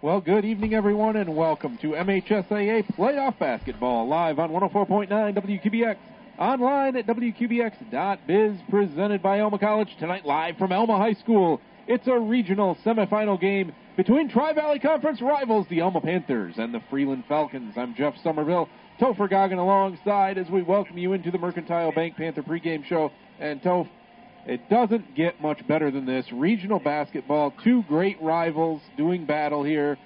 Well, 0.00 0.20
good 0.20 0.44
evening, 0.44 0.74
everyone, 0.74 1.16
and 1.16 1.34
welcome 1.34 1.76
to 1.78 1.88
MHSAA 1.88 2.94
Playoff 2.94 3.36
Basketball 3.40 4.06
live 4.06 4.38
on 4.38 4.50
104.9 4.50 5.08
WQBX, 5.10 5.96
online 6.38 6.94
at 6.94 7.08
WQBX.biz, 7.08 8.60
presented 8.70 9.20
by 9.20 9.40
Alma 9.40 9.58
College. 9.58 9.88
Tonight, 9.98 10.24
live 10.24 10.56
from 10.56 10.70
Alma 10.70 10.98
High 10.98 11.14
School. 11.14 11.60
It's 11.88 12.06
a 12.06 12.16
regional 12.16 12.76
semifinal 12.84 13.40
game 13.40 13.72
between 13.96 14.28
Tri 14.28 14.52
Valley 14.52 14.78
Conference 14.78 15.20
rivals, 15.20 15.66
the 15.68 15.80
Alma 15.80 16.00
Panthers 16.00 16.54
and 16.58 16.72
the 16.72 16.80
Freeland 16.90 17.24
Falcons. 17.28 17.74
I'm 17.76 17.96
Jeff 17.96 18.14
Somerville. 18.22 18.68
Topher 19.00 19.28
Goggin 19.28 19.58
alongside 19.58 20.38
as 20.38 20.48
we 20.48 20.62
welcome 20.62 20.96
you 20.96 21.12
into 21.12 21.32
the 21.32 21.38
Mercantile 21.38 21.90
Bank 21.90 22.14
Panther 22.14 22.44
pregame 22.44 22.84
show. 22.84 23.10
And 23.40 23.60
Toph, 23.62 23.88
it 24.48 24.68
doesn't 24.70 25.14
get 25.14 25.40
much 25.40 25.64
better 25.68 25.90
than 25.90 26.06
this. 26.06 26.24
Regional 26.32 26.78
basketball, 26.80 27.54
two 27.62 27.82
great 27.84 28.20
rivals 28.20 28.80
doing 28.96 29.26
battle 29.26 29.62
here. 29.62 29.98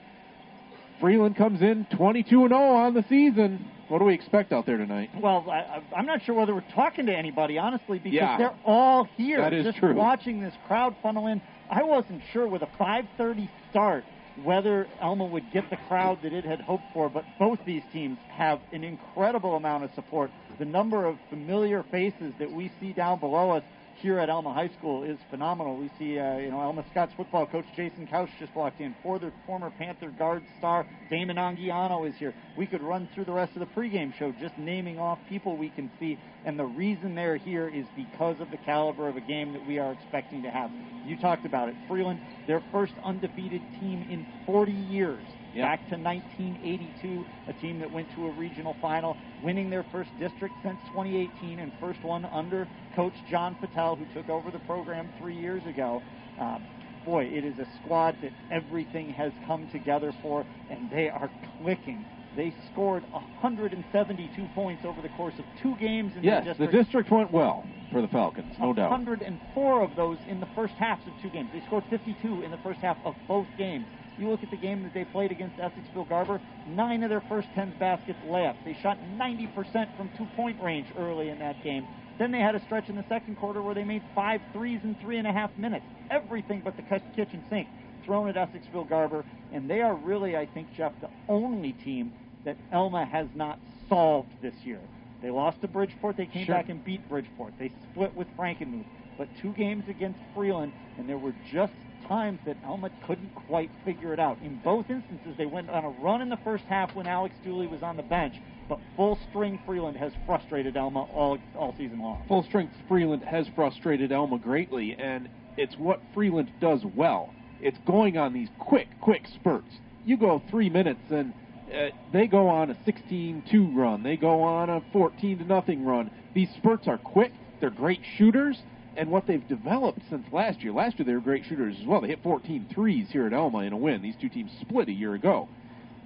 Freeland 1.01 1.37
comes 1.37 1.63
in 1.63 1.87
22 1.97 2.41
and 2.43 2.51
0 2.51 2.61
on 2.61 2.95
the 2.95 3.05
season. 3.09 3.65
What 3.89 3.99
do 3.99 4.05
we 4.05 4.15
expect 4.15 4.53
out 4.53 4.67
there 4.67 4.77
tonight? 4.79 5.11
Well, 5.21 5.45
I, 5.51 5.83
I'm 5.97 6.07
not 6.07 6.23
sure 6.25 6.35
whether 6.35 6.55
we're 6.55 6.65
talking 6.75 7.07
to 7.07 7.13
anybody, 7.17 7.59
honestly, 7.59 7.99
because 7.99 8.15
Yeah. 8.15 8.39
they're 8.39 8.55
all 8.65 9.05
here. 9.17 9.39
That 9.41 9.53
is 9.53 9.65
Just 9.65 9.79
true. 9.79 9.95
watching 9.95 10.41
this 10.41 10.55
crowd 10.67 10.95
funnel 11.03 11.27
in, 11.27 11.41
I 11.71 11.83
wasn't 11.83 12.23
sure 12.33 12.47
with 12.49 12.63
a 12.63 12.69
5:30 12.79 13.49
start 13.71 14.05
whether 14.45 14.87
Alma 15.01 15.27
would 15.27 15.45
get 15.53 15.69
the 15.69 15.77
crowd 15.89 16.19
that 16.23 16.33
it 16.33 16.45
had 16.45 16.61
hoped 16.63 16.85
for. 16.95 17.11
But 17.11 17.25
both 17.39 17.59
these 17.67 17.83
teams 17.93 18.17
have 18.31 18.61
an 18.73 18.83
incredible 18.83 19.57
amount 19.57 19.85
of 19.85 19.91
support. 19.95 20.31
The 20.59 20.65
number 20.65 21.05
of 21.05 21.19
familiar 21.29 21.83
faces 21.91 22.33
that 22.39 22.51
we 22.51 22.71
see 22.81 22.93
down 22.95 23.19
below 23.21 23.51
us 23.51 23.63
here 24.03 24.19
at 24.19 24.29
Alma 24.29 24.53
High 24.53 24.71
School 24.79 25.05
is 25.05 25.17
phenomenal. 25.31 25.77
We 25.77 25.89
see, 25.97 26.19
uh, 26.19 26.37
you 26.39 26.51
know, 26.51 26.59
Alma 26.59 26.85
Scots 26.91 27.13
football 27.17 27.47
coach 27.47 27.65
Jason 27.77 28.09
Couch 28.09 28.29
just 28.41 28.55
walked 28.55 28.81
in. 28.81 28.97
For 29.01 29.21
the 29.21 29.33
former 29.47 29.71
Panther 29.71 30.11
guard 30.19 30.43
star 30.59 30.85
Damon 31.09 31.37
Angiano 31.37 32.09
is 32.09 32.15
here. 32.17 32.35
We 32.59 32.67
could 32.67 32.83
run 32.83 33.09
through 33.15 33.27
the 33.27 33.33
rest 33.33 33.53
of 33.55 33.61
the 33.61 33.67
pregame 33.67 34.13
show 34.19 34.35
just 34.41 34.59
naming 34.59 34.99
off 34.99 35.21
people 35.29 35.57
we 35.57 35.71
can 35.71 35.89
see, 36.01 36.19
and 36.45 36.59
the 36.59 36.65
reason 36.65 37.15
they're 37.15 37.37
here 37.37 37.69
is 37.69 37.87
because 37.95 38.41
of 38.41 38.51
the 38.51 38.57
caliber 38.59 39.09
of 39.09 39.17
a 39.17 39.21
game 39.21 39.53
that 39.53 39.65
we 39.67 39.79
are 39.79 39.93
expecting 39.93 40.43
to 40.43 40.51
have. 40.51 40.71
You 41.07 41.17
talked 41.17 41.47
about 41.47 41.69
it. 41.69 41.77
Freeland, 41.89 42.21
their 42.49 42.63
first 42.73 42.95
undefeated 43.05 43.63
team 43.81 44.05
in 44.11 44.27
40 44.47 44.73
years. 44.73 45.25
Yeah. 45.55 45.67
Back 45.67 45.89
to 45.91 45.97
1982, 45.97 47.25
a 47.49 47.53
team 47.55 47.79
that 47.81 47.93
went 47.93 48.09
to 48.15 48.27
a 48.27 48.31
regional 48.33 48.75
final, 48.81 49.17
winning 49.45 49.69
their 49.71 49.85
first 49.93 50.11
district 50.19 50.55
since 50.63 50.79
2018 50.89 51.59
and 51.59 51.73
first 51.81 52.03
one 52.03 52.25
under 52.27 52.67
Coach 52.97 53.13
John 53.31 53.55
Patel, 53.57 53.97
who 53.97 54.07
took 54.15 54.29
over 54.31 54.51
the 54.51 54.61
program 54.61 55.11
three 55.19 55.37
years 55.37 55.63
ago. 55.67 56.03
Um, 56.41 56.65
boy, 57.05 57.25
it 57.25 57.45
is 57.45 57.59
a 57.59 57.67
squad 57.83 58.17
that 58.23 58.33
everything 58.51 59.11
has 59.11 59.33
come 59.47 59.69
together 59.73 60.13
for, 60.23 60.47
and 60.71 60.91
they 60.91 61.09
are 61.11 61.31
clicking. 61.61 62.05
They 62.35 62.55
scored 62.73 63.03
172 63.13 64.47
points 64.55 64.85
over 64.87 65.03
the 65.03 65.11
course 65.11 65.35
of 65.39 65.45
two 65.63 65.77
games 65.77 66.13
in 66.17 66.25
Yes, 66.25 66.45
the 66.45 66.49
the 66.55 66.55
district. 66.67 66.73
district 66.73 67.11
went 67.11 67.31
well 67.31 67.67
for 67.91 68.01
the 68.01 68.09
Falcons, 68.09 68.55
no 68.59 68.73
doubt. 68.73 68.91
104 68.91 69.83
of 69.83 69.95
those 69.97 70.17
in 70.27 70.41
the 70.41 70.49
first 70.55 70.73
halves 70.75 71.03
of 71.07 71.13
two 71.21 71.29
games. 71.29 71.51
They 71.53 71.63
scored 71.67 71.85
52 71.91 72.43
in 72.43 72.51
the 72.51 72.57
first 72.59 72.81
half 72.81 72.97
of 73.05 73.15
both 73.29 73.47
games. 73.59 73.85
You 74.19 74.29
look 74.29 74.43
at 74.43 74.51
the 74.51 74.57
game 74.57 74.83
that 74.83 74.95
they 74.95 75.05
played 75.05 75.33
against 75.33 75.57
Essexville 75.57 76.09
Garber, 76.09 76.41
nine 76.69 77.03
of 77.03 77.11
their 77.11 77.23
first 77.23 77.49
10 77.55 77.75
baskets 77.79 78.19
layups. 78.27 78.63
They 78.65 78.75
shot 78.83 78.99
90% 79.19 79.97
from 79.97 80.11
two 80.17 80.27
point 80.37 80.61
range 80.63 80.87
early 80.99 81.29
in 81.31 81.39
that 81.39 81.63
game. 81.65 81.87
Then 82.19 82.31
they 82.31 82.41
had 82.41 82.55
a 82.55 82.61
stretch 82.61 82.89
in 82.89 82.97
the 82.97 83.05
second 83.09 83.37
quarter 83.37 83.63
where 83.63 83.75
they 83.75 83.85
made 83.85 84.03
five 84.15 84.41
threes 84.53 84.81
in 84.85 84.95
three 84.97 85.17
and 85.17 85.27
a 85.27 85.33
half 85.33 85.51
minutes. 85.57 85.85
Everything 86.11 86.61
but 86.63 86.77
the 86.77 86.83
kitchen 87.17 87.43
sink 87.49 87.67
thrown 88.05 88.29
at 88.29 88.37
Essexville 88.37 88.89
Garber. 88.89 89.25
And 89.53 89.69
they 89.69 89.81
are 89.81 89.95
really, 89.95 90.37
I 90.37 90.47
think, 90.47 90.69
Jeff, 90.77 90.93
the 91.01 91.09
only 91.29 91.73
team 91.73 92.13
that 92.45 92.57
Alma 92.73 93.05
has 93.07 93.27
not 93.35 93.59
solved 93.89 94.29
this 94.43 94.55
year. 94.65 94.81
They 95.23 95.31
lost 95.31 95.61
to 95.63 95.69
Bridgeport. 95.69 96.17
They 96.17 96.27
came 96.27 96.47
Sure. 96.47 96.55
back 96.57 96.69
and 96.69 96.85
beat 96.85 97.09
Bridgeport. 97.09 97.55
They 97.59 97.71
split 97.93 98.15
with 98.17 98.27
Frankenmuth. 98.37 98.85
But 99.17 99.29
two 99.41 99.53
games 99.53 99.85
against 99.89 100.19
Freeland, 100.35 100.73
and 100.99 101.09
there 101.09 101.19
were 101.19 101.35
just 101.51 101.73
times 102.13 102.41
that 102.45 102.59
Alma 102.67 102.91
couldn't 103.07 103.35
quite 103.47 103.71
figure 103.87 104.13
it 104.13 104.21
out. 104.21 104.37
In 104.43 104.61
both 104.63 104.91
instances, 104.91 105.35
they 105.39 105.47
went 105.47 105.71
on 105.71 105.83
a 105.85 105.89
run 105.89 106.21
in 106.21 106.29
the 106.29 106.37
first 106.45 106.63
half 106.65 106.95
when 106.95 107.07
Alex 107.07 107.35
Dooley 107.43 107.67
was 107.67 107.83
on 107.83 107.97
the 107.97 108.03
bench, 108.03 108.35
but 108.69 108.79
full 108.97 109.19
string 109.31 109.59
Freeland 109.65 109.97
has 109.97 110.13
frustrated 110.27 110.77
Alma 110.77 111.05
all, 111.05 111.39
all 111.57 111.75
season 111.79 112.01
long. 112.01 112.23
Full 112.29 112.43
strength 112.43 112.75
Freeland 112.87 113.23
has 113.23 113.47
frustrated 113.57 114.13
Alma 114.13 114.39
greatly, 114.39 114.95
and 114.99 115.31
it's 115.57 115.75
what 115.79 116.03
Freeland 116.13 116.51
does 116.61 116.81
well. 116.95 117.33
It's 117.63 117.79
going 117.87 118.19
on 118.19 118.35
these 118.35 118.49
quick, 118.59 118.89
quick 119.01 119.27
spurts. 119.35 119.73
You 120.05 120.19
go 120.19 120.43
three 120.51 120.69
minutes, 120.69 121.01
and 121.09 121.33
uh, 121.75 121.97
they 122.13 122.27
go 122.27 122.49
on 122.49 122.71
a 122.71 122.75
16-2 122.87 123.75
run. 123.75 124.03
They 124.03 124.19
go 124.19 124.43
on 124.43 124.69
a 124.69 124.83
14 124.93 125.39
to 125.39 125.45
nothing 125.45 125.87
run. 125.87 126.11
These 126.35 126.51
spurts 126.59 126.87
are 126.89 126.99
quick. 126.99 127.33
They're 127.61 127.71
great 127.71 128.01
shooters, 128.19 128.59
and 128.97 129.11
what 129.11 129.27
they've 129.27 129.47
developed 129.49 130.01
since 130.11 130.25
last 130.33 130.61
year. 130.61 130.73
Last 130.73 130.99
year 130.99 131.07
they 131.07 131.15
were 131.15 131.21
great 131.21 131.45
shooters 131.47 131.77
as 131.81 131.87
well. 131.87 132.01
They 132.01 132.09
hit 132.09 132.23
14 132.23 132.67
threes 132.75 133.09
here 133.11 133.27
at 133.27 133.33
Alma 133.33 133.59
in 133.61 133.73
a 133.73 133.77
win. 133.77 134.03
These 134.03 134.17
two 134.21 134.29
teams 134.29 134.51
split 134.61 134.89
a 134.89 134.93
year 134.93 135.15
ago. 135.15 135.49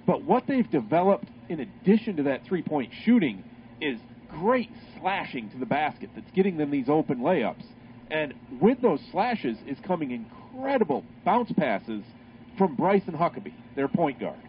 But 0.05 0.23
what 0.23 0.47
they've 0.47 0.69
developed 0.69 1.27
in 1.49 1.59
addition 1.59 2.17
to 2.17 2.23
that 2.23 2.45
three 2.45 2.61
point 2.61 2.91
shooting 3.03 3.43
is 3.81 3.99
great 4.29 4.69
slashing 4.99 5.49
to 5.51 5.57
the 5.57 5.65
basket 5.65 6.09
that's 6.15 6.31
getting 6.31 6.57
them 6.57 6.71
these 6.71 6.89
open 6.89 7.19
layups. 7.19 7.63
And 8.09 8.33
with 8.61 8.81
those 8.81 9.01
slashes 9.11 9.57
is 9.67 9.77
coming 9.85 10.11
incredible 10.11 11.03
bounce 11.25 11.51
passes 11.51 12.03
from 12.57 12.75
Bryson 12.75 13.13
Huckabee, 13.13 13.53
their 13.75 13.87
point 13.87 14.19
guard. 14.19 14.39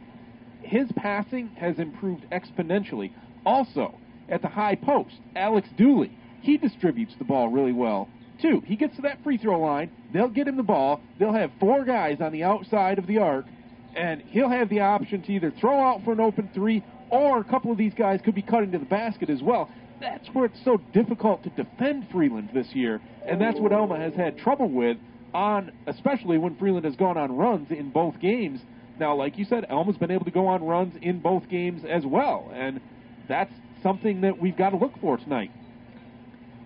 His 0.63 0.89
passing 0.97 1.49
has 1.59 1.79
improved 1.79 2.25
exponentially. 2.31 3.13
Also, 3.45 3.95
at 4.29 4.43
the 4.43 4.49
high 4.49 4.75
post, 4.75 5.15
Alex 5.35 5.69
Dooley, 5.77 6.17
he 6.41 6.57
distributes 6.57 7.15
the 7.19 7.25
ball 7.25 7.49
really 7.49 7.73
well, 7.73 8.09
too. 8.41 8.63
He 8.65 8.77
gets 8.77 8.97
to 8.97 9.03
that 9.03 9.23
free 9.23 9.39
throw 9.39 9.61
line, 9.61 9.91
they'll 10.13 10.29
get 10.29 10.49
him 10.49 10.57
the 10.57 10.63
ball, 10.63 11.01
they'll 11.19 11.33
have 11.33 11.51
four 11.61 11.85
guys 11.85 12.21
on 12.21 12.33
the 12.33 12.45
outside 12.45 12.99
of 12.99 13.07
the 13.07 13.19
arc, 13.19 13.47
and 13.95 14.23
he'll 14.23 14.49
have 14.49 14.69
the 14.69 14.81
option 14.81 15.23
to 15.23 15.33
either 15.33 15.53
throw 15.61 15.81
out 15.81 16.05
for 16.05 16.13
an 16.13 16.21
open 16.21 16.49
three 16.55 16.85
or 17.11 17.39
a 17.39 17.45
couple 17.45 17.73
of 17.73 17.79
these 17.79 17.95
guys 17.95 18.21
could 18.23 18.35
be 18.35 18.43
cutting 18.43 18.73
to 18.73 18.79
the 18.79 18.85
basket 18.85 19.31
as 19.31 19.43
well. 19.43 19.71
That's 20.01 20.29
where 20.33 20.45
it's 20.45 20.63
so 20.65 20.77
difficult 20.93 21.43
to 21.45 21.51
defend 21.51 22.09
Freeland 22.13 22.51
this 22.55 22.69
year, 22.73 23.01
and 23.27 23.41
that's 23.41 23.59
what 23.59 23.73
Alma 23.73 23.99
has 23.99 24.15
had 24.15 24.39
trouble 24.39 24.69
with 24.69 24.97
on 25.35 25.73
especially 25.87 26.39
when 26.39 26.57
Freeland 26.57 26.85
has 26.85 26.97
gone 26.97 27.19
on 27.19 27.37
runs 27.37 27.71
in 27.71 27.91
both 27.91 28.19
games. 28.21 28.61
Now, 28.99 29.15
like 29.15 29.39
you 29.39 29.45
said, 29.45 29.67
Alma's 29.69 29.97
been 29.97 30.11
able 30.11 30.25
to 30.25 30.31
go 30.31 30.47
on 30.47 30.65
runs 30.65 30.95
in 31.01 31.21
both 31.21 31.49
games 31.49 31.83
as 31.89 32.05
well, 32.05 32.51
and 32.55 32.81
that's 33.29 33.53
something 33.83 34.23
that 34.23 34.41
we've 34.41 34.57
got 34.57 34.71
to 34.71 34.77
look 34.77 34.99
for 35.01 35.17
tonight. 35.17 35.51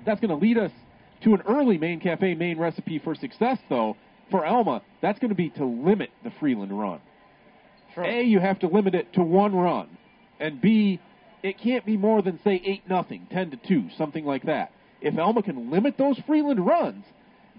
That's 0.04 0.20
going 0.20 0.30
to 0.30 0.36
lead 0.36 0.58
us 0.58 0.70
to 1.24 1.34
an 1.34 1.42
early 1.48 1.78
main 1.78 2.00
cafe 2.00 2.34
main 2.34 2.58
recipe 2.58 2.98
for 2.98 3.14
success, 3.14 3.58
though. 3.68 3.96
For 4.30 4.46
Alma, 4.46 4.82
that's 5.02 5.18
going 5.18 5.28
to 5.28 5.34
be 5.34 5.50
to 5.50 5.64
limit 5.64 6.10
the 6.24 6.32
Freeland 6.40 6.78
run. 6.78 7.00
Sure. 7.94 8.04
A, 8.04 8.22
you 8.22 8.40
have 8.40 8.58
to 8.60 8.66
limit 8.66 8.94
it 8.94 9.12
to 9.14 9.22
one 9.22 9.54
run, 9.54 9.88
and 10.40 10.60
B, 10.60 11.00
it 11.42 11.58
can't 11.58 11.84
be 11.84 11.96
more 11.96 12.22
than 12.22 12.40
say 12.42 12.62
eight 12.64 12.88
nothing, 12.88 13.26
ten 13.30 13.50
to 13.50 13.56
two, 13.56 13.90
something 13.98 14.24
like 14.24 14.44
that. 14.44 14.72
If 15.02 15.18
Alma 15.18 15.42
can 15.42 15.70
limit 15.70 15.98
those 15.98 16.18
Freeland 16.26 16.64
runs, 16.64 17.04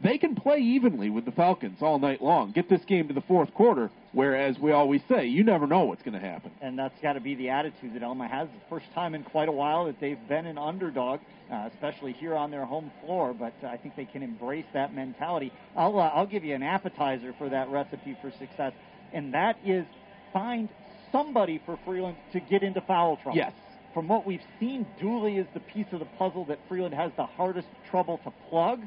they 0.01 0.17
can 0.17 0.35
play 0.35 0.57
evenly 0.57 1.09
with 1.09 1.25
the 1.25 1.31
Falcons 1.31 1.77
all 1.81 1.99
night 1.99 2.21
long. 2.21 2.51
Get 2.51 2.69
this 2.69 2.81
game 2.87 3.07
to 3.07 3.13
the 3.13 3.21
fourth 3.21 3.53
quarter, 3.53 3.89
whereas 4.11 4.57
we 4.59 4.71
always 4.71 5.01
say 5.07 5.25
you 5.27 5.43
never 5.43 5.67
know 5.67 5.85
what's 5.85 6.01
going 6.01 6.19
to 6.19 6.25
happen. 6.25 6.51
and 6.61 6.77
that's 6.77 6.99
got 7.01 7.13
to 7.13 7.19
be 7.21 7.35
the 7.35 7.49
attitude 7.49 7.93
that 7.95 8.03
Alma 8.03 8.27
has. 8.27 8.47
The 8.49 8.69
first 8.69 8.85
time 8.93 9.15
in 9.15 9.23
quite 9.23 9.49
a 9.49 9.51
while 9.53 9.85
that 9.85 9.99
they've 10.01 10.17
been 10.27 10.45
an 10.45 10.57
underdog, 10.57 11.19
uh, 11.51 11.69
especially 11.73 12.13
here 12.13 12.35
on 12.35 12.51
their 12.51 12.65
home 12.65 12.91
floor. 13.05 13.33
But 13.33 13.53
uh, 13.63 13.67
I 13.67 13.77
think 13.77 13.95
they 13.95 14.05
can 14.05 14.23
embrace 14.23 14.65
that 14.73 14.93
mentality. 14.93 15.51
I'll 15.75 15.97
uh, 15.99 16.09
I'll 16.13 16.25
give 16.27 16.43
you 16.43 16.55
an 16.55 16.63
appetizer 16.63 17.33
for 17.37 17.49
that 17.49 17.69
recipe 17.69 18.17
for 18.21 18.31
success, 18.39 18.73
and 19.13 19.33
that 19.33 19.57
is 19.65 19.85
find 20.33 20.69
somebody 21.11 21.61
for 21.65 21.77
Freeland 21.85 22.17
to 22.33 22.39
get 22.39 22.63
into 22.63 22.81
foul 22.81 23.17
trouble. 23.17 23.37
Yes. 23.37 23.53
From 23.93 24.07
what 24.07 24.25
we've 24.25 24.41
seen, 24.59 24.87
Dooley 24.99 25.37
is 25.37 25.45
the 25.53 25.59
piece 25.59 25.85
of 25.91 25.99
the 25.99 26.07
puzzle 26.17 26.45
that 26.45 26.57
Freeland 26.67 26.95
has 26.95 27.11
the 27.15 27.27
hardest 27.27 27.67
trouble 27.91 28.19
to 28.23 28.33
plug. 28.49 28.81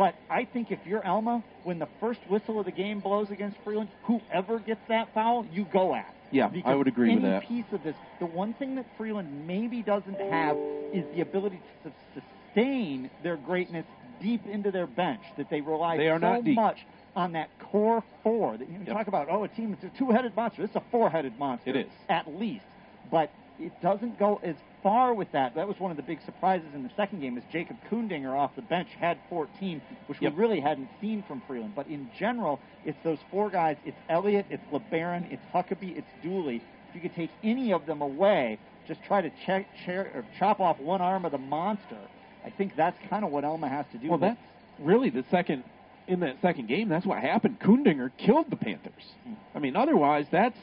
But 0.00 0.14
I 0.30 0.46
think 0.46 0.70
if 0.70 0.78
you're 0.86 1.06
Alma, 1.06 1.44
when 1.62 1.78
the 1.78 1.88
first 2.00 2.20
whistle 2.26 2.58
of 2.58 2.64
the 2.64 2.72
game 2.72 3.00
blows 3.00 3.30
against 3.30 3.58
Freeland, 3.62 3.90
whoever 4.04 4.58
gets 4.58 4.80
that 4.88 5.12
foul, 5.12 5.44
you 5.44 5.66
go 5.66 5.94
at. 5.94 6.14
Yeah, 6.30 6.48
I 6.64 6.74
would 6.74 6.88
agree 6.88 7.12
with 7.12 7.22
that. 7.22 7.42
any 7.44 7.46
piece 7.46 7.70
of 7.70 7.82
this, 7.82 7.96
the 8.18 8.24
one 8.24 8.54
thing 8.54 8.76
that 8.76 8.86
Freeland 8.96 9.46
maybe 9.46 9.82
doesn't 9.82 10.18
have 10.18 10.56
is 10.94 11.04
the 11.14 11.20
ability 11.20 11.60
to 11.82 11.92
sustain 12.14 13.10
their 13.22 13.36
greatness 13.36 13.84
deep 14.22 14.46
into 14.46 14.70
their 14.70 14.86
bench. 14.86 15.20
That 15.36 15.50
they 15.50 15.60
rely 15.60 15.98
They 15.98 16.08
so 16.18 16.40
much 16.54 16.78
on 17.14 17.32
that 17.32 17.50
core 17.58 18.02
four. 18.22 18.56
That 18.56 18.70
you 18.70 18.78
Yep. 18.78 18.96
talk 18.96 19.06
about, 19.06 19.28
oh, 19.30 19.44
a 19.44 19.48
team 19.48 19.74
it's 19.74 19.84
a 19.84 19.90
two-headed 19.90 20.34
monster. 20.34 20.62
It's 20.62 20.76
a 20.76 20.82
four-headed 20.90 21.38
monster. 21.38 21.68
It 21.68 21.76
is. 21.76 21.92
at 22.08 22.26
least. 22.26 22.64
But 23.10 23.34
it 23.58 23.78
doesn't 23.82 24.18
go 24.18 24.40
as 24.42 24.56
far 24.82 25.14
with 25.14 25.30
that. 25.32 25.54
That 25.54 25.66
was 25.68 25.78
one 25.78 25.90
of 25.90 25.96
the 25.96 26.02
big 26.02 26.20
surprises 26.24 26.68
in 26.74 26.82
the 26.82 26.90
second 26.96 27.20
game, 27.20 27.36
is 27.38 27.44
Jacob 27.52 27.76
Kundinger 27.90 28.36
off 28.36 28.54
the 28.56 28.62
bench 28.62 28.88
had 28.98 29.18
14, 29.28 29.80
which 30.06 30.20
Yep. 30.20 30.32
we 30.32 30.38
really 30.38 30.60
hadn't 30.60 30.88
seen 31.00 31.22
from 31.26 31.42
Freeland. 31.46 31.72
But 31.74 31.86
in 31.88 32.10
general, 32.18 32.60
it's 32.84 32.98
those 33.04 33.18
four 33.30 33.50
guys. 33.50 33.76
It's 33.84 33.96
Elliott, 34.08 34.46
it's 34.50 34.62
LeBaron, 34.72 35.30
it's 35.32 35.42
Huckabee, 35.52 35.96
it's 35.96 36.06
Dooley. 36.22 36.62
If 36.88 36.94
you 36.94 37.00
could 37.00 37.14
take 37.14 37.30
any 37.42 37.72
of 37.72 37.86
them 37.86 38.02
away, 38.02 38.58
just 38.88 39.02
try 39.04 39.20
to 39.20 39.30
check, 39.46 39.66
chair, 39.84 40.10
or 40.14 40.24
chop 40.38 40.60
off 40.60 40.78
one 40.80 41.00
arm 41.00 41.24
of 41.24 41.32
the 41.32 41.38
monster. 41.38 41.98
I 42.44 42.50
think 42.50 42.74
that's 42.76 42.96
kind 43.08 43.24
of 43.24 43.30
what 43.30 43.44
Alma 43.44 43.68
has 43.68 43.86
to 43.92 43.98
do. 43.98 44.08
Well, 44.08 44.18
that's 44.18 44.40
really 44.78 45.10
the 45.10 45.24
second 45.30 45.62
in 46.08 46.20
that 46.20 46.40
second 46.42 46.66
game. 46.66 46.88
That's 46.88 47.06
what 47.06 47.18
happened. 47.20 47.60
Kundinger 47.60 48.10
killed 48.18 48.46
the 48.50 48.56
Panthers. 48.56 49.04
Hmm. 49.24 49.34
I 49.54 49.58
mean, 49.60 49.76
otherwise, 49.76 50.26
that's 50.32 50.56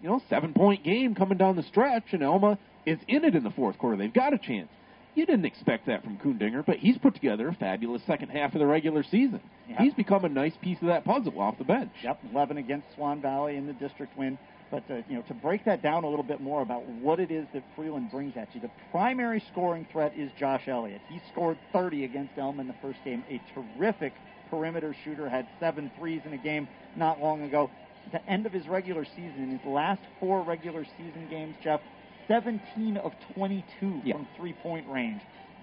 you 0.00 0.08
know 0.08 0.22
seven 0.30 0.54
point 0.54 0.84
game 0.84 1.14
coming 1.14 1.36
down 1.36 1.56
the 1.56 1.62
stretch, 1.64 2.12
and 2.12 2.22
Alma 2.22 2.58
is 2.86 2.98
in 3.08 3.24
it 3.24 3.34
in 3.34 3.44
the 3.44 3.50
fourth 3.50 3.76
quarter. 3.78 3.96
They've 3.96 4.12
got 4.12 4.32
a 4.32 4.38
chance. 4.38 4.68
You 5.14 5.24
didn't 5.24 5.46
expect 5.46 5.86
that 5.86 6.04
from 6.04 6.18
Kundinger, 6.18 6.64
but 6.64 6.76
he's 6.76 6.98
put 6.98 7.14
together 7.14 7.48
a 7.48 7.54
fabulous 7.54 8.02
second 8.06 8.28
half 8.28 8.54
of 8.54 8.60
the 8.60 8.66
regular 8.66 9.02
season. 9.02 9.40
Yeah. 9.66 9.82
He's 9.82 9.94
become 9.94 10.26
a 10.26 10.28
nice 10.28 10.52
piece 10.60 10.78
of 10.82 10.88
that 10.88 11.04
puzzle 11.04 11.40
off 11.40 11.56
the 11.56 11.64
bench. 11.64 11.90
Yep, 12.02 12.20
11 12.32 12.58
against 12.58 12.86
Swan 12.94 13.22
Valley 13.22 13.56
in 13.56 13.66
the 13.66 13.72
district 13.72 14.16
win. 14.16 14.38
But 14.70 14.84
uh, 14.90 14.96
you 15.08 15.16
know, 15.16 15.22
to 15.22 15.34
break 15.34 15.64
that 15.64 15.80
down 15.82 16.04
a 16.04 16.08
little 16.08 16.24
bit 16.24 16.40
more 16.40 16.60
about 16.60 16.86
what 16.86 17.18
it 17.18 17.30
is 17.30 17.46
that 17.54 17.62
Freeland 17.74 18.10
brings 18.10 18.36
at 18.36 18.54
you, 18.54 18.60
the 18.60 18.70
primary 18.90 19.42
scoring 19.52 19.86
threat 19.90 20.12
is 20.16 20.30
Josh 20.38 20.68
Elliott. 20.68 21.00
He 21.08 21.20
scored 21.32 21.56
30 21.72 22.04
against 22.04 22.38
Alma 22.38 22.62
in 22.62 22.68
the 22.68 22.74
first 22.82 22.98
game. 23.04 23.24
A 23.30 23.40
terrific 23.54 24.12
perimeter 24.50 24.94
shooter, 25.04 25.28
had 25.28 25.46
seven 25.60 25.90
threes 25.98 26.20
in 26.24 26.32
a 26.32 26.38
game 26.38 26.68
not 26.96 27.20
long 27.20 27.42
ago. 27.42 27.70
At 28.06 28.12
the 28.12 28.30
end 28.30 28.46
of 28.46 28.52
his 28.52 28.68
regular 28.68 29.04
season, 29.04 29.44
in 29.44 29.58
his 29.58 29.66
last 29.66 30.00
four 30.20 30.42
regular 30.42 30.84
season 30.96 31.26
games, 31.28 31.56
Jeff, 31.62 31.80
17 32.28 32.96
of 32.98 33.12
22 33.34 34.02
Yeah. 34.04 34.14
from 34.14 34.26
three-point 34.36 34.88
range. 34.88 35.20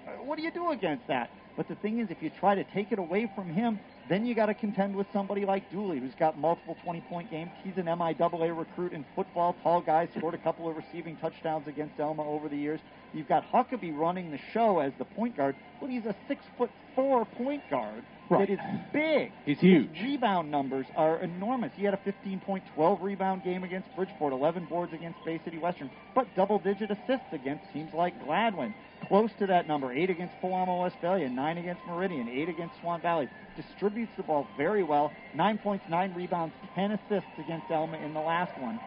Uh, 0.08 0.12
What 0.24 0.38
do 0.38 0.44
you 0.44 0.52
do 0.52 0.72
against 0.72 1.08
that? 1.08 1.30
But 1.56 1.68
the 1.68 1.76
thing 1.76 2.00
is, 2.00 2.10
if 2.10 2.22
you 2.24 2.32
try 2.32 2.56
to 2.56 2.64
take 2.64 2.92
it 2.92 2.98
away 2.98 3.30
from 3.36 3.50
him, 3.50 3.80
then 4.10 4.26
you 4.26 4.34
got 4.34 4.48
to 4.48 4.54
contend 4.56 4.96
with 4.96 5.06
somebody 5.14 5.46
like 5.46 5.70
Dooley, 5.72 6.00
who's 6.00 6.16
got 6.16 6.38
multiple 6.38 6.76
20-point 6.84 7.30
games. 7.30 7.52
He's 7.64 7.78
an 7.78 7.86
MIAA 7.86 8.58
recruit 8.58 8.92
in 8.92 9.06
football, 9.16 9.56
tall 9.62 9.80
guy, 9.82 10.08
scored 10.18 10.34
a 10.34 10.40
couple 10.40 10.68
of 10.68 10.76
receiving 10.76 11.16
touchdowns 11.18 11.68
against 11.68 12.00
Alma 12.00 12.24
over 12.28 12.50
the 12.50 12.58
years. 12.58 12.80
You've 13.14 13.28
got 13.28 13.44
Huckabee 13.52 13.96
running 13.96 14.32
the 14.32 14.40
show 14.52 14.80
as 14.80 14.94
the 14.98 15.06
point 15.06 15.38
guard, 15.38 15.56
but 15.80 15.90
he's 15.92 16.06
a 16.06 16.16
six 16.28 16.44
foot 16.58 16.72
four 16.96 17.24
point 17.26 17.62
guard 17.70 18.04
Right. 18.34 18.48
that 18.48 18.54
is 18.54 18.60
big. 18.92 19.32
He's 19.46 19.60
huge. 19.60 19.90
His 19.94 20.04
rebound 20.04 20.52
numbers 20.52 20.86
are 20.96 21.20
enormous. 21.20 21.72
He 21.76 21.84
had 21.84 21.94
a 21.94 22.00
15 22.04 22.40
point, 22.42 22.64
12 22.76 23.02
rebound 23.02 23.44
game 23.44 23.64
against 23.64 23.88
Bridgeport, 23.96 24.34
11 24.34 24.66
boards 24.66 24.94
against 24.94 25.24
Bay 25.26 25.40
City 25.44 25.58
Western, 25.58 25.90
but 26.16 26.28
double 26.36 26.60
digit 26.60 26.92
assists 26.92 27.32
against 27.32 27.64
teams 27.74 27.92
like 27.94 28.14
Gladwin. 28.26 28.74
Close 29.08 29.32
to 29.40 29.48
that 29.48 29.68
number, 29.68 29.92
eight 29.92 30.10
against 30.10 30.34
Pewamo 30.42 30.82
Westphalia, 30.82 31.30
nine 31.30 31.58
against 31.58 31.82
Meridian, 31.86 32.30
eight 32.30 32.50
against 32.50 32.76
Swan 32.82 33.02
Valley. 33.02 33.28
Distributes 33.56 34.12
the 34.18 34.24
ball 34.24 34.48
very 34.58 34.84
well. 34.84 35.12
Nine 35.36 35.58
points, 35.58 35.86
nine 35.90 36.14
rebounds, 36.14 36.56
10 36.76 36.92
assists 36.92 37.30
against 37.38 37.70
Alma 37.70 37.98
in 37.98 38.14
the 38.14 38.22
last 38.22 38.58
one. 38.60 38.80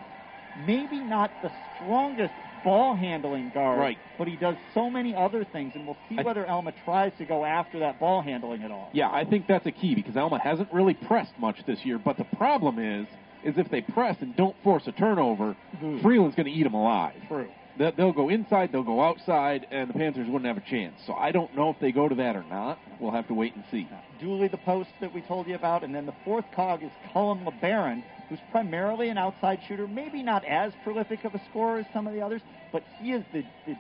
Maybe 0.67 0.99
not 0.99 1.31
the 1.43 1.51
strongest 1.77 2.33
ball 2.67 2.97
handling 2.97 3.51
guard, 3.55 3.79
Right. 3.79 3.99
but 4.19 4.27
he 4.27 4.35
does 4.37 4.57
so 4.75 4.91
many 4.91 5.15
other 5.15 5.45
things, 5.45 5.73
and 5.77 5.87
we'll 5.87 5.97
see 6.09 6.19
I- 6.19 6.23
whether 6.23 6.47
Alma 6.49 6.73
tries 6.85 7.13
to 7.19 7.25
go 7.25 7.45
after 7.45 7.79
that 7.79 8.01
ball 8.01 8.21
handling 8.23 8.63
at 8.65 8.73
all. 8.73 8.89
Yeah, 8.93 9.09
I 9.11 9.25
think 9.25 9.47
that's 9.47 9.67
a 9.67 9.71
key 9.71 9.95
because 9.95 10.17
Alma 10.17 10.41
hasn't 10.41 10.73
really 10.73 10.95
pressed 10.95 11.39
much 11.39 11.65
this 11.65 11.85
year. 11.87 11.99
But 11.99 12.17
the 12.17 12.25
problem 12.25 12.79
is, 12.81 13.07
is 13.45 13.57
if 13.57 13.69
they 13.69 13.81
press 13.83 14.17
and 14.21 14.35
don't 14.35 14.57
force 14.65 14.89
a 14.89 14.93
turnover, 14.93 15.55
Mhm. 15.81 16.03
Freeland's 16.03 16.35
going 16.35 16.47
to 16.47 16.53
eat 16.53 16.65
them 16.65 16.75
alive. 16.75 17.15
True. 17.29 17.47
They- 17.77 17.91
They'll 17.93 18.13
go 18.13 18.31
inside, 18.31 18.73
they'll 18.73 18.83
go 18.83 19.03
outside, 19.03 19.67
and 19.71 19.89
the 19.89 19.95
Panthers 19.95 20.27
wouldn't 20.27 20.47
have 20.47 20.57
a 20.57 20.69
chance. 20.69 21.01
So 21.05 21.15
I 21.15 21.31
don't 21.31 21.55
know 21.55 21.71
if 21.71 21.79
they 21.79 21.93
go 21.93 22.09
to 22.09 22.15
that 22.17 22.35
or 22.35 22.45
not. 22.51 22.79
We'll 22.99 23.13
have 23.13 23.29
to 23.29 23.35
wait 23.35 23.55
and 23.55 23.63
see. 23.71 23.87
Dooley, 24.19 24.49
the 24.49 24.57
post 24.57 24.91
that 25.01 25.13
we 25.15 25.21
told 25.21 25.47
you 25.47 25.55
about, 25.55 25.85
and 25.85 25.95
then 25.95 26.07
the 26.07 26.15
fourth 26.25 26.51
cog 26.53 26.83
is 26.83 26.91
Cullen 27.13 27.45
LeBaron, 27.45 28.03
who's 28.29 28.39
primarily 28.51 29.09
an 29.09 29.19
outside 29.19 29.61
shooter, 29.67 29.87
maybe 29.87 30.23
not 30.23 30.45
as 30.45 30.73
prolific 30.85 31.25
of 31.25 31.35
a 31.35 31.41
scorer 31.51 31.79
as 31.79 31.87
some 31.93 32.07
of 32.07 32.13
the 32.15 32.21
others, 32.21 32.43
but 32.73 32.83
he 33.01 33.13
is 33.13 33.25
the, 33.33 33.45
the 33.67 33.77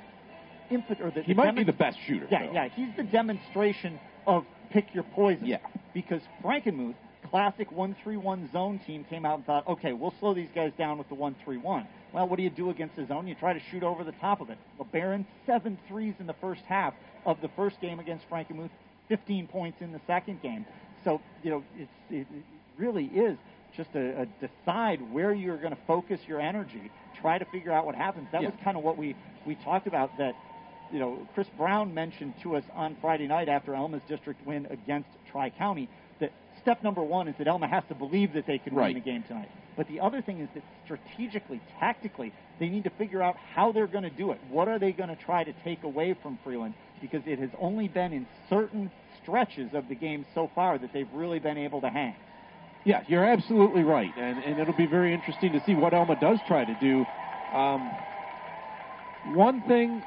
or 1.00 1.10
the 1.10 1.22
He 1.22 1.32
the 1.32 1.34
might 1.34 1.54
be 1.54 1.64
the 1.64 1.72
best 1.72 1.98
shooter. 2.06 2.26
Yeah, 2.30 2.46
though. 2.46 2.52
yeah, 2.52 2.68
he's 2.74 2.88
the 2.96 3.04
demonstration 3.04 3.98
of 4.26 4.44
pick 4.70 4.94
your 4.94 5.04
poison. 5.14 5.46
Yeah. 5.46 5.58
Because 5.94 6.20
Frankenmuth, 6.42 6.94
classic 7.30 7.70
one-three-one 7.72 8.50
zone 8.52 8.80
team, 8.86 9.04
came 9.08 9.24
out 9.24 9.36
and 9.36 9.46
thought, 9.46 9.66
okay, 9.68 9.92
we'll 9.92 10.14
slow 10.20 10.34
these 10.34 10.48
guys 10.54 10.72
down 10.76 10.98
with 10.98 11.08
the 11.08 11.14
one-three-one. 11.14 11.86
Well, 12.12 12.28
what 12.28 12.36
do 12.36 12.42
you 12.42 12.50
do 12.50 12.70
against 12.70 12.96
the 12.96 13.06
zone? 13.06 13.26
You 13.26 13.34
try 13.34 13.52
to 13.52 13.60
shoot 13.70 13.82
over 13.82 14.04
the 14.04 14.12
top 14.12 14.40
of 14.40 14.50
it. 14.50 14.58
LeBaron, 14.80 15.24
seven 15.46 15.78
threes 15.88 16.14
in 16.18 16.26
the 16.26 16.34
first 16.40 16.62
half 16.68 16.94
of 17.24 17.40
the 17.40 17.48
first 17.56 17.80
game 17.80 17.98
against 18.00 18.28
Frankenmuth, 18.30 18.70
15 19.08 19.46
points 19.48 19.78
in 19.80 19.92
the 19.92 20.00
second 20.06 20.42
game. 20.42 20.64
So, 21.04 21.20
you 21.42 21.50
know, 21.50 21.64
it's, 21.76 21.90
it, 22.10 22.26
it 22.32 22.44
really 22.78 23.06
is 23.06 23.36
just 23.76 23.90
a, 23.94 24.22
a 24.22 24.26
decide 24.46 25.00
where 25.12 25.32
you're 25.34 25.58
going 25.58 25.74
to 25.74 25.82
focus 25.86 26.20
your 26.26 26.40
energy. 26.40 26.90
Try 27.20 27.38
to 27.38 27.44
figure 27.46 27.72
out 27.72 27.86
what 27.86 27.94
happens. 27.94 28.26
That 28.32 28.42
Yeah. 28.42 28.48
was 28.48 28.56
kind 28.64 28.76
of 28.76 28.82
what 28.82 28.96
we, 28.96 29.14
we 29.46 29.54
talked 29.56 29.86
about 29.86 30.16
that 30.18 30.34
you 30.92 31.00
know, 31.00 31.18
Chris 31.34 31.48
Brown 31.58 31.92
mentioned 31.92 32.32
to 32.44 32.54
us 32.54 32.62
on 32.74 32.96
Friday 33.00 33.26
night 33.26 33.48
after 33.48 33.74
Alma's 33.74 34.02
district 34.08 34.46
win 34.46 34.66
against 34.70 35.08
Tri 35.32 35.50
County 35.50 35.88
that 36.20 36.30
step 36.62 36.82
number 36.84 37.02
one 37.02 37.26
is 37.28 37.34
that 37.38 37.48
Alma 37.48 37.66
has 37.66 37.82
to 37.88 37.94
believe 37.94 38.32
that 38.34 38.46
they 38.46 38.58
can 38.58 38.72
Right. 38.74 38.94
win 38.94 39.02
the 39.02 39.10
game 39.10 39.22
tonight. 39.24 39.50
But 39.76 39.88
the 39.88 40.00
other 40.00 40.22
thing 40.22 40.38
is 40.38 40.48
that 40.54 40.62
strategically, 40.84 41.60
tactically, 41.80 42.32
they 42.60 42.68
need 42.68 42.84
to 42.84 42.90
figure 42.90 43.22
out 43.22 43.36
how 43.54 43.72
they're 43.72 43.88
going 43.88 44.04
to 44.04 44.10
do 44.10 44.30
it. 44.30 44.38
What 44.48 44.68
are 44.68 44.78
they 44.78 44.92
going 44.92 45.10
to 45.10 45.16
try 45.16 45.44
to 45.44 45.52
take 45.64 45.82
away 45.82 46.14
from 46.22 46.38
Freeland? 46.44 46.72
Because 47.02 47.22
it 47.26 47.38
has 47.40 47.50
only 47.58 47.88
been 47.88 48.12
in 48.12 48.26
certain 48.48 48.90
stretches 49.22 49.74
of 49.74 49.88
the 49.88 49.94
game 49.94 50.24
so 50.34 50.50
far 50.54 50.78
that 50.78 50.92
they've 50.94 51.12
really 51.12 51.40
been 51.40 51.58
able 51.58 51.80
to 51.82 51.90
hang. 51.90 52.14
Yeah, 52.86 53.02
you're 53.08 53.24
absolutely 53.24 53.82
right, 53.82 54.16
and 54.16 54.38
and 54.44 54.60
it'll 54.60 54.72
be 54.72 54.86
very 54.86 55.12
interesting 55.12 55.50
to 55.52 55.62
see 55.66 55.74
what 55.74 55.92
Alma 55.92 56.14
does 56.20 56.38
try 56.46 56.64
to 56.64 56.74
do. 56.80 57.04
Um, 57.52 57.90
one 59.34 59.60
thing 59.62 60.04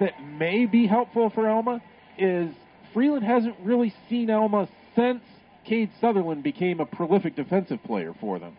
that 0.00 0.14
may 0.38 0.64
be 0.64 0.86
helpful 0.86 1.28
for 1.28 1.46
Alma 1.46 1.82
is 2.16 2.48
Freeland 2.94 3.22
hasn't 3.22 3.54
really 3.62 3.92
seen 4.08 4.30
Alma 4.30 4.66
since 4.96 5.20
Cade 5.66 5.90
Sutherland 6.00 6.42
became 6.42 6.80
a 6.80 6.86
prolific 6.86 7.36
defensive 7.36 7.82
player 7.84 8.14
for 8.18 8.38
them. 8.38 8.56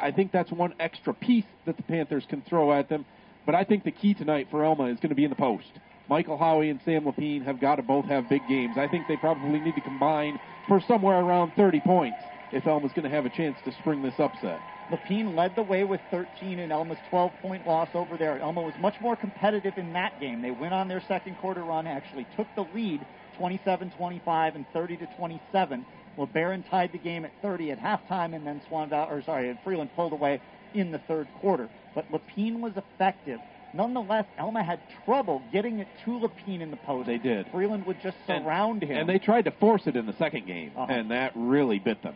I 0.00 0.10
think 0.10 0.30
that's 0.30 0.52
one 0.52 0.74
extra 0.78 1.14
piece 1.14 1.46
that 1.64 1.78
the 1.78 1.82
Panthers 1.84 2.24
can 2.28 2.42
throw 2.42 2.74
at 2.78 2.90
them. 2.90 3.06
But 3.46 3.54
I 3.54 3.64
think 3.64 3.84
the 3.84 3.90
key 3.90 4.12
tonight 4.12 4.48
for 4.50 4.66
Alma 4.66 4.84
is 4.84 4.96
going 4.96 5.08
to 5.08 5.14
be 5.14 5.24
in 5.24 5.30
the 5.30 5.36
post. 5.36 5.70
Michael 6.10 6.36
Howie 6.36 6.68
and 6.68 6.80
Sam 6.84 7.04
Lapine 7.04 7.42
have 7.46 7.58
got 7.58 7.76
to 7.76 7.82
both 7.82 8.04
have 8.04 8.28
big 8.28 8.42
games. 8.50 8.76
I 8.76 8.86
think 8.86 9.08
they 9.08 9.16
probably 9.16 9.60
need 9.60 9.74
to 9.76 9.80
combine 9.80 10.38
for 10.68 10.78
somewhere 10.86 11.18
around 11.18 11.52
30 11.56 11.80
points 11.80 12.18
if 12.52 12.66
Alma's 12.66 12.92
going 12.92 13.08
to 13.08 13.14
have 13.14 13.26
a 13.26 13.30
chance 13.30 13.56
to 13.64 13.72
spring 13.72 14.02
this 14.02 14.18
upset. 14.18 14.60
Lapine 14.90 15.34
led 15.34 15.56
the 15.56 15.62
way 15.62 15.84
with 15.84 16.00
13 16.10 16.58
in 16.58 16.70
Alma's 16.70 16.98
12-point 17.10 17.66
loss 17.66 17.88
over 17.94 18.16
there. 18.18 18.42
Alma 18.42 18.60
was 18.60 18.74
much 18.78 19.00
more 19.00 19.16
competitive 19.16 19.78
in 19.78 19.92
that 19.94 20.18
game. 20.20 20.42
They 20.42 20.50
went 20.50 20.74
on 20.74 20.86
their 20.88 21.00
second 21.00 21.38
quarter 21.38 21.62
run, 21.62 21.86
actually 21.86 22.26
took 22.36 22.54
the 22.54 22.64
lead 22.74 23.00
27-25 23.40 24.54
and 24.54 24.66
30 24.72 24.96
to 24.98 25.06
27. 25.16 25.86
LeBaron 26.18 26.68
tied 26.68 26.92
the 26.92 26.98
game 26.98 27.24
at 27.24 27.32
30 27.40 27.70
at 27.70 27.80
halftime, 27.80 28.36
and 28.36 28.46
then 28.46 28.60
Swan 28.68 28.90
Val- 28.90 29.08
or 29.10 29.22
sorry, 29.22 29.48
and 29.48 29.58
Freeland 29.64 29.90
pulled 29.96 30.12
away 30.12 30.40
in 30.74 30.90
the 30.92 30.98
third 30.98 31.26
quarter. 31.40 31.70
But 31.94 32.10
Lapine 32.12 32.60
was 32.60 32.72
effective. 32.76 33.40
Nonetheless, 33.74 34.26
Alma 34.38 34.62
had 34.62 34.80
trouble 35.04 35.42
getting 35.52 35.78
it 35.78 35.88
to 36.04 36.10
Lapine 36.18 36.60
in 36.60 36.70
the 36.70 36.76
post. 36.78 37.06
They 37.06 37.18
did. 37.18 37.46
Freeland 37.48 37.86
would 37.86 38.00
just 38.02 38.16
And- 38.28 38.44
surround 38.44 38.82
him. 38.82 38.96
And 38.98 39.08
they 39.08 39.18
tried 39.18 39.46
to 39.46 39.50
force 39.50 39.86
it 39.86 39.96
in 39.96 40.06
the 40.06 40.12
second 40.14 40.46
game, 40.46 40.72
Uh-huh. 40.76 40.92
and 40.92 41.10
that 41.10 41.32
really 41.34 41.78
bit 41.78 42.02
them. 42.02 42.14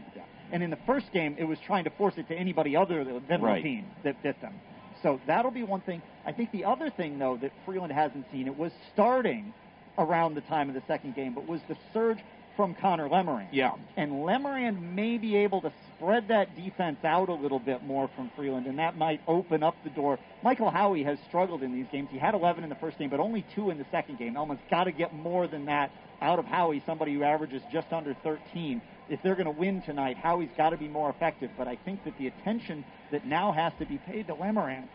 And 0.53 0.63
in 0.63 0.71
the 0.71 0.77
first 0.87 1.11
game, 1.13 1.35
it 1.39 1.45
was 1.45 1.59
trying 1.61 1.85
to 1.85 1.91
force 1.91 2.17
it 2.19 2.29
to 2.29 2.35
anybody 2.39 2.77
other 2.77 3.03
than 3.05 3.41
Right. 3.43 3.65
Lapine 3.65 3.85
that 4.05 4.23
bit 4.23 4.41
them. 4.41 4.55
So 5.03 5.21
that'll 5.27 5.51
be 5.51 5.63
one 5.63 5.81
thing. 5.81 6.03
I 6.25 6.33
think 6.33 6.51
the 6.53 6.65
other 6.65 6.89
thing, 6.91 7.19
though, 7.19 7.37
that 7.39 7.53
Freeland 7.65 7.93
hasn't 7.93 8.31
seen, 8.31 8.47
it 8.47 8.57
was 8.59 8.73
starting 8.93 9.53
around 9.99 10.35
the 10.35 10.41
time 10.43 10.69
of 10.69 10.75
the 10.75 10.83
second 10.87 11.15
game, 11.15 11.33
but 11.33 11.47
was 11.49 11.61
the 11.69 11.77
surge 11.93 12.19
from 12.57 12.75
Connor 12.75 13.09
Lemerand. 13.09 13.49
Yeah. 13.53 13.73
And 13.97 14.13
Lemerand 14.13 14.95
may 14.95 15.19
be 15.19 15.37
able 15.37 15.61
to 15.61 15.73
spread 15.97 16.29
that 16.29 16.57
defense 16.57 16.99
out 17.05 17.29
a 17.29 17.35
little 17.35 17.59
bit 17.59 17.85
more 17.85 18.09
from 18.17 18.31
Freeland, 18.35 18.67
and 18.67 18.79
that 18.79 18.97
might 18.97 19.21
open 19.29 19.63
up 19.63 19.77
the 19.85 19.91
door. 19.91 20.19
Michael 20.43 20.71
Howie 20.71 21.05
has 21.05 21.19
struggled 21.29 21.63
in 21.63 21.73
these 21.73 21.87
games. 21.93 22.09
He 22.11 22.19
had 22.19 22.35
11 22.35 22.65
in 22.65 22.71
the 22.71 22.77
first 22.77 22.99
game, 22.99 23.11
but 23.11 23.21
only 23.21 23.45
two 23.55 23.71
in 23.71 23.79
the 23.79 23.87
second 23.91 24.19
game. 24.19 24.37
Alma's 24.37 24.59
got 24.71 24.85
to 24.85 24.93
get 24.93 25.15
more 25.15 25.47
than 25.47 25.67
that 25.67 25.91
out 26.21 26.39
of 26.39 26.47
Howie, 26.47 26.83
somebody 26.87 27.15
who 27.15 27.23
averages 27.23 27.63
just 27.73 27.93
under 27.93 28.15
13. 28.23 28.81
If 29.09 29.23
they're 29.23 29.35
going 29.35 29.47
to 29.47 29.51
win 29.51 29.83
tonight, 29.83 30.17
Howie's 30.17 30.51
got 30.57 30.71
to 30.71 30.77
be 30.77 30.89
more 30.89 31.11
effective. 31.11 31.51
But 31.57 31.69
I 31.69 31.77
think 31.77 32.05
that 32.05 32.17
the 32.19 32.27
attention 32.27 32.85
that 33.13 33.27
now 33.27 33.53
has 33.53 33.73
to 33.79 33.87
be 33.87 33.99
paid 33.99 34.27
to 34.29 34.35
Lemerand 34.35 34.89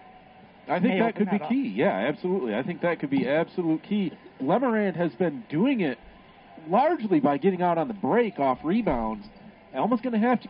I 0.68 0.80
think 0.80 1.00
that 1.00 1.16
could 1.16 1.30
be 1.30 1.42
up. 1.42 1.50
key. 1.50 1.74
Yeah, 1.76 1.90
absolutely. 1.90 2.56
I 2.56 2.64
think 2.64 2.82
that 2.82 3.00
could 3.00 3.10
be 3.10 3.28
absolute 3.28 3.84
key. 3.84 4.12
Lemerand 4.42 4.96
has 4.96 5.12
been 5.14 5.44
doing 5.50 5.82
it 5.82 5.98
largely 6.68 7.20
by 7.20 7.38
getting 7.38 7.62
out 7.62 7.78
on 7.78 7.88
the 7.88 7.94
break 7.94 8.40
off 8.40 8.60
rebounds. 8.64 9.26
Alma's 9.74 10.02
going 10.02 10.14
to 10.14 10.28
have 10.28 10.42
to 10.42 10.50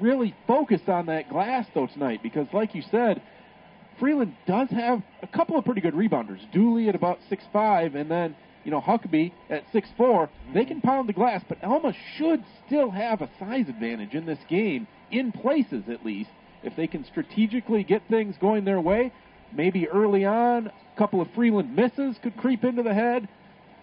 really 0.00 0.34
focus 0.46 0.80
on 0.88 1.06
that 1.06 1.28
glass 1.28 1.66
though 1.74 1.86
tonight 1.86 2.20
because, 2.22 2.46
like 2.52 2.74
you 2.74 2.82
said, 2.90 3.22
Freeland 3.98 4.34
does 4.46 4.68
have 4.70 5.02
a 5.22 5.26
couple 5.26 5.58
of 5.58 5.64
pretty 5.64 5.80
good 5.80 5.94
rebounders. 5.94 6.40
Dooley 6.52 6.88
at 6.88 6.94
about 6.94 7.18
six 7.28 7.44
five, 7.52 7.94
and 7.94 8.10
then 8.10 8.36
you 8.64 8.70
know 8.70 8.80
Huckabee 8.80 9.32
at 9.48 9.64
six 9.72 9.88
four. 9.96 10.28
They 10.52 10.60
mm-hmm. 10.60 10.68
can 10.68 10.80
pound 10.82 11.08
the 11.08 11.14
glass, 11.14 11.42
but 11.48 11.62
Alma 11.64 11.94
should 12.16 12.44
still 12.66 12.90
have 12.90 13.22
a 13.22 13.30
size 13.38 13.68
advantage 13.68 14.14
in 14.14 14.26
this 14.26 14.38
game, 14.48 14.86
in 15.10 15.32
places 15.32 15.84
at 15.88 16.04
least. 16.04 16.30
If 16.62 16.74
they 16.76 16.86
can 16.86 17.04
strategically 17.04 17.84
get 17.84 18.02
things 18.08 18.34
going 18.40 18.64
their 18.64 18.80
way, 18.80 19.12
maybe 19.52 19.88
early 19.88 20.24
on, 20.24 20.66
a 20.66 20.98
couple 20.98 21.20
of 21.20 21.28
Freeland 21.34 21.76
misses 21.76 22.16
could 22.22 22.36
creep 22.36 22.64
into 22.64 22.82
the 22.82 22.94
head. 22.94 23.28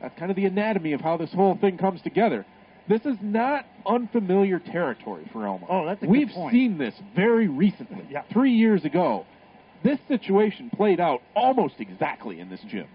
That's 0.03 0.19
kind 0.19 0.29
of 0.29 0.35
the 0.35 0.45
anatomy 0.45 0.91
of 0.91 0.99
how 0.99 1.15
this 1.15 1.31
whole 1.31 1.55
thing 1.55 1.77
comes 1.77 2.01
together. 2.01 2.45
This 2.89 3.05
is 3.05 3.15
not 3.21 3.65
unfamiliar 3.87 4.59
territory 4.59 5.23
for 5.31 5.47
Alma. 5.47 5.65
Oh, 5.69 5.85
that's 5.85 6.03
a. 6.03 6.05
We've 6.05 6.27
good 6.27 6.35
point. 6.35 6.51
seen 6.53 6.77
this 6.77 6.93
very 7.15 7.47
recently. 7.47 8.05
Yeah. 8.11 8.23
Three 8.33 8.51
years 8.51 8.83
ago, 8.83 9.25
this 9.81 9.99
situation 10.09 10.69
played 10.69 10.99
out 10.99 11.21
almost 11.37 11.75
exactly 11.79 12.41
in 12.41 12.49
this 12.49 12.59
gym. 12.69 12.87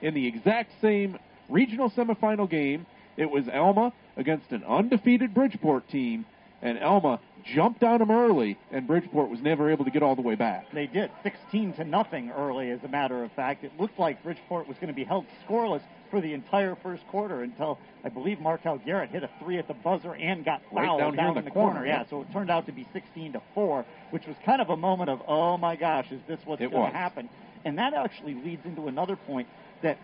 In 0.00 0.14
the 0.14 0.28
exact 0.28 0.70
same 0.80 1.18
regional 1.48 1.90
semifinal 1.90 2.48
game, 2.48 2.86
it 3.16 3.28
was 3.28 3.48
Alma 3.52 3.92
against 4.16 4.52
an 4.52 4.62
undefeated 4.62 5.34
Bridgeport 5.34 5.88
team, 5.88 6.24
and 6.62 6.78
Alma 6.78 7.18
jumped 7.42 7.82
on 7.82 7.98
them 7.98 8.12
early, 8.12 8.56
and 8.70 8.86
Bridgeport 8.86 9.28
was 9.28 9.40
never 9.40 9.72
able 9.72 9.84
to 9.84 9.90
get 9.90 10.04
all 10.04 10.14
the 10.14 10.22
way 10.22 10.36
back. 10.36 10.66
They 10.72 10.86
did 10.86 11.10
16 11.24 11.72
to 11.74 11.84
nothing 11.84 12.30
early, 12.30 12.70
as 12.70 12.84
a 12.84 12.88
matter 12.88 13.24
of 13.24 13.32
fact. 13.32 13.64
It 13.64 13.72
looked 13.76 13.98
like 13.98 14.22
Bridgeport 14.22 14.68
was 14.68 14.76
going 14.76 14.88
to 14.88 14.94
be 14.94 15.04
held 15.04 15.26
scoreless 15.48 15.82
for 16.10 16.20
the 16.20 16.32
entire 16.32 16.74
first 16.82 17.06
quarter 17.08 17.42
until 17.42 17.78
I 18.04 18.08
believe 18.08 18.40
Markel 18.40 18.78
Garrett 18.78 19.10
hit 19.10 19.22
a 19.22 19.30
three 19.42 19.58
at 19.58 19.68
the 19.68 19.74
buzzer 19.74 20.14
and 20.14 20.44
got 20.44 20.62
Right 20.72 20.86
fouled 20.86 21.00
down 21.00 21.14
here 21.18 21.28
in 21.28 21.34
the 21.34 21.42
the 21.42 21.50
corner, 21.50 21.84
Yeah, 21.86 22.00
yeah. 22.02 22.08
so 22.10 22.22
it 22.22 22.32
turned 22.32 22.50
out 22.50 22.66
to 22.66 22.72
be 22.72 22.86
16 22.92 23.32
to 23.34 23.42
four, 23.54 23.84
which 24.10 24.26
was 24.26 24.36
kind 24.44 24.60
of 24.60 24.70
a 24.70 24.76
moment 24.76 25.10
of 25.10 25.20
oh 25.28 25.56
my 25.56 25.76
gosh, 25.76 26.06
is 26.10 26.20
this 26.26 26.38
what's 26.44 26.60
going 26.60 26.72
to 26.72 26.96
happen? 26.98 27.28
And 27.64 27.78
that 27.78 27.92
actually 27.94 28.34
leads 28.34 28.64
into 28.64 28.88
another 28.88 29.16
point 29.16 29.48
that 29.82 29.98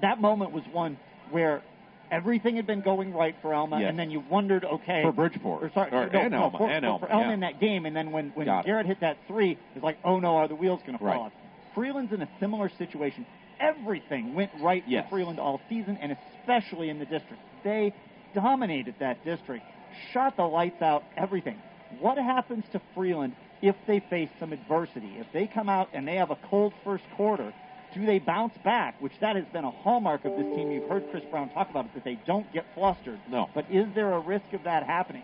that 0.00 0.20
moment 0.20 0.52
was 0.52 0.64
one 0.72 0.96
where 1.30 1.62
everything 2.10 2.56
had 2.56 2.66
been 2.66 2.80
going 2.80 3.12
right 3.12 3.34
for 3.42 3.54
Alma, 3.54 3.80
Yes. 3.80 3.90
and 3.90 3.98
then 3.98 4.10
you 4.10 4.20
wondered, 4.28 4.64
okay, 4.64 5.02
For 5.02 5.12
Bridgeport. 5.12 5.62
or 5.64 5.70
sorry, 5.72 5.90
Or- 5.92 6.08
no, 6.10 6.18
and 6.20 6.30
no, 6.32 6.42
Alma, 6.44 6.58
for, 6.58 6.68
and 6.70 6.84
for- 6.84 6.88
Alma, 6.90 7.06
for 7.06 7.12
Alma 7.12 7.26
yeah. 7.28 7.34
in 7.34 7.40
that 7.40 7.60
game, 7.60 7.86
and 7.86 7.94
then 7.96 8.10
when 8.12 8.30
when 8.34 8.46
Got 8.46 8.60
it. 8.60 8.66
Garrett 8.66 8.86
hit 8.86 9.00
that 9.00 9.16
three, 9.26 9.58
it's 9.74 9.84
like, 9.84 9.98
oh 10.04 10.18
no, 10.20 10.36
are 10.36 10.48
the 10.48 10.54
wheels 10.54 10.80
going 10.86 10.98
to 10.98 10.98
fall 10.98 11.08
Right. 11.08 11.20
off? 11.20 11.32
Freeland's 11.74 12.12
in 12.12 12.22
a 12.22 12.28
similar 12.40 12.68
situation. 12.78 13.26
Everything 13.60 14.34
went 14.34 14.50
right 14.60 14.84
Yes. 14.86 15.04
for 15.04 15.16
Freeland 15.16 15.38
all 15.38 15.60
season, 15.68 15.98
and 16.00 16.16
especially 16.40 16.88
in 16.90 16.98
the 16.98 17.06
district. 17.06 17.42
They 17.62 17.92
dominated 18.34 18.96
that 18.98 19.24
district, 19.24 19.64
shot 20.12 20.36
the 20.36 20.44
lights 20.44 20.82
out, 20.82 21.04
everything. 21.16 21.58
What 22.00 22.18
happens 22.18 22.64
to 22.72 22.80
Freeland 22.94 23.34
if 23.62 23.76
they 23.86 24.00
face 24.00 24.30
some 24.40 24.52
adversity? 24.52 25.16
If 25.18 25.26
they 25.32 25.46
come 25.46 25.68
out 25.68 25.88
and 25.92 26.06
they 26.06 26.16
have 26.16 26.30
a 26.30 26.36
cold 26.50 26.72
first 26.82 27.04
quarter, 27.16 27.52
do 27.94 28.04
they 28.04 28.18
bounce 28.18 28.56
back? 28.64 29.00
Which 29.00 29.12
that 29.20 29.36
has 29.36 29.44
been 29.52 29.64
a 29.64 29.70
hallmark 29.70 30.24
of 30.24 30.32
this 30.36 30.56
team. 30.56 30.72
You've 30.72 30.88
heard 30.88 31.08
Chris 31.12 31.22
Brown 31.30 31.48
talk 31.50 31.70
about 31.70 31.84
it, 31.86 31.94
that 31.94 32.04
they 32.04 32.18
don't 32.26 32.52
get 32.52 32.66
flustered. 32.74 33.20
No. 33.30 33.48
But 33.54 33.66
is 33.70 33.86
there 33.94 34.12
a 34.12 34.18
risk 34.18 34.52
of 34.52 34.64
that 34.64 34.82
happening? 34.84 35.22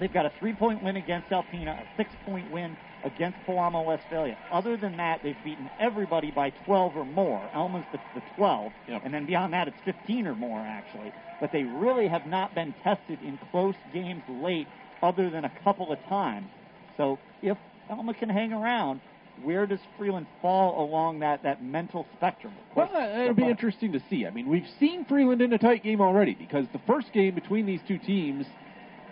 They've 0.00 0.12
got 0.12 0.26
a 0.26 0.32
three-point 0.40 0.82
win 0.82 0.96
against 0.96 1.30
Alpena, 1.30 1.80
a 1.80 1.86
six-point 1.96 2.50
win 2.50 2.76
against 3.04 3.38
Pewamo 3.46 3.84
Westphalia. 3.84 4.36
Other 4.50 4.76
than 4.76 4.96
that, 4.96 5.20
they've 5.22 5.36
beaten 5.44 5.70
everybody 5.78 6.30
by 6.30 6.50
12 6.66 6.96
or 6.96 7.04
more. 7.04 7.48
Alma's 7.54 7.84
the, 7.92 7.98
the 8.14 8.22
12, 8.36 8.72
Yep. 8.88 9.02
and 9.04 9.14
then 9.14 9.26
beyond 9.26 9.52
that, 9.52 9.68
it's 9.68 9.76
15 9.84 10.26
or 10.26 10.34
more 10.34 10.58
actually. 10.60 11.12
But 11.40 11.52
they 11.52 11.64
really 11.64 12.08
have 12.08 12.26
not 12.26 12.54
been 12.54 12.74
tested 12.82 13.18
in 13.22 13.38
close 13.50 13.74
games 13.92 14.22
late, 14.28 14.66
other 15.02 15.28
than 15.30 15.44
a 15.44 15.52
couple 15.62 15.92
of 15.92 15.98
times. 16.08 16.48
So 16.96 17.18
if 17.42 17.58
Alma 17.90 18.14
can 18.14 18.30
hang 18.30 18.52
around, 18.52 19.00
where 19.42 19.66
does 19.66 19.80
Freeland 19.98 20.26
fall 20.40 20.82
along 20.88 21.18
that, 21.18 21.42
that 21.42 21.62
mental 21.62 22.06
spectrum? 22.16 22.54
Well, 22.74 22.88
it'll 22.94 23.34
be 23.34 23.42
interesting 23.44 23.92
to 23.92 24.02
see. 24.08 24.26
I 24.26 24.30
mean, 24.30 24.48
we've 24.48 24.68
seen 24.78 25.04
Freeland 25.04 25.42
in 25.42 25.52
a 25.52 25.58
tight 25.58 25.82
game 25.82 26.00
already 26.00 26.34
because 26.34 26.66
the 26.72 26.80
first 26.86 27.12
game 27.12 27.34
between 27.34 27.66
these 27.66 27.80
two 27.86 27.98
teams, 27.98 28.46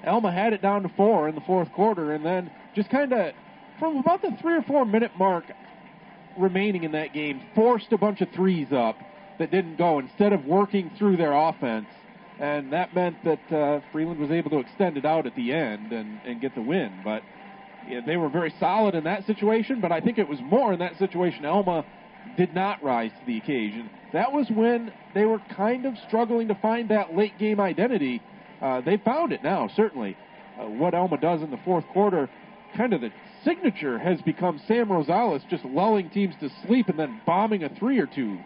Alma 0.06 0.32
had 0.32 0.52
it 0.52 0.62
down 0.62 0.84
to 0.84 0.88
four 0.96 1.28
in 1.28 1.34
the 1.34 1.40
fourth 1.42 1.70
quarter, 1.72 2.12
and 2.12 2.24
then 2.24 2.50
just 2.74 2.88
kind 2.88 3.12
of 3.12 3.34
from 3.78 3.96
about 3.98 4.22
the 4.22 4.36
three 4.40 4.56
or 4.56 4.62
four 4.62 4.84
minute 4.84 5.12
mark 5.18 5.44
remaining 6.38 6.84
in 6.84 6.92
that 6.92 7.12
game, 7.12 7.42
forced 7.54 7.92
a 7.92 7.98
bunch 7.98 8.20
of 8.20 8.28
threes 8.30 8.72
up 8.72 8.98
that 9.38 9.50
didn't 9.50 9.76
go 9.76 9.98
instead 9.98 10.32
of 10.32 10.44
working 10.44 10.90
through 10.98 11.16
their 11.16 11.32
offense. 11.32 11.86
And 12.38 12.72
that 12.72 12.94
meant 12.94 13.16
that 13.24 13.52
uh, 13.52 13.80
Freeland 13.92 14.18
was 14.18 14.30
able 14.30 14.50
to 14.50 14.58
extend 14.58 14.96
it 14.96 15.04
out 15.04 15.26
at 15.26 15.36
the 15.36 15.52
end 15.52 15.92
and, 15.92 16.20
and 16.24 16.40
get 16.40 16.54
the 16.54 16.62
win. 16.62 17.00
But 17.04 17.22
yeah, 17.88 18.00
they 18.04 18.16
were 18.16 18.28
very 18.28 18.54
solid 18.58 18.94
in 18.94 19.04
that 19.04 19.26
situation, 19.26 19.80
but 19.80 19.92
I 19.92 20.00
think 20.00 20.18
it 20.18 20.28
was 20.28 20.38
more 20.40 20.72
in 20.72 20.78
that 20.78 20.98
situation. 20.98 21.44
Alma 21.44 21.84
did 22.36 22.54
not 22.54 22.82
rise 22.82 23.10
to 23.10 23.26
the 23.26 23.36
occasion. 23.38 23.90
That 24.12 24.32
was 24.32 24.48
when 24.50 24.92
they 25.14 25.24
were 25.24 25.40
kind 25.56 25.86
of 25.86 25.94
struggling 26.06 26.48
to 26.48 26.54
find 26.56 26.88
that 26.90 27.14
late 27.14 27.38
game 27.38 27.60
identity. 27.60 28.22
Uh, 28.60 28.80
they 28.80 28.96
found 28.96 29.32
it 29.32 29.42
now, 29.42 29.68
certainly. 29.74 30.16
Uh, 30.58 30.66
what 30.66 30.94
Alma 30.94 31.18
does 31.18 31.42
in 31.42 31.50
the 31.50 31.58
fourth 31.64 31.86
quarter, 31.88 32.28
kind 32.76 32.92
of 32.92 33.00
the 33.00 33.10
signature 33.44 33.98
has 33.98 34.20
become 34.22 34.60
Sam 34.66 34.88
Rosales 34.88 35.46
just 35.48 35.64
lulling 35.64 36.10
teams 36.10 36.34
to 36.40 36.50
sleep 36.66 36.88
and 36.88 36.98
then 36.98 37.20
bombing 37.26 37.62
a 37.64 37.68
three 37.70 37.98
or 37.98 38.06
two, 38.06 38.38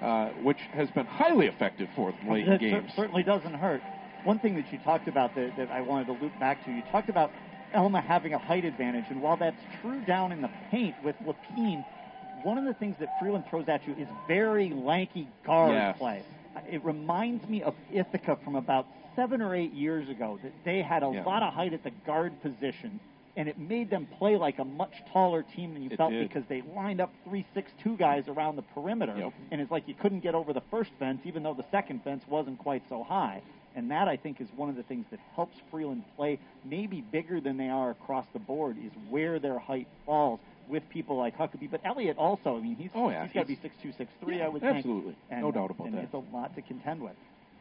uh, 0.00 0.28
which 0.30 0.58
has 0.72 0.90
been 0.90 1.06
highly 1.06 1.46
effective 1.46 1.88
for 1.94 2.12
them 2.12 2.30
late 2.30 2.46
That 2.46 2.60
games. 2.60 2.90
certainly 2.96 3.22
doesn't 3.22 3.54
hurt. 3.54 3.82
One 4.24 4.38
thing 4.38 4.56
that 4.56 4.70
you 4.70 4.78
talked 4.78 5.08
about 5.08 5.34
that, 5.34 5.56
that 5.56 5.70
I 5.70 5.80
wanted 5.80 6.06
to 6.06 6.12
loop 6.12 6.38
back 6.38 6.64
to, 6.64 6.70
you 6.70 6.82
talked 6.92 7.08
about 7.08 7.32
Alma 7.74 8.00
having 8.00 8.34
a 8.34 8.38
height 8.38 8.64
advantage, 8.64 9.06
and 9.10 9.22
while 9.22 9.36
that's 9.36 9.60
true 9.80 10.00
down 10.04 10.32
in 10.32 10.42
the 10.42 10.50
paint 10.70 10.96
with 11.02 11.16
Lapine, 11.24 11.84
one 12.42 12.58
of 12.58 12.64
the 12.64 12.74
things 12.74 12.96
that 12.98 13.08
Freeland 13.18 13.44
throws 13.48 13.68
at 13.68 13.86
you 13.86 13.94
is 13.94 14.08
very 14.26 14.72
lanky 14.72 15.28
guard 15.46 15.72
Yes. 15.72 15.96
play. 15.98 16.24
It 16.68 16.84
reminds 16.84 17.46
me 17.48 17.62
of 17.62 17.74
Ithaca 17.92 18.36
from 18.44 18.56
about 18.56 18.86
seven 19.14 19.40
or 19.40 19.54
eight 19.54 19.72
years 19.72 20.08
ago. 20.08 20.38
That 20.42 20.52
they 20.64 20.82
had 20.82 21.02
a 21.02 21.08
Yeah. 21.08 21.22
lot 21.24 21.42
of 21.42 21.52
height 21.54 21.72
at 21.72 21.82
the 21.84 21.90
guard 21.90 22.40
position, 22.42 23.00
and 23.36 23.48
it 23.48 23.58
made 23.58 23.90
them 23.90 24.06
play 24.18 24.36
like 24.36 24.58
a 24.58 24.64
much 24.64 24.92
taller 25.12 25.42
team 25.54 25.72
than 25.74 25.82
you 25.82 25.90
It 25.90 25.96
felt 25.96 26.12
did. 26.12 26.28
because 26.28 26.44
they 26.48 26.62
lined 26.74 27.00
up 27.00 27.12
three, 27.24 27.46
six, 27.54 27.70
two 27.82 27.96
guys 27.96 28.24
around 28.28 28.56
the 28.56 28.62
perimeter, 28.62 29.14
Yep. 29.16 29.32
and 29.50 29.60
it's 29.60 29.70
like 29.70 29.86
you 29.88 29.94
couldn't 29.94 30.20
get 30.20 30.34
over 30.34 30.52
the 30.52 30.62
first 30.70 30.90
fence, 30.98 31.20
even 31.24 31.42
though 31.42 31.54
the 31.54 31.64
second 31.70 32.02
fence 32.02 32.22
wasn't 32.28 32.58
quite 32.58 32.82
so 32.88 33.02
high. 33.04 33.40
And 33.76 33.90
that 33.92 34.08
I 34.08 34.16
think 34.16 34.40
is 34.40 34.48
one 34.56 34.68
of 34.68 34.74
the 34.74 34.82
things 34.82 35.06
that 35.12 35.20
helps 35.36 35.56
Freeland 35.70 36.02
play 36.16 36.40
maybe 36.64 37.02
bigger 37.02 37.40
than 37.40 37.56
they 37.56 37.68
are 37.68 37.90
across 37.90 38.26
the 38.32 38.40
board 38.40 38.76
is 38.84 38.90
where 39.08 39.38
their 39.38 39.60
height 39.60 39.86
falls 40.04 40.40
with 40.68 40.82
people 40.90 41.16
like 41.16 41.36
Huckabee. 41.38 41.70
But 41.70 41.80
Elliott 41.84 42.18
also, 42.18 42.56
I 42.56 42.60
mean, 42.60 42.74
he's 42.74 42.90
Oh, 42.96 43.10
yeah, 43.10 43.24
he's 43.24 43.32
got 43.32 43.42
to 43.42 43.46
be 43.46 43.58
six 43.62 43.74
two, 43.80 43.92
six 43.96 44.10
three. 44.20 44.38
Yeah, 44.38 44.46
I 44.46 44.48
would 44.48 44.62
absolutely. 44.64 45.12
think. 45.12 45.16
And, 45.30 45.40
No 45.42 45.52
doubt 45.52 45.70
about 45.70 45.86
and 45.86 45.96
that. 45.96 46.04
It's 46.04 46.14
a 46.14 46.22
lot 46.34 46.54
to 46.56 46.62
contend 46.62 47.00
with. 47.00 47.14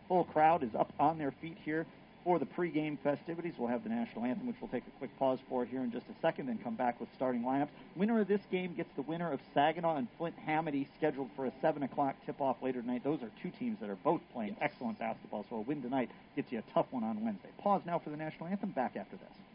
Full 0.08 0.24
crowd 0.24 0.64
is 0.64 0.74
up 0.74 0.92
on 1.00 1.20
their 1.20 1.32
feet 1.42 1.58
here 1.64 1.86
for 2.24 2.40
the 2.40 2.46
pregame 2.46 2.98
festivities. 3.00 3.54
We'll 3.58 3.70
have 3.70 3.84
the 3.84 3.90
national 3.90 4.26
anthem, 4.26 4.48
which 4.48 4.56
we'll 4.62 4.70
take 4.70 4.84
a 4.88 4.98
quick 5.00 5.18
pause 5.18 5.40
for 5.48 5.66
here 5.66 5.82
in 5.82 5.92
just 5.92 6.06
a 6.08 6.20
second, 6.22 6.48
then 6.48 6.60
come 6.64 6.76
back 6.76 7.00
with 7.00 7.10
starting 7.16 7.44
lineups. 7.44 7.70
Winner 7.96 8.22
of 8.22 8.28
this 8.28 8.42
game 8.52 8.74
gets 8.76 8.90
the 8.96 9.02
winner 9.02 9.32
of 9.32 9.40
Saginaw 9.54 9.98
and 9.98 10.08
Flint 10.18 10.36
Hamady, 10.48 10.88
scheduled 10.98 11.30
for 11.36 11.46
a 11.46 11.52
7 11.62 11.84
o'clock 11.84 12.16
tip-off 12.26 12.58
later 12.62 12.82
tonight. 12.82 13.04
Those 13.04 13.22
are 13.22 13.32
two 13.42 13.52
teams 13.52 13.80
that 13.80 13.90
are 13.90 13.98
both 13.98 14.22
playing 14.34 14.56
excellent 14.62 15.00
basketball, 15.00 15.46
so 15.50 15.58
a 15.58 15.62
win 15.62 15.82
tonight 15.82 16.10
gets 16.36 16.52
you 16.52 16.60
a 16.60 16.74
tough 16.74 16.88
one 16.92 17.04
on 17.04 17.24
Wednesday. 17.24 17.50
Pause 17.60 17.82
now 17.86 18.00
for 18.00 18.10
the 18.10 18.18
national 18.18 18.48
anthem. 18.48 18.72
Back 18.72 18.96
after 18.96 19.18
this. 19.18 19.49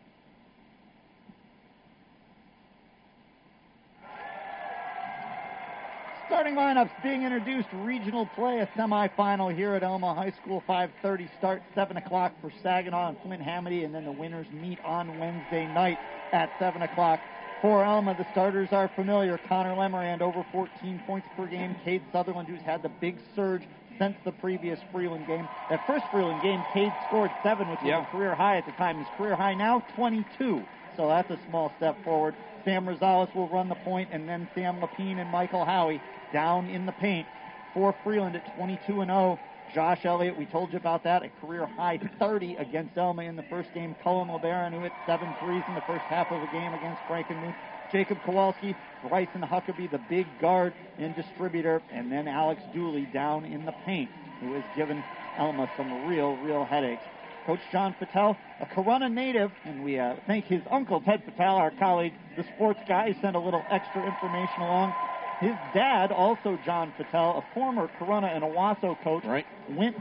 Starting 6.27 6.55
lineups 6.55 6.91
being 7.03 7.23
introduced. 7.23 7.69
Regional 7.73 8.27
play, 8.35 8.59
a 8.61 8.67
semifinal 8.79 9.55
here 9.55 9.75
at 9.75 9.83
Alma 9.83 10.15
High 10.15 10.33
School. 10.43 10.63
5:30 10.67 11.29
start, 11.39 11.63
7 11.75 11.97
o'clock 11.97 12.33
for 12.41 12.51
Saginaw 12.63 13.09
and 13.11 13.19
Flint 13.21 13.43
Hamady, 13.43 13.85
and 13.85 13.95
then 13.95 14.05
the 14.05 14.13
winners 14.13 14.47
meet 14.51 14.79
on 14.85 15.19
Wednesday 15.19 15.67
night 15.67 15.99
at 16.33 16.51
7 16.59 16.83
o'clock. 16.83 17.21
For 17.61 17.85
Alma, 17.85 18.15
the 18.15 18.27
starters 18.33 18.73
are 18.73 18.89
familiar. 18.89 19.39
Connor 19.49 19.75
Lemerand 19.75 20.23
over 20.23 20.45
14 20.51 21.03
points 21.07 21.29
per 21.37 21.47
game. 21.47 21.77
Cade 21.85 22.03
Sutherland, 22.11 22.49
who's 22.49 22.61
had 22.63 22.83
the 22.83 22.91
big 23.01 23.17
surge 23.37 23.63
since 23.99 24.17
the 24.25 24.33
previous 24.33 24.79
Freeland 24.93 25.27
game. 25.27 25.49
That 25.71 25.87
first 25.87 26.05
Freeland 26.11 26.43
game, 26.43 26.63
Cade 26.73 26.93
scored 27.07 27.31
seven, 27.43 27.69
which 27.71 27.81
Yeah. 27.83 27.99
was 27.99 28.07
a 28.09 28.11
career 28.11 28.35
high 28.35 28.57
at 28.57 28.67
the 28.67 28.73
time. 28.73 28.99
His 28.99 29.09
career 29.17 29.37
high 29.37 29.55
now, 29.55 29.81
22. 29.95 30.65
So 30.97 31.09
that's 31.09 31.31
a 31.31 31.39
small 31.49 31.73
step 31.77 32.03
forward. 32.05 32.35
Sam 32.65 32.87
Rosales 32.87 33.35
will 33.35 33.49
run 33.49 33.69
the 33.69 33.75
point, 33.77 34.09
and 34.13 34.29
then 34.29 34.49
Sam 34.55 34.81
Lapine 34.81 35.19
and 35.19 35.31
Michael 35.31 35.65
Howie 35.65 36.01
down 36.33 36.69
in 36.69 36.87
the 36.87 36.93
paint 36.93 37.27
for 37.75 37.95
Freeland 38.05 38.37
at 38.37 38.57
22 38.57 39.01
and 39.01 39.11
0. 39.11 39.39
Josh 39.75 40.05
Elliott, 40.05 40.39
we 40.39 40.47
told 40.47 40.71
you 40.73 40.79
about 40.79 41.03
that, 41.03 41.25
a 41.25 41.29
career 41.41 41.67
high 41.67 41.99
30 42.19 42.57
against 42.57 42.97
Alma 42.97 43.23
in 43.23 43.35
the 43.35 43.43
first 43.45 43.75
game. 43.75 43.97
Cullen 44.05 44.29
LeBaron, 44.29 44.73
who 44.73 44.81
hit 44.81 44.93
seven 45.07 45.29
threes 45.41 45.63
in 45.67 45.75
the 45.75 45.81
first 45.83 46.05
half 46.05 46.31
of 46.31 46.41
the 46.41 46.47
game 46.47 46.73
against 46.73 47.03
Frankenmuth. 47.09 47.57
Jacob 47.91 48.19
Kowalski, 48.25 48.75
Bryson 49.09 49.43
Huckabee, 49.43 49.91
the 49.91 50.01
big 50.09 50.27
guard 50.41 50.73
and 50.99 51.15
distributor, 51.17 51.83
and 51.93 52.11
then 52.11 52.29
Alex 52.29 52.63
Dooley 52.73 53.07
down 53.13 53.45
in 53.45 53.65
the 53.67 53.75
paint, 53.85 54.11
who 54.41 54.53
has 54.55 54.65
given 54.77 55.03
Alma 55.39 55.69
some 55.77 56.09
real, 56.09 56.37
real 56.37 56.65
headaches. 56.65 57.03
Coach 57.47 57.61
John 57.71 57.95
Patel, 57.99 58.37
a 58.61 58.67
Corunna 58.67 59.13
native, 59.13 59.51
and 59.65 59.85
we 59.85 59.99
uh, 59.99 60.17
thank 60.27 60.47
his 60.47 60.63
uncle 60.71 61.01
Ted 61.01 61.25
Patel, 61.25 61.57
our 61.57 61.71
colleague, 61.73 62.15
the 62.37 62.45
sports 62.55 62.81
guy, 62.89 63.15
sent 63.21 63.37
a 63.37 63.39
little 63.39 63.63
extra 63.71 64.05
information 64.05 64.63
along. 64.63 64.95
His 65.41 65.55
dad, 65.75 66.11
also 66.11 66.59
John 66.65 66.93
Patel, 66.97 67.45
a 67.45 67.55
former 67.55 67.91
Corunna 67.99 68.35
and 68.35 68.43
Owosso 68.43 68.97
coach, 69.03 69.25
right. 69.25 69.47
went 69.71 69.97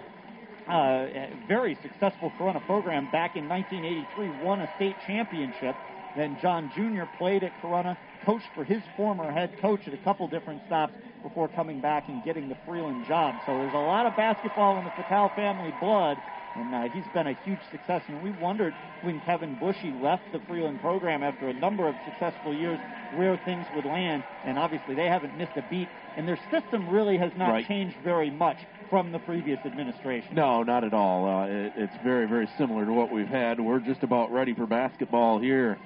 uh, 0.69 0.71
a 0.71 1.33
very 1.47 1.77
successful 1.81 2.31
Corunna 2.39 2.65
program 2.65 3.09
back 3.11 3.35
in 3.35 3.49
1983, 3.49 4.45
won 4.45 4.61
a 4.61 4.69
state 4.75 4.95
championship. 5.05 5.75
Then 6.15 6.37
John 6.41 6.71
Jr. 6.75 7.03
played 7.17 7.43
at 7.43 7.51
Corunna, 7.61 7.97
coached 8.25 8.47
for 8.55 8.63
his 8.63 8.81
former 8.95 9.31
head 9.31 9.59
coach 9.59 9.81
at 9.87 9.93
a 9.93 9.97
couple 9.97 10.27
different 10.27 10.61
stops 10.67 10.93
before 11.23 11.47
coming 11.49 11.81
back 11.81 12.07
and 12.07 12.23
getting 12.23 12.47
the 12.47 12.57
Freeland 12.65 13.05
job. 13.07 13.35
So 13.45 13.57
there's 13.57 13.73
a 13.73 13.77
lot 13.77 14.05
of 14.05 14.15
basketball 14.15 14.77
in 14.77 14.85
the 14.85 14.91
Patel 14.91 15.31
family 15.35 15.73
blood, 15.81 16.17
and 16.55 16.73
uh, 16.73 16.93
he's 16.93 17.03
been 17.13 17.27
a 17.27 17.37
huge 17.43 17.59
success. 17.71 18.01
And 18.07 18.21
we 18.21 18.31
wondered 18.31 18.73
when 19.01 19.19
Kevin 19.21 19.57
Bushy 19.59 19.93
left 20.01 20.23
the 20.31 20.39
Freeland 20.47 20.81
program 20.81 21.23
after 21.23 21.47
a 21.47 21.53
number 21.53 21.87
of 21.87 21.95
successful 22.05 22.53
years 22.53 22.79
where 23.15 23.39
things 23.45 23.65
would 23.75 23.85
land. 23.85 24.23
And 24.45 24.57
obviously, 24.57 24.95
they 24.95 25.07
haven't 25.07 25.37
missed 25.37 25.53
a 25.55 25.65
beat, 25.69 25.87
and 26.15 26.27
their 26.27 26.39
system 26.51 26.89
really 26.89 27.17
has 27.17 27.31
not 27.37 27.49
right. 27.49 27.67
changed 27.67 27.95
very 28.03 28.29
much 28.29 28.57
from 28.89 29.11
the 29.11 29.19
previous 29.19 29.59
administration. 29.65 30.35
No, 30.35 30.63
not 30.63 30.83
at 30.83 30.93
all. 30.93 31.27
Uh, 31.27 31.45
it, 31.47 31.73
it's 31.75 32.03
very, 32.03 32.27
very 32.27 32.47
similar 32.57 32.85
to 32.85 32.93
what 32.93 33.11
we've 33.11 33.27
had. 33.27 33.59
We're 33.59 33.79
just 33.79 34.03
about 34.03 34.31
ready 34.31 34.53
for 34.53 34.67
basketball 34.67 35.39
here. 35.39 35.77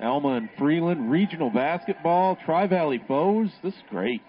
Alma 0.00 0.34
and 0.34 0.48
Freeland, 0.58 1.10
regional 1.10 1.50
basketball, 1.50 2.36
Tri 2.44 2.66
Valley 2.66 2.98
Bows. 2.98 3.50
This 3.62 3.74
is 3.74 3.82
great. 3.88 4.20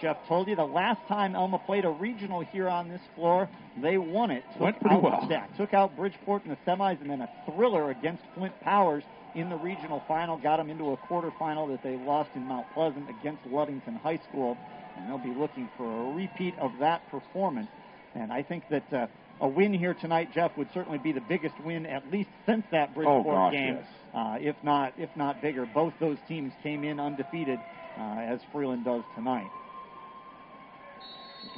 Jeff 0.00 0.16
told 0.28 0.48
you, 0.48 0.56
the 0.56 0.64
last 0.64 1.00
time 1.08 1.34
Alma 1.36 1.58
played 1.58 1.84
a 1.84 1.90
regional 1.90 2.40
here 2.40 2.68
on 2.68 2.88
this 2.88 3.00
floor, 3.14 3.48
they 3.80 3.98
won 3.98 4.30
it. 4.30 4.44
Took 4.52 4.60
Went 4.60 4.80
pretty 4.80 4.96
out, 4.96 5.02
well. 5.02 5.48
Took 5.56 5.74
out 5.74 5.96
Bridgeport 5.96 6.44
in 6.44 6.50
the 6.50 6.58
semis 6.66 7.00
and 7.00 7.10
then 7.10 7.20
a 7.20 7.28
thriller 7.46 7.90
against 7.90 8.22
Flint 8.34 8.58
Powers 8.60 9.04
in 9.34 9.48
the 9.48 9.56
regional 9.56 10.02
final. 10.06 10.36
Got 10.36 10.58
them 10.58 10.70
into 10.70 10.92
a 10.92 10.96
quarterfinal 10.96 11.68
that 11.70 11.82
they 11.82 11.96
lost 11.96 12.30
in 12.34 12.42
Mount 12.42 12.66
Pleasant 12.74 13.08
against 13.10 13.44
Ludington 13.46 13.96
High 13.96 14.20
School. 14.28 14.56
And 14.96 15.08
they'll 15.08 15.18
be 15.18 15.34
looking 15.38 15.68
for 15.76 15.84
a 15.84 16.14
repeat 16.14 16.54
of 16.60 16.70
that 16.80 17.08
performance. 17.10 17.68
And 18.14 18.32
I 18.32 18.42
think 18.42 18.62
that 18.70 18.92
uh, 18.92 19.06
a 19.40 19.48
win 19.48 19.74
here 19.74 19.94
tonight, 19.94 20.30
Jeff, 20.32 20.56
would 20.56 20.68
certainly 20.72 20.98
be 20.98 21.10
the 21.10 21.20
biggest 21.20 21.54
win 21.64 21.84
at 21.84 22.08
least 22.12 22.30
since 22.46 22.64
that 22.70 22.94
Bridgeport 22.94 23.26
Oh, 23.26 23.30
gosh, 23.30 23.52
game. 23.52 23.74
yes. 23.76 23.86
Uh, 24.14 24.36
if 24.40 24.54
not, 24.62 24.92
if 24.96 25.10
not 25.16 25.42
bigger. 25.42 25.66
Both 25.74 25.94
those 25.98 26.18
teams 26.28 26.52
came 26.62 26.84
in 26.84 27.00
undefeated, 27.00 27.58
uh, 27.98 28.02
as 28.20 28.38
Freeland 28.52 28.84
does 28.84 29.02
tonight. 29.16 29.50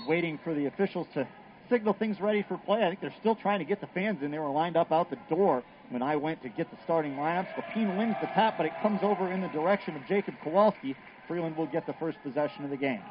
Waiting 0.06 0.38
for 0.44 0.54
the 0.54 0.66
officials 0.66 1.06
to 1.14 1.26
signal 1.68 1.94
things 1.94 2.20
ready 2.20 2.42
for 2.46 2.56
play. 2.58 2.84
I 2.84 2.88
think 2.88 3.00
they're 3.00 3.14
still 3.20 3.34
trying 3.34 3.58
to 3.58 3.64
get 3.64 3.80
the 3.80 3.88
fans 3.88 4.22
in. 4.22 4.30
They 4.30 4.38
were 4.38 4.50
lined 4.50 4.76
up 4.76 4.92
out 4.92 5.10
the 5.10 5.18
door 5.28 5.62
when 5.90 6.02
I 6.02 6.16
went 6.16 6.42
to 6.42 6.48
get 6.48 6.70
the 6.70 6.76
starting 6.84 7.12
lineups. 7.16 7.48
Lapine 7.56 7.96
wins 7.98 8.14
the 8.20 8.28
tap, 8.28 8.54
but 8.56 8.66
it 8.66 8.72
comes 8.82 9.00
over 9.02 9.30
in 9.32 9.40
the 9.40 9.48
direction 9.48 9.96
of 9.96 10.06
Jacob 10.06 10.34
Kowalski. 10.42 10.94
Freeland 11.26 11.56
will 11.56 11.66
get 11.66 11.86
the 11.86 11.92
first 11.94 12.18
possession 12.22 12.64
of 12.64 12.70
the 12.70 12.76
game. 12.76 13.02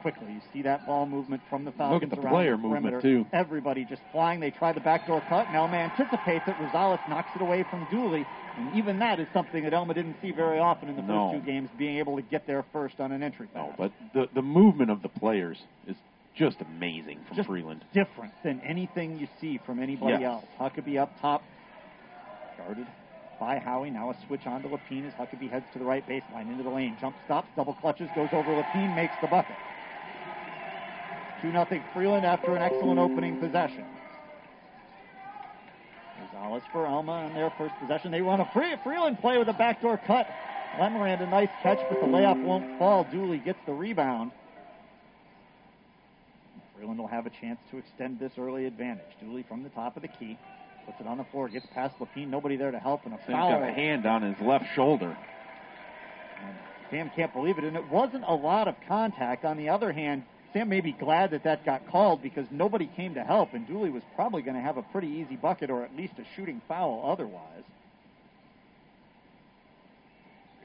Quickly, 0.00 0.34
you 0.34 0.40
see 0.52 0.60
that 0.62 0.86
ball 0.86 1.06
movement 1.06 1.42
from 1.48 1.64
the 1.64 1.72
Falcons 1.72 2.02
Look 2.02 2.12
at 2.12 2.16
the 2.20 2.22
around 2.26 2.34
player 2.34 2.50
the 2.52 2.58
movement, 2.58 3.02
too. 3.02 3.26
Everybody 3.32 3.86
just 3.86 4.02
flying. 4.12 4.38
They 4.38 4.50
try 4.50 4.72
the 4.72 4.80
backdoor 4.80 5.22
cut. 5.30 5.48
and 5.48 5.56
Alma 5.56 5.76
anticipates 5.78 6.46
it. 6.46 6.54
Rosales 6.56 7.00
knocks 7.08 7.30
it 7.34 7.40
away 7.40 7.64
from 7.70 7.86
Dooley. 7.90 8.26
And 8.58 8.76
even 8.76 8.98
that 8.98 9.18
is 9.18 9.26
something 9.32 9.64
that 9.64 9.72
Alma 9.72 9.94
didn't 9.94 10.16
see 10.20 10.30
very 10.30 10.58
often 10.58 10.90
in 10.90 10.96
the 10.96 11.02
No. 11.02 11.30
first 11.32 11.40
two 11.40 11.50
games, 11.50 11.70
being 11.78 11.96
able 11.96 12.16
to 12.16 12.22
get 12.22 12.46
there 12.46 12.64
first 12.70 13.00
on 13.00 13.12
an 13.12 13.22
entry 13.22 13.46
pass. 13.46 13.66
No, 13.70 13.74
but 13.78 13.92
the 14.12 14.28
the 14.34 14.42
movement 14.42 14.90
of 14.90 15.00
the 15.02 15.08
players 15.08 15.58
is 15.88 15.96
just 16.36 16.60
amazing 16.60 17.18
from 17.26 17.36
Just 17.36 17.48
Freeland. 17.48 17.84
different 17.92 18.32
than 18.42 18.60
anything 18.60 19.18
you 19.18 19.28
see 19.40 19.58
from 19.64 19.80
anybody 19.80 20.12
Yes. 20.20 20.22
else. 20.22 20.44
Huckabee 20.58 20.98
up 20.98 21.10
top, 21.20 21.42
guarded 22.58 22.86
by 23.38 23.58
Howie. 23.58 23.90
Now 23.90 24.10
a 24.10 24.14
switch 24.26 24.46
on 24.46 24.62
to 24.62 24.68
Lapine 24.68 25.06
as 25.06 25.12
Huckabee 25.14 25.50
heads 25.50 25.66
to 25.72 25.78
the 25.78 25.84
right 25.84 26.06
baseline 26.08 26.50
into 26.50 26.62
the 26.62 26.70
lane. 26.70 26.96
Jump 27.00 27.16
stops, 27.24 27.48
double 27.56 27.74
clutches, 27.74 28.08
goes 28.14 28.28
over 28.32 28.50
Lapine, 28.50 28.94
makes 28.96 29.14
the 29.20 29.26
bucket. 29.28 29.56
2 31.42 31.50
0 31.52 31.66
Freeland 31.92 32.24
after 32.24 32.56
an 32.56 32.62
excellent 32.62 32.98
opening 32.98 33.38
possession. 33.38 33.84
Gonzalez 36.32 36.62
for 36.72 36.86
Alma 36.86 37.12
on 37.12 37.34
their 37.34 37.50
first 37.58 37.74
possession. 37.80 38.10
They 38.10 38.22
run 38.22 38.40
a 38.40 38.48
free 38.52 38.74
Freeland 38.82 39.18
play 39.20 39.36
with 39.38 39.48
a 39.48 39.52
backdoor 39.52 39.98
cut. 39.98 40.26
Lemerand 40.78 41.20
a 41.22 41.26
nice 41.26 41.50
catch, 41.62 41.78
but 41.88 42.00
the 42.00 42.06
layup 42.06 42.42
won't 42.42 42.78
fall. 42.78 43.04
Dooley 43.04 43.38
gets 43.38 43.58
the 43.66 43.72
rebound. 43.72 44.32
Freeland 46.76 46.98
will 46.98 47.06
have 47.06 47.26
a 47.26 47.30
chance 47.40 47.58
to 47.70 47.78
extend 47.78 48.18
this 48.18 48.32
early 48.38 48.66
advantage. 48.66 49.04
Dooley 49.20 49.44
from 49.48 49.62
the 49.62 49.68
top 49.70 49.96
of 49.96 50.02
the 50.02 50.08
key. 50.08 50.38
Puts 50.86 51.00
it 51.00 51.06
on 51.06 51.16
the 51.16 51.24
floor, 51.24 51.48
gets 51.48 51.66
past 51.72 51.94
Lapine, 51.98 52.28
nobody 52.28 52.56
there 52.56 52.70
to 52.70 52.78
help, 52.78 53.04
and 53.04 53.14
a 53.14 53.16
He's 53.16 53.26
foul. 53.26 53.58
got 53.58 53.68
a 53.68 53.72
hand 53.72 54.04
on 54.04 54.22
his 54.22 54.36
left 54.46 54.66
shoulder. 54.74 55.16
And 56.44 56.56
Sam 56.90 57.10
can't 57.16 57.32
believe 57.32 57.56
it, 57.56 57.64
and 57.64 57.74
it 57.76 57.88
wasn't 57.90 58.24
a 58.26 58.34
lot 58.34 58.68
of 58.68 58.74
contact. 58.86 59.46
On 59.46 59.56
the 59.56 59.70
other 59.70 59.92
hand, 59.92 60.24
Sam 60.52 60.68
may 60.68 60.82
be 60.82 60.92
glad 60.92 61.30
that 61.30 61.44
that 61.44 61.64
got 61.64 61.88
called 61.88 62.22
because 62.22 62.46
nobody 62.50 62.90
came 62.96 63.14
to 63.14 63.24
help, 63.24 63.54
and 63.54 63.66
Dooley 63.66 63.88
was 63.88 64.02
probably 64.14 64.42
going 64.42 64.56
to 64.56 64.60
have 64.60 64.76
a 64.76 64.82
pretty 64.82 65.08
easy 65.08 65.36
bucket 65.36 65.70
or 65.70 65.84
at 65.84 65.96
least 65.96 66.12
a 66.18 66.24
shooting 66.36 66.60
foul 66.68 67.02
otherwise. 67.10 67.64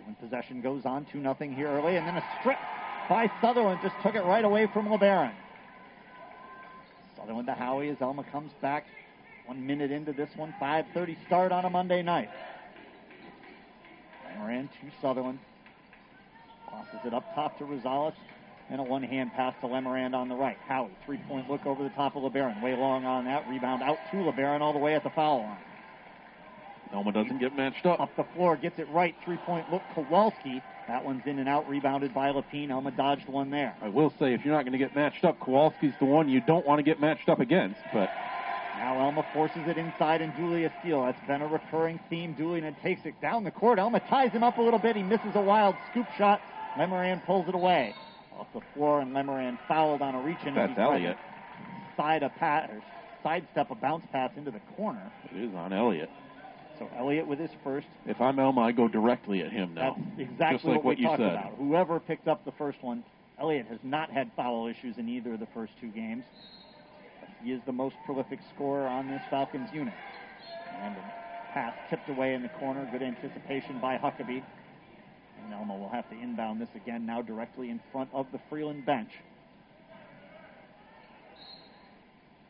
When 0.03 0.15
possession 0.15 0.61
goes 0.61 0.85
on 0.85 1.05
2 1.13 1.19
nothing 1.19 1.55
here 1.55 1.67
early, 1.69 1.95
and 1.95 2.05
then 2.05 2.17
a 2.17 2.23
strip 2.39 2.57
by 3.07 3.31
Sutherland 3.41 3.79
just 3.81 3.95
took 4.03 4.15
it 4.15 4.23
right 4.23 4.43
away 4.43 4.67
from 4.73 4.87
LeBaron. 4.87 5.31
Sutherland 7.19 7.47
to 7.47 7.53
Howie 7.53 7.89
as 7.89 8.01
Alma 8.01 8.23
comes 8.31 8.51
back. 8.61 8.85
One 9.45 9.65
minute 9.65 9.91
into 9.91 10.13
this 10.13 10.29
one, 10.35 10.53
5:30 10.59 11.17
start 11.25 11.51
on 11.51 11.65
a 11.65 11.69
Monday 11.69 12.01
night. 12.01 12.29
Moran 14.37 14.67
to 14.67 14.91
Sutherland. 15.01 15.39
Tosses 16.69 16.99
it 17.05 17.13
up 17.13 17.35
top 17.35 17.57
to 17.57 17.65
Rosales. 17.65 18.13
And 18.69 18.79
a 18.79 18.83
one 18.83 19.01
hand 19.01 19.33
pass 19.33 19.55
to 19.61 19.67
Lemerand 19.67 20.13
on 20.13 20.29
the 20.29 20.35
right. 20.35 20.57
Howie, 20.67 20.91
three 21.05 21.17
point 21.27 21.49
look 21.49 21.65
over 21.65 21.83
the 21.83 21.89
top 21.89 22.15
of 22.15 22.21
LeBaron. 22.21 22.61
Way 22.61 22.75
long 22.75 23.03
on 23.03 23.25
that. 23.25 23.49
Rebound 23.49 23.81
out 23.81 23.97
to 24.11 24.17
LeBaron 24.17 24.61
all 24.61 24.73
the 24.73 24.79
way 24.79 24.93
at 24.93 25.03
the 25.03 25.09
foul 25.09 25.39
line. 25.39 25.57
Alma 26.93 27.11
doesn't 27.11 27.39
get 27.39 27.55
matched 27.55 27.85
up. 27.85 27.99
Up 27.99 28.15
the 28.15 28.25
floor, 28.35 28.55
gets 28.55 28.77
it 28.79 28.87
right. 28.89 29.15
Three 29.25 29.37
point 29.37 29.71
look. 29.71 29.81
Kowalski. 29.95 30.61
That 30.89 31.05
one's 31.05 31.21
in 31.27 31.37
and 31.37 31.47
out. 31.47 31.69
Rebounded 31.69 32.13
by 32.15 32.31
Lapine. 32.31 32.71
Alma 32.71 32.89
dodged 32.89 33.27
one 33.29 33.51
there. 33.51 33.75
I 33.81 33.89
will 33.89 34.11
say, 34.19 34.33
if 34.33 34.43
you're 34.43 34.53
not 34.55 34.63
going 34.63 34.71
to 34.73 34.79
get 34.79 34.95
matched 34.95 35.23
up, 35.23 35.39
Kowalski's 35.39 35.93
the 35.99 36.05
one 36.05 36.27
you 36.27 36.41
don't 36.41 36.65
want 36.65 36.79
to 36.79 36.83
get 36.83 36.99
matched 36.99 37.29
up 37.29 37.39
against. 37.39 37.79
But 37.93 38.09
Now 38.77 38.97
Alma 38.97 39.23
forces 39.31 39.61
it 39.67 39.77
inside 39.77 40.21
and 40.21 40.35
Dooley 40.35 40.65
a 40.65 40.73
steal. 40.79 41.03
That's 41.05 41.27
been 41.27 41.43
a 41.43 41.47
recurring 41.47 41.99
theme. 42.09 42.33
Dooley 42.33 42.61
then 42.61 42.75
takes 42.81 43.05
it 43.05 43.21
down 43.21 43.43
the 43.43 43.51
court. 43.51 43.77
Alma 43.77 43.99
ties 43.99 44.31
him 44.31 44.43
up 44.43 44.57
a 44.57 44.61
little 44.61 44.79
bit. 44.79 44.95
He 44.95 45.03
misses 45.03 45.35
a 45.35 45.41
wild 45.41 45.75
scoop 45.91 46.07
shot. 46.17 46.41
Lemerand 46.75 47.23
pulls 47.25 47.47
it 47.47 47.53
away. 47.53 47.93
Off 48.37 48.47
the 48.53 48.61
floor 48.73 49.01
and 49.01 49.13
Lemerand 49.13 49.59
fouled 49.67 50.01
on 50.01 50.15
a 50.15 50.21
reach 50.21 50.37
in. 50.45 50.55
that's 50.55 50.77
Elliott. 50.77 51.17
Side 51.97 52.23
a 52.23 52.29
pass 52.29 52.69
or 52.69 52.81
sidestep 53.21 53.69
a 53.69 53.75
bounce 53.75 54.05
pass 54.11 54.31
into 54.37 54.49
the 54.49 54.61
corner. 54.75 55.11
It 55.31 55.37
is 55.37 55.53
on 55.53 55.71
Elliott. 55.71 56.09
So 56.79 56.89
Elliott 56.97 57.27
with 57.27 57.39
his 57.39 57.51
first. 57.63 57.87
If 58.05 58.21
I'm 58.21 58.39
Alma, 58.39 58.61
I 58.61 58.71
go 58.71 58.87
directly 58.87 59.41
at 59.41 59.51
him 59.51 59.73
now. 59.73 59.97
That's 59.97 60.29
exactly 60.31 60.55
Just 60.55 60.65
like 60.65 60.75
what, 60.77 60.85
what 60.85 60.97
we 60.97 61.03
you 61.03 61.07
talked 61.09 61.19
said. 61.19 61.33
about. 61.33 61.53
Whoever 61.57 61.99
picked 61.99 62.27
up 62.29 62.45
the 62.45 62.53
first 62.53 62.81
one, 62.81 63.03
Elliott 63.39 63.67
has 63.67 63.79
not 63.83 64.09
had 64.09 64.31
foul 64.35 64.67
issues 64.67 64.97
in 64.97 65.09
either 65.09 65.33
of 65.33 65.41
the 65.41 65.47
first 65.53 65.73
two 65.81 65.89
games. 65.89 66.23
He 67.43 67.51
is 67.51 67.61
the 67.65 67.73
most 67.73 67.95
prolific 68.05 68.39
scorer 68.55 68.87
on 68.87 69.09
this 69.09 69.21
Falcons 69.29 69.69
unit. 69.73 69.93
And 70.81 70.95
a 70.95 71.53
pass 71.53 71.73
tipped 71.89 72.09
away 72.09 72.33
in 72.33 72.41
the 72.41 72.49
corner. 72.49 72.87
Good 72.91 73.03
anticipation 73.03 73.79
by 73.79 73.97
Huckabee. 73.97 74.43
And 75.43 75.53
Alma 75.53 75.75
will 75.75 75.89
have 75.89 76.09
to 76.09 76.15
inbound 76.15 76.61
this 76.61 76.69
again, 76.75 77.05
now 77.05 77.21
directly 77.21 77.69
in 77.69 77.79
front 77.91 78.09
of 78.13 78.25
the 78.31 78.39
Freeland 78.49 78.85
bench. 78.85 79.09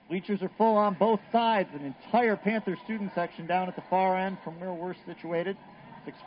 Bleachers 0.09 0.41
are 0.41 0.49
full 0.57 0.75
on 0.75 0.95
both 0.95 1.19
sides. 1.31 1.69
An 1.73 1.85
entire 1.85 2.35
Panther 2.35 2.75
student 2.83 3.11
section 3.13 3.45
down 3.45 3.67
at 3.67 3.75
the 3.75 3.83
far 3.89 4.17
end 4.17 4.37
from 4.43 4.59
where 4.59 4.73
we're 4.73 4.95
situated. 5.05 5.55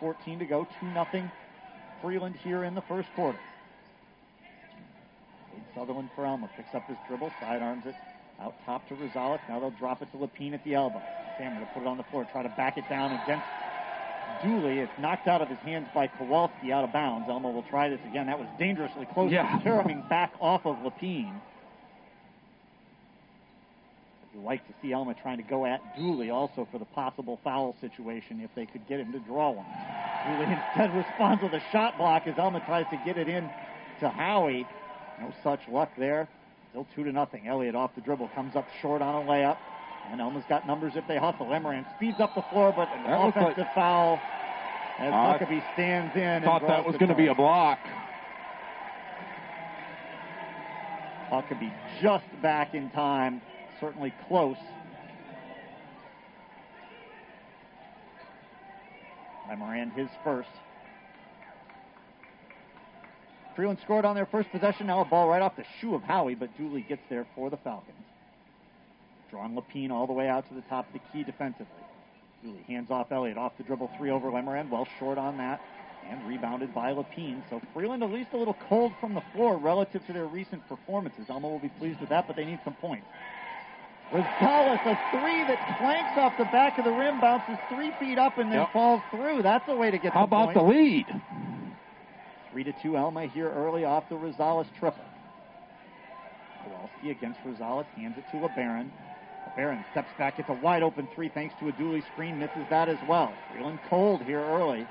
6.14 0.00 0.38
to 0.38 0.44
go. 0.44 0.68
2 0.80 0.86
nothing 0.86 1.30
Freeland 2.00 2.36
here 2.44 2.62
in 2.62 2.74
the 2.74 2.82
first 2.82 3.08
quarter. 3.16 3.38
Cade 5.52 5.64
Sutherland 5.74 6.10
for 6.14 6.24
Alma. 6.24 6.48
Picks 6.56 6.74
up 6.74 6.86
his 6.86 6.96
dribble, 7.08 7.32
sidearms 7.40 7.84
it 7.86 7.94
out 8.40 8.54
top 8.64 8.86
to 8.88 8.94
Rosales. 8.94 9.40
Now 9.48 9.58
they'll 9.58 9.70
drop 9.70 10.00
it 10.00 10.10
to 10.12 10.18
Lapine 10.18 10.54
at 10.54 10.62
the 10.64 10.74
elbow. 10.74 11.02
Sam 11.38 11.58
will 11.58 11.66
put 11.66 11.82
it 11.82 11.86
on 11.86 11.96
the 11.96 12.04
floor, 12.04 12.26
try 12.30 12.42
to 12.42 12.48
back 12.50 12.78
it 12.78 12.88
down 12.88 13.12
against 13.24 13.44
Dooley. 14.44 14.78
It's 14.78 14.92
knocked 14.98 15.28
out 15.28 15.42
of 15.42 15.48
his 15.48 15.58
hands 15.58 15.88
by 15.94 16.06
Kowalski 16.06 16.72
out 16.72 16.84
of 16.84 16.92
bounds. 16.92 17.28
Alma 17.28 17.50
will 17.50 17.62
try 17.64 17.88
this 17.88 18.00
again. 18.08 18.26
That 18.26 18.38
was 18.38 18.48
dangerously 18.58 19.06
close. 19.12 19.32
Yeah. 19.32 19.60
Caroming 19.60 20.02
back 20.08 20.32
off 20.40 20.66
of 20.66 20.76
Lapine. 20.78 21.40
You 24.34 24.40
like 24.40 24.66
to 24.66 24.72
see 24.80 24.92
Alma 24.94 25.14
trying 25.14 25.36
to 25.36 25.42
go 25.42 25.66
at 25.66 25.80
Dooley 25.96 26.30
also 26.30 26.66
for 26.72 26.78
the 26.78 26.84
possible 26.86 27.38
foul 27.44 27.76
situation 27.80 28.40
if 28.40 28.50
they 28.56 28.64
could 28.64 28.86
get 28.88 28.98
him 29.00 29.12
to 29.12 29.18
draw 29.20 29.50
one. 29.50 29.66
Dooley 30.26 30.50
instead 30.56 30.94
responds 30.96 31.42
with 31.42 31.52
a 31.52 31.62
shot 31.70 31.98
block 31.98 32.26
as 32.26 32.38
Alma 32.38 32.62
tries 32.64 32.86
to 32.90 33.00
get 33.04 33.18
it 33.18 33.28
in 33.28 33.48
to 34.00 34.08
Howie. 34.08 34.66
No 35.20 35.32
such 35.42 35.60
luck 35.68 35.90
there. 35.98 36.28
Still 36.70 36.86
two 36.94 37.04
to 37.04 37.12
nothing. 37.12 37.46
Elliott 37.46 37.74
off 37.74 37.94
the 37.94 38.00
dribble 38.00 38.30
comes 38.34 38.56
up 38.56 38.66
short 38.80 39.02
on 39.02 39.22
a 39.22 39.28
layup. 39.28 39.58
And 40.10 40.20
Alma's 40.20 40.44
got 40.48 40.66
numbers 40.66 40.94
if 40.96 41.06
they 41.06 41.18
hustle. 41.18 41.46
Lemerand 41.46 41.84
speeds 41.96 42.18
up 42.18 42.34
the 42.34 42.42
floor, 42.50 42.72
but 42.74 42.88
an 42.88 43.04
That 43.04 43.28
offensive 43.28 43.58
like- 43.58 43.74
foul 43.74 44.18
as 44.98 45.12
Uh, 45.12 45.16
Huckabee 45.38 45.62
stands 45.74 46.16
in. 46.16 46.42
Thought 46.42 46.66
that 46.66 46.84
was 46.86 46.96
going 46.96 47.10
to 47.10 47.14
be 47.14 47.26
a 47.28 47.34
block. 47.34 47.78
Huckabee 51.30 51.72
just 52.00 52.24
back 52.42 52.74
in 52.74 52.90
time, 52.90 53.40
certainly 53.82 54.14
close. 54.28 54.56
Lemerand 59.50 59.92
his 59.94 60.08
first. 60.24 60.48
Freeland 63.56 63.78
scored 63.82 64.06
on 64.06 64.14
their 64.14 64.24
first 64.24 64.50
possession. 64.50 64.86
Now 64.86 65.00
a 65.00 65.04
ball 65.04 65.28
right 65.28 65.42
off 65.42 65.56
the 65.56 65.64
shoe 65.80 65.94
of 65.94 66.02
Howie, 66.02 66.36
but 66.36 66.56
Dooley 66.56 66.86
gets 66.88 67.02
there 67.10 67.26
for 67.34 67.50
the 67.50 67.58
Falcons. 67.58 67.96
Drawing 69.30 69.54
Lapine 69.54 69.90
all 69.90 70.06
the 70.06 70.12
way 70.12 70.28
out 70.28 70.48
to 70.48 70.54
the 70.54 70.62
top 70.62 70.86
of 70.86 70.92
the 70.94 71.00
key 71.12 71.24
defensively. 71.24 71.66
Dooley 72.42 72.64
hands 72.66 72.90
off 72.90 73.10
Elliott 73.10 73.36
off 73.36 73.52
the 73.58 73.64
dribble 73.64 73.90
three 73.98 74.10
over 74.10 74.30
Lemerand. 74.30 74.70
Well 74.70 74.86
short 74.98 75.18
on 75.18 75.36
that 75.38 75.60
and 76.08 76.26
rebounded 76.26 76.74
by 76.74 76.92
Lapine. 76.92 77.42
So 77.50 77.60
Freeland 77.74 78.02
at 78.02 78.10
least 78.10 78.30
a 78.32 78.36
little 78.36 78.56
cold 78.68 78.92
from 79.00 79.14
the 79.14 79.22
floor 79.34 79.58
relative 79.58 80.04
to 80.06 80.12
their 80.12 80.26
recent 80.26 80.66
performances. 80.68 81.26
Alma 81.28 81.48
will 81.48 81.58
be 81.58 81.70
pleased 81.78 82.00
with 82.00 82.08
that, 82.08 82.26
but 82.26 82.36
they 82.36 82.44
need 82.44 82.60
some 82.64 82.74
points. 82.74 83.06
Rosales, 84.12 84.84
a 84.86 84.98
three 85.10 85.42
that 85.44 85.78
clanks 85.78 86.18
off 86.18 86.36
the 86.36 86.44
back 86.46 86.78
of 86.78 86.84
the 86.84 86.90
rim, 86.92 87.18
bounces 87.20 87.56
three 87.70 87.92
feet 87.98 88.18
up 88.18 88.36
and 88.38 88.52
then 88.52 88.58
Yep. 88.60 88.72
falls 88.72 89.00
through. 89.10 89.40
That's 89.42 89.66
a 89.68 89.74
way 89.74 89.90
to 89.90 89.96
get 89.98 90.12
How 90.12 90.24
about 90.24 90.52
points. 90.52 90.60
the 90.60 90.66
lead? 90.66 91.22
Three 92.50 92.64
to 92.64 92.72
two, 92.82 92.96
Alma 92.98 93.24
here 93.26 93.48
early 93.50 93.84
off 93.86 94.08
the 94.10 94.16
Rosales 94.16 94.66
triple. 94.78 95.02
Kowalski 96.64 97.10
against 97.10 97.40
Rosales, 97.44 97.86
hands 97.96 98.18
it 98.18 98.24
to 98.32 98.36
LeBaron. 98.36 98.90
LeBaron 99.56 99.82
steps 99.92 100.10
back, 100.18 100.36
gets 100.36 100.50
a 100.50 100.52
wide 100.52 100.82
open 100.82 101.08
three 101.14 101.30
thanks 101.30 101.54
to 101.60 101.68
a 101.68 101.72
Dooley 101.72 102.02
screen, 102.12 102.38
misses 102.38 102.66
that 102.68 102.90
as 102.90 102.98
well. 103.08 103.32
Freeland 103.50 103.78
cold 103.88 104.22
here 104.22 104.40
early. 104.40 104.86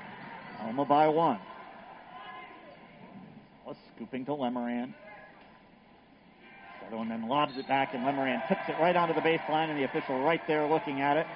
Alma 0.60 0.84
by 0.84 1.06
one. 1.06 1.38
Was 3.64 3.76
scooping 3.94 4.24
to 4.24 4.32
Lemerand. 4.32 4.92
Sutherland 6.92 7.10
then 7.10 7.26
lobs 7.26 7.56
it 7.56 7.66
back, 7.66 7.94
and 7.94 8.04
Lemerand 8.04 8.46
tips 8.48 8.60
it 8.68 8.76
right 8.78 8.94
onto 8.94 9.14
the 9.14 9.22
baseline, 9.22 9.70
and 9.70 9.78
the 9.78 9.84
official 9.84 10.22
right 10.22 10.42
there 10.46 10.66
looking 10.68 11.00
at 11.00 11.16
it. 11.16 11.26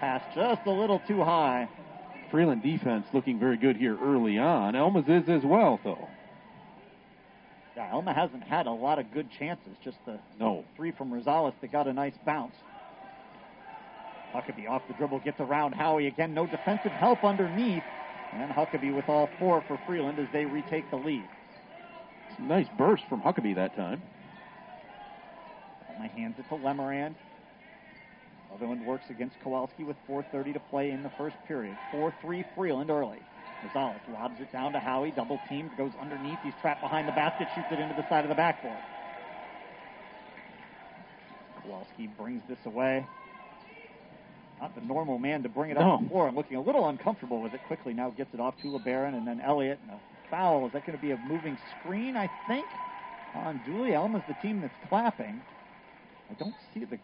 Pass 0.00 0.22
just 0.34 0.62
a 0.64 0.70
little 0.70 0.98
too 1.06 1.22
high. 1.22 1.68
Freeland 2.30 2.62
defense 2.62 3.04
looking 3.12 3.38
very 3.38 3.58
good 3.58 3.76
here 3.76 3.98
early 4.02 4.38
on. 4.38 4.74
Alma's 4.74 5.04
is 5.08 5.28
as 5.28 5.42
well, 5.44 5.78
though. 5.84 6.08
Yeah, 7.76 7.92
Alma 7.92 8.14
hasn't 8.14 8.44
had 8.44 8.66
a 8.66 8.70
lot 8.70 8.98
of 8.98 9.12
good 9.12 9.28
chances. 9.38 9.76
Just 9.84 9.98
the 10.06 10.18
No. 10.40 10.64
three 10.74 10.90
from 10.90 11.10
Rosales 11.12 11.52
that 11.60 11.70
got 11.70 11.86
a 11.86 11.92
nice 11.92 12.16
bounce. 12.24 12.54
Huckabee 14.32 14.70
off 14.70 14.80
the 14.88 14.94
dribble 14.94 15.18
gets 15.18 15.38
around 15.38 15.74
Howie 15.74 16.06
again. 16.06 16.32
No 16.32 16.46
defensive 16.46 16.92
help 16.92 17.22
underneath. 17.24 17.84
And 18.32 18.50
Huckabee 18.50 18.94
with 18.94 19.10
all 19.10 19.28
four 19.38 19.60
for 19.68 19.78
Freeland 19.86 20.18
as 20.18 20.28
they 20.32 20.46
retake 20.46 20.90
the 20.90 20.96
lead. 20.96 21.24
Nice 22.38 22.68
burst 22.78 23.04
from 23.10 23.20
Huckabee 23.20 23.54
that 23.56 23.76
time. 23.76 24.00
Alma 25.96 26.08
hands 26.08 26.34
it 26.38 26.48
to 26.48 26.54
Lemerand. 26.56 27.14
Sutherland 28.50 28.84
works 28.86 29.04
against 29.08 29.36
Kowalski 29.42 29.84
with 29.84 29.96
4.30 30.08 30.54
to 30.54 30.60
play 30.60 30.90
in 30.90 31.02
the 31.02 31.10
first 31.16 31.36
period. 31.48 31.76
4-3 31.92 32.44
Freeland 32.54 32.90
early. 32.90 33.18
Rosales 33.64 34.00
lobs 34.12 34.40
it 34.40 34.52
down 34.52 34.72
to 34.72 34.78
Howie, 34.80 35.12
double 35.12 35.40
teamed, 35.48 35.70
goes 35.78 35.92
underneath. 36.00 36.38
He's 36.42 36.52
trapped 36.60 36.82
behind 36.82 37.08
the 37.08 37.12
basket, 37.12 37.48
shoots 37.54 37.68
it 37.70 37.78
into 37.78 37.94
the 37.94 38.06
side 38.08 38.24
of 38.24 38.28
the 38.28 38.34
backboard. 38.34 38.76
Kowalski 41.62 42.08
brings 42.18 42.42
this 42.48 42.58
away. 42.66 43.06
Not 44.60 44.74
the 44.74 44.80
normal 44.82 45.18
man 45.18 45.42
to 45.44 45.48
bring 45.48 45.70
it 45.70 45.74
No. 45.78 45.94
up 45.94 46.02
the 46.02 46.08
floor 46.08 46.28
and 46.28 46.36
looking 46.36 46.56
a 46.56 46.60
little 46.60 46.88
uncomfortable 46.88 47.40
with 47.40 47.54
it. 47.54 47.60
Quickly 47.66 47.94
now 47.94 48.10
gets 48.10 48.32
it 48.34 48.40
off 48.40 48.54
to 48.62 48.68
LeBaron 48.68 49.14
and 49.16 49.26
then 49.26 49.40
Elliott. 49.40 49.78
And 49.82 49.92
a 49.92 50.00
foul. 50.30 50.66
Is 50.66 50.72
that 50.72 50.84
going 50.86 50.96
to 50.98 51.02
be 51.02 51.12
a 51.12 51.16
moving 51.16 51.56
screen, 51.80 52.16
I 52.16 52.28
think? 52.48 52.66
On 53.34 53.60
Dooley. 53.64 53.94
Alma's 53.94 54.22
the 54.28 54.34
team 54.42 54.60
that's 54.60 54.74
clapping. 54.88 55.40
I 56.32 56.34
don't 56.42 56.54
see 56.72 56.84
the 56.84 56.98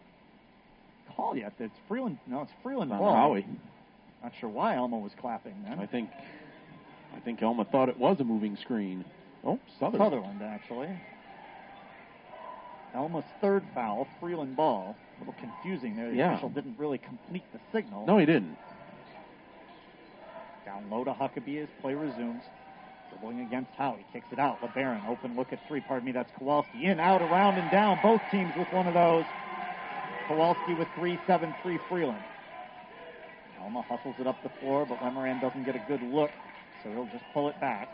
call 1.15 1.35
yet. 1.37 1.53
It's 1.59 1.73
Freeland. 1.87 2.17
No, 2.25 2.41
it's 2.41 2.51
Freeland 2.63 2.91
On 2.91 2.97
ball. 2.99 3.15
Howie. 3.15 3.45
Not 4.23 4.33
sure 4.39 4.49
why 4.49 4.75
Alma 4.75 4.97
was 4.97 5.11
clapping 5.19 5.55
then. 5.67 5.79
I 5.79 5.85
think 5.85 6.09
I 7.15 7.19
think 7.19 7.41
Alma 7.43 7.65
thought 7.65 7.89
it 7.89 7.97
was 7.97 8.19
a 8.19 8.23
moving 8.23 8.57
screen. 8.57 9.05
Oh, 9.43 9.59
Sutherland. 9.79 10.11
Sutherland, 10.13 10.41
actually. 10.43 10.89
Alma's 12.95 13.23
third 13.39 13.63
foul, 13.73 14.07
Freeland 14.19 14.55
ball. 14.55 14.95
A 15.17 15.19
little 15.19 15.35
confusing 15.39 15.95
there. 15.95 16.09
The 16.09 16.17
Yeah. 16.17 16.31
official 16.33 16.49
didn't 16.49 16.77
really 16.79 16.97
complete 16.97 17.43
the 17.53 17.59
signal. 17.71 18.05
No, 18.05 18.17
he 18.17 18.25
didn't. 18.25 18.57
Down 20.65 20.89
low 20.89 21.03
to 21.03 21.13
Huckabee 21.13 21.61
as 21.63 21.69
play 21.81 21.93
resumes. 21.93 22.43
Dribbling 23.09 23.41
against 23.41 23.71
Howie. 23.77 24.05
Kicks 24.13 24.27
it 24.31 24.39
out. 24.39 24.61
LeBaron, 24.61 25.07
open 25.07 25.35
look 25.35 25.51
at 25.51 25.59
three. 25.67 25.81
Pardon 25.81 26.05
me, 26.05 26.11
that's 26.11 26.31
Kowalski. 26.37 26.85
In, 26.85 26.99
out, 26.99 27.21
around, 27.21 27.57
and 27.57 27.69
down. 27.71 27.99
Both 28.03 28.21
teams 28.31 28.51
with 28.57 28.67
one 28.71 28.87
of 28.87 28.93
those. 28.93 29.25
Kowalski 30.27 30.75
with 30.75 30.87
3 30.95 31.19
7 31.25 31.53
3 31.63 31.79
Freeland. 31.89 32.21
Alma 33.61 33.81
hustles 33.81 34.15
it 34.19 34.27
up 34.27 34.41
the 34.43 34.49
floor, 34.61 34.85
but 34.85 34.99
Lemerand 34.99 35.41
doesn't 35.41 35.65
get 35.65 35.75
a 35.75 35.83
good 35.87 36.01
look, 36.03 36.29
so 36.83 36.89
he'll 36.91 37.05
just 37.07 37.23
pull 37.33 37.49
it 37.49 37.59
back. 37.59 37.89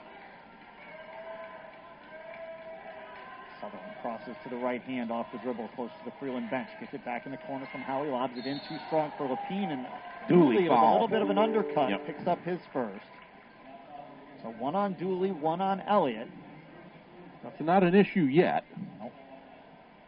Sutherland 3.62 3.94
crosses 4.02 4.36
to 4.44 4.50
the 4.50 4.58
right 4.58 4.82
hand 4.82 5.12
off 5.12 5.26
the 5.32 5.40
dribble, 5.40 5.70
close 5.76 5.90
to 6.04 6.06
the 6.06 6.16
Freeland 6.20 6.50
bench. 6.52 6.68
Gets 6.80 6.94
it 6.94 7.06
back 7.06 7.26
in 7.26 7.32
the 7.32 7.38
corner 7.38 7.68
from 7.72 7.82
Howie, 7.82 8.10
lobs 8.10 8.34
it 8.38 8.46
in 8.46 8.60
too 8.70 8.78
strong 8.88 9.12
for 9.18 9.28
Lapine, 9.28 9.72
and 9.72 9.88
Dooley 10.28 10.64
with 10.64 10.72
a 10.78 10.92
little 10.92 11.08
bit 11.08 11.22
of 11.22 11.30
an 11.30 11.38
undercut 11.38 11.90
Yep. 11.90 12.06
picks 12.06 12.28
up 12.28 12.44
his 12.44 12.60
first. 12.74 13.06
So 14.46 14.52
one 14.60 14.76
on 14.76 14.94
Dooley, 14.94 15.32
one 15.32 15.60
on 15.60 15.82
Elliott. 15.82 16.28
That's 17.44 17.60
not 17.60 17.82
an 17.82 17.96
issue 17.96 18.26
yet. 18.26 18.64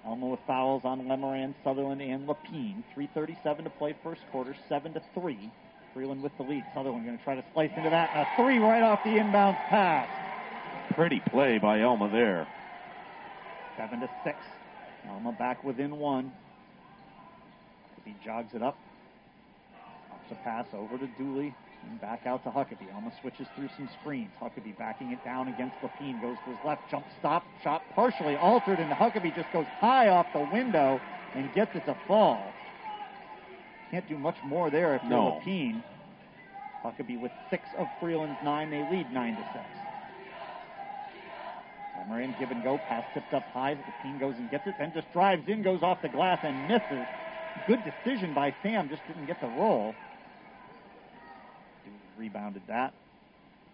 Alma 0.05 0.27
with 0.27 0.39
fouls 0.45 0.83
on 0.85 1.01
Lemerand, 1.07 1.55
Sutherland, 1.63 2.03
and 2.03 2.27
Lapine. 2.27 2.83
3.37 2.95 3.63
to 3.63 3.69
play 3.71 3.95
first 4.03 4.21
quarter, 4.31 4.55
7 4.69 4.93
to 4.93 5.01
3. 5.15 5.51
Freeland 5.91 6.21
with 6.21 6.31
the 6.37 6.43
lead. 6.43 6.63
Sutherland 6.75 7.03
going 7.03 7.17
to 7.17 7.23
try 7.23 7.33
to 7.33 7.43
slice 7.55 7.71
into 7.75 7.89
that. 7.89 8.11
A 8.13 8.27
three 8.39 8.59
right 8.59 8.83
off 8.83 9.03
the 9.03 9.17
inbound 9.17 9.57
pass. 9.69 10.07
Pretty 10.93 11.19
play 11.31 11.57
by 11.57 11.81
Alma 11.81 12.07
there. 12.11 12.47
7 13.75 13.99
to 14.01 14.09
6. 14.23 14.37
Alma 15.09 15.31
back 15.31 15.63
within 15.63 15.97
one. 15.97 16.31
He 18.05 18.13
jogs 18.23 18.53
it 18.53 18.61
up. 18.61 18.77
Ups 20.11 20.31
a 20.31 20.35
pass 20.43 20.67
over 20.73 20.99
to 20.99 21.07
Dooley 21.17 21.55
and 21.89 21.99
back 22.01 22.25
out 22.25 22.43
to 22.43 22.49
Huckabee. 22.49 22.93
Almost 22.93 23.15
switches 23.21 23.47
through 23.55 23.69
some 23.77 23.89
screens. 24.01 24.29
Huckabee 24.41 24.77
backing 24.77 25.11
it 25.11 25.23
down 25.23 25.47
against 25.47 25.75
Lapine. 25.81 26.21
Goes 26.21 26.37
to 26.45 26.51
his 26.51 26.59
left. 26.65 26.89
Jump 26.89 27.05
stop. 27.19 27.43
Shot 27.63 27.81
partially 27.95 28.35
altered, 28.35 28.79
and 28.79 28.91
Huckabee 28.91 29.35
just 29.35 29.51
goes 29.51 29.65
high 29.79 30.09
off 30.09 30.27
the 30.33 30.47
window 30.51 30.99
and 31.33 31.53
gets 31.53 31.75
it 31.75 31.85
to 31.85 31.95
fall. 32.07 32.43
Can't 33.91 34.07
do 34.07 34.17
much 34.17 34.37
more 34.45 34.69
there 34.69 34.95
if 34.95 35.01
you're 35.03 35.11
No. 35.11 35.41
Lapine. 35.45 35.83
Huckabee 36.83 37.19
with 37.19 37.31
six 37.49 37.63
of 37.77 37.87
Freeland's 37.99 38.39
nine. 38.43 38.69
They 38.69 38.87
lead 38.91 39.11
nine 39.11 39.35
to 39.35 39.43
six. 39.53 39.65
Moran 42.07 42.33
give 42.39 42.51
and 42.51 42.63
go, 42.63 42.77
pass 42.87 43.03
tipped 43.13 43.33
up 43.33 43.43
high. 43.51 43.73
The 43.73 43.81
team 44.01 44.17
goes 44.17 44.35
and 44.37 44.49
gets 44.49 44.65
it, 44.65 44.75
then 44.79 44.91
just 44.93 45.11
drives 45.11 45.47
in, 45.47 45.61
goes 45.61 45.83
off 45.83 46.01
the 46.01 46.09
glass 46.09 46.39
and 46.43 46.67
misses. 46.67 47.05
Good 47.67 47.79
decision 47.83 48.33
by 48.33 48.55
Sam, 48.63 48.87
just 48.87 49.01
didn't 49.07 49.25
get 49.25 49.41
the 49.41 49.47
roll. 49.47 49.93
Rebounded 52.17 52.63
that. 52.67 52.93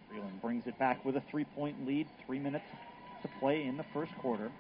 Freeland 0.10 0.42
brings 0.42 0.68
it 0.68 0.78
back 0.78 1.04
with 1.06 1.16
a 1.16 1.24
three-point 1.32 1.88
lead. 1.88 2.08
Three 2.26 2.40
minutes 2.40 2.66
to 3.22 3.30
play 3.40 3.64
in 3.64 3.78
the 3.78 3.86
first 3.94 4.12
quarter. 4.20 4.52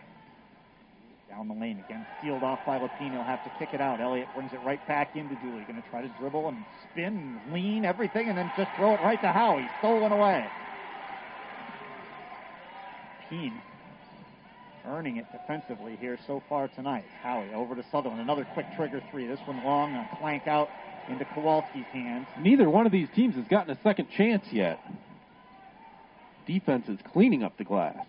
Down 1.30 1.48
the 1.48 1.54
lane 1.54 1.84
again, 1.86 2.06
sealed 2.22 2.43
off 2.43 2.60
by 2.65 2.80
Lapine. 2.80 3.12
He'll 3.12 3.24
have 3.24 3.43
to 3.43 3.52
kick 3.58 3.74
it 3.74 3.82
out. 3.82 4.00
Elliott 4.00 4.28
brings 4.36 4.54
it 4.54 4.60
right 4.65 4.86
back 4.88 5.15
into 5.15 5.36
Dooley. 5.36 5.63
Going 5.67 5.82
to 5.82 5.89
try 5.89 6.02
to 6.02 6.12
dribble 6.19 6.48
and 6.48 6.63
spin, 6.91 7.39
lean, 7.52 7.86
everything, 7.86 8.30
and 8.30 8.38
then 8.38 8.52
just 8.56 8.69
throw 8.78 8.93
it 8.93 9.02
right 9.02 9.19
to 9.22 9.32
Howie. 9.32 9.67
Stolen 9.80 10.12
away. 10.12 10.46
Keene 13.30 13.62
earning 14.86 15.17
it 15.17 15.26
defensively 15.32 15.98
here 16.00 16.17
so 16.28 16.43
far 16.50 16.67
tonight. 16.69 17.06
Howie 17.22 17.54
over 17.54 17.76
to 17.76 17.84
Sutherland. 17.91 18.22
Another 18.22 18.46
quick 18.54 18.65
trigger 18.76 19.02
three. 19.12 19.28
This 19.28 19.39
one 19.46 19.63
long, 19.63 19.93
a 19.96 20.10
clank 20.19 20.48
out 20.48 20.69
into 21.10 21.26
Kowalski's 21.26 21.86
hands. 21.92 22.28
Neither 22.39 22.70
one 22.70 22.86
of 22.86 22.92
these 22.92 23.08
teams 23.16 23.36
has 23.36 23.46
gotten 23.48 23.76
a 23.76 23.80
second 23.84 24.08
chance 24.10 24.46
yet. 24.52 24.80
Defense 26.46 26.88
is 26.89 27.00
cleaning 27.12 27.44
up 27.44 27.58
the 27.58 27.63
glass. 27.63 28.06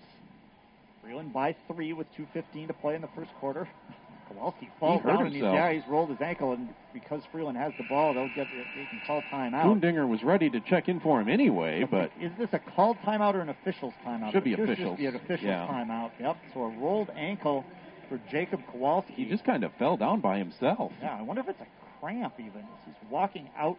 Freeland 1.03 1.33
by 1.33 1.55
three 1.69 1.93
with 1.93 2.07
2.15 2.17 2.69
to 2.69 2.73
play 2.75 2.95
in 2.95 3.03
the 3.03 3.09
first 3.15 3.31
quarter. 3.41 3.69
Kowalski 4.29 4.71
falls 4.81 5.03
he 5.03 5.09
down 5.09 5.27
and 5.27 5.35
he's, 5.35 5.43
yeah, 5.43 5.71
he's 5.71 5.83
rolled 5.87 6.09
his 6.09 6.21
ankle, 6.21 6.55
and 6.55 6.71
because 6.95 7.23
Freeland 7.31 7.59
has 7.59 7.73
the 7.77 7.85
ball, 7.85 8.15
they'll 8.15 8.31
get 8.35 8.47
they 8.75 8.87
can 8.89 9.01
call 9.07 9.23
timeout. 9.31 9.65
Kundinger 9.65 10.09
was 10.09 10.23
ready 10.23 10.49
to 10.49 10.61
check 10.61 10.89
in 10.89 10.99
for 10.99 11.21
him 11.21 11.29
anyway, 11.29 11.87
but 11.89 12.11
is 12.19 12.33
this 12.39 12.49
a 12.53 12.59
called 12.59 12.97
timeout 13.07 13.35
or 13.35 13.41
an 13.43 13.51
official's 13.51 13.93
timeout? 14.05 14.33
Should 14.33 14.45
be 14.45 14.55
officials. 14.55 14.97
to 14.97 15.03
be 15.03 15.07
an 15.07 15.17
official's 15.17 15.43
Yeah. 15.43 15.67
timeout. 15.71 16.11
Yep. 16.19 16.37
So 16.55 16.63
a 16.63 16.69
rolled 16.71 17.11
ankle 17.15 17.67
for 18.09 18.19
Jacob 18.31 18.61
Kowalski. 18.73 19.13
He 19.13 19.25
just 19.27 19.45
kind 19.45 19.63
of 19.63 19.73
fell 19.75 19.99
down 19.99 20.21
by 20.21 20.39
himself. 20.39 20.93
Yeah, 21.03 21.19
I 21.19 21.23
wonder 21.23 21.43
if 21.43 21.49
it's 21.51 21.61
a 21.61 21.67
cramp 22.05 22.35
even. 22.39 22.61
As 22.61 22.85
he's 22.85 23.11
walking 23.11 23.49
out, 23.57 23.79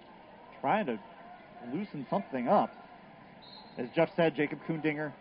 trying 0.59 0.87
to 0.87 0.99
loosen 1.71 2.07
something 2.09 2.47
up. 2.47 2.71
As 3.77 3.87
Jeff 3.95 4.09
said, 4.15 4.35
Jacob 4.35 4.59
Kundinger 4.67 5.11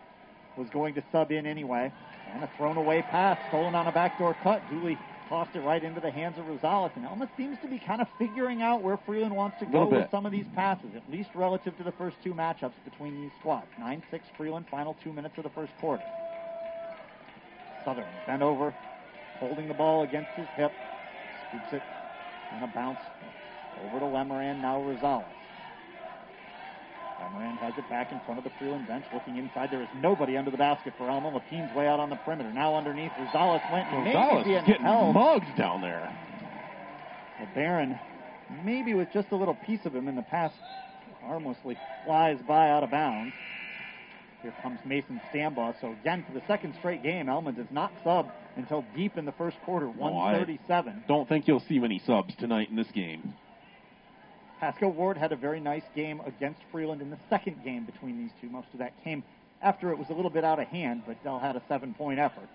was 0.56 0.70
going 0.70 0.94
to 0.94 1.04
sub 1.12 1.30
in 1.30 1.44
anyway. 1.44 1.92
And 2.32 2.42
a 2.42 2.50
thrown 2.56 2.78
away 2.78 3.02
pass, 3.02 3.38
stolen 3.48 3.74
on 3.74 3.86
a 3.86 3.92
backdoor 3.92 4.34
cut. 4.42 4.62
Dooley 4.70 4.98
tossed 5.28 5.54
it 5.54 5.60
right 5.60 5.84
into 5.84 6.00
the 6.00 6.10
hands 6.10 6.38
of 6.38 6.46
Rosales. 6.46 6.96
And 6.96 7.06
Alma 7.06 7.28
seems 7.36 7.58
to 7.60 7.68
be 7.68 7.78
kind 7.78 8.00
of 8.00 8.08
figuring 8.18 8.62
out 8.62 8.82
where 8.82 8.96
Freeland 9.04 9.36
wants 9.36 9.58
to 9.58 9.66
go 9.66 9.86
with 9.86 10.10
some 10.10 10.24
of 10.24 10.32
these 10.32 10.46
passes, 10.54 10.90
at 10.96 11.02
least 11.10 11.28
relative 11.34 11.76
to 11.76 11.84
the 11.84 11.92
first 11.92 12.16
two 12.24 12.32
matchups 12.32 12.72
between 12.84 13.20
these 13.20 13.32
squads. 13.40 13.66
9 13.78 14.02
6 14.10 14.24
Freeland, 14.38 14.64
final 14.70 14.96
two 15.04 15.12
minutes 15.12 15.34
of 15.36 15.44
the 15.44 15.50
first 15.50 15.72
quarter. 15.78 16.02
Southern 17.84 18.06
bent 18.26 18.40
over, 18.40 18.74
holding 19.38 19.68
the 19.68 19.74
ball 19.74 20.04
against 20.04 20.30
his 20.30 20.46
hip, 20.56 20.72
scoops 21.50 21.74
it 21.74 21.82
on 22.54 22.62
a 22.62 22.72
bounce 22.72 22.98
over 23.86 23.98
to 24.00 24.04
Lemerand, 24.06 24.60
now 24.60 24.78
Rosales. 24.80 25.24
Lemoran 27.20 27.56
has 27.58 27.72
it 27.78 27.88
back 27.88 28.12
in 28.12 28.20
front 28.26 28.38
of 28.38 28.44
the 28.44 28.50
Freeland 28.58 28.86
bench, 28.86 29.04
looking 29.12 29.36
inside. 29.36 29.70
There 29.70 29.82
is 29.82 29.88
nobody 29.96 30.36
under 30.36 30.50
the 30.50 30.56
basket 30.56 30.94
for 30.98 31.08
Alma. 31.08 31.30
Lapine's 31.30 31.74
way 31.74 31.86
out 31.86 32.00
on 32.00 32.10
the 32.10 32.16
perimeter. 32.16 32.52
Now 32.52 32.74
underneath, 32.74 33.12
Rosales 33.12 33.72
went 33.72 33.88
and 33.88 34.06
Rosales 34.06 34.46
maybe 34.46 34.66
getting 34.66 34.82
held. 34.82 35.14
mugged 35.14 35.56
down 35.56 35.80
there. 35.80 36.12
LeBaron, 37.40 37.98
maybe 38.64 38.94
with 38.94 39.08
just 39.12 39.28
a 39.30 39.36
little 39.36 39.54
piece 39.54 39.80
of 39.84 39.94
him 39.94 40.08
in 40.08 40.16
the 40.16 40.22
pass, 40.22 40.52
harmlessly 41.22 41.76
flies 42.04 42.38
by 42.46 42.70
out 42.70 42.82
of 42.82 42.90
bounds. 42.90 43.32
Here 44.44 44.52
comes 44.62 44.78
Mason 44.85 45.22
Stambaugh. 45.33 45.74
So 45.80 45.96
again, 46.02 46.22
for 46.28 46.38
the 46.38 46.46
second 46.46 46.74
straight 46.78 47.02
game, 47.02 47.30
Alma 47.30 47.52
does 47.52 47.70
not 47.70 47.90
sub 48.04 48.30
until 48.57 48.85
deep 48.94 49.16
in 49.16 49.24
the 49.24 49.33
first 49.33 49.57
quarter, 49.64 49.88
137. 49.88 51.04
don't 51.09 51.26
think 51.26 51.48
you'll 51.48 51.64
see 51.66 51.78
many 51.78 51.98
subs 52.07 52.35
tonight 52.38 52.68
in 52.68 52.76
this 52.76 52.90
game. 52.94 53.33
Pasco 54.61 54.88
Ward 54.88 55.16
had 55.16 55.33
a 55.33 55.37
very 55.37 55.61
nice 55.61 55.83
game 55.96 56.20
against 56.26 56.61
Freeland 56.70 57.00
in 57.00 57.09
the 57.09 57.16
second 57.30 57.64
game 57.64 57.87
between 57.87 58.18
these 58.18 58.30
two. 58.42 58.50
Most 58.50 58.66
of 58.74 58.80
that 58.80 58.92
came 59.02 59.24
after 59.62 59.90
it 59.92 59.98
was 59.98 60.11
a 60.11 60.12
little 60.12 60.30
bit 60.30 60.44
out 60.44 60.61
of 60.61 60.68
hand, 60.68 61.04
but 61.07 61.24
Dell 61.24 61.38
had 61.38 61.57
a 61.57 61.62
seven 61.66 61.94
point 61.94 62.18
effort. 62.18 62.50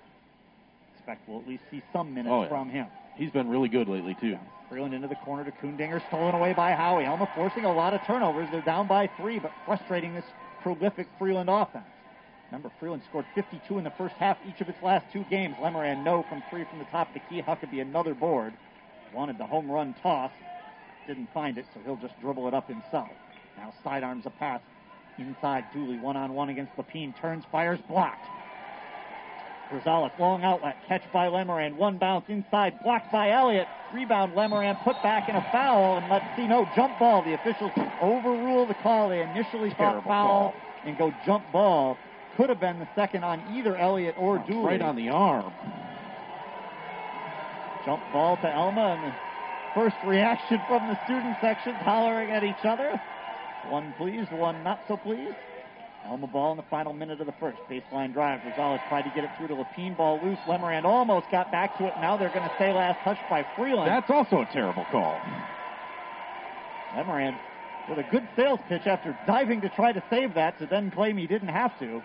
Expect 0.95 1.27
we'll 1.27 1.39
at 1.39 1.47
least 1.47 1.63
see 1.71 1.81
some 1.91 2.13
minutes 2.13 2.31
oh, 2.31 2.43
yeah. 2.43 2.49
from 2.49 2.69
him. 2.69 2.85
He's 3.15 3.31
been 3.31 3.49
really 3.49 3.67
good 3.67 3.87
lately, 3.87 4.15
too. 4.21 4.27
Yeah. 4.27 4.39
Freeland 4.69 4.93
into 4.93 5.07
the 5.07 5.15
corner 5.15 5.43
to 5.43 5.51
Kundinger, 5.51 6.05
stolen 6.07 6.35
away 6.35 6.53
by 6.53 6.73
Howie. 6.73 7.07
Alma 7.07 7.27
forcing 7.33 7.65
a 7.65 7.73
lot 7.73 7.95
of 7.95 8.01
turnovers. 8.05 8.47
They're 8.51 8.61
down 8.61 8.87
by 8.87 9.09
three, 9.17 9.39
but 9.39 9.51
frustrating 9.65 10.13
this 10.13 10.25
prolific 10.61 11.07
Freeland 11.17 11.49
offense. 11.49 11.85
Remember, 12.51 12.71
Freeland 12.79 13.03
scored 13.07 13.25
52 13.35 13.77
in 13.77 13.83
the 13.83 13.91
first 13.91 14.15
half 14.15 14.37
each 14.47 14.59
of 14.59 14.69
its 14.69 14.81
last 14.81 15.05
two 15.13 15.23
games. 15.29 15.55
Lemerand 15.61 16.03
no 16.03 16.23
from 16.23 16.41
three 16.49 16.65
from 16.65 16.79
the 16.79 16.85
top 16.85 17.07
of 17.09 17.13
the 17.13 17.19
key. 17.29 17.41
Huckabee 17.41 17.81
another 17.81 18.13
board. 18.13 18.53
Wanted 19.13 19.37
the 19.37 19.45
home 19.45 19.69
run 19.69 19.95
toss 20.01 20.31
didn't 21.09 21.33
find 21.33 21.57
it, 21.57 21.65
so 21.73 21.79
he'll 21.83 21.97
just 21.97 22.19
dribble 22.21 22.47
it 22.47 22.53
up 22.53 22.67
himself. 22.67 23.09
Now 23.57 23.73
sidearms 23.83 24.27
a 24.27 24.29
pass 24.29 24.61
inside 25.17 25.65
Dooley, 25.73 25.97
one 25.97 26.15
on 26.15 26.33
one 26.33 26.49
against 26.49 26.77
Lapine. 26.77 27.19
Turns, 27.19 27.43
fires, 27.51 27.79
blocked. 27.89 28.27
Rosales, 29.71 30.17
long 30.19 30.43
outlet, 30.43 30.77
catch 30.87 31.03
by 31.13 31.27
Lemerand, 31.27 31.75
one 31.75 31.97
bounce 31.97 32.25
inside, 32.27 32.79
blocked 32.83 33.11
by 33.11 33.29
Elliott. 33.31 33.67
Rebound, 33.93 34.33
Lemerand 34.33 34.83
put 34.83 34.95
back 35.03 35.29
in 35.29 35.35
a 35.35 35.47
foul, 35.51 35.97
and 35.97 36.09
let's 36.09 36.25
see, 36.35 36.47
no, 36.47 36.67
jump 36.75 36.97
ball. 36.97 37.23
The 37.23 37.33
officials 37.33 37.71
overrule 38.01 38.65
the 38.65 38.73
call. 38.75 39.09
They 39.09 39.21
initially 39.21 39.69
Terrible 39.71 40.01
thought 40.01 40.07
foul 40.07 40.27
call. 40.27 40.53
and 40.85 40.97
go 40.97 41.13
jump 41.25 41.43
ball. 41.51 41.97
Could 42.35 42.49
have 42.49 42.59
been 42.59 42.79
the 42.79 42.87
second 42.95 43.23
on 43.23 43.41
either 43.55 43.75
Elliott 43.77 44.15
or 44.17 44.39
Dooley. 44.47 44.65
Right 44.65 44.81
on 44.81 44.95
the 44.95 45.09
arm. 45.09 45.51
Jump 47.85 48.01
ball 48.11 48.37
to 48.37 48.51
Alma, 48.51 48.99
and 49.03 49.13
First 49.75 49.97
reaction 50.05 50.59
from 50.67 50.87
the 50.87 50.97
student 51.05 51.37
section, 51.41 51.75
hollering 51.75 52.31
at 52.31 52.43
each 52.43 52.65
other. 52.65 52.99
One 53.69 53.93
pleased, 53.97 54.31
one 54.31 54.63
not 54.63 54.81
so 54.87 54.97
pleased. 54.97 55.35
Alma 56.05 56.27
ball 56.27 56.51
in 56.51 56.57
the 56.57 56.63
final 56.63 56.93
minute 56.93 57.19
of 57.19 57.27
the 57.27 57.33
first. 57.33 57.57
Baseline 57.69 58.13
drive. 58.13 58.39
Rosales 58.41 58.79
tried 58.89 59.03
to 59.03 59.11
get 59.13 59.23
it 59.23 59.29
through 59.37 59.47
to 59.49 59.55
Lapine. 59.55 59.95
Ball 59.95 60.19
loose. 60.23 60.39
Lemerand 60.47 60.85
almost 60.85 61.29
got 61.29 61.51
back 61.51 61.77
to 61.77 61.85
it. 61.85 61.93
Now 61.99 62.17
they're 62.17 62.29
going 62.29 62.47
to 62.47 62.55
say 62.57 62.71
last 62.71 62.99
touch 63.03 63.19
by 63.29 63.45
Freeland. 63.55 63.89
That's 63.89 64.09
also 64.09 64.41
a 64.41 64.49
terrible 64.51 64.85
call. 64.91 65.19
Lemerand 66.95 67.37
with 67.89 67.99
a 67.99 68.11
good 68.11 68.27
sales 68.35 68.59
pitch 68.67 68.85
after 68.85 69.17
diving 69.27 69.61
to 69.61 69.69
try 69.69 69.91
to 69.91 70.03
save 70.09 70.35
that 70.35 70.57
to 70.59 70.65
then 70.65 70.91
claim 70.91 71.17
he 71.17 71.27
didn't 71.27 71.49
have 71.49 71.77
to. 71.79 72.01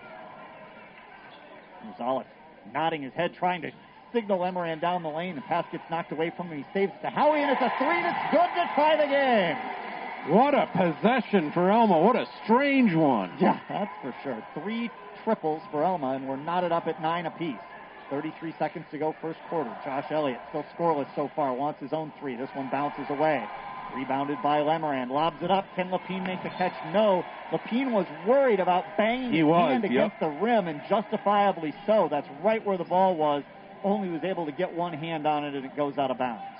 Rosales 1.87 2.25
nodding 2.73 3.01
his 3.01 3.13
head, 3.13 3.33
trying 3.35 3.61
to 3.61 3.71
signal 4.13 4.39
Lemerand 4.39 4.81
down 4.81 5.03
the 5.03 5.09
lane. 5.09 5.35
The 5.35 5.41
pass 5.41 5.65
gets 5.71 5.83
knocked 5.89 6.11
away 6.11 6.31
from 6.35 6.49
him. 6.49 6.57
He 6.57 6.65
saves 6.73 6.91
it 6.93 7.01
to 7.01 7.09
Howie, 7.09 7.41
and 7.41 7.51
it's 7.51 7.61
a 7.61 7.71
three, 7.77 7.99
it's 7.99 8.31
good 8.31 8.49
to 8.55 8.65
tie 8.75 8.97
the 8.97 9.07
game. 9.07 9.84
What 10.27 10.55
a 10.55 10.65
possession 10.73 11.51
for 11.51 11.71
Alma. 11.71 11.99
What 11.99 12.15
a 12.15 12.27
strange 12.43 12.93
one. 12.95 13.31
Yeah, 13.39 13.59
that's 13.69 13.91
for 14.01 14.15
sure. 14.23 14.43
Three 14.55 14.89
triples 15.23 15.61
for 15.69 15.83
Alma, 15.83 16.13
and 16.13 16.27
we're 16.27 16.35
knotted 16.35 16.71
up 16.71 16.87
at 16.87 16.99
nine 16.99 17.27
apiece. 17.27 17.59
33 18.09 18.55
seconds 18.57 18.85
to 18.89 18.97
go, 18.97 19.15
first 19.21 19.39
quarter. 19.49 19.69
Josh 19.85 20.05
Elliott 20.09 20.39
still 20.49 20.65
scoreless 20.77 21.07
so 21.15 21.29
far. 21.35 21.53
Wants 21.53 21.79
his 21.79 21.93
own 21.93 22.11
three. 22.19 22.35
This 22.35 22.49
one 22.55 22.69
bounces 22.69 23.05
away. 23.09 23.43
Rebounded 23.95 24.41
by 24.41 24.61
Lemerand. 24.61 25.11
Lobs 25.11 25.41
it 25.43 25.51
up. 25.51 25.65
Can 25.75 25.89
Lapine 25.89 26.25
make 26.25 26.41
the 26.41 26.49
catch? 26.49 26.73
No. 26.91 27.23
Lapine 27.51 27.91
was 27.91 28.07
worried 28.27 28.59
about 28.59 28.83
banging 28.97 29.31
he 29.31 29.37
his 29.37 29.45
was, 29.45 29.71
hand 29.71 29.85
against 29.85 30.15
yep. 30.19 30.19
the 30.19 30.43
rim, 30.43 30.67
and 30.67 30.81
justifiably 30.89 31.73
so. 31.85 32.07
That's 32.09 32.27
right 32.43 32.65
where 32.65 32.77
the 32.77 32.83
ball 32.83 33.15
was 33.15 33.43
only 33.83 34.09
was 34.09 34.23
able 34.23 34.47
to 34.47 34.51
get 34.51 34.73
one 34.73 34.93
hand 34.93 35.27
on 35.27 35.45
it 35.45 35.53
and 35.53 35.63
it 35.63 35.75
goes 35.75 35.97
out 35.99 36.09
of 36.09 36.17
bounds. 36.17 36.54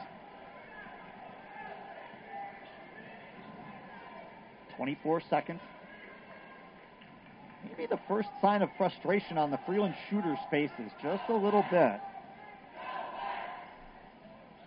24 4.77 5.21
seconds. 5.29 5.59
Maybe 7.69 7.87
the 7.87 7.99
first 8.07 8.29
sign 8.41 8.61
of 8.61 8.69
frustration 8.77 9.37
on 9.37 9.51
the 9.51 9.59
Freeland 9.65 9.95
shooter's 10.09 10.37
faces, 10.51 10.91
just 11.01 11.23
a 11.29 11.33
little 11.33 11.65
bit. 11.71 11.99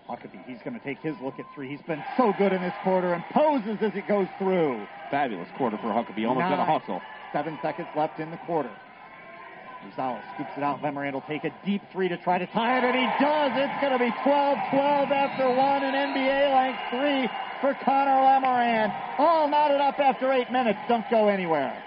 Huckabee, 0.09 0.45
he's 0.47 0.59
going 0.65 0.79
to 0.79 0.85
take 0.85 0.99
his 1.01 1.15
look 1.23 1.39
at 1.39 1.45
three. 1.55 1.69
He's 1.69 1.83
been 1.87 2.03
so 2.17 2.33
good 2.39 2.53
in 2.53 2.63
this 2.63 2.73
quarter 2.83 3.13
and 3.13 3.23
poses 3.33 3.77
as 3.83 3.93
it 3.95 4.09
goes 4.09 4.27
through. 4.39 4.87
Fabulous 5.11 5.49
quarter 5.57 5.77
for 5.77 5.89
Huckabee. 5.89 6.27
Almost 6.27 6.49
got 6.49 6.59
a 6.59 6.65
hustle. 6.65 7.01
Seven 7.33 7.59
seconds 7.61 7.89
left 7.95 8.19
in 8.19 8.31
the 8.31 8.39
quarter. 8.39 8.71
Rosales 9.97 10.23
scoops 10.35 10.51
it 10.57 10.63
out. 10.63 10.83
Lemerand 10.83 11.13
will 11.13 11.21
take 11.23 11.45
a 11.45 11.53
deep 11.65 11.83
three 11.93 12.09
to 12.09 12.17
try 12.17 12.39
to 12.39 12.47
tie 12.47 12.79
it, 12.79 12.85
and 12.85 12.97
he 12.97 13.25
does. 13.25 13.53
It's 13.55 13.81
going 13.81 13.93
to 13.93 13.99
be 13.99 14.11
12-12 14.11 15.11
after 15.11 15.49
one, 15.49 15.83
an 15.85 15.95
NBA 15.95 16.55
length 16.55 16.81
three 16.91 17.29
for 17.61 17.75
Connor 17.85 18.11
Lemerand. 18.11 18.95
All 19.19 19.49
knotted 19.49 19.81
up 19.81 19.99
after 19.99 20.33
eight 20.33 20.51
minutes. 20.51 20.79
Don't 20.89 21.09
go 21.11 21.29
anywhere. 21.29 21.83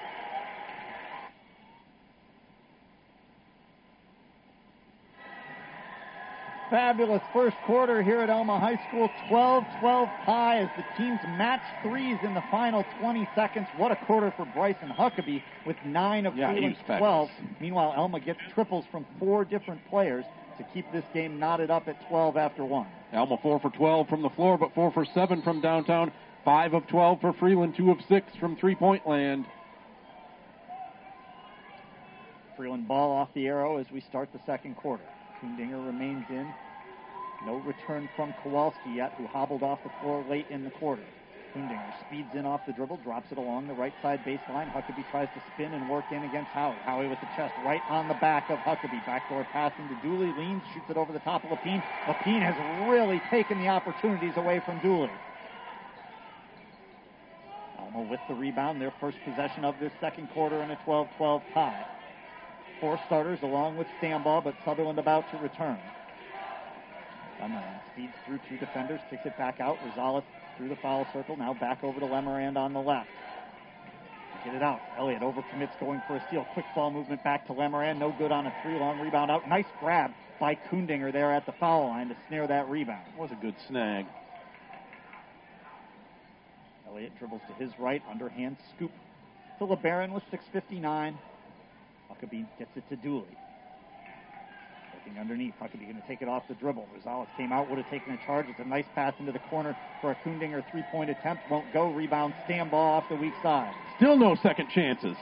Fabulous 6.72 7.22
first 7.34 7.58
quarter 7.66 8.02
here 8.02 8.22
at 8.22 8.30
Alma 8.30 8.58
High 8.58 8.80
School. 8.88 9.10
12-12 9.30 10.10
tie 10.26 10.60
as 10.60 10.70
the 10.78 10.86
teams 10.98 11.20
match 11.38 11.62
threes 11.84 12.18
in 12.24 12.34
the 12.34 12.44
final 12.50 12.86
20 13.02 13.28
seconds. 13.36 13.68
What 13.76 13.92
a 13.92 13.98
quarter 13.98 14.34
for 14.38 14.46
Bryson 14.46 14.88
Huckabee 14.88 15.44
with 15.68 15.76
9 15.86 16.26
of 16.26 16.38
yeah, 16.38 16.50
Freeland's 16.50 16.80
12. 16.86 17.30
Meanwhile, 17.60 17.94
Alma 17.98 18.22
gets 18.22 18.40
triples 18.54 18.86
from 18.90 19.06
four 19.20 19.44
different 19.44 19.82
players 19.90 20.24
to 20.58 20.64
keep 20.74 20.90
this 20.94 21.04
game 21.14 21.38
knotted 21.38 21.70
up 21.70 21.90
at 21.90 22.08
12 22.08 22.38
after 22.38 22.64
1. 22.64 22.88
Alma 23.12 23.38
4 23.44 23.60
for 23.60 23.70
12 23.70 24.08
from 24.08 24.22
the 24.22 24.30
floor, 24.30 24.58
but 24.58 24.74
4 24.74 24.94
for 24.94 25.06
7 25.14 25.42
from 25.42 25.60
downtown. 25.60 26.10
5 26.46 26.74
of 26.74 26.88
12 26.88 27.20
for 27.20 27.34
Freeland, 27.34 27.76
2 27.76 27.92
of 27.92 27.98
6 28.08 28.32
from 28.40 28.56
three-point 28.56 29.06
land. 29.06 29.46
Freeland 32.56 32.88
ball 32.88 33.12
off 33.12 33.28
the 33.34 33.48
arrow 33.48 33.76
as 33.76 33.88
we 33.92 34.00
start 34.00 34.30
the 34.32 34.40
second 34.46 34.78
quarter. 34.78 35.04
Kundinger 35.42 35.84
remains 35.86 36.26
in. 36.30 36.54
No 37.46 37.56
return 37.66 38.08
from 38.16 38.34
Kowalski 38.44 38.92
yet, 38.96 39.14
who 39.18 39.26
hobbled 39.26 39.64
off 39.64 39.80
the 39.84 39.90
floor 40.02 40.24
late 40.30 40.46
in 40.52 40.64
the 40.64 40.70
quarter. 40.70 41.02
Kundinger 41.56 41.94
speeds 42.08 42.30
in 42.36 42.46
off 42.46 42.62
the 42.68 42.74
dribble, 42.74 43.00
drops 43.04 43.32
it 43.32 43.38
along 43.38 43.68
the 43.68 43.74
right 43.74 43.94
side 44.02 44.20
baseline. 44.24 44.72
Huckabee 44.72 45.10
tries 45.10 45.28
to 45.34 45.42
spin 45.54 45.74
and 45.74 45.90
work 45.90 46.06
in 46.12 46.24
against 46.24 46.50
Howie. 46.52 46.76
Howie 46.86 47.08
with 47.08 47.20
the 47.20 47.28
chest 47.36 47.54
right 47.66 47.82
on 47.90 48.08
the 48.08 48.14
back 48.16 48.50
of 48.50 48.60
Huckabee. 48.60 49.04
Backdoor 49.06 49.44
pass 49.52 49.74
into 49.80 50.00
Dooley, 50.02 50.32
leans, 50.38 50.62
shoots 50.74 50.86
it 50.90 50.98
over 50.98 51.12
the 51.12 51.20
top 51.20 51.44
of 51.44 51.50
Lapine. 51.50 51.84
Lapine 52.06 52.42
has 52.42 52.56
really 52.90 53.22
taken 53.30 53.60
the 53.60 53.68
opportunities 53.68 54.34
away 54.38 54.62
from 54.64 54.80
Dooley. 54.80 55.10
Alma 57.80 58.08
with 58.10 58.22
the 58.30 58.36
rebound, 58.36 58.80
their 58.80 58.94
first 59.02 59.18
possession 59.26 59.66
of 59.66 59.76
this 59.80 59.92
second 60.00 60.30
quarter 60.30 60.62
in 60.62 60.70
a 60.70 60.78
12-12 60.86 61.42
tie 61.54 61.86
four 62.82 63.00
starters 63.06 63.40
along 63.44 63.78
with 63.78 63.88
Stambaugh, 64.02 64.44
but 64.44 64.56
Sutherland 64.66 65.00
about 65.00 65.30
to 65.32 65.38
return. 65.38 65.80
Lemerand 67.40 67.80
speeds 67.94 68.14
through 68.26 68.40
two 68.50 68.58
defenders, 68.58 69.00
kicks 69.10 69.26
it 69.26 69.38
back 69.38 69.62
out. 69.62 69.78
Rosales 69.80 70.24
through 70.58 70.70
the 70.70 70.76
foul 70.76 71.08
circle, 71.14 71.38
now 71.38 71.54
back 71.54 71.84
over 71.84 72.00
to 72.00 72.06
Lemerand 72.06 72.58
on 72.58 72.74
the 72.74 72.80
left. 72.82 73.08
Get 74.44 74.56
it 74.56 74.64
out. 74.64 74.80
Elliott 74.98 75.22
overcommits 75.22 75.80
going 75.80 76.02
for 76.08 76.16
a 76.16 76.26
steal. 76.28 76.46
Quick 76.54 76.66
ball 76.74 76.90
movement 76.90 77.24
back 77.24 77.46
to 77.46 77.54
Lemerand. 77.54 78.00
No 78.00 78.14
good 78.18 78.32
on 78.32 78.48
a 78.48 78.54
three 78.64 78.74
long 78.74 79.00
rebound 79.00 79.30
out. 79.30 79.48
Nice 79.48 79.68
grab 79.80 80.12
by 80.40 80.56
Kundinger 80.56 81.14
there 81.14 81.32
at 81.32 81.46
the 81.46 81.52
foul 81.60 81.88
line 81.88 82.10
to 82.10 82.18
snare 82.28 82.48
that 82.48 82.68
rebound. 82.68 83.06
Was 83.20 83.30
a 83.32 83.36
good 83.36 83.54
snag. 83.68 84.08
Elliott 86.88 87.12
dribbles 87.20 87.42
to 87.48 87.64
his 87.64 87.72
right, 87.78 88.02
underhand 88.10 88.58
scoop 88.76 88.92
to 89.60 89.66
LeBaron 89.66 90.12
with 90.12 90.24
6.59. 90.32 91.16
Huckabee 92.12 92.46
gets 92.60 92.72
it 92.76 92.84
to 92.90 92.96
Dooley. 92.98 93.38
Looking 94.94 95.20
underneath, 95.20 95.54
Huckabee 95.62 95.84
going 95.84 95.96
to 96.02 96.08
take 96.08 96.22
it 96.22 96.28
off 96.28 96.44
the 96.48 96.56
dribble. 96.56 96.88
Rosales 96.96 97.28
came 97.38 97.52
out, 97.52 97.70
would 97.70 97.78
have 97.78 97.90
taken 97.90 98.14
a 98.14 98.26
charge. 98.26 98.46
It's 98.50 98.60
a 98.60 98.66
nice 98.66 98.86
pass 98.94 99.14
into 99.20 99.32
the 99.32 99.40
corner 99.50 99.76
for 100.02 100.12
a 100.12 100.16
Kundinger 100.16 100.64
three-point 100.72 101.10
attempt. 101.10 101.44
Won't 101.50 101.72
go. 101.74 101.92
Rebound, 101.92 102.34
Stambaugh 102.48 102.74
off 102.74 103.04
the 103.10 103.16
weak 103.16 103.34
side. 103.42 103.74
Still 103.98 104.18
no 104.18 104.36
second 104.36 104.70
chances. 104.70 105.16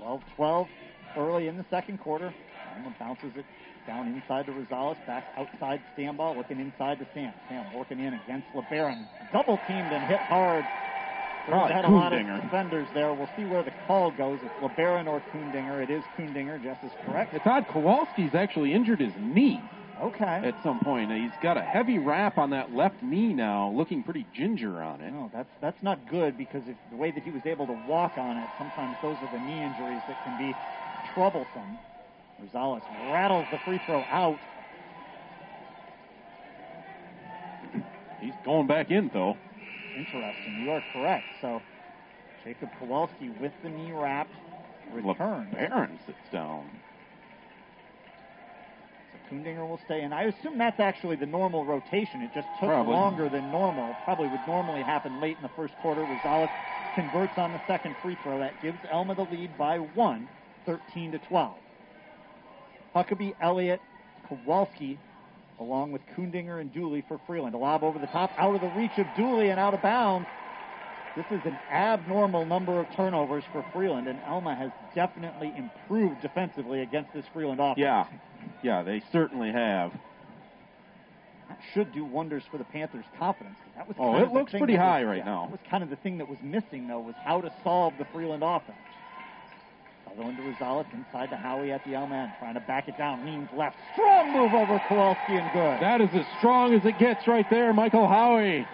12-12 0.00 0.68
early 1.16 1.48
in 1.48 1.56
the 1.56 1.64
second 1.70 1.98
quarter. 2.00 2.34
Alma 2.74 2.94
bounces 2.98 3.32
it 3.36 3.44
down 3.86 4.08
inside 4.08 4.46
to 4.46 4.52
Rosales, 4.52 4.96
back 5.06 5.24
outside 5.36 5.80
Stambaugh, 5.96 6.36
looking 6.36 6.60
inside 6.60 6.98
to 6.98 7.06
Sam. 7.14 7.32
Sam 7.48 7.74
working 7.74 8.00
in 8.00 8.14
against 8.14 8.46
LeBaron. 8.54 9.06
Double 9.32 9.58
teamed 9.68 9.92
and 9.92 10.04
hit 10.06 10.20
hard. 10.20 10.64
Probably 11.46 11.72
had 11.74 11.84
a 11.84 11.88
lot 11.90 12.12
of 12.12 12.24
defenders 12.42 12.86
there. 12.94 13.12
We'll 13.12 13.28
see 13.36 13.44
where 13.44 13.62
the 13.62 13.72
call 13.86 14.10
goes. 14.12 14.38
It's 14.42 14.54
LeBaron 14.62 15.06
or 15.06 15.20
Kundinger. 15.32 15.82
It 15.82 15.90
is 15.90 16.02
Kundinger. 16.16 16.62
Jess 16.62 16.78
is 16.84 16.92
correct. 17.04 17.34
It's 17.34 17.46
odd. 17.46 17.66
Kowalski's 17.68 18.34
actually 18.34 18.72
injured 18.72 19.00
his 19.00 19.12
knee 19.18 19.60
Okay. 20.00 20.24
at 20.44 20.54
some 20.62 20.78
point. 20.80 21.10
He's 21.12 21.30
got 21.42 21.56
a 21.56 21.62
heavy 21.62 21.98
wrap 21.98 22.38
on 22.38 22.50
that 22.50 22.72
left 22.74 23.02
knee 23.02 23.32
now, 23.32 23.70
looking 23.70 24.02
pretty 24.02 24.26
ginger 24.34 24.82
on 24.82 25.00
it. 25.00 25.12
No, 25.12 25.30
that's 25.32 25.48
that's 25.60 25.82
not 25.82 26.08
good 26.08 26.36
because 26.38 26.62
if 26.66 26.76
the 26.90 26.96
way 26.96 27.10
that 27.10 27.22
he 27.22 27.30
was 27.30 27.42
able 27.44 27.66
to 27.66 27.78
walk 27.88 28.12
on 28.18 28.36
it, 28.36 28.48
sometimes 28.58 28.96
those 29.02 29.16
are 29.22 29.30
the 29.32 29.44
knee 29.44 29.62
injuries 29.62 30.00
that 30.08 30.22
can 30.24 30.38
be 30.38 30.54
troublesome. 31.14 31.78
Rosales 32.42 32.82
rattles 33.12 33.46
the 33.52 33.58
free 33.64 33.80
throw 33.86 34.02
out. 34.10 34.38
He's 38.20 38.34
going 38.44 38.66
back 38.66 38.90
in 38.90 39.10
though. 39.12 39.36
Interesting. 39.96 40.62
You 40.62 40.70
are 40.70 40.82
correct. 40.92 41.24
So 41.40 41.60
Jacob 42.44 42.70
Kowalski 42.78 43.30
with 43.40 43.52
the 43.62 43.70
knee 43.70 43.92
wrap 43.92 44.28
return. 44.92 45.48
Barron 45.52 45.98
sits 46.06 46.18
down. 46.32 46.68
So 49.12 49.34
Kundinger 49.34 49.68
will 49.68 49.80
stay 49.84 50.02
in. 50.02 50.12
I 50.12 50.24
assume 50.24 50.58
that's 50.58 50.80
actually 50.80 51.16
the 51.16 51.26
normal 51.26 51.64
rotation. 51.64 52.22
It 52.22 52.30
just 52.34 52.48
took 52.60 52.68
Probably. 52.68 52.92
longer 52.92 53.28
than 53.28 53.50
normal. 53.50 53.94
Probably 54.04 54.28
would 54.28 54.40
normally 54.46 54.82
happen 54.82 55.20
late 55.20 55.36
in 55.36 55.42
the 55.42 55.50
first 55.56 55.74
quarter. 55.82 56.02
Rosales 56.02 56.50
converts 56.94 57.38
on 57.38 57.52
the 57.52 57.60
second 57.66 57.96
free 58.02 58.16
throw. 58.22 58.38
That 58.38 58.60
gives 58.62 58.78
Alma 58.90 59.14
the 59.14 59.22
lead 59.22 59.56
by 59.56 59.78
one, 59.78 60.28
13 60.66 61.12
to 61.12 61.18
12. 61.18 61.54
Huckabee, 62.94 63.34
Elliott, 63.40 63.80
Kowalski, 64.28 64.98
along 65.62 65.92
with 65.92 66.02
Kundinger 66.16 66.60
and 66.60 66.72
Dooley 66.72 67.04
for 67.06 67.18
Freeland. 67.26 67.54
A 67.54 67.58
lob 67.58 67.82
over 67.84 67.98
the 67.98 68.06
top, 68.08 68.30
out 68.36 68.54
of 68.54 68.60
the 68.60 68.68
reach 68.78 68.98
of 68.98 69.06
Dooley 69.16 69.48
and 69.48 69.58
out 69.58 69.72
of 69.74 69.80
bounds. 69.82 70.28
This 71.16 71.26
is 71.30 71.40
an 71.44 71.56
abnormal 71.70 72.44
number 72.46 72.80
of 72.80 72.86
turnovers 72.96 73.44
for 73.52 73.64
Freeland, 73.72 74.08
and 74.08 74.18
Alma 74.26 74.54
has 74.54 74.70
definitely 74.94 75.52
improved 75.56 76.20
defensively 76.22 76.80
against 76.80 77.12
this 77.12 77.24
Freeland 77.32 77.60
offense. 77.60 77.78
Yeah, 77.78 78.06
yeah, 78.62 78.82
they 78.82 79.02
certainly 79.12 79.52
have. 79.52 79.92
That 81.48 81.58
should 81.74 81.92
do 81.92 82.04
wonders 82.04 82.42
for 82.50 82.56
the 82.56 82.64
Panthers' 82.64 83.04
confidence. 83.18 83.56
That 83.76 83.86
was 83.86 83.96
Oh, 84.00 84.16
it 84.16 84.32
looks 84.32 84.52
pretty 84.52 84.74
that 84.74 84.82
was- 84.82 84.88
high 84.90 85.04
right 85.04 85.18
yeah, 85.18 85.24
now. 85.24 85.42
That 85.42 85.50
was 85.52 85.60
kind 85.68 85.82
of 85.84 85.90
the 85.90 85.96
thing 85.96 86.16
that 86.18 86.28
was 86.28 86.38
missing, 86.42 86.88
though, 86.88 87.00
was 87.00 87.14
how 87.22 87.42
to 87.42 87.52
solve 87.62 87.92
the 87.98 88.06
Freeland 88.06 88.42
offense. 88.42 88.78
Sutherland 90.12 90.36
to 90.36 90.42
Rosales, 90.42 90.86
inside 90.92 91.30
to 91.30 91.36
Howie 91.36 91.72
at 91.72 91.84
the 91.84 91.94
Alma 91.94 92.16
end, 92.16 92.32
trying 92.38 92.54
to 92.54 92.60
back 92.60 92.88
it 92.88 92.98
down, 92.98 93.24
leans 93.24 93.48
left, 93.56 93.76
strong 93.94 94.32
move 94.32 94.52
over 94.52 94.80
Kowalski 94.88 95.36
and 95.36 95.50
good. 95.52 95.80
That 95.80 96.00
is 96.00 96.10
as 96.12 96.26
strong 96.38 96.74
as 96.74 96.84
it 96.84 96.98
gets 96.98 97.26
right 97.26 97.48
there, 97.50 97.72
Michael 97.72 98.06
Howie. 98.06 98.66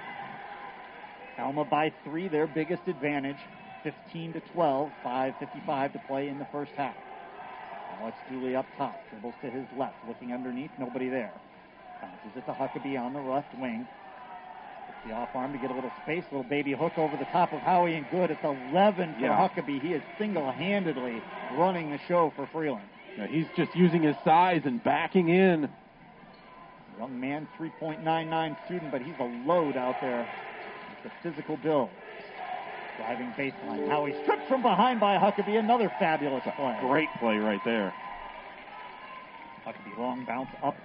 Alma 1.39 1.65
by 1.65 1.93
three, 2.05 2.27
their 2.29 2.49
biggest 2.49 2.83
advantage, 2.89 3.37
15 3.85 4.33
to 4.33 4.41
12, 4.53 4.91
5:55 5.05 5.93
to 5.93 5.99
play 6.09 6.29
in 6.29 6.39
the 6.39 6.47
first 6.47 6.73
half. 6.77 6.97
Now 8.01 8.09
it's 8.09 8.17
Dooley 8.31 8.57
up 8.57 8.67
top, 8.77 8.99
dribbles 9.11 9.35
to 9.43 9.51
his 9.51 9.65
left, 9.77 9.97
looking 10.09 10.33
underneath, 10.33 10.71
nobody 10.79 11.09
there. 11.09 11.33
Bounces 12.03 12.37
it 12.37 12.47
to 12.47 12.53
Huckabee 12.53 12.99
on 12.99 13.13
the 13.13 13.21
left 13.21 13.57
wing. 13.59 13.87
The 15.09 15.15
off 15.15 15.35
arm 15.35 15.53
to 15.55 15.59
get 15.59 15.71
a 15.71 15.75
little 15.75 15.93
space, 16.03 16.23
little 16.31 16.49
baby 16.49 16.73
hook 16.73 16.99
over 16.99 17.17
the 17.17 17.25
top 17.27 17.55
of 17.55 17.61
Howie 17.61 17.95
and 17.95 18.05
good. 18.11 18.31
It's 18.31 18.45
11 18.45 19.15
for 19.15 19.21
Yeah. 19.21 19.49
Huckabee. 19.49 19.81
He 19.81 19.95
is 19.95 20.03
single-handedly 20.19 21.23
running 21.57 21.91
the 21.91 21.99
show 22.07 22.31
for 22.37 22.47
Freeland. 22.47 22.85
Yeah, 23.17 23.27
he's 23.27 23.47
just 23.57 23.75
using 23.75 24.03
his 24.03 24.17
size 24.23 24.63
and 24.67 24.85
backing 24.85 25.31
in. 25.31 25.71
Young 26.99 27.19
man, 27.19 27.49
3.99 27.57 28.57
student, 28.67 28.91
but 28.91 29.01
he's 29.01 29.15
a 29.19 29.25
load 29.47 29.79
out 29.79 29.99
there. 30.03 30.29
It's 31.03 31.07
a 31.07 31.23
physical 31.23 31.57
build. 31.57 31.89
Driving 32.99 33.33
baseline. 33.33 33.89
Howie 33.89 34.15
stripped 34.25 34.47
from 34.49 34.61
behind 34.61 35.01
by 35.01 35.17
Huckabee. 35.17 35.59
Another 35.59 35.89
fabulous 35.99 36.43
play. 36.57 36.77
Great 36.81 37.09
play 37.19 37.39
right 37.39 37.65
there. 37.65 37.95
Huckabee 39.65 39.97
long 39.97 40.25
bounce 40.25 40.51
up 40.63 40.77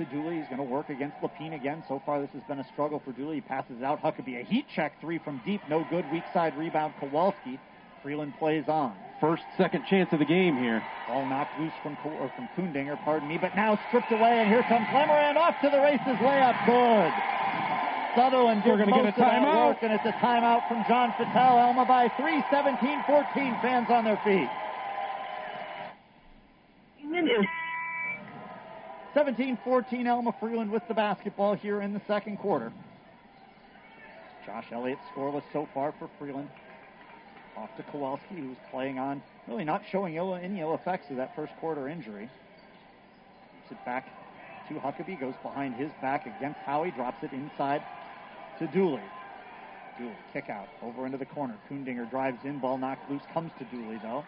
to 0.00 0.06
Dooley. 0.06 0.36
He's 0.36 0.46
going 0.46 0.56
to 0.58 0.62
work 0.64 0.88
against 0.88 1.16
Lapine 1.22 1.54
again. 1.54 1.84
So 1.86 2.02
far, 2.04 2.20
this 2.20 2.30
has 2.32 2.42
been 2.48 2.58
a 2.58 2.66
struggle 2.72 3.00
for 3.04 3.12
Dooley. 3.12 3.36
He 3.36 3.40
passes 3.42 3.82
out. 3.82 4.02
Huckabee, 4.02 4.40
a 4.40 4.44
heat 4.44 4.66
check 4.74 4.98
three 5.00 5.18
from 5.18 5.40
deep. 5.44 5.60
No 5.68 5.84
good. 5.90 6.04
Weak 6.10 6.24
side 6.32 6.56
rebound. 6.56 6.94
Kowalski. 7.00 7.60
Freeland 8.02 8.32
plays 8.38 8.64
on. 8.66 8.94
First, 9.20 9.42
second 9.58 9.84
chance 9.90 10.08
of 10.12 10.18
the 10.20 10.24
game 10.24 10.56
here. 10.56 10.82
Ball 11.06 11.26
knocked 11.26 11.60
loose 11.60 11.72
from 11.82 11.96
Ko- 12.02 12.16
or 12.16 12.32
from 12.34 12.48
Kundinger, 12.56 12.96
pardon 13.04 13.28
me, 13.28 13.36
but 13.36 13.54
now 13.54 13.78
stripped 13.88 14.10
away, 14.10 14.40
and 14.40 14.48
here 14.48 14.62
comes 14.62 14.86
Lemerand 14.88 15.36
off 15.36 15.54
to 15.60 15.68
the 15.68 15.76
races, 15.78 16.16
layup, 16.24 16.56
good. 16.64 17.12
Sutherland 18.16 18.62
We're 18.64 18.78
gonna 18.78 18.90
get 18.96 19.04
most 19.04 19.18
a 19.18 19.20
of 19.20 19.28
that 19.28 19.42
timeout. 19.44 19.66
work, 19.68 19.76
and 19.82 19.92
it's 19.92 20.06
a 20.06 20.12
timeout 20.12 20.66
from 20.66 20.82
John 20.88 21.12
Fattel. 21.12 21.36
Alma 21.60 21.84
by 21.84 22.08
three, 22.16 22.40
17-14, 22.50 23.60
fans 23.60 23.88
on 23.90 24.04
their 24.04 24.16
feet. 24.24 24.48
17-14, 29.14 30.08
Alma 30.08 30.34
Freeland 30.38 30.70
with 30.70 30.86
the 30.86 30.94
basketball 30.94 31.54
here 31.54 31.80
in 31.80 31.92
the 31.92 32.00
second 32.06 32.38
quarter. 32.38 32.72
Josh 34.46 34.66
Elliott 34.72 34.98
scoreless 35.14 35.42
so 35.52 35.68
far 35.74 35.92
for 35.98 36.08
Freeland. 36.18 36.48
Off 37.56 37.70
to 37.76 37.82
Kowalski, 37.84 38.36
who's 38.36 38.56
playing 38.70 38.98
on, 38.98 39.22
really 39.48 39.64
not 39.64 39.82
showing 39.90 40.14
ill, 40.14 40.34
any 40.34 40.60
ill 40.60 40.74
effects 40.74 41.10
of 41.10 41.16
that 41.16 41.34
first 41.34 41.52
quarter 41.60 41.88
injury. 41.88 42.30
Keeps 43.68 43.80
it 43.80 43.84
back 43.84 44.06
to 44.68 44.74
Huckabee, 44.74 45.18
goes 45.18 45.34
behind 45.42 45.74
his 45.74 45.90
back 46.00 46.26
against 46.26 46.60
Howie, 46.60 46.92
drops 46.92 47.22
it 47.24 47.32
inside 47.32 47.82
to 48.60 48.68
Dooley. 48.68 49.02
Dooley, 49.98 50.14
kick 50.32 50.48
out, 50.48 50.68
over 50.82 51.04
into 51.04 51.18
the 51.18 51.26
corner. 51.26 51.56
Kundinger 51.68 52.08
drives 52.08 52.38
in, 52.44 52.60
ball 52.60 52.78
knocked 52.78 53.10
loose, 53.10 53.22
comes 53.34 53.50
to 53.58 53.64
Dooley 53.64 53.98
though. 54.02 54.24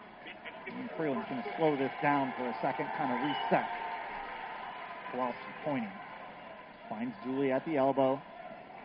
And 0.67 0.89
Freeland's 0.97 1.27
going 1.29 1.41
to 1.41 1.49
slow 1.57 1.75
this 1.77 1.91
down 2.01 2.33
for 2.37 2.43
a 2.43 2.55
second, 2.61 2.87
kind 2.97 3.11
of 3.13 3.19
reset. 3.19 3.67
Kowalski 5.13 5.39
pointing. 5.63 5.91
Finds 6.89 7.15
Dooley 7.23 7.51
at 7.51 7.65
the 7.65 7.77
elbow. 7.77 8.21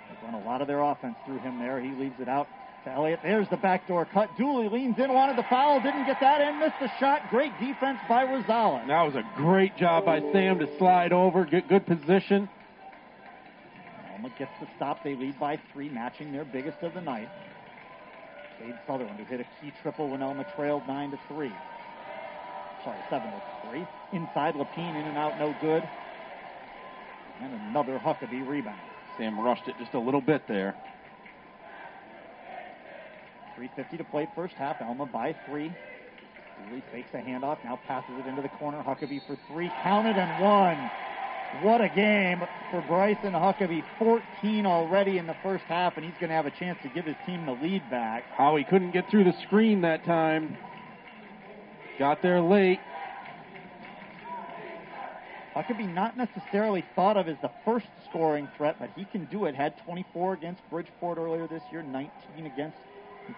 They've 0.08 0.30
run 0.30 0.40
a 0.40 0.46
lot 0.46 0.60
of 0.60 0.68
their 0.68 0.80
offense 0.80 1.16
through 1.26 1.38
him 1.38 1.58
there. 1.58 1.80
He 1.80 1.90
leaves 1.90 2.14
it 2.20 2.28
out 2.28 2.48
to 2.84 2.90
Elliott. 2.90 3.20
There's 3.22 3.48
the 3.48 3.56
backdoor 3.56 4.04
cut. 4.06 4.30
Dooley 4.38 4.68
leans 4.68 4.98
in, 4.98 5.12
wanted 5.12 5.36
the 5.36 5.46
foul, 5.50 5.80
didn't 5.80 6.06
get 6.06 6.20
that 6.20 6.40
in, 6.40 6.58
missed 6.60 6.78
the 6.80 6.90
shot. 7.00 7.22
Great 7.30 7.52
defense 7.58 7.98
by 8.08 8.24
Rosales. 8.24 8.86
That 8.86 9.02
was 9.02 9.14
a 9.16 9.24
great 9.36 9.76
job 9.76 10.04
by 10.04 10.20
Sam 10.32 10.58
to 10.60 10.78
slide 10.78 11.12
over, 11.12 11.44
get 11.44 11.68
good 11.68 11.86
position. 11.86 12.48
Alma 14.12 14.30
gets 14.38 14.52
the 14.60 14.68
stop. 14.76 15.02
They 15.04 15.14
lead 15.14 15.38
by 15.38 15.58
three, 15.72 15.88
matching 15.88 16.32
their 16.32 16.44
biggest 16.44 16.78
of 16.82 16.94
the 16.94 17.00
night. 17.00 17.28
Cade 18.58 18.74
Sutherland, 18.86 19.18
who 19.18 19.24
hit 19.24 19.40
a 19.40 19.46
key 19.60 19.72
triple 19.82 20.08
when 20.08 20.22
Alma 20.22 20.44
trailed 20.56 20.82
nine 20.88 21.10
to 21.10 21.18
three. 21.28 21.52
Sorry, 22.84 22.98
seven 23.10 23.30
to 23.30 23.42
three. 23.68 23.86
Inside, 24.12 24.54
Lapine 24.54 24.96
in 24.96 25.06
and 25.06 25.18
out, 25.18 25.38
no 25.38 25.54
good. 25.60 25.82
And 27.40 27.52
another 27.70 27.98
Huckabee 27.98 28.46
rebound. 28.46 28.80
Sam 29.16 29.38
rushed 29.38 29.68
it 29.68 29.74
just 29.78 29.94
a 29.94 29.98
little 29.98 30.20
bit 30.20 30.42
there. 30.48 30.74
3.50 33.58 33.98
to 33.98 34.04
play 34.04 34.28
first 34.34 34.54
half. 34.54 34.80
Alma 34.80 35.06
by 35.06 35.34
three. 35.46 35.72
Dooley 36.66 36.82
fakes 36.92 37.08
a 37.14 37.18
handoff, 37.18 37.58
now 37.64 37.78
passes 37.86 38.14
it 38.18 38.26
into 38.26 38.42
the 38.42 38.48
corner. 38.48 38.82
Huckabee 38.82 39.20
for 39.26 39.36
three, 39.48 39.70
counted 39.82 40.16
and 40.16 40.42
one. 40.42 40.90
What 41.62 41.80
a 41.80 41.88
game 41.88 42.42
for 42.70 42.82
Bryson 42.82 43.32
Huckabee. 43.32 43.82
14 43.98 44.66
already 44.66 45.18
in 45.18 45.26
the 45.26 45.36
first 45.42 45.64
half, 45.64 45.96
and 45.96 46.04
he's 46.04 46.14
going 46.20 46.28
to 46.28 46.34
have 46.34 46.46
a 46.46 46.50
chance 46.50 46.78
to 46.82 46.88
give 46.90 47.06
his 47.06 47.16
team 47.26 47.46
the 47.46 47.52
lead 47.52 47.88
back. 47.90 48.24
Howie 48.36 48.64
couldn't 48.64 48.90
get 48.90 49.08
through 49.10 49.24
the 49.24 49.34
screen 49.46 49.80
that 49.82 50.04
time. 50.04 50.56
Got 51.98 52.22
there 52.22 52.40
late. 52.40 52.80
Huckabee 55.58 55.92
not 55.92 56.16
necessarily 56.16 56.84
thought 56.94 57.16
of 57.16 57.26
as 57.26 57.36
the 57.42 57.50
first 57.64 57.86
scoring 58.08 58.48
threat, 58.56 58.76
but 58.78 58.90
he 58.94 59.04
can 59.04 59.24
do 59.24 59.46
it. 59.46 59.56
Had 59.56 59.76
24 59.78 60.34
against 60.34 60.60
Bridgeport 60.70 61.18
earlier 61.18 61.48
this 61.48 61.62
year, 61.72 61.82
19 61.82 62.46
against 62.46 62.76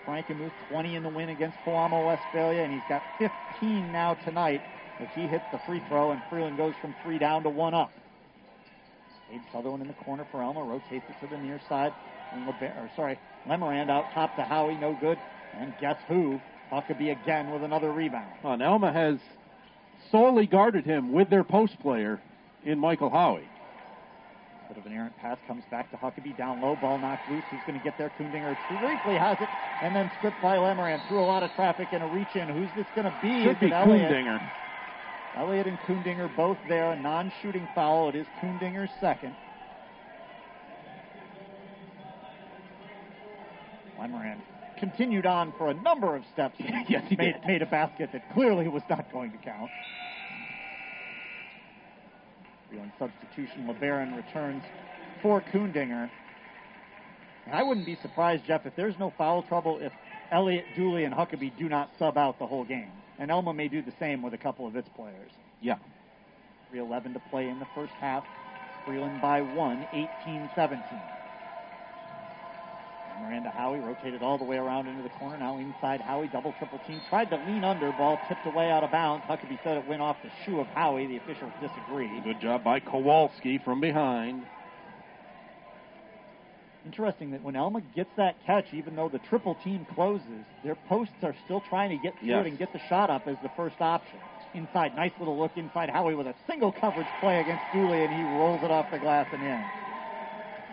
Frankenmuth, 0.07 0.53
20 0.68 0.97
in 0.97 1.03
the 1.03 1.09
win 1.09 1.31
against 1.31 1.57
Pewamo 1.64 2.07
Westphalia, 2.07 2.62
and 2.62 2.73
he's 2.73 2.83
got 2.91 3.03
15 3.18 3.91
now 3.91 4.14
tonight 4.14 4.61
as 5.01 5.09
he 5.14 5.27
hits 5.27 5.45
the 5.51 5.59
free 5.64 5.81
throw, 5.89 6.11
and 6.11 6.21
Freeland 6.29 6.59
goes 6.59 6.75
from 6.83 6.95
three 7.03 7.18
down 7.18 7.43
to 7.43 7.49
one 7.49 7.73
up. 7.73 7.91
Cade 9.31 9.41
Sutherland 9.51 9.81
in 9.81 9.89
the 9.89 9.95
corner 9.95 10.27
for 10.31 10.43
Alma, 10.43 10.62
rotates 10.62 11.05
it 11.09 11.21
to 11.23 11.27
the 11.27 11.43
near 11.43 11.59
side. 11.71 11.95
And 12.33 12.47
LeBar- 12.47 12.77
or 12.77 12.91
sorry, 12.97 13.18
Lemerand 13.49 13.91
out 13.91 14.12
top 14.12 14.37
to 14.37 14.43
Howie, 14.43 14.77
no 14.77 14.93
good. 14.93 15.18
And 15.59 15.73
guess 15.81 15.97
who? 16.07 16.39
Huckabee 16.71 17.11
again 17.11 17.51
with 17.51 17.64
another 17.64 17.91
rebound. 17.91 18.31
Well, 18.43 18.53
and 18.53 18.62
Alma 18.62 18.93
has 18.93 19.18
solely 20.11 20.46
guarded 20.46 20.84
him 20.84 21.12
with 21.12 21.30
their 21.30 21.44
post 21.44 21.78
player 21.80 22.20
in 22.64 22.78
Michael 22.78 23.11
Howie. 23.11 23.48
Bit 24.68 24.78
of 24.78 24.86
an 24.86 24.92
errant 24.92 25.16
pass 25.18 25.36
comes 25.48 25.64
back 25.70 25.90
to 25.90 25.96
Huckabee 25.96 26.36
down 26.36 26.61
low, 26.61 26.76
ball 26.76 26.96
knocked 26.96 27.28
loose. 27.28 27.42
Who's 27.50 27.61
going 27.66 27.76
to 27.78 27.82
get 27.84 27.98
there? 27.98 28.12
Kundinger 28.18 28.56
briefly 28.68 29.16
has 29.16 29.36
it, 29.40 29.48
and 29.82 29.96
then 29.96 30.11
stripped 30.18 30.40
by 30.40 30.56
Lemerand 30.58 31.00
through 31.08 31.20
a 31.20 31.26
lot 31.26 31.42
of 31.42 31.50
traffic 31.56 31.88
and 31.92 32.04
a 32.04 32.06
reach 32.06 32.28
in. 32.36 32.48
Who's 32.48 32.68
this 32.76 32.86
going 32.94 33.06
to 33.06 33.18
be? 33.20 33.42
Should 33.42 33.56
Is 33.56 33.61
be 33.61 33.66
it 33.66 33.72
Elliott? 33.72 34.12
Kundinger. 34.12 34.50
Elliott 35.36 35.66
and 35.66 35.78
Kundinger 35.80 36.34
both 36.36 36.58
there. 36.68 36.92
A 36.92 37.00
non-shooting 37.00 37.66
foul. 37.74 38.11
It 38.11 38.14
is 38.14 38.26
Kundinger's 38.40 38.90
second. 39.00 39.34
Lemerand 43.98 44.38
continued 44.81 45.26
on 45.26 45.53
for 45.59 45.70
a 45.70 45.74
number 45.74 46.16
of 46.16 46.24
steps. 46.33 46.57
Yes, 46.89 47.05
he 47.09 47.14
made, 47.16 47.35
did. 47.35 47.47
made 47.47 47.62
a 47.62 47.66
basket 47.66 48.11
that 48.12 48.33
clearly 48.33 48.66
was 48.66 48.83
not 48.91 49.12
going 49.12 49.31
to 49.31 49.39
count. 49.39 49.70
Freeland 52.68 52.93
substitution. 52.99 53.66
LeBaron 53.68 54.16
returns 54.16 54.62
for 55.22 55.41
Kundinger. 55.53 56.11
And 57.47 57.55
I 57.55 57.62
wouldn't 57.62 57.87
be 57.87 57.97
surprised, 58.03 58.45
Jeff, 58.47 58.66
if 58.66 58.74
there's 58.76 58.99
no 58.99 59.12
foul 59.16 59.43
trouble 59.43 59.78
if 59.81 59.93
Elliott, 60.33 60.64
Dooley, 60.76 61.05
and 61.05 61.14
Huckabee 61.14 61.57
do 61.59 61.68
not 61.68 61.91
sub 61.99 62.16
out 62.16 62.39
the 62.39 62.47
whole 62.47 62.64
game. 62.64 62.91
And 63.18 63.31
Alma 63.31 63.53
may 63.53 63.68
do 63.68 63.83
the 63.83 63.93
same 63.99 64.22
with 64.22 64.35
a 64.35 64.39
couple 64.39 64.66
of 64.66 64.76
its 64.76 64.89
players. 64.97 65.31
Yeah. 65.61 65.76
3.11 66.72 67.14
to 67.14 67.22
play 67.31 67.49
in 67.49 67.59
the 67.59 67.66
first 67.74 67.93
half. 68.01 68.24
Freeland 68.87 69.20
by 69.20 69.43
one, 69.43 69.87
18 69.93 70.51
17. 70.55 70.83
Miranda 73.18 73.50
Howie 73.50 73.80
rotated 73.80 74.22
all 74.22 74.38
the 74.38 74.44
way 74.44 74.56
around 74.56 74.88
into 74.88 75.02
the 75.02 75.08
corner. 75.11 75.36
Now 75.38 75.58
inside 75.58 76.00
Howie, 76.00 76.28
double 76.28 76.52
triple 76.58 76.78
team. 76.86 77.00
Tried 77.08 77.30
to 77.30 77.36
lean 77.36 77.64
under, 77.64 77.90
ball 77.92 78.18
tipped 78.28 78.46
away 78.46 78.70
out 78.70 78.84
of 78.84 78.90
bounds. 78.90 79.24
Huckabee 79.28 79.58
said 79.64 79.76
it 79.76 79.86
went 79.86 80.02
off 80.02 80.16
the 80.22 80.30
shoe 80.44 80.61
of 80.61 80.66
Howie. 80.68 81.06
The 81.06 81.16
officials 81.16 81.52
disagreed. 81.61 82.24
Good 82.24 82.40
job 82.40 82.62
by 82.64 82.80
Kowalski 82.80 83.58
from 83.58 83.80
behind. 83.80 84.44
Interesting 86.86 87.30
that 87.32 87.42
when 87.42 87.56
Alma 87.56 87.82
gets 87.94 88.11
that 88.16 88.36
catch, 88.46 88.64
even 88.72 88.96
though 88.96 89.08
the 89.08 89.18
triple 89.18 89.54
team 89.62 89.86
closes, 89.94 90.44
their 90.64 90.74
posts 90.74 91.12
are 91.22 91.34
still 91.44 91.61
trying 91.68 91.90
to 91.90 92.02
get 92.02 92.18
through 92.18 92.28
Yes. 92.28 92.46
it 92.46 92.48
and 92.48 92.58
get 92.58 92.72
the 92.72 92.80
shot 92.88 93.11
up 93.11 93.28
as 93.28 93.36
the 93.42 93.50
first 93.50 93.80
option. 93.80 94.18
Inside, 94.54 94.96
nice 94.96 95.12
little 95.18 95.38
look 95.38 95.52
inside 95.56 95.90
Howie 95.90 96.14
with 96.14 96.26
a 96.26 96.34
single 96.48 96.72
coverage 96.72 97.06
play 97.20 97.40
against 97.40 97.62
Dooley, 97.72 98.02
and 98.02 98.12
he 98.12 98.22
rolls 98.38 98.62
it 98.64 98.70
off 98.70 98.90
the 98.90 98.98
glass 98.98 99.26
and 99.32 99.42
in. 99.42 99.89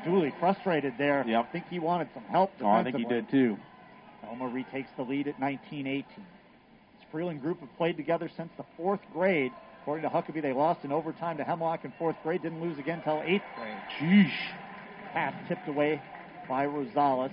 Dooley 0.08 0.34
frustrated 0.40 0.94
there. 0.98 1.24
Yep. 1.28 1.46
I 1.50 1.52
think 1.52 1.66
he 1.70 1.80
wanted 1.80 2.10
some 2.14 2.24
help. 2.24 2.52
Oh, 2.62 2.68
I 2.68 2.84
think 2.84 2.96
he 2.98 3.06
did 3.06 3.30
too. 3.30 3.58
Alma 4.28 4.48
retakes 4.48 4.90
the 4.98 5.04
lead 5.04 5.28
at 5.28 5.40
19-18. 5.40 5.84
This 5.94 6.06
Freeland 7.12 7.42
group 7.42 7.60
have 7.60 7.76
played 7.78 7.98
together 7.98 8.30
since 8.36 8.50
the 8.58 8.66
fourth 8.76 9.00
grade. 9.14 9.52
According 9.82 10.04
to 10.04 10.10
Huckabee, 10.10 10.42
they 10.42 10.52
lost 10.54 10.84
in 10.84 10.92
overtime 10.92 11.38
to 11.38 11.44
Hemlock 11.44 11.86
in 11.86 11.94
fourth 11.98 12.16
grade. 12.24 12.42
Didn't 12.42 12.62
lose 12.62 12.78
again 12.78 12.98
until 13.00 13.22
eighth 13.26 13.44
grade. 13.56 13.78
Sheesh. 14.00 14.34
Pass 15.14 15.34
tipped 15.48 15.68
away 15.70 16.02
by 16.50 16.66
Rosales. 16.68 17.32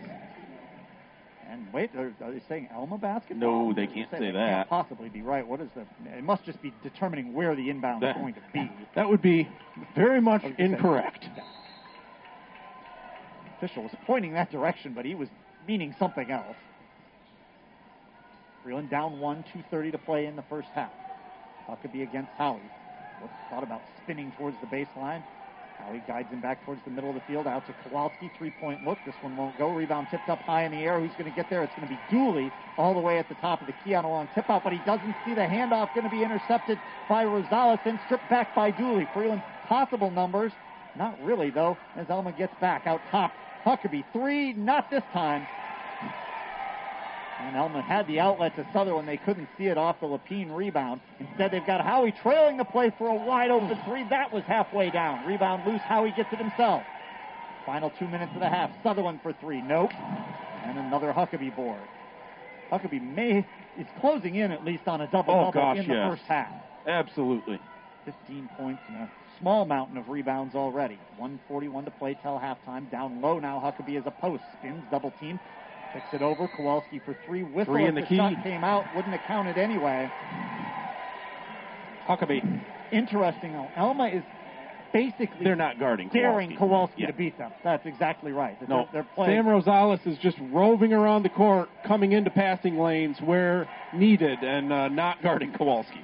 And 1.51 1.67
wait, 1.73 1.91
are, 1.95 2.13
are 2.23 2.33
they 2.33 2.41
saying 2.49 2.69
Alma 2.75 2.97
basketball? 2.97 3.67
No, 3.69 3.73
they 3.75 3.87
can't 3.87 4.11
say 4.11 4.19
Can't 4.19 4.35
that. 4.35 4.69
possibly 4.69 5.09
be 5.11 5.21
right. 5.21 5.47
What 5.47 5.61
is 5.61 5.69
the? 5.75 5.83
It 6.17 6.25
must 6.25 6.45
just 6.45 6.61
be 6.63 6.73
determining 6.83 7.35
where 7.35 7.55
the 7.55 7.69
inbound 7.71 8.03
That- 8.03 8.17
is 8.17 8.21
going 8.23 8.35
to 8.35 8.41
be. 8.53 8.71
That 8.95 9.09
would 9.11 9.21
be 9.23 9.49
very 9.95 10.21
much 10.21 10.43
I 10.45 10.51
say- 10.51 10.55
incorrect. 10.59 11.27
Official 13.57 13.83
was 13.83 13.93
pointing 14.07 14.33
that 14.35 14.51
direction, 14.51 14.93
but 14.95 15.05
he 15.05 15.15
was 15.15 15.29
meaning 15.67 15.95
something 15.99 16.31
else. 16.31 16.57
Freeland 18.63 18.91
down 18.91 19.21
one, 19.21 19.45
2.30 19.55 19.93
to 19.93 19.99
play 19.99 20.27
in 20.27 20.37
the 20.37 20.45
first 20.49 20.69
half. 20.75 20.91
Huckabee 21.69 22.03
against 22.03 22.31
Howie. 22.37 22.61
What 23.21 23.31
thought 23.51 23.63
about 23.63 23.83
spinning 24.03 24.33
towards 24.39 24.57
the 24.61 24.67
baseline. 24.67 25.23
Howie 25.79 26.03
guides 26.07 26.31
him 26.31 26.41
back 26.41 26.65
towards 26.65 26.81
the 26.85 26.91
middle 26.91 27.11
of 27.11 27.15
the 27.15 27.21
field, 27.23 27.47
out 27.47 27.67
to 27.67 27.75
Kowalski. 27.85 28.31
Three 28.39 28.53
point 28.61 28.85
look. 28.85 28.99
This 29.05 29.15
one 29.21 29.37
won't 29.37 29.59
go. 29.59 29.71
Rebound 29.71 30.07
tipped 30.11 30.29
up 30.29 30.39
high 30.41 30.65
in 30.65 30.73
the 30.73 30.79
air. 30.79 31.01
Who's 31.01 31.13
going 31.13 31.31
to 31.31 31.37
get 31.37 31.51
there? 31.51 31.63
It's 31.63 31.75
going 31.75 31.89
to 31.89 31.95
be 31.95 32.01
Dooley 32.11 32.51
all 32.79 32.95
the 32.95 33.01
way 33.01 33.19
at 33.19 33.29
the 33.29 33.35
top 33.37 33.61
of 33.61 33.67
the 33.67 33.75
key 33.85 33.95
on 33.95 34.05
a 34.05 34.09
long 34.09 34.29
tip 34.35 34.49
out, 34.49 34.65
but 34.65 34.73
he 34.73 34.79
doesn't 34.87 35.15
see 35.27 35.35
the 35.35 35.43
handoff. 35.43 35.95
Going 35.95 36.09
to 36.09 36.11
be 36.11 36.23
intercepted 36.23 36.79
by 37.09 37.25
Rosales, 37.25 37.81
and 37.85 37.99
stripped 38.07 38.29
back 38.31 38.55
by 38.55 38.71
Dooley. 38.71 39.09
Freeland, 39.13 39.43
possible 39.69 40.11
numbers. 40.11 40.53
Not 40.97 41.21
really, 41.23 41.51
though, 41.51 41.77
as 41.97 42.09
Alma 42.11 42.33
gets 42.33 42.55
back 42.61 42.87
out 42.87 43.01
top. 43.11 43.33
Huckabee, 43.65 44.05
three, 44.13 44.53
not 44.53 44.91
this 44.91 45.03
time. 45.13 45.47
And 47.41 47.57
Alma 47.57 47.83
had 47.83 48.07
the 48.07 48.21
outlet 48.21 48.55
to 48.57 48.67
Sutherland. 48.73 49.09
They 49.09 49.17
couldn't 49.17 49.49
see 49.59 49.65
it 49.67 49.77
off 49.77 49.99
the 50.01 50.07
Lapine 50.07 50.55
rebound. 50.55 51.01
Instead, 51.19 51.51
they've 51.51 51.67
got 51.67 51.81
Howie 51.85 52.13
trailing 52.23 52.57
the 52.57 52.65
play 52.65 52.93
for 52.97 53.09
a 53.09 53.15
wide 53.15 53.51
open 53.51 53.77
three. 53.85 54.05
That 54.09 54.33
was 54.33 54.45
halfway 54.45 54.91
down. 54.91 55.27
Rebound 55.27 55.67
loose. 55.67 55.81
Howie 55.83 56.13
gets 56.17 56.33
it 56.33 56.39
himself. 56.39 56.83
Final 57.67 57.91
two 57.99 58.07
minutes 58.07 58.31
of 58.35 58.41
the 58.41 58.49
half. 58.49 58.71
Sutherland 58.83 59.21
for 59.23 59.33
three. 59.33 59.61
Nope. 59.63 59.91
And 60.65 60.79
another 60.79 61.13
Huckabee 61.13 61.55
board. 61.57 61.81
Huckabee 62.71 63.03
may 63.15 63.45
is 63.79 63.87
closing 64.01 64.37
in 64.37 64.53
at 64.53 64.65
least 64.65 64.87
on 64.87 65.01
a 65.01 65.07
double 65.09 65.35
Oh, 65.35 65.39
double 65.47 65.53
gosh, 65.53 65.79
in 65.79 65.89
the 65.89 65.95
yes. 65.95 66.11
first 66.13 66.23
half. 66.29 66.53
Absolutely. 66.87 67.59
15 68.05 68.49
points 68.57 68.81
and 68.89 68.97
a 68.99 69.11
small 69.45 69.67
mountain 69.67 69.99
of 69.99 70.09
rebounds 70.09 70.55
already. 70.55 70.95
141 71.19 71.85
to 71.85 71.91
play 71.91 72.19
till 72.23 72.39
halftime. 72.39 72.91
Down 72.91 73.21
low 73.21 73.39
now. 73.39 73.61
Huckabee 73.61 73.99
is 73.99 74.05
a 74.07 74.11
post. 74.11 74.43
Spins, 74.59 74.83
double 74.91 75.13
team. 75.21 75.39
Picks 75.93 76.07
it 76.15 76.23
over. 76.23 76.49
Kowalski 76.57 76.99
for 77.05 77.15
three. 77.27 77.43
Whistle 77.43 77.75
Three 77.75 77.85
in 77.85 77.95
the 77.95 78.01
the 78.01 78.07
key. 78.07 78.17
shot 78.17 78.33
came 78.43 78.65
out. 78.65 78.85
Wouldn't 78.97 79.15
have 79.15 79.27
counted 79.27 79.59
anyway. 79.59 80.11
Huckabee. 82.09 82.41
Interesting 82.91 83.53
though. 83.53 83.69
Alma 83.77 84.09
is 84.09 84.23
basically 84.95 85.45
They're 85.45 85.57
not 85.57 85.79
guarding 85.79 86.09
daring 86.09 86.57
Kowalski 86.57 87.03
Yeah. 87.03 87.09
to 87.09 87.13
beat 87.13 87.37
them. 87.37 87.53
That's 87.63 87.85
exactly 87.85 88.33
right. 88.33 88.57
No, 88.67 88.87
They're, 88.95 89.03
they're 89.03 89.11
playing. 89.15 89.43
Sam 89.43 89.45
Rosales 89.45 90.07
is 90.07 90.17
just 90.23 90.39
roving 90.53 90.95
around 90.95 91.23
the 91.23 91.29
court, 91.29 91.69
coming 91.87 92.13
into 92.13 92.31
passing 92.31 92.79
lanes 92.79 93.19
where 93.23 93.69
needed, 93.93 94.39
and 94.43 94.73
uh, 94.73 94.89
not 94.89 95.23
guarding 95.23 95.53
Kowalski. 95.53 96.01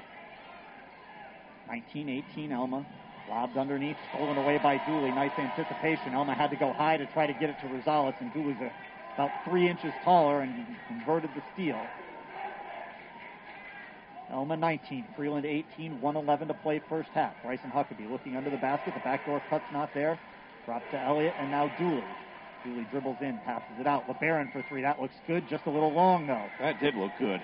19-18 1.94 2.52
Alma. 2.52 2.84
Lobbed 3.30 3.56
underneath, 3.56 3.96
stolen 4.12 4.36
away 4.38 4.58
by 4.58 4.78
Dooley. 4.88 5.12
Nice 5.12 5.30
anticipation. 5.38 6.14
Alma 6.14 6.34
had 6.34 6.50
to 6.50 6.56
go 6.56 6.72
high 6.72 6.96
to 6.96 7.06
try 7.06 7.28
to 7.28 7.32
get 7.32 7.48
it 7.48 7.56
to 7.60 7.66
Rosales, 7.68 8.14
and 8.20 8.34
Dooley's 8.34 8.56
a, 8.60 8.72
about 9.14 9.30
three 9.44 9.68
inches 9.68 9.92
taller 10.02 10.40
and 10.40 10.66
converted 10.88 11.30
the 11.36 11.42
steal. 11.54 11.80
Alma 14.32 14.56
19, 14.56 15.06
Freeland 15.16 15.46
18, 15.46 16.00
111 16.00 16.48
to 16.48 16.54
play 16.54 16.82
first 16.88 17.10
half. 17.14 17.34
Bryson 17.44 17.70
Huckabee 17.70 18.10
looking 18.10 18.36
under 18.36 18.50
the 18.50 18.56
basket. 18.56 18.94
The 18.94 19.00
backdoor 19.00 19.40
cut's 19.48 19.64
not 19.72 19.94
there. 19.94 20.18
Drops 20.66 20.84
to 20.90 21.00
Elliott, 21.00 21.34
and 21.38 21.52
now 21.52 21.68
Dooley. 21.78 22.04
Dooley 22.64 22.86
dribbles 22.90 23.16
in, 23.20 23.38
passes 23.44 23.78
it 23.78 23.86
out. 23.86 24.08
LeBaron 24.08 24.52
for 24.52 24.64
three. 24.68 24.82
That 24.82 25.00
looks 25.00 25.14
good. 25.26 25.48
Just 25.48 25.66
a 25.66 25.70
little 25.70 25.92
long, 25.92 26.26
though. 26.26 26.46
That 26.58 26.80
did 26.80 26.94
look 26.96 27.12
good. 27.18 27.40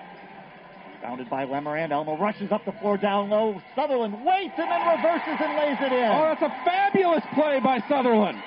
Bounded 1.07 1.29
by 1.29 1.45
Lemerand. 1.45 1.93
Alma 1.93 2.15
rushes 2.15 2.51
up 2.51 2.65
the 2.65 2.73
floor 2.73 2.97
down 2.97 3.29
low. 3.29 3.61
Sutherland 3.77 4.13
waits 4.25 4.55
and 4.57 4.69
then 4.69 4.87
reverses 4.87 5.37
and 5.39 5.55
lays 5.57 5.77
it 5.79 5.93
in. 5.93 6.11
Oh, 6.11 6.35
that's 6.35 6.41
a 6.41 6.53
fabulous 6.65 7.23
play 7.33 7.61
by 7.63 7.81
Sutherland. 7.87 8.37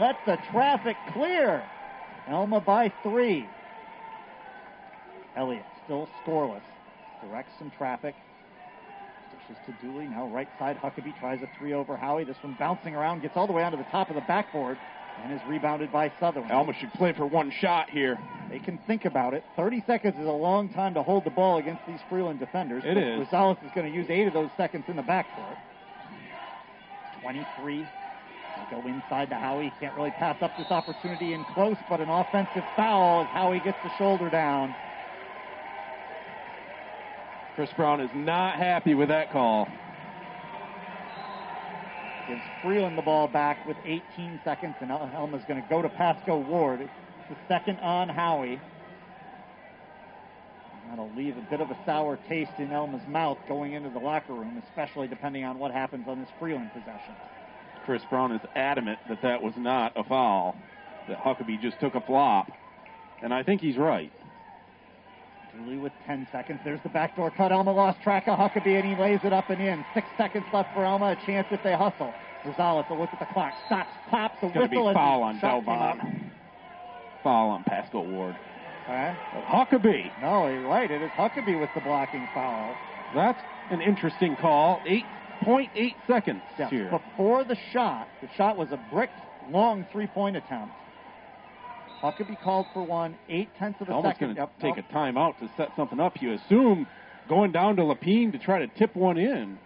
Let 0.00 0.16
the 0.26 0.36
traffic 0.50 0.96
clear. 1.12 1.62
Alma 2.26 2.60
by 2.60 2.92
three. 3.04 3.46
Elliott 5.36 5.64
still 5.84 6.08
scoreless. 6.26 6.62
Directs 7.22 7.52
some 7.56 7.70
traffic. 7.78 8.16
Dishes 9.30 9.62
to 9.66 9.86
Dooley. 9.86 10.08
Now 10.08 10.26
right 10.26 10.48
side. 10.58 10.76
Huckabee 10.78 11.16
tries 11.20 11.40
a 11.40 11.48
three 11.56 11.72
over 11.72 11.96
Howie. 11.96 12.24
This 12.24 12.36
one 12.42 12.56
bouncing 12.58 12.96
around. 12.96 13.22
Gets 13.22 13.36
all 13.36 13.46
the 13.46 13.52
way 13.52 13.62
onto 13.62 13.78
the 13.78 13.86
top 13.92 14.08
of 14.08 14.16
the 14.16 14.22
backboard 14.22 14.76
and 15.22 15.32
is 15.32 15.40
rebounded 15.46 15.92
by 15.92 16.12
Sutherland. 16.18 16.52
Alma 16.52 16.72
should 16.74 16.92
play 16.94 17.12
for 17.12 17.26
one 17.26 17.50
shot 17.50 17.90
here. 17.90 18.18
They 18.50 18.58
can 18.58 18.78
think 18.86 19.04
about 19.04 19.34
it. 19.34 19.44
30 19.56 19.84
seconds 19.86 20.14
is 20.18 20.26
a 20.26 20.30
long 20.30 20.68
time 20.70 20.94
to 20.94 21.02
hold 21.02 21.24
the 21.24 21.30
ball 21.30 21.58
against 21.58 21.82
these 21.86 22.00
Freeland 22.08 22.38
defenders. 22.40 22.82
It 22.84 22.96
is. 22.96 23.26
Rosales 23.26 23.64
is 23.64 23.70
going 23.74 23.90
to 23.90 23.96
use 23.96 24.06
eight 24.10 24.26
of 24.26 24.32
those 24.32 24.50
seconds 24.56 24.84
in 24.88 24.96
the 24.96 25.02
backcourt. 25.02 25.56
23. 27.22 27.78
They 27.78 27.86
go 28.70 28.86
inside 28.86 29.30
to 29.30 29.36
Howie. 29.36 29.72
Can't 29.80 29.94
really 29.96 30.10
pass 30.10 30.36
up 30.42 30.56
this 30.58 30.70
opportunity 30.70 31.32
in 31.34 31.44
close, 31.54 31.76
but 31.88 32.00
an 32.00 32.08
offensive 32.08 32.64
foul 32.76 33.22
as 33.22 33.28
Howie 33.28 33.60
gets 33.60 33.78
the 33.82 33.90
shoulder 33.96 34.28
down. 34.28 34.74
Chris 37.54 37.70
Brown 37.76 38.00
is 38.00 38.10
not 38.14 38.56
happy 38.56 38.94
with 38.94 39.08
that 39.08 39.30
call. 39.30 39.68
Gives 42.32 42.44
Freeland 42.62 42.96
the 42.96 43.02
ball 43.02 43.28
back 43.28 43.66
with 43.66 43.76
18 43.84 44.40
seconds, 44.42 44.74
and 44.80 44.90
Alma's 44.90 45.42
going 45.46 45.62
to 45.62 45.68
go 45.68 45.82
to 45.82 45.88
Pasco 45.90 46.38
Ward. 46.38 46.80
It's 46.80 46.90
the 47.28 47.36
second 47.46 47.78
on 47.80 48.08
Howie. 48.08 48.58
That'll 50.88 51.12
leave 51.14 51.36
a 51.36 51.46
bit 51.50 51.60
of 51.60 51.70
a 51.70 51.76
sour 51.84 52.18
taste 52.30 52.52
in 52.56 52.72
Alma's 52.72 53.06
mouth 53.06 53.36
going 53.48 53.74
into 53.74 53.90
the 53.90 53.98
locker 53.98 54.32
room, 54.32 54.62
especially 54.66 55.08
depending 55.08 55.44
on 55.44 55.58
what 55.58 55.72
happens 55.72 56.06
on 56.08 56.20
this 56.20 56.28
Freeland 56.38 56.70
possession. 56.72 57.14
Chris 57.84 58.02
Brown 58.08 58.32
is 58.32 58.40
adamant 58.56 58.98
that 59.10 59.20
that 59.20 59.42
was 59.42 59.52
not 59.58 59.92
a 59.94 60.04
foul, 60.04 60.56
that 61.08 61.18
Huckabee 61.18 61.60
just 61.60 61.80
took 61.80 61.94
a 61.94 62.00
flop, 62.00 62.50
and 63.22 63.34
I 63.34 63.42
think 63.42 63.60
he's 63.60 63.76
right. 63.76 64.12
Dooley 65.56 65.78
with 65.78 65.92
10 66.06 66.26
seconds. 66.32 66.60
There's 66.64 66.80
the 66.82 66.88
backdoor 66.88 67.30
cut. 67.30 67.52
Alma 67.52 67.72
lost 67.72 68.00
track 68.02 68.26
of 68.26 68.38
Huckabee 68.38 68.80
and 68.80 68.84
he 68.84 69.00
lays 69.00 69.20
it 69.22 69.32
up 69.32 69.50
and 69.50 69.60
in. 69.60 69.84
Six 69.94 70.06
seconds 70.16 70.44
left 70.52 70.72
for 70.74 70.84
Alma. 70.84 71.12
A 71.12 71.26
chance 71.26 71.46
if 71.50 71.62
they 71.62 71.74
hustle. 71.74 72.12
Rosales 72.44 72.88
will 72.88 72.98
look 72.98 73.10
at 73.12 73.20
the 73.20 73.32
clock. 73.32 73.52
Stops, 73.66 73.90
pops 74.10 74.40
the 74.40 74.48
it's 74.48 74.56
whistle. 74.56 74.88
Be 74.88 74.94
foul 74.94 75.22
on 75.22 75.38
Delvon. 75.40 76.30
Foul 77.22 77.50
on 77.50 77.64
Pasco 77.64 78.00
Ward. 78.02 78.36
Okay. 78.84 79.14
Huckabee. 79.46 80.10
No, 80.20 80.48
you're 80.48 80.66
right. 80.66 80.90
It 80.90 81.02
is 81.02 81.10
Huckabee 81.10 81.60
with 81.60 81.70
the 81.74 81.80
blocking 81.82 82.26
foul. 82.34 82.74
That's 83.14 83.38
an 83.70 83.80
interesting 83.80 84.36
call. 84.40 84.80
8.8 85.44 85.94
seconds 86.06 86.42
yes, 86.58 86.70
here. 86.70 86.90
Before 86.90 87.44
the 87.44 87.56
shot, 87.72 88.08
the 88.20 88.28
shot 88.36 88.56
was 88.56 88.68
a 88.72 88.80
brick 88.92 89.10
long 89.50 89.86
three 89.92 90.06
point 90.06 90.36
attempt. 90.36 90.74
Huckabee 92.02 92.40
called 92.42 92.66
for 92.74 92.82
one, 92.82 93.16
eight 93.28 93.48
tenths 93.58 93.80
of 93.80 93.88
a 93.88 93.92
Almost 93.92 94.16
second. 94.16 94.34
going 94.34 94.48
to 94.48 94.52
yep, 94.60 94.76
take 94.76 94.84
a 94.84 94.92
timeout 94.92 95.38
to 95.38 95.48
set 95.56 95.68
something 95.76 96.00
up. 96.00 96.20
You 96.20 96.32
assume 96.32 96.86
going 97.28 97.52
down 97.52 97.76
to 97.76 97.82
Lapine 97.82 98.32
to 98.32 98.38
try 98.38 98.58
to 98.58 98.66
tip 98.66 98.96
one 98.96 99.16
in. 99.16 99.58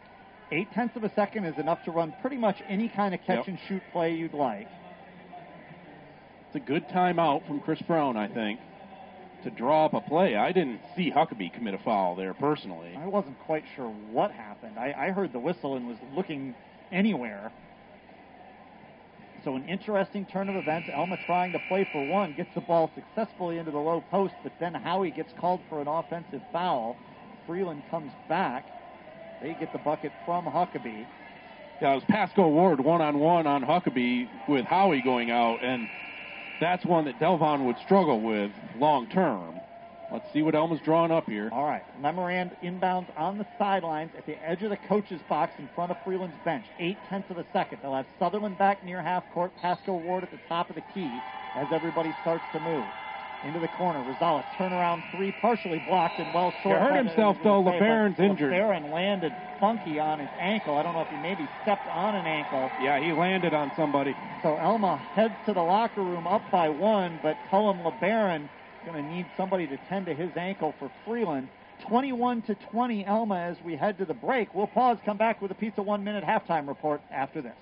Eight 0.52 0.70
tenths 0.72 0.94
of 0.96 1.02
a 1.02 1.12
second 1.14 1.46
is 1.46 1.58
enough 1.58 1.82
to 1.84 1.90
run 1.90 2.14
pretty 2.20 2.36
much 2.36 2.56
any 2.68 2.88
kind 2.88 3.14
of 3.14 3.20
catch 3.22 3.38
yep. 3.38 3.48
and 3.48 3.58
shoot 3.66 3.82
play 3.90 4.14
you'd 4.14 4.34
like. 4.34 4.68
It's 6.46 6.56
a 6.56 6.60
good 6.60 6.86
timeout 6.88 7.46
from 7.46 7.60
Chris 7.60 7.80
Brown, 7.82 8.16
I 8.16 8.28
think, 8.28 8.60
to 9.42 9.50
draw 9.50 9.86
up 9.86 9.94
a 9.94 10.00
play. 10.02 10.36
I 10.36 10.52
didn't 10.52 10.80
see 10.94 11.10
Huckabee 11.10 11.52
commit 11.54 11.74
a 11.74 11.78
foul 11.78 12.14
there 12.14 12.34
personally. 12.34 12.94
I 12.96 13.06
wasn't 13.06 13.38
quite 13.40 13.64
sure 13.74 13.88
what 14.12 14.30
happened. 14.30 14.78
I, 14.78 14.94
I 14.96 15.10
heard 15.10 15.32
the 15.32 15.38
whistle 15.38 15.76
and 15.76 15.88
was 15.88 15.96
looking 16.14 16.54
anywhere. 16.92 17.50
So 19.46 19.54
an 19.54 19.68
interesting 19.68 20.26
turn 20.26 20.48
of 20.48 20.56
events. 20.56 20.90
Alma 20.92 21.16
trying 21.24 21.52
to 21.52 21.60
play 21.68 21.86
for 21.92 22.04
one, 22.04 22.32
gets 22.32 22.52
the 22.56 22.60
ball 22.62 22.90
successfully 22.96 23.58
into 23.58 23.70
the 23.70 23.78
low 23.78 24.02
post, 24.10 24.34
but 24.42 24.50
then 24.58 24.74
Howie 24.74 25.12
gets 25.12 25.32
called 25.38 25.60
for 25.68 25.80
an 25.80 25.86
offensive 25.86 26.40
foul. 26.52 26.96
Freeland 27.46 27.80
comes 27.88 28.10
back. 28.28 28.64
They 29.40 29.54
get 29.54 29.70
the 29.72 29.78
bucket 29.78 30.10
from 30.24 30.46
Huckabee. 30.46 31.06
Yeah, 31.80 31.92
it 31.92 31.94
was 31.94 32.04
Pasco 32.08 32.48
Ward 32.48 32.80
one 32.80 33.00
on 33.00 33.20
one 33.20 33.46
on 33.46 33.62
Huckabee 33.62 34.26
with 34.48 34.64
Howie 34.64 35.00
going 35.00 35.30
out, 35.30 35.62
and 35.62 35.86
that's 36.60 36.84
one 36.84 37.04
that 37.04 37.20
Delvon 37.20 37.66
would 37.66 37.78
struggle 37.78 38.20
with 38.20 38.50
long 38.76 39.06
term. 39.10 39.60
Let's 40.12 40.32
see 40.32 40.42
what 40.42 40.54
Alma's 40.54 40.80
drawing 40.84 41.10
up 41.10 41.26
here. 41.26 41.50
All 41.52 41.64
right. 41.64 41.82
Lemarand 42.00 42.56
inbounds 42.62 43.06
on 43.16 43.38
the 43.38 43.46
sidelines 43.58 44.12
at 44.16 44.24
the 44.26 44.36
edge 44.46 44.62
of 44.62 44.70
the 44.70 44.76
coach's 44.76 45.20
box 45.28 45.52
in 45.58 45.68
front 45.74 45.90
of 45.90 45.96
Freeland's 46.04 46.36
bench. 46.44 46.64
Eight 46.78 46.96
tenths 47.08 47.30
of 47.30 47.38
a 47.38 47.46
second. 47.52 47.78
They'll 47.82 47.94
have 47.94 48.06
Sutherland 48.18 48.56
back 48.56 48.84
near 48.84 49.02
half 49.02 49.24
court. 49.32 49.52
Pasco 49.60 49.96
Ward 49.96 50.22
at 50.22 50.30
the 50.30 50.38
top 50.48 50.70
of 50.70 50.76
the 50.76 50.82
key 50.94 51.10
as 51.56 51.66
everybody 51.72 52.14
starts 52.22 52.44
to 52.52 52.60
move. 52.60 52.84
Into 53.44 53.60
the 53.60 53.68
corner. 53.76 54.00
Rosales 54.00 54.44
turnaround 54.56 55.02
three, 55.14 55.32
partially 55.42 55.82
blocked 55.86 56.18
and 56.18 56.32
well 56.34 56.52
short. 56.62 56.80
He 56.80 56.84
hurt 56.88 57.06
himself 57.06 57.36
though. 57.44 57.62
LeBaron's 57.62 58.18
injured. 58.18 58.50
LeBaron 58.50 58.90
landed 58.90 59.32
funky 59.60 60.00
on 60.00 60.20
his 60.20 60.28
ankle. 60.40 60.76
I 60.76 60.82
don't 60.82 60.94
know 60.94 61.02
if 61.02 61.08
he 61.08 61.16
maybe 61.18 61.46
stepped 61.62 61.86
on 61.86 62.14
an 62.14 62.26
ankle. 62.26 62.70
Yeah, 62.82 62.98
he 62.98 63.12
landed 63.12 63.52
on 63.52 63.70
somebody. 63.76 64.16
So 64.42 64.56
Alma 64.56 64.96
heads 64.96 65.34
to 65.44 65.52
the 65.52 65.60
locker 65.60 66.02
room 66.02 66.26
up 66.26 66.42
by 66.50 66.70
one, 66.70 67.20
but 67.22 67.36
Cullum 67.50 67.80
LeBaron 67.80 68.48
going 68.86 69.04
to 69.04 69.10
need 69.10 69.26
somebody 69.36 69.66
to 69.66 69.76
tend 69.88 70.06
to 70.06 70.14
his 70.14 70.30
ankle 70.36 70.72
for 70.78 70.90
Freeland. 71.04 71.48
21 71.88 72.42
to 72.42 72.54
20 72.54 73.06
Alma 73.06 73.36
as 73.36 73.56
we 73.64 73.76
head 73.76 73.98
to 73.98 74.06
the 74.06 74.14
break. 74.14 74.54
We'll 74.54 74.68
pause, 74.68 74.96
come 75.04 75.18
back 75.18 75.42
with 75.42 75.50
a 75.50 75.54
pizza 75.54 75.82
one 75.82 76.04
minute 76.04 76.24
halftime 76.24 76.68
report 76.68 77.02
after 77.10 77.42
this. 77.42 77.56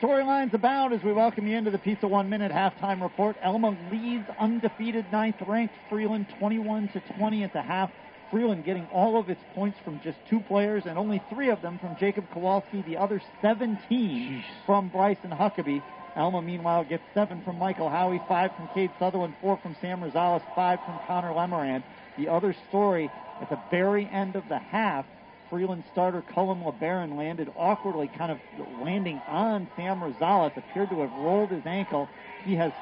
Storylines 0.00 0.52
abound 0.52 0.92
as 0.92 1.02
we 1.02 1.12
welcome 1.12 1.46
you 1.46 1.56
into 1.56 1.70
the 1.70 1.78
Pizza 1.78 2.06
One 2.06 2.28
Minute 2.28 2.52
halftime 2.52 3.00
report. 3.00 3.36
Alma 3.42 3.74
leads 3.90 4.28
undefeated 4.38 5.06
ninth 5.10 5.40
ranked 5.46 5.74
Freeland 5.88 6.26
21 6.38 6.88
to 6.88 7.00
20 7.16 7.42
at 7.42 7.52
the 7.54 7.62
half. 7.62 7.90
Freeland 8.34 8.64
getting 8.64 8.84
all 8.92 9.16
of 9.16 9.30
its 9.30 9.40
points 9.54 9.78
from 9.84 10.00
just 10.02 10.18
two 10.28 10.40
players 10.40 10.82
and 10.86 10.98
only 10.98 11.22
three 11.30 11.50
of 11.50 11.62
them 11.62 11.78
from 11.78 11.94
Jacob 12.00 12.24
Kowalski, 12.32 12.82
the 12.82 12.96
other 12.96 13.22
17 13.40 13.78
Jeez. 13.88 14.42
from 14.66 14.88
Bryson 14.88 15.30
Huckabee. 15.30 15.80
Alma, 16.16 16.42
meanwhile, 16.42 16.82
gets 16.82 17.04
seven 17.14 17.42
from 17.42 17.60
Michael 17.60 17.88
Howie, 17.88 18.20
five 18.26 18.50
from 18.56 18.68
Cade 18.74 18.90
Sutherland, 18.98 19.34
four 19.40 19.56
from 19.58 19.76
Sam 19.80 20.00
Rosales, 20.00 20.42
five 20.56 20.80
from 20.84 20.98
Connor 21.06 21.32
Lemerand. 21.32 21.84
The 22.18 22.26
other 22.26 22.56
story 22.68 23.08
at 23.40 23.50
the 23.50 23.58
very 23.70 24.08
end 24.08 24.34
of 24.34 24.42
the 24.48 24.58
half, 24.58 25.06
Freeland 25.48 25.84
starter 25.92 26.24
Cullen 26.34 26.58
LeBaron 26.58 27.16
landed 27.16 27.52
awkwardly, 27.56 28.10
kind 28.18 28.32
of 28.32 28.38
landing 28.82 29.22
on 29.28 29.68
Sam 29.76 30.00
Rosales, 30.00 30.56
appeared 30.56 30.90
to 30.90 31.02
have 31.02 31.12
rolled 31.12 31.50
his 31.50 31.64
ankle. 31.66 32.08
He 32.42 32.56
has 32.56 32.72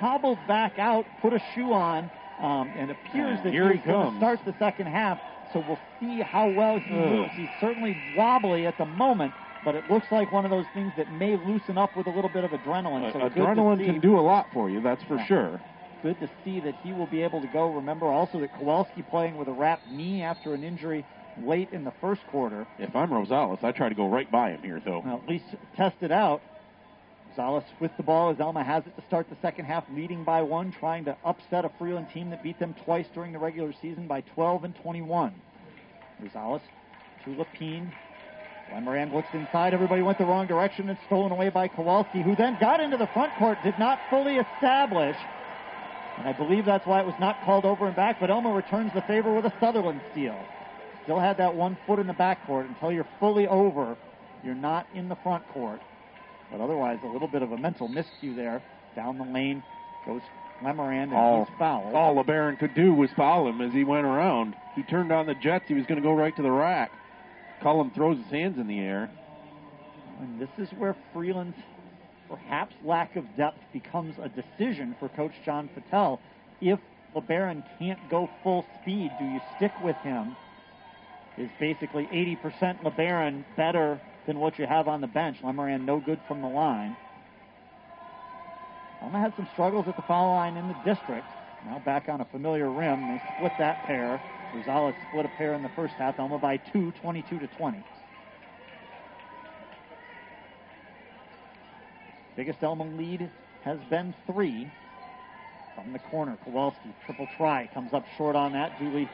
hobbled 0.00 0.38
back 0.48 0.80
out, 0.80 1.06
put 1.22 1.32
a 1.32 1.42
shoe 1.54 1.72
on, 1.72 2.10
um, 2.40 2.70
and 2.76 2.90
appears 2.90 3.38
that 3.44 3.52
Here 3.52 3.72
he's 3.72 3.82
he 3.82 3.90
going 3.90 4.12
to 4.12 4.16
start 4.18 4.40
the 4.44 4.54
second 4.58 4.86
half. 4.86 5.18
So 5.52 5.64
we'll 5.66 5.78
see 6.00 6.20
how 6.20 6.48
well 6.48 6.78
he 6.78 6.94
Ugh. 6.94 7.10
moves. 7.10 7.32
He's 7.34 7.48
certainly 7.60 7.96
wobbly 8.16 8.66
at 8.66 8.76
the 8.76 8.84
moment, 8.84 9.32
but 9.64 9.74
it 9.74 9.90
looks 9.90 10.06
like 10.10 10.30
one 10.30 10.44
of 10.44 10.50
those 10.50 10.66
things 10.74 10.92
that 10.96 11.10
may 11.12 11.36
loosen 11.36 11.78
up 11.78 11.96
with 11.96 12.06
a 12.06 12.10
little 12.10 12.30
bit 12.30 12.44
of 12.44 12.50
adrenaline. 12.50 13.12
So 13.12 13.20
uh, 13.20 13.30
adrenaline 13.30 13.84
can 13.84 14.00
do 14.00 14.18
a 14.18 14.20
lot 14.20 14.46
for 14.52 14.68
you, 14.68 14.80
that's 14.80 15.02
for 15.04 15.16
yeah. 15.16 15.26
sure. 15.26 15.60
Good 16.02 16.20
to 16.20 16.28
see 16.44 16.60
that 16.60 16.74
he 16.82 16.92
will 16.92 17.06
be 17.06 17.22
able 17.22 17.40
to 17.40 17.48
go. 17.48 17.72
Remember 17.72 18.06
also 18.06 18.40
that 18.40 18.54
Kowalski 18.54 19.02
playing 19.02 19.36
with 19.36 19.48
a 19.48 19.52
wrapped 19.52 19.90
knee 19.90 20.22
after 20.22 20.54
an 20.54 20.62
injury 20.62 21.04
late 21.42 21.70
in 21.72 21.84
the 21.84 21.92
first 22.00 22.20
quarter. 22.28 22.66
If 22.78 22.94
I'm 22.94 23.10
Rosales, 23.10 23.64
I 23.64 23.72
try 23.72 23.88
to 23.88 23.94
go 23.94 24.08
right 24.08 24.30
by 24.30 24.50
him 24.50 24.62
here, 24.62 24.80
though. 24.84 25.02
Well, 25.04 25.20
at 25.22 25.28
least 25.28 25.46
test 25.76 25.96
it 26.00 26.12
out. 26.12 26.40
Rosales 27.38 27.64
with 27.80 27.96
the 27.96 28.02
ball 28.02 28.30
as 28.30 28.40
Alma 28.40 28.64
has 28.64 28.84
it 28.86 28.96
to 28.96 29.02
start 29.06 29.28
the 29.30 29.36
second 29.40 29.66
half, 29.66 29.84
leading 29.94 30.24
by 30.24 30.42
one, 30.42 30.72
trying 30.72 31.04
to 31.04 31.16
upset 31.24 31.64
a 31.64 31.70
Freeland 31.78 32.08
team 32.12 32.30
that 32.30 32.42
beat 32.42 32.58
them 32.58 32.74
twice 32.84 33.06
during 33.14 33.32
the 33.32 33.38
regular 33.38 33.72
season 33.80 34.06
by 34.06 34.20
12 34.34 34.64
and 34.64 34.74
21. 34.76 35.34
Rosales 36.22 36.60
to 37.24 37.30
Lapine. 37.30 37.92
Lemerand 38.72 39.14
looks 39.14 39.28
inside. 39.32 39.72
Everybody 39.72 40.02
went 40.02 40.18
the 40.18 40.26
wrong 40.26 40.46
direction. 40.46 40.88
It's 40.90 41.00
stolen 41.06 41.32
away 41.32 41.48
by 41.48 41.68
Kowalski, 41.68 42.22
who 42.22 42.36
then 42.36 42.58
got 42.60 42.80
into 42.80 42.96
the 42.96 43.06
front 43.08 43.32
court, 43.38 43.58
did 43.62 43.78
not 43.78 43.98
fully 44.10 44.36
establish. 44.36 45.16
And 46.18 46.28
I 46.28 46.32
believe 46.32 46.64
that's 46.64 46.86
why 46.86 47.00
it 47.00 47.06
was 47.06 47.14
not 47.20 47.42
called 47.44 47.64
over 47.64 47.86
and 47.86 47.96
back, 47.96 48.18
but 48.20 48.30
Alma 48.30 48.52
returns 48.52 48.92
the 48.94 49.02
favor 49.02 49.32
with 49.32 49.46
a 49.46 49.52
Sutherland 49.60 50.00
steal. 50.12 50.38
Still 51.04 51.20
had 51.20 51.38
that 51.38 51.54
one 51.54 51.78
foot 51.86 51.98
in 51.98 52.06
the 52.06 52.12
backcourt 52.12 52.68
until 52.68 52.92
you're 52.92 53.08
fully 53.20 53.46
over. 53.46 53.96
You're 54.44 54.54
not 54.54 54.86
in 54.94 55.08
the 55.08 55.16
front 55.16 55.48
court. 55.48 55.80
But 56.50 56.60
otherwise, 56.60 56.98
a 57.04 57.08
little 57.08 57.28
bit 57.28 57.42
of 57.42 57.52
a 57.52 57.58
mental 57.58 57.88
miscue 57.88 58.34
there. 58.34 58.62
Down 58.96 59.18
the 59.18 59.24
lane 59.24 59.62
goes 60.06 60.22
Lemerand, 60.62 61.04
and 61.04 61.14
all, 61.14 61.44
he's 61.44 61.54
fouled. 61.58 61.94
All 61.94 62.16
LeBaron 62.16 62.58
could 62.58 62.74
do 62.74 62.92
was 62.94 63.10
foul 63.16 63.48
him 63.48 63.60
as 63.60 63.72
he 63.72 63.84
went 63.84 64.06
around. 64.06 64.54
He 64.74 64.82
turned 64.82 65.12
on 65.12 65.26
the 65.26 65.34
Jets. 65.34 65.66
He 65.68 65.74
was 65.74 65.86
going 65.86 66.00
to 66.00 66.06
go 66.06 66.12
right 66.12 66.34
to 66.36 66.42
the 66.42 66.50
rack. 66.50 66.90
Cullum 67.62 67.90
throws 67.94 68.16
his 68.18 68.26
hands 68.26 68.58
in 68.58 68.66
the 68.66 68.78
air. 68.78 69.10
And 70.20 70.40
this 70.40 70.48
is 70.58 70.68
where 70.78 70.96
Freeland's 71.14 71.56
perhaps 72.28 72.74
lack 72.84 73.16
of 73.16 73.24
depth 73.36 73.60
becomes 73.72 74.16
a 74.20 74.28
decision 74.28 74.96
for 74.98 75.08
Coach 75.10 75.32
John 75.44 75.68
Patel. 75.74 76.20
If 76.60 76.80
LeBaron 77.14 77.64
can't 77.78 77.98
go 78.10 78.28
full 78.42 78.66
speed, 78.82 79.10
do 79.18 79.24
you 79.24 79.40
stick 79.56 79.72
with 79.82 79.96
him? 79.96 80.36
Is 81.36 81.50
basically 81.60 82.06
80% 82.06 82.82
LeBaron 82.82 83.44
better 83.56 84.00
than 84.28 84.38
what 84.38 84.58
you 84.58 84.66
have 84.66 84.88
on 84.88 85.00
the 85.00 85.06
bench? 85.06 85.38
Lemerand 85.42 85.86
no 85.86 85.98
good 85.98 86.20
from 86.28 86.42
the 86.42 86.48
line. 86.48 86.94
Alma 89.00 89.18
had 89.18 89.34
some 89.36 89.48
struggles 89.54 89.88
at 89.88 89.96
the 89.96 90.02
foul 90.02 90.34
line 90.34 90.56
in 90.58 90.68
the 90.68 90.76
district. 90.84 91.24
Now 91.64 91.80
back 91.84 92.10
on 92.10 92.20
a 92.20 92.26
familiar 92.26 92.70
rim. 92.70 93.00
They 93.08 93.22
split 93.36 93.52
that 93.58 93.84
pair. 93.86 94.20
Rosales 94.54 94.94
split 95.08 95.24
a 95.24 95.30
pair 95.30 95.54
in 95.54 95.62
the 95.62 95.70
first 95.70 95.94
half. 95.94 96.20
Alma 96.20 96.38
by 96.38 96.58
two, 96.58 96.92
22 97.00 97.38
to 97.38 97.46
20. 97.46 97.82
Biggest 102.36 102.62
Alma 102.62 102.84
lead 102.84 103.30
has 103.64 103.78
been 103.88 104.14
three. 104.26 104.70
From 105.74 105.92
the 105.92 106.00
corner, 106.00 106.36
Kowalski, 106.44 106.94
triple 107.06 107.28
try, 107.38 107.70
comes 107.72 107.94
up 107.94 108.04
short 108.18 108.36
on 108.36 108.52
that. 108.52 108.78
Dooley 108.78 109.08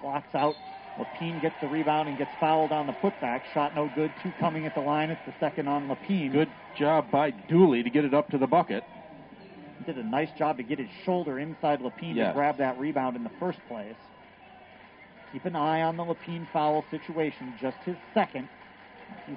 blocks 0.00 0.34
out. 0.34 0.54
Lapine 0.98 1.40
gets 1.42 1.54
the 1.60 1.68
rebound 1.68 2.08
and 2.08 2.16
gets 2.16 2.30
fouled 2.40 2.72
on 2.72 2.86
the 2.86 2.92
putback. 2.94 3.42
Shot 3.52 3.74
no 3.74 3.90
good. 3.94 4.10
Two 4.22 4.32
coming 4.40 4.64
at 4.66 4.74
the 4.74 4.80
line. 4.80 5.10
It's 5.10 5.20
the 5.26 5.34
second 5.38 5.68
on 5.68 5.88
Lapine. 5.88 6.32
Good 6.32 6.50
job 6.76 7.10
by 7.10 7.30
Dooley 7.30 7.82
to 7.82 7.90
get 7.90 8.04
it 8.04 8.14
up 8.14 8.30
to 8.30 8.38
the 8.38 8.46
bucket. 8.46 8.82
He 9.78 9.92
did 9.92 10.02
a 10.02 10.08
nice 10.08 10.30
job 10.38 10.56
to 10.56 10.62
get 10.62 10.78
his 10.78 10.88
shoulder 11.04 11.38
inside 11.38 11.80
Lapine 11.80 12.14
Yes. 12.16 12.30
to 12.30 12.34
grab 12.34 12.58
that 12.58 12.78
rebound 12.78 13.14
in 13.16 13.24
the 13.24 13.30
first 13.38 13.58
place. 13.68 13.94
Keep 15.32 15.44
an 15.44 15.56
eye 15.56 15.82
on 15.82 15.96
the 15.98 16.04
Lapine 16.04 16.46
foul 16.52 16.84
situation, 16.90 17.52
just 17.60 17.76
his 17.84 17.96
second. 18.14 18.48
He's 19.26 19.36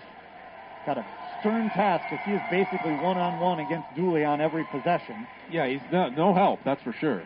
got 0.86 0.98
a 0.98 1.06
stern 1.42 1.70
task 1.72 2.06
because 2.10 2.26
he 2.26 2.32
is 2.32 2.42
basically 2.50 2.94
one 2.94 3.18
on 3.18 3.40
one 3.40 3.60
against 3.60 3.94
Dooley 3.96 4.24
on 4.24 4.40
every 4.40 4.64
possession. 4.72 5.28
Yeah, 5.52 5.68
he's 5.68 5.82
no, 5.92 6.10
no 6.10 6.34
help, 6.34 6.62
that's 6.64 6.82
for 6.84 6.94
sure. 6.94 7.24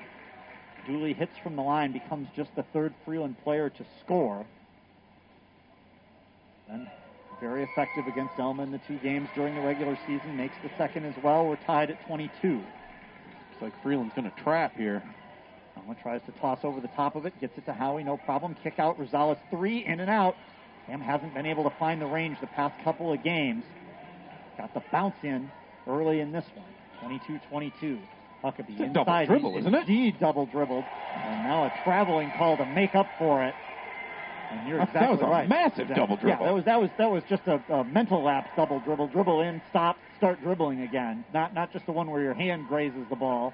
Dooley 0.87 1.13
hits 1.13 1.33
from 1.41 1.55
the 1.55 1.61
line, 1.61 1.91
becomes 1.91 2.27
just 2.35 2.55
the 2.55 2.63
third 2.73 2.93
Freeland 3.05 3.35
player 3.43 3.69
to 3.69 3.85
score. 4.03 4.45
And 6.69 6.87
very 7.39 7.63
effective 7.63 8.07
against 8.07 8.39
Alma 8.39 8.63
in 8.63 8.71
the 8.71 8.79
two 8.87 8.97
games 8.99 9.27
during 9.35 9.55
the 9.55 9.61
regular 9.61 9.97
season. 10.07 10.37
Makes 10.37 10.55
the 10.63 10.69
second 10.77 11.05
as 11.05 11.15
well. 11.23 11.45
We're 11.45 11.57
tied 11.57 11.91
at 11.91 12.05
22. 12.07 12.55
Looks 12.55 12.63
like 13.61 13.73
Freeland's 13.83 14.13
going 14.13 14.29
to 14.29 14.43
trap 14.43 14.75
here. 14.77 15.03
Alma 15.77 15.95
tries 16.01 16.21
to 16.25 16.31
toss 16.39 16.59
over 16.63 16.79
the 16.79 16.87
top 16.89 17.15
of 17.15 17.25
it, 17.25 17.33
gets 17.41 17.57
it 17.57 17.65
to 17.65 17.73
Howie, 17.73 18.03
no 18.03 18.17
problem. 18.17 18.55
Kick 18.63 18.79
out, 18.79 18.97
Rosales 18.99 19.37
three, 19.49 19.85
in 19.85 19.99
and 19.99 20.09
out. 20.09 20.35
Ham 20.87 21.01
hasn't 21.01 21.33
been 21.33 21.45
able 21.45 21.63
to 21.63 21.75
find 21.77 22.01
the 22.01 22.05
range 22.05 22.37
the 22.41 22.47
past 22.47 22.75
couple 22.83 23.11
of 23.11 23.23
games. 23.23 23.63
Got 24.57 24.73
the 24.73 24.83
bounce 24.91 25.15
in 25.23 25.49
early 25.87 26.19
in 26.19 26.31
this 26.31 26.45
one. 26.55 26.67
22 27.01 27.39
22. 27.49 27.99
Huckabee 28.43 28.69
It's 28.71 28.79
a 28.81 28.83
inside. 28.83 28.93
double 28.93 29.25
dribble, 29.25 29.57
isn't 29.59 29.73
it? 29.73 29.79
Indeed, 29.81 30.19
double 30.19 30.45
dribbled. 30.47 30.83
And 31.15 31.43
now 31.43 31.63
a 31.65 31.73
traveling 31.83 32.31
call 32.37 32.57
to 32.57 32.65
make 32.65 32.93
up 32.95 33.07
for 33.17 33.43
it. 33.43 33.53
And 34.51 34.67
you're 34.67 34.85
That 34.85 35.09
was 35.09 35.21
a 35.21 35.25
right. 35.25 35.47
massive 35.49 35.87
That- 35.87 35.97
double 35.97 36.17
dribble. 36.17 36.45
Yeah, 36.45 36.51
that 36.51 36.53
was 36.53 36.65
that 36.65 36.79
was 36.81 36.89
that 36.97 37.09
was 37.11 37.23
just 37.29 37.43
a, 37.47 37.61
a 37.73 37.83
mental 37.85 38.21
lapse 38.21 38.49
double 38.55 38.79
dribble. 38.81 39.07
Dribble 39.07 39.41
in, 39.41 39.61
stop, 39.69 39.97
start 40.17 40.41
dribbling 40.43 40.81
again. 40.81 41.23
Not 41.33 41.53
not 41.53 41.71
just 41.71 41.85
the 41.85 41.91
one 41.91 42.09
where 42.11 42.21
your 42.21 42.33
hand 42.35 42.67
grazes 42.67 43.05
the 43.09 43.15
ball. 43.15 43.53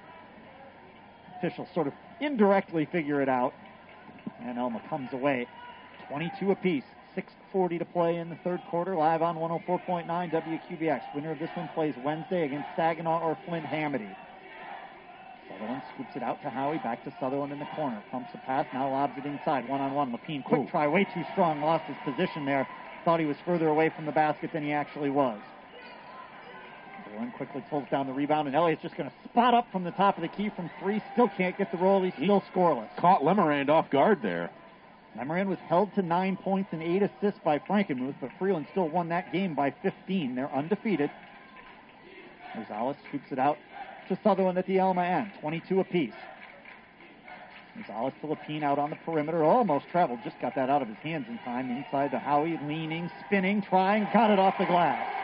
Officials 1.38 1.70
sort 1.74 1.88
of 1.88 1.94
indirectly 2.20 2.86
figure 2.92 3.22
it 3.22 3.30
out. 3.30 3.54
And 4.42 4.60
Alma 4.60 4.82
comes 4.90 5.14
away. 5.14 5.48
22 6.10 6.52
apiece. 6.52 6.84
6.40 7.18 7.80
to 7.80 7.86
play 7.86 8.18
in 8.18 8.30
the 8.30 8.36
third 8.44 8.62
quarter. 8.70 8.96
Live 8.96 9.22
on 9.22 9.36
104.9 9.38 10.06
WQBX. 10.08 11.02
Winner 11.16 11.32
of 11.32 11.40
this 11.40 11.50
one 11.56 11.68
plays 11.74 11.94
Wednesday 12.04 12.44
against 12.46 12.68
Saginaw 12.76 13.22
or 13.22 13.38
Flint 13.46 13.66
Hamady. 13.66 14.16
Sutherland 15.60 15.84
scoops 15.94 16.16
it 16.16 16.24
out 16.24 16.42
to 16.42 16.50
Howie. 16.50 16.78
Back 16.78 17.04
to 17.04 17.14
Sutherland 17.20 17.52
in 17.52 17.60
the 17.60 17.68
corner. 17.76 18.02
Pumps 18.12 18.30
a 18.34 18.38
pass. 18.38 18.66
Now 18.74 18.90
lobs 18.90 19.14
it 19.18 19.26
inside. 19.26 19.68
One 19.68 19.82
on 19.82 19.94
one. 19.94 20.12
Lapine. 20.12 20.44
Quick 20.44 20.62
Ooh. 20.62 20.68
try. 20.70 20.88
Way 20.88 21.06
too 21.14 21.24
strong. 21.34 21.62
Lost 21.62 21.84
his 21.86 21.98
position 22.06 22.46
there. 22.46 22.68
Thought 23.04 23.20
he 23.20 23.26
was 23.26 23.38
further 23.46 23.68
away 23.68 23.92
from 23.94 24.06
the 24.06 24.12
basket 24.12 24.52
than 24.54 24.64
he 24.64 24.72
actually 24.72 25.10
was. 25.10 25.40
Sutherland 27.04 27.34
quickly 27.34 27.64
pulls 27.70 27.86
down 27.90 28.08
the 28.08 28.14
rebound, 28.14 28.48
and 28.48 28.56
Elliott's 28.56 28.82
just 28.82 28.96
going 28.96 29.10
to 29.10 29.30
spot 29.30 29.54
up 29.54 29.68
from 29.72 29.84
the 29.84 29.92
top 29.92 30.18
of 30.18 30.22
the 30.22 30.28
key 30.30 30.50
from 30.56 30.70
three. 30.82 31.02
Still 31.14 31.30
can't 31.36 31.58
get 31.58 31.72
the 31.72 31.78
roll. 31.78 32.04
He's 32.04 32.14
still 32.14 32.44
scoreless. 32.54 32.90
Caught 32.98 33.22
Lemerand 33.24 33.70
off 33.70 33.90
guard 33.90 34.22
there. 34.22 34.50
Lemerand 35.18 35.48
was 35.48 35.58
held 35.68 35.94
to 35.96 36.02
nine 36.02 36.38
points 36.38 36.70
and 36.72 36.82
eight 36.82 37.02
assists 37.02 37.40
by 37.44 37.60
Frankenmuth, 37.60 38.16
but 38.22 38.30
Freeland 38.38 38.68
still 38.72 38.88
won 38.88 39.10
that 39.10 39.34
game 39.34 39.56
by 39.56 39.74
15. 39.82 40.36
They're 40.36 40.54
undefeated. 40.54 41.10
Rosales 42.56 42.96
scoops 43.08 43.32
it 43.32 43.40
out 43.40 43.58
to 44.10 44.20
Sutherland 44.24 44.58
at 44.58 44.68
the 44.68 44.80
Alma 44.80 45.04
end, 45.04 45.32
22 45.42 45.80
apiece. 45.80 46.14
Gonzalez 47.76 48.14
to 48.22 48.28
Lapine 48.28 48.64
out 48.64 48.78
on 48.78 48.90
the 48.90 48.98
perimeter, 48.98 49.44
almost 49.44 49.86
traveled, 49.92 50.20
just 50.24 50.40
got 50.42 50.54
that 50.56 50.70
out 50.70 50.82
of 50.82 50.88
his 50.90 50.98
hands 50.98 51.26
in 51.30 51.38
time. 51.40 51.70
Inside 51.72 52.12
to 52.12 52.20
Howie, 52.20 52.60
leaning, 52.68 53.10
spinning, 53.26 53.62
trying, 53.62 54.08
got 54.12 54.32
it 54.32 54.40
off 54.40 54.56
the 54.60 54.66
glass 54.66 55.20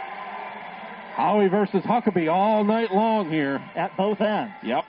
Howie 1.16 1.48
versus 1.48 1.82
Huckabee 1.84 2.30
all 2.30 2.66
night 2.66 2.94
long 2.94 3.30
here. 3.30 3.64
at 3.76 3.96
both 3.96 4.20
ends. 4.20 4.54
Yep. 4.64 4.84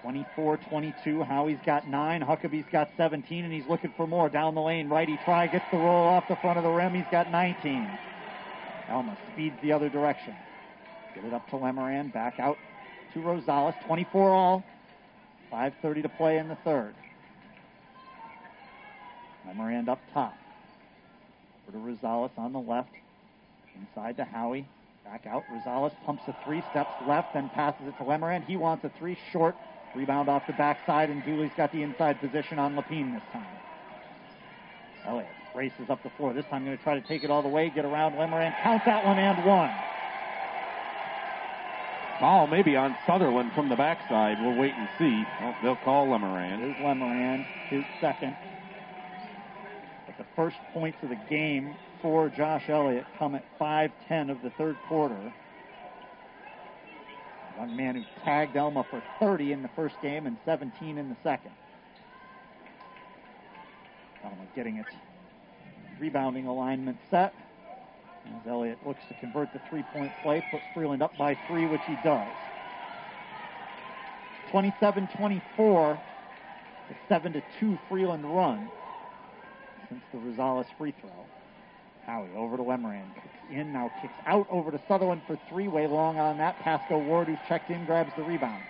24 0.00 0.56
22. 0.56 1.22
Howie's 1.22 1.58
got 1.66 1.86
nine. 1.86 2.22
Huckabee's 2.22 2.64
got 2.72 2.88
17, 2.96 3.44
and 3.44 3.52
he's 3.52 3.66
looking 3.68 3.92
for 3.94 4.06
more. 4.06 4.30
Down 4.30 4.54
the 4.54 4.62
lane, 4.62 4.88
righty 4.88 5.18
try, 5.22 5.46
gets 5.48 5.66
the 5.70 5.76
roll 5.76 6.08
off 6.08 6.24
the 6.28 6.36
front 6.36 6.56
of 6.56 6.64
the 6.64 6.70
rim. 6.70 6.94
He's 6.94 7.04
got 7.10 7.30
19. 7.30 7.90
Alma 8.88 9.18
speeds 9.34 9.56
the 9.62 9.70
other 9.70 9.90
direction. 9.90 10.34
Get 11.20 11.28
it 11.28 11.34
up 11.34 11.48
to 11.50 11.56
Lemerand. 11.56 12.12
Back 12.14 12.40
out 12.40 12.56
to 13.12 13.18
Rosales. 13.20 13.74
24 13.86 14.30
all. 14.30 14.64
5.30 15.52 16.02
to 16.02 16.08
play 16.08 16.38
in 16.38 16.48
the 16.48 16.56
third. 16.64 16.94
Lemerand 19.46 19.88
up 19.88 20.00
top. 20.14 20.34
Over 21.68 21.78
to 21.78 21.84
Rosales 21.84 22.30
on 22.38 22.52
the 22.52 22.60
left. 22.60 22.90
Inside 23.78 24.16
to 24.16 24.24
Howie. 24.24 24.66
Back 25.04 25.26
out. 25.26 25.42
Rosales 25.52 25.92
pumps 26.06 26.22
a 26.28 26.36
three, 26.44 26.62
steps 26.70 26.92
left, 27.06 27.34
then 27.34 27.50
passes 27.50 27.88
it 27.88 27.96
to 27.98 28.04
Lemerand. 28.04 28.44
He 28.44 28.56
wants 28.56 28.84
a 28.84 28.92
three 28.98 29.18
short. 29.32 29.56
Rebound 29.94 30.28
off 30.28 30.46
the 30.46 30.52
backside, 30.52 31.10
and 31.10 31.24
Dooley's 31.24 31.50
got 31.56 31.72
the 31.72 31.82
inside 31.82 32.20
position 32.20 32.60
on 32.60 32.76
Lapine 32.76 33.12
this 33.12 33.22
time. 33.32 33.46
Elliott 35.04 35.26
races 35.54 35.90
up 35.90 36.02
the 36.04 36.10
floor. 36.10 36.32
This 36.32 36.44
time 36.46 36.64
going 36.64 36.76
to 36.76 36.82
try 36.82 36.94
to 36.98 37.06
take 37.06 37.24
it 37.24 37.30
all 37.30 37.42
the 37.42 37.48
way, 37.48 37.72
get 37.74 37.84
around 37.84 38.12
Lemerand. 38.12 38.54
Count 38.62 38.82
that 38.86 39.04
one 39.04 39.18
and 39.18 39.44
one. 39.44 39.70
Foul 42.20 42.46
maybe 42.46 42.76
on 42.76 42.94
Sutherland 43.06 43.50
from 43.54 43.70
the 43.70 43.76
backside. 43.76 44.38
We'll 44.42 44.54
wait 44.54 44.74
and 44.74 44.88
see. 44.98 45.24
Well, 45.40 45.56
they'll 45.62 45.76
call 45.76 46.06
Lemerand. 46.08 46.58
Here's 46.58 46.76
Lemerand, 46.76 47.46
his 47.70 47.82
second. 47.98 48.36
But 50.06 50.18
the 50.18 50.26
first 50.36 50.58
points 50.74 50.98
of 51.02 51.08
the 51.08 51.18
game 51.30 51.74
for 52.02 52.28
Josh 52.28 52.68
Elliott 52.68 53.06
come 53.18 53.34
at 53.34 53.44
5:10 53.58 54.30
of 54.30 54.42
the 54.42 54.50
third 54.50 54.76
quarter. 54.86 55.32
One 57.56 57.74
man 57.74 57.94
who 57.94 58.04
tagged 58.22 58.56
Alma 58.56 58.84
for 58.84 59.02
30 59.18 59.52
in 59.52 59.62
the 59.62 59.68
first 59.68 59.94
game 60.02 60.26
and 60.26 60.36
17 60.44 60.98
in 60.98 61.08
the 61.08 61.16
second. 61.22 61.52
Alma 64.22 64.36
getting 64.54 64.76
its 64.76 64.90
rebounding 65.98 66.46
alignment 66.46 66.98
set. 67.10 67.34
As 68.26 68.46
Elliott 68.48 68.78
looks 68.86 69.00
to 69.08 69.14
convert 69.14 69.52
the 69.52 69.60
three-point 69.68 70.12
play, 70.22 70.42
puts 70.50 70.62
Freeland 70.74 71.02
up 71.02 71.16
by 71.16 71.36
three, 71.48 71.66
which 71.66 71.80
he 71.86 71.96
does. 72.04 72.28
27-24, 74.52 75.98
the 76.88 76.94
7 77.08 77.32
to 77.32 77.42
2 77.60 77.78
Freeland 77.88 78.24
run 78.24 78.68
since 79.88 80.02
the 80.12 80.18
Rosales 80.18 80.66
free 80.78 80.94
throw. 81.00 81.10
Howie 82.06 82.30
over 82.36 82.56
to 82.56 82.62
Lemerand. 82.62 83.14
Kicks 83.14 83.52
in, 83.52 83.72
now 83.72 83.90
kicks 84.00 84.14
out 84.26 84.46
over 84.50 84.70
to 84.70 84.80
Sutherland 84.88 85.22
for 85.26 85.38
three. 85.48 85.68
Way 85.68 85.86
long 85.86 86.18
on 86.18 86.38
that. 86.38 86.58
Pasco 86.60 86.98
Ward, 86.98 87.28
who's 87.28 87.38
checked 87.48 87.70
in, 87.70 87.84
grabs 87.84 88.10
the 88.16 88.22
rebound. 88.22 88.62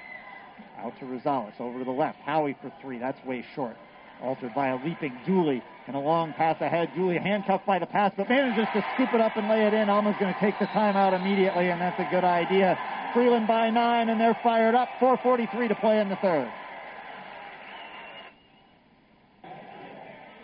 Out 0.78 0.98
to 0.98 1.04
Rosales. 1.06 1.58
Over 1.60 1.78
to 1.78 1.84
the 1.84 1.90
left. 1.90 2.18
Howie 2.20 2.56
for 2.60 2.72
three. 2.82 2.98
That's 2.98 3.22
way 3.24 3.44
short. 3.54 3.76
Altered 4.22 4.54
by 4.54 4.68
a 4.68 4.84
leaping 4.84 5.16
Dooley. 5.26 5.62
And 5.86 5.96
a 5.96 5.98
long 5.98 6.32
pass 6.34 6.60
ahead. 6.60 6.90
Dooley 6.94 7.18
handcuffed 7.18 7.66
by 7.66 7.78
the 7.78 7.86
pass, 7.86 8.12
but 8.16 8.28
manages 8.28 8.66
to 8.74 8.84
scoop 8.94 9.12
it 9.12 9.20
up 9.20 9.36
and 9.36 9.48
lay 9.48 9.66
it 9.66 9.74
in. 9.74 9.88
Alma's 9.88 10.14
going 10.20 10.32
to 10.32 10.38
take 10.38 10.58
the 10.58 10.66
timeout 10.66 11.18
immediately, 11.18 11.68
and 11.68 11.80
that's 11.80 11.98
a 11.98 12.08
good 12.10 12.22
idea. 12.22 12.78
Freeland 13.12 13.48
by 13.48 13.70
nine, 13.70 14.08
and 14.08 14.20
they're 14.20 14.38
fired 14.42 14.74
up. 14.74 14.88
4.43 15.00 15.68
to 15.68 15.74
play 15.74 15.98
in 15.98 16.08
the 16.08 16.16
third. 16.16 16.50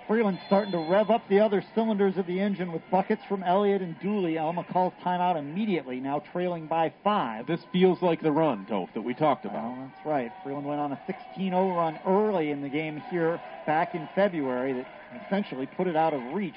Freeland 0.06 0.38
starting 0.46 0.70
to 0.70 0.78
rev 0.78 1.10
up 1.10 1.28
the 1.28 1.40
other 1.40 1.64
cylinders 1.74 2.16
of 2.16 2.26
the 2.26 2.38
engine 2.38 2.70
with 2.70 2.82
buckets 2.90 3.22
from 3.28 3.42
Elliott 3.42 3.82
and 3.82 3.98
Dooley. 4.00 4.38
Alma 4.38 4.64
calls 4.70 4.92
timeout 5.04 5.36
immediately, 5.36 5.98
now 5.98 6.22
trailing 6.32 6.66
by 6.66 6.92
five. 7.02 7.46
This 7.46 7.60
feels 7.72 8.00
like 8.02 8.22
the 8.22 8.30
run, 8.30 8.66
Toph, 8.70 8.92
that 8.94 9.02
we 9.02 9.14
talked 9.14 9.44
about. 9.44 9.64
Well, 9.64 9.90
that's 9.92 10.06
right. 10.06 10.32
Freeland 10.44 10.66
went 10.66 10.80
on 10.80 10.92
a 10.92 11.00
16-0 11.08 11.76
run 11.76 11.98
early 12.06 12.50
in 12.50 12.62
the 12.62 12.68
game 12.68 13.02
here 13.10 13.40
back 13.66 13.96
in 13.96 14.08
February 14.14 14.74
that 14.74 14.86
essentially 15.26 15.66
put 15.66 15.88
it 15.88 15.96
out 15.96 16.14
of 16.14 16.22
reach 16.32 16.54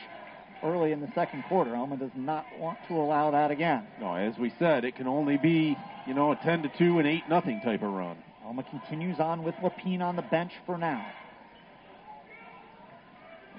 early 0.64 0.92
in 0.92 1.02
the 1.02 1.12
second 1.16 1.44
quarter. 1.46 1.76
Alma 1.76 1.98
does 1.98 2.12
not 2.16 2.46
want 2.60 2.78
to 2.88 2.94
allow 2.96 3.32
that 3.32 3.50
again. 3.50 3.88
No, 4.00 4.14
as 4.14 4.38
we 4.38 4.54
said, 4.60 4.86
it 4.86 4.96
can 4.96 5.08
only 5.08 5.38
be, 5.38 5.76
you 6.06 6.14
know, 6.14 6.32
a 6.32 6.36
10 6.36 6.64
to 6.64 6.70
2 6.78 7.00
and 7.00 7.08
8 7.08 7.30
nothing 7.30 7.62
type 7.62 7.82
of 7.82 7.92
run. 7.92 8.18
Alma 8.46 8.64
continues 8.64 9.20
on 9.20 9.44
with 9.44 9.56
Lapine 9.56 10.02
on 10.02 10.16
the 10.16 10.22
bench 10.22 10.52
for 10.66 10.78
now. 10.78 11.04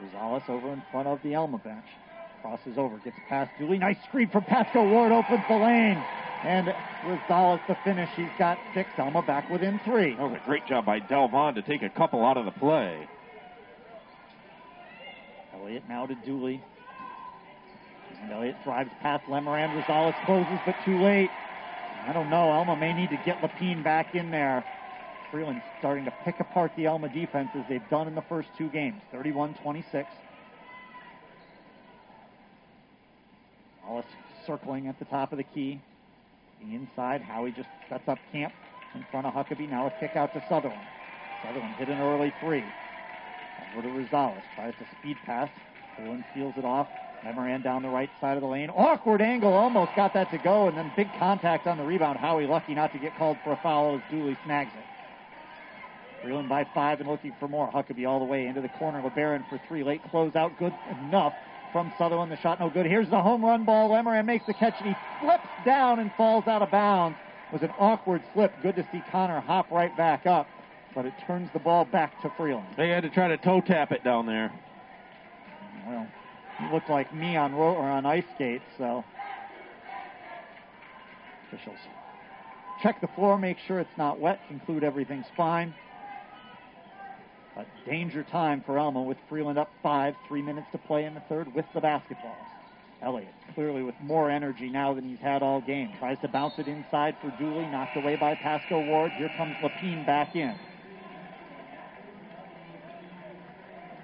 Rosales 0.03 0.49
over 0.49 0.73
in 0.73 0.83
front 0.91 1.09
of 1.09 1.21
the 1.23 1.35
Alma 1.35 1.59
bench. 1.59 1.85
Crosses 2.43 2.79
over, 2.79 2.97
gets 2.99 3.17
past 3.29 3.51
Dooley. 3.59 3.79
Nice 3.79 3.99
screen 4.09 4.29
from 4.31 4.45
Pasco 4.45 4.89
Ward, 4.89 5.13
opens 5.13 5.43
the 5.49 5.57
lane. 5.57 6.03
And 6.43 6.75
Rosales 7.05 7.61
the 7.69 7.77
finish. 7.85 8.09
He's 8.17 8.27
got 8.39 8.59
six. 8.73 8.89
Alma 8.99 9.23
back 9.23 9.51
within 9.51 9.79
three. 9.85 10.15
That 10.15 10.23
was 10.23 10.41
a 10.43 10.47
great 10.47 10.67
job 10.67 10.87
by 10.87 11.01
Delvon 11.01 11.55
to 11.57 11.63
take 11.63 11.83
a 11.83 11.91
couple 11.91 12.25
out 12.25 12.39
of 12.39 12.47
the 12.47 12.51
play. 12.51 13.07
Elliott 15.55 15.83
now 15.87 16.07
to 16.07 16.15
Dooley. 16.15 16.63
And 18.23 18.33
Elliott 18.33 18.57
drives 18.65 18.91
past 19.03 19.25
Lemerand. 19.27 19.83
Rosales 19.83 20.15
closes, 20.25 20.59
but 20.65 20.75
too 20.85 21.03
late. 21.03 21.31
I 22.07 22.13
don't 22.15 22.31
know. 22.31 22.49
Alma 22.49 22.75
may 22.75 22.95
need 22.95 23.11
to 23.11 23.21
get 23.27 23.43
Lapine 23.43 23.85
back 23.85 24.15
in 24.15 24.31
there. 24.31 24.65
Freeland 25.31 25.63
starting 25.79 26.05
to 26.05 26.13
pick 26.25 26.41
apart 26.41 26.73
the 26.77 26.87
Alma 26.87 27.09
defense 27.09 27.51
as 27.55 27.65
they've 27.69 27.89
done 27.91 28.09
in 28.09 28.15
the 28.15 28.23
first 28.23 28.49
two 28.59 28.69
games. 28.69 29.01
31 29.13 29.55
26. 29.63 30.09
Wallace 33.87 34.07
circling 34.47 34.87
at 34.89 34.99
the 34.99 35.05
top 35.07 35.33
of 35.33 35.39
the 35.39 35.45
key. 35.45 35.81
The 36.61 36.75
inside, 36.75 37.23
Howie 37.23 37.53
just 37.53 37.69
sets 37.89 38.07
up 38.09 38.19
camp 38.33 38.53
in 38.95 39.05
front 39.11 39.27
of 39.27 39.35
Huckabee. 39.35 39.69
Now 39.69 39.87
a 39.87 39.91
kick 40.01 40.17
out 40.17 40.33
to 40.35 40.45
Sutherland. 40.49 40.83
Sutherland 41.45 41.75
hit 41.77 41.89
an 41.89 42.01
early 42.01 42.33
three. 42.41 42.65
Over 43.77 43.83
to 43.83 43.89
Rosales. 43.89 44.43
Tries 44.55 44.75
to 44.75 44.87
speed 44.99 45.17
pass. 45.25 45.49
Freeland 45.97 46.25
seals 46.35 46.55
it 46.57 46.65
off. 46.65 46.89
Lemerand 47.25 47.63
down 47.63 47.83
the 47.83 47.89
right 47.89 48.11
side 48.21 48.37
of 48.37 48.43
the 48.43 48.49
lane. 48.49 48.71
Awkward 48.71 49.21
angle. 49.21 49.53
Almost 49.53 49.93
got 49.95 50.15
that 50.15 50.31
to 50.31 50.39
go. 50.39 50.69
And 50.69 50.77
then 50.77 50.93
big 50.97 51.09
contact 51.19 51.67
on 51.67 51.79
the 51.79 51.85
rebound. 51.85 52.19
Howie 52.19 52.47
lucky 52.47 52.75
not 52.75 52.93
to 52.93 52.99
get 52.99 53.17
called 53.17 53.37
for 53.45 53.53
a 53.53 53.61
foul 53.63 53.97
as 53.97 54.03
Dooley 54.11 54.37
snags 54.45 54.71
it. 54.77 54.85
Freeland 56.23 56.49
by 56.49 56.65
five 56.75 57.01
and 57.01 57.09
looking 57.09 57.35
for 57.39 57.49
more. 57.49 57.71
Huckabee 57.71 58.07
all 58.07 58.19
the 58.19 58.25
way 58.25 58.47
into 58.47 58.61
the 58.61 58.69
corner. 58.69 59.01
LeBaron 59.03 59.49
for 59.49 59.61
three. 59.69 59.83
Late 59.83 60.03
closeout. 60.13 60.59
Good 60.59 60.75
enough 61.03 61.35
from 61.73 61.93
Sutherland. 61.99 62.31
The 62.31 62.37
shot 62.37 62.61
no 62.61 62.71
good. 62.71 62.87
Here's 62.87 63.09
the 63.09 63.21
home 63.21 63.45
run 63.45 63.65
ball. 63.65 63.91
Lemerand 63.91 64.27
makes 64.27 64.47
the 64.47 64.55
catch 64.55 64.75
and 64.81 64.89
he 64.89 64.97
flips 65.21 65.49
down 65.65 65.99
and 65.99 66.11
falls 66.17 66.47
out 66.47 66.63
of 66.63 66.71
bounds. 66.71 67.19
It 67.49 67.53
was 67.55 67.63
an 67.63 67.75
awkward 67.79 68.23
slip. 68.33 68.53
Good 68.63 68.77
to 68.77 68.87
see 68.93 69.03
Connor 69.11 69.41
hop 69.41 69.71
right 69.71 69.97
back 69.97 70.27
up. 70.27 70.49
But 70.95 71.07
it 71.07 71.15
turns 71.27 71.49
the 71.53 71.61
ball 71.61 71.85
back 71.85 72.21
to 72.23 72.33
Freeland. 72.37 72.67
They 72.77 72.89
had 72.89 73.05
to 73.05 73.11
try 73.11 73.29
to 73.29 73.37
toe 73.37 73.61
tap 73.61 73.93
it 73.93 74.03
down 74.03 74.27
there. 74.27 74.53
Well, 75.87 76.07
he 76.59 76.73
looked 76.73 76.91
like 76.91 77.15
me 77.15 77.37
on 77.37 77.55
ro- 77.55 77.75
or 77.75 77.89
on 77.89 78.07
ice 78.07 78.25
skates, 78.35 78.65
so 78.77 79.05
officials 81.47 81.79
check 82.83 83.01
the 83.01 83.09
floor, 83.09 83.39
make 83.39 83.59
sure 83.67 83.79
it's 83.81 83.97
not 83.99 84.19
wet, 84.19 84.41
conclude 84.49 84.85
everything's 84.85 85.27
fine. 85.37 85.75
A 87.61 87.91
danger 87.91 88.25
time 88.25 88.63
for 88.65 88.79
Alma 88.79 89.03
with 89.03 89.19
Freeland 89.29 89.59
up 89.59 89.71
five, 89.83 90.15
three 90.29 90.41
minutes 90.41 90.67
to 90.73 90.79
play 90.79 91.05
in 91.05 91.13
the 91.13 91.21
third 91.29 91.55
with 91.55 91.67
the 91.75 91.81
basketball. 91.81 92.37
Elliott 93.03 93.35
clearly 93.55 93.83
with 93.83 93.95
more 94.03 94.31
energy 94.31 94.71
now 94.71 94.95
than 94.95 95.05
he's 95.05 95.19
had 95.19 95.43
all 95.43 95.61
game. 95.61 95.91
Tries 95.99 96.19
to 96.21 96.29
bounce 96.29 96.55
it 96.59 96.69
inside 96.69 97.17
for 97.21 97.35
Dooley, 97.39 97.67
knocked 97.67 97.97
away 97.97 98.17
by 98.17 98.35
Pasco 98.35 98.83
Ward. 98.87 99.13
Here 99.13 99.31
comes 99.37 99.57
Lapine 99.63 100.07
back 100.07 100.35
in. 100.35 100.55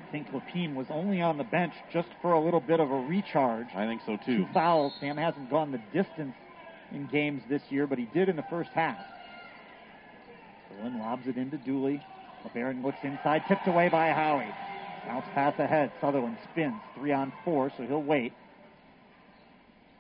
I 0.07 0.13
think 0.13 0.29
Lapine 0.33 0.75
was 0.75 0.87
only 0.91 1.23
on 1.23 1.39
the 1.39 1.45
bench 1.45 1.73
just 1.93 2.09
for 2.21 2.33
a 2.33 2.41
little 2.45 2.61
bit 2.61 2.81
of 2.81 2.91
a 2.91 3.01
recharge. 3.01 3.69
I 3.75 3.87
think 3.87 4.03
so 4.05 4.19
too. 4.27 4.39
Two 4.39 4.47
fouls. 4.53 4.93
Sam 5.01 5.17
hasn't 5.17 5.51
gone 5.51 5.73
the 5.73 5.81
distance 5.93 6.35
in 6.93 7.07
games 7.07 7.43
this 7.49 7.63
year, 7.71 7.87
but 7.87 7.99
he 7.99 8.05
did 8.13 8.29
in 8.29 8.37
the 8.37 8.45
first 8.51 8.71
half. 8.75 8.99
Berlin 10.71 10.99
lobs 10.99 11.27
it 11.27 11.37
into 11.37 11.57
Dooley. 11.59 12.03
LeBaron 12.47 12.85
looks 12.85 12.99
inside, 13.03 13.43
tipped 13.49 13.67
away 13.67 13.89
by 13.89 14.11
Howie. 14.11 14.53
Bounce 15.07 15.27
pass 15.35 15.59
ahead. 15.59 15.93
Sutherland 16.01 16.37
spins. 16.51 16.81
Three 16.97 17.13
on 17.13 17.33
four, 17.45 17.71
so 17.77 17.85
he'll 17.85 18.03
wait. 18.03 18.33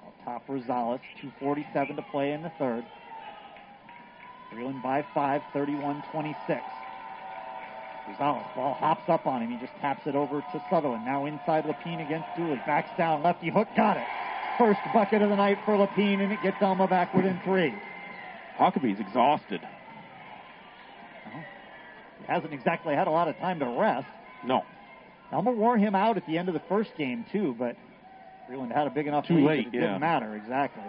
Out 0.04 0.14
top 0.24 0.46
Rosales. 0.48 1.00
2.47 1.22 1.96
to 1.96 2.02
play 2.10 2.32
in 2.32 2.42
the 2.42 2.52
third. 2.58 2.84
Freeland 4.50 4.82
by 4.82 5.04
five, 5.14 5.42
31 5.52 6.02
26. 6.12 6.60
Rosales, 8.08 8.54
ball 8.54 8.74
hops 8.74 9.08
up 9.08 9.26
on 9.26 9.42
him. 9.42 9.50
He 9.50 9.58
just 9.58 9.76
taps 9.80 10.06
it 10.06 10.14
over 10.14 10.40
to 10.40 10.64
Sutherland. 10.70 11.04
Now 11.04 11.26
inside 11.26 11.64
Lapine 11.64 12.04
against 12.04 12.28
Dooley. 12.36 12.60
Backs 12.66 12.90
down, 12.96 13.22
lefty 13.22 13.50
hook, 13.50 13.68
got 13.76 13.96
it. 13.96 14.06
First 14.58 14.80
bucket 14.94 15.22
of 15.22 15.30
the 15.30 15.36
night 15.36 15.58
for 15.64 15.76
Lapine, 15.76 16.20
and 16.22 16.32
it 16.32 16.38
gets 16.42 16.56
Alma 16.62 16.86
back 16.86 17.12
within 17.14 17.40
three. 17.44 17.74
Huckabee's 18.58 19.00
exhausted. 19.00 19.60
Hasn't 22.26 22.52
exactly 22.52 22.94
had 22.94 23.06
a 23.06 23.10
lot 23.10 23.28
of 23.28 23.36
time 23.38 23.58
to 23.60 23.66
rest. 23.66 24.06
No, 24.44 24.64
Alma 25.32 25.50
wore 25.50 25.76
him 25.76 25.94
out 25.94 26.16
at 26.16 26.26
the 26.26 26.38
end 26.38 26.48
of 26.48 26.54
the 26.54 26.62
first 26.68 26.90
game 26.96 27.24
too, 27.32 27.54
but 27.58 27.76
Freeland 28.46 28.72
had 28.72 28.86
a 28.86 28.90
big 28.90 29.06
enough 29.06 29.26
Too 29.26 29.34
lead 29.36 29.44
late, 29.44 29.64
that 29.64 29.76
it 29.76 29.80
yeah. 29.80 29.86
didn't 29.88 30.00
matter 30.00 30.36
exactly. 30.36 30.84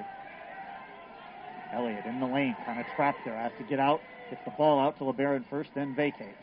Elliott 1.73 2.05
in 2.05 2.19
the 2.19 2.25
lane, 2.25 2.55
kind 2.65 2.79
of 2.79 2.85
trapped 2.95 3.19
there, 3.25 3.35
has 3.35 3.51
to 3.57 3.63
get 3.63 3.79
out, 3.79 3.99
gets 4.29 4.41
the 4.45 4.51
ball 4.51 4.79
out 4.79 4.97
to 4.99 5.03
LeBaron 5.03 5.43
first, 5.49 5.69
then 5.75 5.93
vacates. 5.95 6.37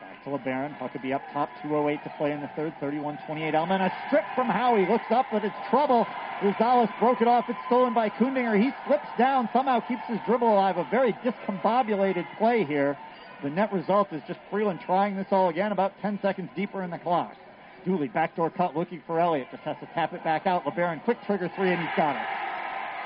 Back 0.00 0.22
to 0.24 0.30
LeBaron, 0.30 0.78
Huckabee 0.78 1.12
up 1.14 1.22
top, 1.32 1.48
2.08 1.64 2.02
to 2.04 2.12
play 2.16 2.32
in 2.32 2.40
the 2.40 2.50
third, 2.54 2.72
31-28. 2.80 3.54
Alma 3.54 3.74
a 3.74 3.92
strip 4.06 4.24
from 4.36 4.48
Howie, 4.48 4.86
looks 4.86 5.10
up, 5.10 5.26
but 5.32 5.44
it's 5.44 5.54
trouble. 5.68 6.06
Rosales 6.40 6.96
broke 7.00 7.20
it 7.20 7.26
off, 7.26 7.46
it's 7.48 7.58
stolen 7.66 7.92
by 7.92 8.08
Kundinger. 8.08 8.60
He 8.60 8.70
slips 8.86 9.08
down, 9.18 9.48
somehow 9.52 9.80
keeps 9.80 10.02
his 10.06 10.18
dribble 10.26 10.52
alive. 10.52 10.76
A 10.76 10.86
very 10.90 11.12
discombobulated 11.24 12.24
play 12.38 12.64
here. 12.64 12.96
The 13.42 13.50
net 13.50 13.72
result 13.72 14.12
is 14.12 14.22
just 14.26 14.40
Freeland 14.50 14.80
trying 14.84 15.16
this 15.16 15.28
all 15.30 15.48
again, 15.48 15.70
about 15.70 15.92
10 16.02 16.18
seconds 16.20 16.50
deeper 16.56 16.82
in 16.82 16.90
the 16.90 16.98
clock. 16.98 17.36
Dooley, 17.84 18.08
backdoor 18.08 18.50
cut, 18.50 18.76
looking 18.76 19.00
for 19.06 19.20
Elliott. 19.20 19.48
Just 19.50 19.62
has 19.62 19.76
to 19.80 19.86
tap 19.94 20.12
it 20.12 20.24
back 20.24 20.46
out. 20.46 20.64
LeBaron, 20.64 21.02
quick 21.04 21.18
trigger 21.24 21.50
three, 21.54 21.70
and 21.70 21.80
he's 21.80 21.96
got 21.96 22.16
it. 22.16 22.22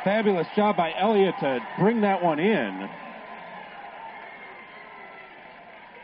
fabulous 0.04 0.46
job 0.56 0.76
by 0.76 0.92
Elliott 0.98 1.34
to 1.40 1.60
bring 1.78 2.00
that 2.00 2.22
one 2.22 2.40
in. 2.40 2.88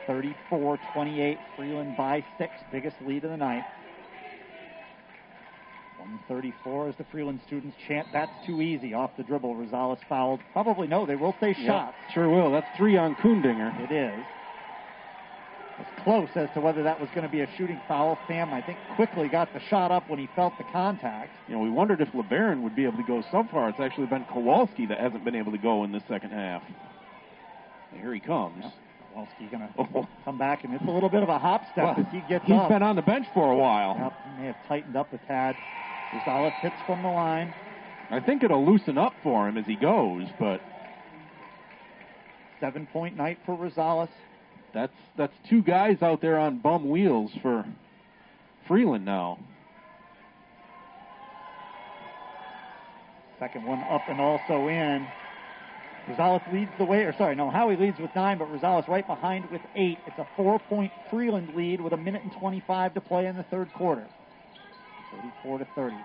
34-28, 0.06 1.38
Freeland 1.56 1.96
by 1.96 2.24
six, 2.38 2.52
biggest 2.70 2.96
lead 3.06 3.24
of 3.24 3.30
the 3.30 3.36
night. 3.36 3.64
134 6.08 6.88
as 6.88 6.96
the 6.96 7.04
Freeland 7.10 7.40
students 7.46 7.76
chant, 7.86 8.06
that's 8.12 8.32
too 8.46 8.60
easy. 8.62 8.94
Off 8.94 9.10
the 9.16 9.22
dribble, 9.22 9.54
Rosales 9.54 9.98
fouled. 10.08 10.40
Probably 10.52 10.86
no, 10.88 11.04
they 11.06 11.16
will 11.16 11.34
say 11.40 11.48
Yep, 11.48 11.66
shots. 11.66 11.96
sure 12.12 12.28
will. 12.30 12.50
That's 12.50 12.66
three 12.76 12.96
on 12.96 13.14
Kundinger. 13.16 13.78
It 13.90 13.92
is. 13.94 14.24
It's 15.80 16.02
close 16.02 16.28
as 16.34 16.48
to 16.54 16.60
whether 16.60 16.82
that 16.82 16.98
was 17.00 17.08
going 17.14 17.24
to 17.24 17.30
be 17.30 17.40
a 17.42 17.48
shooting 17.56 17.80
foul. 17.86 18.18
Sam, 18.26 18.52
I 18.52 18.60
think, 18.62 18.78
quickly 18.96 19.28
got 19.28 19.52
the 19.52 19.60
shot 19.60 19.92
up 19.92 20.08
when 20.10 20.18
he 20.18 20.28
felt 20.34 20.54
the 20.58 20.64
contact. 20.72 21.30
You 21.46 21.54
know, 21.54 21.60
we 21.60 21.70
wondered 21.70 22.00
if 22.00 22.08
LeBaron 22.08 22.62
would 22.62 22.74
be 22.74 22.84
able 22.84 22.96
to 22.96 23.04
go 23.04 23.22
so 23.30 23.46
far. 23.50 23.68
It's 23.68 23.78
actually 23.78 24.06
been 24.06 24.24
Kowalski 24.24 24.86
that 24.86 24.98
hasn't 24.98 25.24
been 25.24 25.36
able 25.36 25.52
to 25.52 25.58
go 25.58 25.84
in 25.84 25.92
the 25.92 26.02
second 26.08 26.30
half. 26.30 26.62
Here 27.92 28.12
he 28.12 28.18
comes. 28.18 28.64
Kowalski 29.14 29.46
going 29.52 29.68
to 29.76 29.98
Oh. 29.98 30.08
come 30.24 30.36
back, 30.36 30.64
and 30.64 30.74
it's 30.74 30.84
a 30.84 30.90
little 30.90 31.08
bit 31.08 31.22
of 31.22 31.28
a 31.28 31.38
hop 31.38 31.62
step 31.70 31.96
Well, 31.96 32.06
as 32.06 32.12
he 32.12 32.20
gets 32.28 32.44
He's 32.44 32.56
up. 32.56 32.70
been 32.70 32.82
on 32.82 32.96
the 32.96 33.02
bench 33.02 33.26
for 33.32 33.52
a 33.52 33.56
while. 33.56 33.96
Yep, 34.00 34.12
he 34.36 34.40
may 34.42 34.46
have 34.48 34.66
tightened 34.66 34.96
up 34.96 35.12
a 35.12 35.18
tad. 35.28 35.54
Rosales 36.14 36.52
hits 36.60 36.76
from 36.86 37.02
the 37.02 37.08
line. 37.08 37.52
I 38.10 38.20
think 38.20 38.42
it'll 38.42 38.64
loosen 38.64 38.96
up 38.96 39.12
for 39.22 39.48
him 39.48 39.58
as 39.58 39.66
he 39.66 39.76
goes, 39.76 40.26
but 40.38 40.60
Seven 42.60 42.86
point 42.92 43.16
night 43.16 43.38
for 43.46 43.56
Rosales. 43.56 44.08
that's 44.74 44.92
that's 45.16 45.34
two 45.48 45.62
guys 45.62 46.02
out 46.02 46.20
there 46.20 46.38
on 46.38 46.58
bum 46.58 46.88
wheels 46.88 47.30
for 47.40 47.64
Freeland 48.66 49.04
now. 49.04 49.38
Second 53.38 53.64
one 53.64 53.78
up 53.90 54.02
and 54.08 54.20
also 54.20 54.66
in. 54.68 55.06
Rosales 56.08 56.52
leads 56.52 56.70
the 56.78 56.84
way, 56.84 57.02
or 57.04 57.14
sorry, 57.16 57.36
no, 57.36 57.50
Howie 57.50 57.76
leads 57.76 57.98
with 58.00 58.10
nine, 58.16 58.38
but 58.38 58.48
Rosales 58.48 58.88
right 58.88 59.06
behind 59.06 59.48
with 59.50 59.60
eight. 59.76 59.98
It's 60.06 60.18
a 60.18 60.26
four 60.36 60.58
point 60.58 60.90
Freeland 61.10 61.54
lead 61.54 61.80
with 61.80 61.92
a 61.92 61.96
minute 61.96 62.22
and 62.22 62.32
25 62.32 62.94
to 62.94 63.00
play 63.00 63.26
in 63.26 63.36
the 63.36 63.44
third 63.44 63.72
quarter. 63.74 64.06
34 65.12 65.58
to 65.58 65.66
30. 65.74 65.96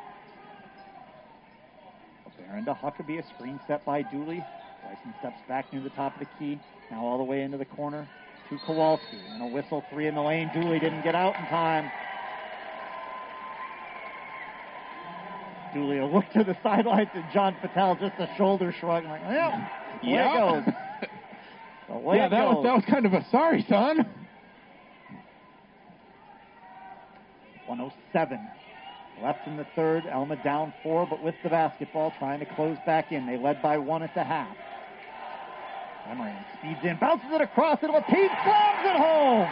Baron 2.54 2.66
to 2.66 2.74
Huckabee, 2.74 3.20
a 3.20 3.36
screen 3.36 3.60
set 3.68 3.86
by 3.86 4.01
Dooley. 4.01 4.43
Bryson 4.84 5.14
steps 5.20 5.39
back 5.47 5.72
near 5.72 5.82
the 5.82 5.89
top 5.91 6.14
of 6.14 6.20
the 6.20 6.28
key, 6.38 6.60
now 6.91 7.04
all 7.04 7.18
the 7.18 7.24
way 7.24 7.41
into 7.41 7.58
the 7.58 7.66
corner 7.66 8.08
to 8.49 8.58
Kowalski. 8.66 9.18
And 9.30 9.41
a 9.41 9.47
whistle, 9.47 9.84
three 9.91 10.08
in 10.08 10.16
the 10.16 10.22
lane. 10.22 10.51
Dooley 10.54 10.80
didn't 10.80 11.04
get 11.04 11.16
out 11.16 11.36
in 11.36 11.45
time. 11.47 11.89
Dooley 15.74 15.97
a 15.97 16.06
look 16.06 16.26
to 16.34 16.43
the 16.43 16.56
sidelines 16.62 17.10
and 17.16 17.26
John 17.34 17.56
Patel 17.62 17.95
just 17.95 18.14
a 18.20 18.30
shoulder 18.38 18.72
shrug. 18.80 19.06
Like, 19.06 19.22
the 20.01 20.10
way 20.10 20.20
it 20.20 20.66
goes. 20.66 20.74
Yeah, 22.18 22.30
that 22.30 22.45
goes. 22.45 22.56
was 22.56 22.64
that 22.64 22.76
was 22.76 22.84
kind 22.89 23.06
of 23.06 23.14
a 23.14 23.26
sorry, 23.30 23.66
son. 23.70 23.97
107 27.68 28.39
left 29.24 29.48
in 29.48 29.58
the 29.58 29.66
third. 29.76 30.06
Alma 30.08 30.36
down 30.44 30.74
four, 30.84 31.08
but 31.10 31.24
with 31.24 31.36
the 31.44 31.50
basketball, 31.50 32.14
trying 32.20 32.40
to 32.40 32.46
close 32.46 32.78
back 32.86 33.12
in. 33.12 33.26
They 33.26 33.38
led 33.38 33.62
by 33.62 33.78
one 33.78 34.04
at 34.04 34.14
the 34.14 34.24
half. 34.24 34.56
Emery 36.10 36.34
speeds 36.60 36.80
in, 36.84 36.98
bounces 36.98 37.30
it 37.32 37.40
across, 37.42 37.80
and 37.82 37.92
Lapine 37.92 38.28
slams 38.44 38.86
it 38.86 38.98
home. 38.98 39.48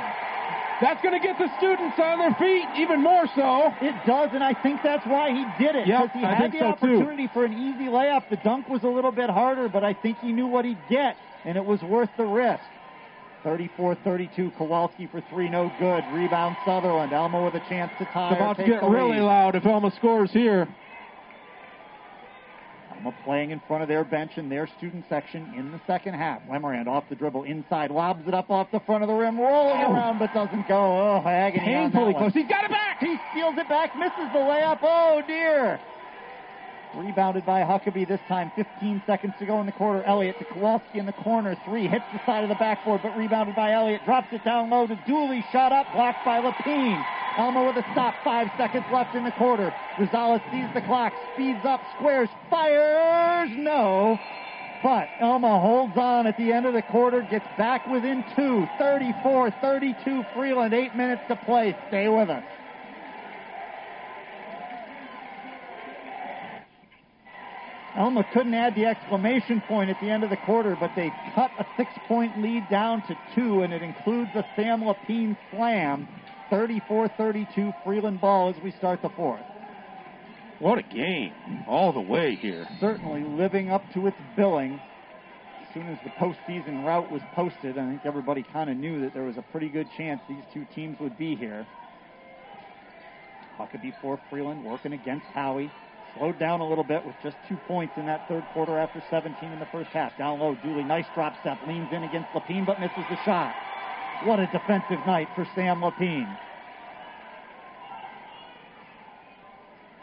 That's 0.82 1.02
going 1.02 1.14
to 1.20 1.26
get 1.26 1.38
the 1.38 1.48
students 1.58 1.98
on 2.00 2.20
their 2.20 2.34
feet 2.36 2.66
even 2.78 3.02
more 3.02 3.26
so. 3.36 3.72
It 3.82 3.94
does, 4.06 4.32
and 4.34 4.44
I 4.44 4.54
think 4.62 4.82
that's 4.84 5.06
why 5.06 5.30
he 5.32 5.46
did 5.64 5.76
it. 5.76 5.88
Yep, 5.88 6.02
Because 6.14 6.20
he 6.20 6.26
I 6.26 6.34
had 6.34 6.52
the 6.52 6.58
so, 6.60 6.60
too. 6.60 6.96
opportunity 6.98 7.30
for 7.34 7.46
an 7.46 7.54
easy 7.54 7.86
layup. 7.86 8.28
The 8.30 8.38
dunk 8.38 8.68
was 8.68 8.84
a 8.84 8.88
little 8.88 9.12
bit 9.12 9.30
harder, 9.30 9.70
but 9.70 9.84
I 9.84 9.94
think 9.94 10.18
he 10.20 10.32
knew 10.34 10.48
what 10.48 10.66
he'd 10.66 10.80
get, 10.90 11.16
and 11.46 11.56
it 11.56 11.64
was 11.64 11.82
worth 11.84 12.10
the 12.18 12.26
risk. 12.26 12.64
34-32, 13.44 14.58
Kowalski 14.58 15.08
for 15.08 15.24
three, 15.30 15.50
no 15.50 15.72
good. 15.80 16.04
Rebound 16.14 16.56
Sutherland. 16.66 17.14
Alma 17.14 17.44
with 17.44 17.56
a 17.56 17.70
chance 17.70 17.92
to 17.98 18.06
tie. 18.06 18.32
It's 18.32 18.38
about 18.38 18.58
to 18.58 18.66
get 18.66 18.84
really 18.84 19.18
lead. 19.18 19.26
loud 19.26 19.56
if 19.56 19.66
Alma 19.66 19.92
scores 19.98 20.32
here. 20.32 20.68
Alma 22.92 23.16
playing 23.24 23.52
in 23.52 23.60
front 23.68 23.82
of 23.82 23.89
their 23.89 24.04
bench 24.04 24.34
in 24.38 24.48
their 24.48 24.70
student 24.78 25.06
section 25.10 25.54
in 25.56 25.72
the 25.72 25.82
second 25.88 26.14
half. 26.14 26.42
Lemerand 26.50 26.88
off 26.88 27.04
the 27.10 27.16
dribble 27.16 27.44
inside, 27.44 27.89
lobs 27.89 28.28
it 28.28 28.34
up 28.34 28.50
off 28.52 28.68
the 28.72 28.80
front 28.82 29.04
of 29.04 29.08
the 29.08 29.16
rim, 29.16 29.39
rolling 29.39 29.84
oh. 29.86 29.94
around 29.94 30.20
but 30.20 30.34
doesn't 30.34 30.68
go. 30.68 30.76
Oh, 30.76 31.28
agony 31.28 31.66
Painfully 31.66 32.14
close. 32.14 32.34
He's 32.34 32.48
got 32.48 32.64
it 32.64 32.72
back. 32.72 33.00
He 33.00 33.18
steals 33.32 33.56
it 33.58 33.68
back, 33.68 33.98
misses 33.98 34.32
the 34.34 34.39
layup. 34.39 34.80
Oh 34.84 35.22
dear. 35.26 35.80
Rebounded 36.96 37.46
by 37.46 37.62
Huckabee 37.62 38.08
this 38.08 38.20
time. 38.28 38.52
15 38.56 39.04
seconds 39.06 39.34
to 39.39 39.46
go 39.46 39.60
in 39.60 39.66
the 39.66 39.72
quarter. 39.72 40.04
Elliott 40.04 40.38
to 40.39 40.46
Kowalski 40.46 41.00
in 41.00 41.06
the 41.06 41.14
corner. 41.14 41.56
Three 41.66 41.88
hits 41.88 42.04
the 42.12 42.20
side 42.26 42.44
of 42.44 42.50
the 42.50 42.56
backboard, 42.56 43.02
but 43.02 43.18
rebounded 43.18 43.56
by 43.56 43.72
Elliott. 43.72 44.02
Drops 44.06 44.28
it 44.32 44.44
down 44.44 44.70
low 44.70 44.88
to 44.88 45.00
Dooley. 45.08 45.44
Shot 45.52 45.72
up, 45.72 45.88
blocked 45.94 46.26
by 46.26 46.42
Lapine. 46.42 47.04
Alma 47.38 47.64
with 47.66 47.78
a 47.78 47.92
stop. 47.94 48.14
Five 48.24 48.48
seconds 48.58 48.86
left 48.92 49.16
in 49.16 49.24
the 49.24 49.32
quarter. 49.32 49.74
Rosales 49.98 50.42
sees 50.52 50.68
the 50.74 50.82
clock, 50.82 51.14
speeds 51.34 51.64
up, 51.64 51.82
squares, 51.96 52.30
fires. 52.50 53.50
No. 53.56 54.20
But 54.84 55.08
Alma 55.22 55.60
holds 55.60 55.96
on 55.96 56.28
at 56.28 56.38
the 56.38 56.52
end 56.52 56.66
of 56.66 56.74
the 56.74 56.82
quarter, 56.82 57.22
gets 57.22 57.46
back 57.58 57.88
within 57.88 58.26
two. 58.36 58.68
34 58.80 59.52
32 59.62 60.24
Freeland. 60.34 60.74
Eight 60.74 60.96
minutes 60.96 61.22
to 61.30 61.36
play. 61.36 61.78
Stay 61.88 62.10
with 62.10 62.30
us. 62.30 62.44
Alma 67.96 68.26
couldn't 68.34 68.54
add 68.54 68.76
the 68.76 68.86
exclamation 68.86 69.62
point 69.68 69.89
at 69.89 70.00
the 70.00 70.10
end 70.10 70.24
of 70.24 70.30
the 70.30 70.38
quarter, 70.38 70.78
but 70.80 70.92
they 70.96 71.12
cut 71.36 71.52
a 71.60 71.66
six 71.76 71.92
point 72.08 72.42
lead 72.42 72.68
down 72.70 73.06
to 73.08 73.18
two, 73.36 73.64
and 73.64 73.74
it 73.74 73.82
includes 73.82 74.32
a 74.34 74.46
Sam 74.56 74.82
Lapine 74.82 75.38
slam. 75.52 76.08
34 76.50 77.08
32 77.18 77.72
Freeland 77.84 78.20
ball 78.20 78.50
as 78.50 78.62
we 78.62 78.72
start 78.72 79.02
the 79.02 79.10
fourth. 79.10 79.42
What 80.60 80.78
a 80.78 80.84
game, 80.84 81.34
all 81.66 81.92
the 81.92 82.02
way 82.02 82.36
here. 82.36 82.68
Certainly 82.80 83.24
living 83.24 83.72
up 83.72 83.84
to 83.94 84.06
its 84.08 84.18
billing. 84.36 84.74
As 84.74 85.74
soon 85.74 85.88
as 85.88 85.98
the 86.04 86.12
postseason 86.12 86.86
route 86.86 87.10
was 87.10 87.22
posted, 87.34 87.78
I 87.78 87.89
think 87.89 88.02
everybody 88.06 88.44
kind 88.44 88.70
of 88.70 88.78
knew 88.78 89.02
that 89.02 89.14
there 89.14 89.24
was 89.24 89.38
a 89.38 89.42
pretty 89.42 89.70
good 89.70 89.88
chance 89.98 90.22
these 90.28 90.44
two 90.54 90.66
teams 90.76 91.00
would 91.00 91.18
be 91.18 91.36
here. 91.36 91.66
Huckabee 93.58 93.94
for 94.02 94.20
Freeland 94.30 94.64
working 94.66 94.94
against 94.94 95.26
Howie. 95.28 95.72
Slowed 96.18 96.39
down 96.39 96.59
a 96.59 96.68
little 96.68 96.84
bit 96.84 97.05
with 97.05 97.16
just 97.24 97.38
two 97.47 97.57
points 97.68 97.93
in 97.97 98.05
that 98.05 98.28
third 98.28 98.43
quarter 98.53 98.78
after 98.78 99.01
17 99.09 99.51
in 99.51 99.59
the 99.59 99.66
first 99.68 99.89
half. 99.91 100.18
Down 100.18 100.39
low, 100.39 100.55
Dooley, 100.55 100.84
nice 100.84 101.05
drop 101.16 101.39
step, 101.39 101.57
leans 101.68 101.91
in 101.91 102.03
against 102.03 102.30
Lapine 102.34 102.66
but 102.66 102.80
misses 102.80 103.05
the 103.09 103.18
shot. 103.24 103.55
What 104.26 104.39
a 104.39 104.47
defensive 104.47 104.99
night 105.07 105.30
for 105.36 105.47
Sam 105.55 105.82
Lapine. 105.82 106.38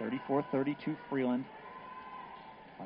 34-32 0.00 0.96
Freeland. 1.10 1.44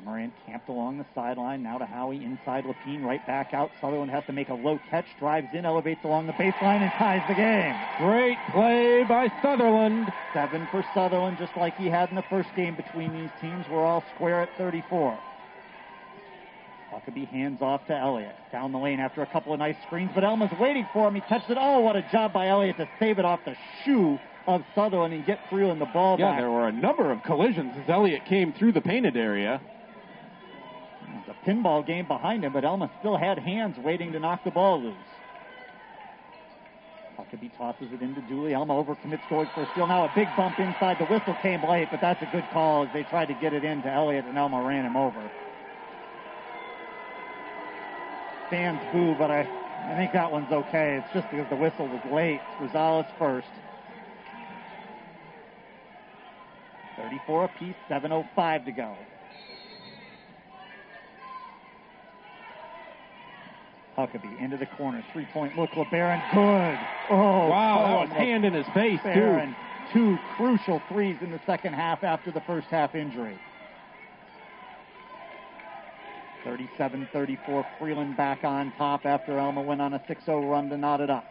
Moran 0.01 0.33
camped 0.45 0.69
along 0.69 0.97
the 0.97 1.05
sideline. 1.15 1.63
Now 1.63 1.77
to 1.77 1.85
Howie 1.85 2.23
inside 2.23 2.65
Lapine, 2.65 3.03
right 3.03 3.25
back 3.25 3.53
out. 3.53 3.71
Sutherland 3.79 4.11
has 4.11 4.23
to 4.25 4.33
make 4.33 4.49
a 4.49 4.53
low 4.53 4.79
catch, 4.89 5.05
drives 5.19 5.47
in, 5.53 5.65
elevates 5.65 6.01
along 6.03 6.27
the 6.27 6.33
baseline, 6.33 6.81
and 6.81 6.91
ties 6.93 7.21
the 7.27 7.35
game. 7.35 7.75
Great 7.99 8.37
play 8.51 9.03
by 9.07 9.31
Sutherland. 9.41 10.11
Seven 10.33 10.67
for 10.71 10.83
Sutherland, 10.93 11.37
just 11.39 11.55
like 11.55 11.75
he 11.77 11.87
had 11.87 12.09
in 12.09 12.15
the 12.15 12.23
first 12.29 12.49
game 12.55 12.75
between 12.75 13.13
these 13.13 13.29
teams. 13.39 13.65
We're 13.69 13.85
all 13.85 14.03
square 14.15 14.41
at 14.41 14.49
34. 14.57 15.17
Huckabee 16.91 17.27
hands 17.27 17.61
off 17.61 17.85
to 17.87 17.95
Elliott. 17.95 18.35
Down 18.51 18.71
the 18.71 18.77
lane 18.77 18.99
after 18.99 19.21
a 19.21 19.27
couple 19.27 19.53
of 19.53 19.59
nice 19.59 19.75
screens, 19.87 20.11
but 20.13 20.23
Alma's 20.23 20.51
waiting 20.59 20.87
for 20.93 21.07
him. 21.07 21.15
He 21.15 21.21
touched 21.21 21.49
it. 21.49 21.57
Oh, 21.59 21.79
what 21.79 21.95
a 21.95 22.05
job 22.11 22.33
by 22.33 22.49
Elliott 22.49 22.77
to 22.77 22.87
save 22.99 23.19
it 23.19 23.25
off 23.25 23.39
the 23.45 23.55
shoe 23.83 24.19
of 24.45 24.61
Sutherland 24.75 25.13
and 25.13 25.25
get 25.25 25.39
Freeland 25.49 25.79
the 25.79 25.85
ball 25.85 26.19
yeah, 26.19 26.31
back. 26.31 26.39
there 26.39 26.51
were 26.51 26.67
a 26.67 26.71
number 26.71 27.11
of 27.11 27.23
collisions 27.23 27.73
as 27.77 27.89
Elliott 27.89 28.25
came 28.25 28.53
through 28.53 28.73
the 28.73 28.81
painted 28.81 29.15
area. 29.15 29.61
The 31.27 31.33
pinball 31.45 31.85
game 31.85 32.05
behind 32.05 32.43
him, 32.43 32.53
but 32.53 32.65
Alma 32.65 32.91
still 32.99 33.17
had 33.17 33.39
hands 33.39 33.77
waiting 33.77 34.11
to 34.11 34.19
knock 34.19 34.43
the 34.43 34.51
ball 34.51 34.81
loose. 34.81 34.95
Huckabee 37.17 37.55
tosses 37.57 37.93
it 37.93 38.01
into 38.01 38.21
Dooley. 38.21 38.53
Alma 38.53 38.73
overcommits 38.73 39.27
going 39.29 39.47
for 39.53 39.61
a 39.61 39.71
steal. 39.71 39.87
Now 39.87 40.05
a 40.05 40.11
big 40.15 40.27
bump 40.35 40.59
inside. 40.59 40.97
The 40.99 41.05
whistle 41.05 41.35
came 41.41 41.63
late, 41.63 41.87
but 41.91 42.01
that's 42.01 42.21
a 42.21 42.29
good 42.31 42.43
call 42.51 42.85
as 42.85 42.89
they 42.93 43.03
tried 43.03 43.27
to 43.27 43.35
get 43.35 43.53
it 43.53 43.63
into 43.63 43.89
Elliott, 43.89 44.25
and 44.25 44.37
Alma 44.37 44.61
ran 44.61 44.85
him 44.85 44.97
over. 44.97 45.31
Fans 48.49 48.81
boo, 48.91 49.15
but 49.17 49.31
I, 49.31 49.41
I 49.41 49.95
think 49.95 50.11
that 50.13 50.31
one's 50.31 50.51
okay. 50.51 51.01
It's 51.01 51.13
just 51.13 51.29
because 51.29 51.49
the 51.49 51.55
whistle 51.55 51.87
was 51.87 52.01
late. 52.11 52.41
Rosales 52.59 53.07
first. 53.17 53.47
34 56.97 57.45
apiece, 57.45 57.75
7.05 57.89 58.65
to 58.65 58.71
go. 58.71 58.95
Huckabee 63.97 64.39
into 64.39 64.57
the 64.57 64.65
corner, 64.65 65.03
three 65.13 65.27
point 65.33 65.57
look. 65.57 65.69
LeBaron, 65.71 66.21
good. 66.33 66.79
Oh, 67.09 67.47
wow, 67.47 67.85
that 67.85 68.09
was 68.09 68.17
hand 68.17 68.45
in 68.45 68.53
his 68.53 68.65
face, 68.73 68.99
LeBaron, 69.01 69.55
two 69.93 70.17
crucial 70.35 70.81
threes 70.89 71.17
in 71.21 71.31
the 71.31 71.39
second 71.45 71.73
half 71.73 72.03
after 72.03 72.31
the 72.31 72.41
first 72.41 72.67
half 72.67 72.95
injury. 72.95 73.39
37-34, 76.45 77.65
Freeland 77.79 78.17
back 78.17 78.43
on 78.43 78.73
top 78.77 79.05
after 79.05 79.39
Alma 79.39 79.61
went 79.61 79.81
on 79.81 79.93
a 79.93 79.99
6-0 79.99 80.49
run 80.49 80.69
to 80.69 80.77
knot 80.77 80.99
it 80.99 81.09
up. 81.09 81.25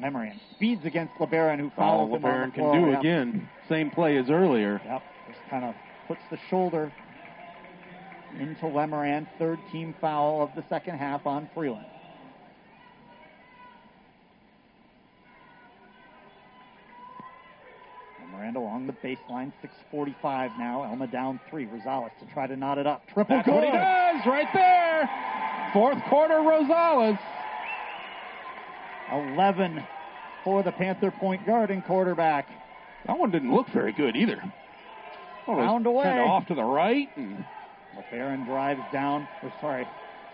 Lemerand 0.00 0.38
speeds 0.54 0.84
against 0.84 1.14
LeBaron, 1.14 1.58
who 1.58 1.70
fouls 1.76 2.10
oh, 2.12 2.16
him 2.16 2.24
on 2.24 2.50
the 2.50 2.54
can 2.54 2.72
do 2.72 2.90
Yep. 2.90 3.00
again. 3.00 3.48
Same 3.68 3.90
play 3.90 4.16
as 4.16 4.30
earlier. 4.30 4.80
Yep, 4.84 5.02
just 5.28 5.40
kind 5.50 5.64
of 5.64 5.74
puts 6.08 6.20
the 6.30 6.38
shoulder 6.50 6.92
into 8.38 8.66
Lemerand. 8.66 9.26
Third 9.38 9.58
team 9.72 9.94
foul 10.00 10.42
of 10.42 10.50
the 10.56 10.64
second 10.68 10.98
half 10.98 11.26
on 11.26 11.48
Freeland. 11.54 11.86
Lemerand 18.44 18.56
along 18.56 18.86
the 18.86 18.92
baseline, 18.92 19.52
6:45 19.92 20.58
now. 20.58 20.82
Alma 20.82 21.06
down 21.06 21.40
three. 21.50 21.66
Rosales 21.66 22.10
to 22.20 22.26
try 22.32 22.46
to 22.46 22.56
knot 22.56 22.78
it 22.78 22.86
up. 22.86 23.06
Triple 23.08 23.36
That's 23.36 23.48
what 23.48 23.64
he 23.64 23.70
does 23.70 24.26
right 24.26 24.48
there. 24.52 25.08
Fourth 25.72 26.02
quarter, 26.04 26.34
Rosales. 26.34 27.18
11 29.12 29.82
for 30.42 30.62
the 30.62 30.72
Panther 30.72 31.10
point 31.10 31.46
guard 31.46 31.70
and 31.70 31.84
quarterback. 31.84 32.48
That 33.06 33.18
one 33.18 33.30
didn't 33.30 33.52
look 33.52 33.68
very 33.68 33.92
good 33.92 34.16
either. 34.16 34.42
Found 35.46 35.86
away. 35.86 36.04
Kind 36.04 36.20
of 36.20 36.26
off 36.28 36.46
to 36.46 36.54
the 36.54 36.64
right. 36.64 37.08
And 37.16 37.44
LeBaron 37.96 38.46
drives 38.46 38.80
down, 38.92 39.28
or 39.42 39.52
sorry, 39.60 39.86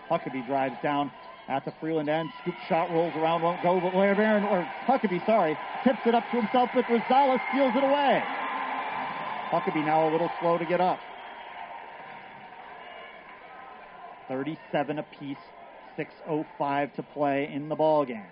Huckabee 0.09 0.45
drives 0.47 0.75
down 0.81 1.11
at 1.51 1.65
the 1.65 1.73
Freeland 1.81 2.09
end. 2.09 2.29
Scoop 2.41 2.55
shot 2.69 2.89
rolls 2.91 3.13
around, 3.15 3.41
won't 3.41 3.61
go, 3.61 3.79
but 3.79 3.91
LeBaron, 3.91 4.49
or 4.49 4.67
Huckabee, 4.85 5.23
sorry, 5.25 5.57
tips 5.83 5.99
it 6.05 6.15
up 6.15 6.23
to 6.31 6.37
himself, 6.37 6.69
but 6.73 6.85
Rosales 6.85 7.41
steals 7.49 7.73
it 7.75 7.83
away. 7.83 8.23
Huckabee 9.49 9.85
now 9.85 10.07
a 10.07 10.11
little 10.11 10.31
slow 10.39 10.57
to 10.57 10.65
get 10.65 10.79
up. 10.79 10.99
37 14.29 14.99
apiece, 14.99 15.37
6.05 15.97 16.95
to 16.95 17.03
play 17.03 17.51
in 17.53 17.67
the 17.67 17.75
ball 17.75 18.05
game. 18.05 18.23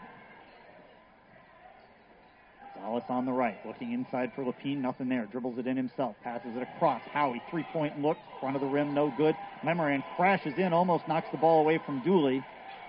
Gonzalez 2.76 3.04
on 3.10 3.26
the 3.26 3.34
right, 3.34 3.58
looking 3.66 3.92
inside 3.92 4.32
for 4.34 4.46
Lapine, 4.46 4.78
nothing 4.78 5.10
there. 5.10 5.26
Dribbles 5.26 5.60
it 5.60 5.68
in 5.68 5.76
himself, 5.76 6.16
passes 6.24 6.56
it 6.56 6.62
across. 6.62 7.02
Howie, 7.12 7.42
three 7.52 7.66
point 7.74 8.02
look, 8.02 8.18
front 8.40 8.56
of 8.56 8.62
the 8.62 8.68
rim, 8.68 8.94
no 8.94 9.14
good. 9.18 9.36
Lemerand 9.66 10.06
crashes 10.16 10.54
in, 10.58 10.72
almost 10.72 11.06
knocks 11.10 11.28
the 11.34 11.38
ball 11.38 11.60
away 11.60 11.82
from 11.86 12.02
Dooley, 12.06 12.42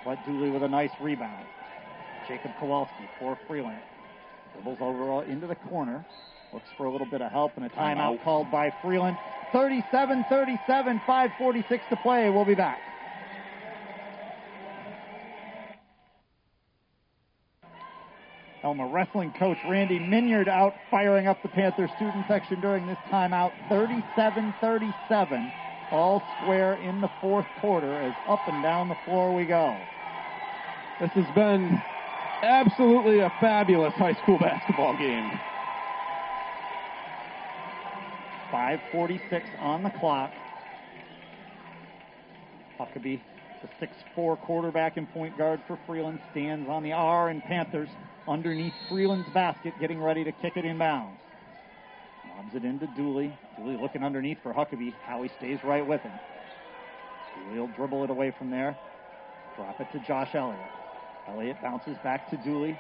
but 0.05 0.19
Dooley 0.27 0.51
with 0.51 0.63
a 0.63 0.69
nice 0.69 0.91
rebound. 1.01 1.47
Jacob 2.29 2.53
Kowalski 2.59 3.09
for 3.19 3.39
Freeland. 3.47 3.81
Dribbles 4.55 4.79
over 4.81 5.25
into 5.25 5.47
the 5.47 5.55
corner, 5.55 6.05
looks 6.53 6.69
for 6.77 6.87
a 6.87 6.93
little 6.93 7.07
bit 7.07 7.23
of 7.23 7.31
help, 7.31 7.53
and 7.57 7.65
a 7.65 7.69
timeout 7.71 7.97
Timeout. 7.97 8.25
called 8.25 8.51
by 8.51 8.73
Freeland. 8.83 9.17
37 9.53 10.25
37, 10.29 11.01
5.46 11.07 11.89
to 11.89 11.97
play. 11.97 12.31
We'll 12.31 12.45
be 12.45 12.55
back. 12.55 12.79
Alma 18.63 18.87
wrestling 18.87 19.33
coach 19.39 19.57
Randy 19.67 19.99
Minyard 19.99 20.47
out 20.47 20.75
firing 20.91 21.27
up 21.27 21.43
the 21.43 21.49
Panther 21.49 21.89
student 21.97 22.27
section 22.29 22.61
during 22.61 22.87
this 22.87 22.99
timeout. 23.11 23.53
37-37. 23.71 25.51
All 25.91 26.23
square 26.41 26.75
in 26.75 27.01
the 27.01 27.11
fourth 27.21 27.47
quarter 27.61 28.01
as 28.01 28.15
up 28.29 28.41
and 28.47 28.63
down 28.63 28.89
the 28.89 28.97
floor 29.05 29.35
we 29.35 29.45
go. 29.45 29.77
this 31.01 31.11
has 31.11 31.35
been 31.35 31.81
absolutely 32.43 33.21
a 33.21 33.33
fabulous 33.41 33.93
high 33.95 34.15
school 34.15 34.39
basketball 34.39 34.97
game. 34.97 35.31
5.46 38.53 39.43
on 39.61 39.83
the 39.83 39.91
clock. 39.91 40.33
Huckabee, 42.79 43.21
the 43.63 43.87
6'4 44.17 44.41
quarterback 44.41 44.97
and 44.97 45.11
point 45.13 45.37
guard 45.37 45.61
for 45.67 45.79
Freeland, 45.87 46.19
stands 46.31 46.69
on 46.69 46.83
the 46.83 46.93
R 46.93 47.29
and 47.29 47.43
Panthers 47.43 47.89
underneath 48.27 48.73
Freeland's 48.89 49.29
basket, 49.35 49.75
getting 49.81 50.01
ready 50.01 50.25
to 50.25 50.33
kick 50.33 50.57
it 50.57 50.65
inbounds. 50.65 51.17
Lobs 52.41 52.55
it 52.55 52.65
into 52.65 52.87
Dooley. 52.97 53.31
Dooley 53.59 53.77
looking 53.77 54.03
underneath 54.03 54.39
for 54.43 54.55
Huckabee. 54.55 54.95
Howie 55.05 55.31
stays 55.39 55.59
right 55.63 55.87
with 55.87 56.01
him. 56.01 56.13
Dooley 57.37 57.61
will 57.61 57.71
dribble 57.77 58.05
it 58.05 58.11
away 58.11 58.33
from 58.39 58.51
there. 58.51 58.79
Drop 59.57 59.79
it 59.79 59.89
to 59.93 59.99
Josh 60.07 60.35
Elliott. 60.35 60.59
Elliott 61.29 61.57
bounces 61.61 61.97
back 62.03 62.31
to 62.31 62.39
Dooley. 62.39 62.79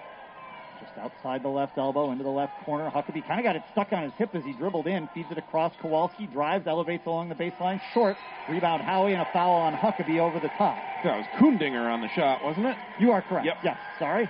Just 0.80 0.96
outside 0.96 1.42
the 1.42 1.48
left 1.48 1.76
elbow, 1.76 2.10
into 2.10 2.24
the 2.24 2.30
left 2.30 2.54
corner. 2.64 2.90
Huckabee 2.90 3.26
kind 3.26 3.38
of 3.38 3.44
got 3.44 3.54
it 3.54 3.62
stuck 3.72 3.92
on 3.92 4.02
his 4.02 4.12
hip 4.16 4.30
as 4.34 4.42
he 4.44 4.54
dribbled 4.54 4.86
in, 4.86 5.10
feeds 5.12 5.30
it 5.30 5.36
across. 5.36 5.74
Kowalski 5.82 6.26
drives, 6.26 6.66
elevates 6.66 7.06
along 7.06 7.28
the 7.28 7.34
baseline. 7.34 7.82
Short. 7.92 8.16
Rebound 8.48 8.80
Howie 8.80 9.12
and 9.12 9.20
a 9.20 9.28
foul 9.30 9.60
on 9.60 9.74
Huckabee 9.74 10.20
over 10.20 10.40
the 10.40 10.48
top. 10.56 10.78
That 11.04 11.18
was 11.18 11.26
Kundinger 11.38 11.92
on 11.92 12.00
the 12.00 12.08
shot, 12.16 12.42
wasn't 12.42 12.64
it? 12.64 12.76
You 12.98 13.12
are 13.12 13.20
correct. 13.20 13.44
Yep. 13.44 13.56
Yes, 13.62 13.76
sorry. 13.98 14.26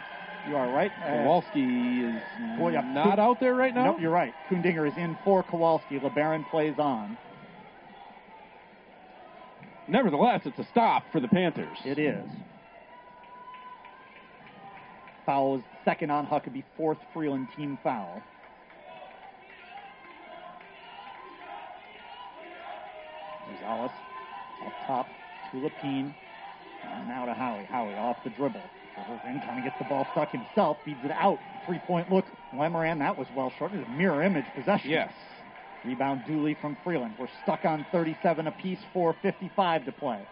You 0.49 0.57
are 0.57 0.68
right. 0.70 0.91
Uh, 1.03 1.09
Kowalski 1.09 2.01
is 2.01 2.22
Well, 2.59 2.72
yeah, 2.72 2.80
not 2.80 3.18
out 3.18 3.41
there 3.41 3.55
right 3.55 3.74
now? 3.74 3.84
Nope, 3.84 4.01
you're 4.01 4.11
right. 4.11 4.32
Kundinger 4.49 4.88
is 4.88 4.97
in 4.97 5.16
for 5.24 5.43
Kowalski. 5.43 5.99
LeBaron 5.99 6.49
plays 6.51 6.78
on. 6.78 7.16
Nevertheless, 9.86 10.43
it's 10.45 10.59
a 10.59 10.66
stop 10.70 11.05
for 11.12 11.20
the 11.20 11.28
Panthers. 11.28 11.76
It 11.84 11.99
is. 11.99 12.24
Foul 15.26 15.57
is 15.57 15.62
second 15.84 16.11
on 16.11 16.26
Huckabee, 16.26 16.64
fourth 16.76 16.99
Freeland 17.12 17.49
team 17.57 17.78
foul. 17.82 18.22
Gonzalez 23.47 23.91
up 24.66 24.72
top 24.86 25.07
to 25.51 25.57
Lapine. 25.59 26.14
And 26.82 27.09
now 27.09 27.26
to 27.26 27.34
Howie. 27.34 27.64
Howie 27.64 27.95
off 27.95 28.16
the 28.24 28.30
dribble. 28.30 28.62
In, 29.26 29.41
kind 29.41 29.59
of 29.59 29.64
gets 29.64 29.76
the 29.78 29.84
ball 29.84 30.07
stuck 30.12 30.30
himself, 30.30 30.78
feeds 30.84 30.99
it 31.05 31.11
out. 31.11 31.38
Three 31.66 31.78
point 31.86 32.11
look. 32.11 32.24
Lemerand, 32.55 32.99
that 32.99 33.16
was 33.16 33.26
well 33.36 33.53
short. 33.59 33.72
It 33.72 33.78
was 33.78 33.86
a 33.86 33.91
mirror 33.91 34.22
image 34.22 34.45
possession. 34.55 34.91
Yes. 34.91 35.12
Rebound 35.84 36.22
Dooley 36.26 36.57
from 36.61 36.76
Freeland. 36.84 37.14
We're 37.18 37.28
stuck 37.43 37.64
on 37.64 37.86
37 37.93 38.47
apiece, 38.47 38.78
4.55 38.95 39.86
to 39.86 39.93
play. 39.93 40.26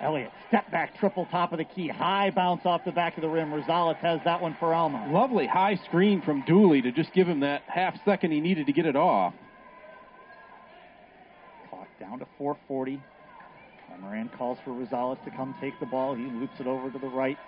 Elliott, 0.00 0.30
step 0.48 0.70
back, 0.70 0.96
triple 0.98 1.26
top 1.26 1.52
of 1.52 1.58
the 1.58 1.64
key. 1.64 1.88
High 1.88 2.30
bounce 2.30 2.66
off 2.66 2.84
the 2.84 2.92
back 2.92 3.16
of 3.16 3.22
the 3.22 3.28
rim. 3.28 3.50
Rosales 3.50 3.96
has 3.96 4.20
that 4.24 4.40
one 4.40 4.54
for 4.60 4.74
Alma. 4.74 5.08
Lovely 5.10 5.46
high 5.46 5.76
screen 5.86 6.20
from 6.20 6.44
Dooley 6.46 6.82
to 6.82 6.92
just 6.92 7.12
give 7.14 7.26
him 7.26 7.40
that 7.40 7.62
half 7.66 7.94
second 8.04 8.30
he 8.30 8.40
needed 8.40 8.66
to 8.66 8.72
get 8.72 8.84
it 8.86 8.96
off. 8.96 9.32
Clock 11.70 11.88
down 11.98 12.18
to 12.18 12.26
4.40. 12.38 13.00
Moran 14.00 14.30
calls 14.36 14.58
for 14.64 14.70
Rosales 14.70 15.22
to 15.24 15.30
come 15.30 15.54
take 15.60 15.78
the 15.80 15.86
ball. 15.86 16.14
He 16.14 16.24
loops 16.24 16.54
it 16.58 16.66
over 16.66 16.90
to 16.90 16.98
the 16.98 17.08
right. 17.08 17.38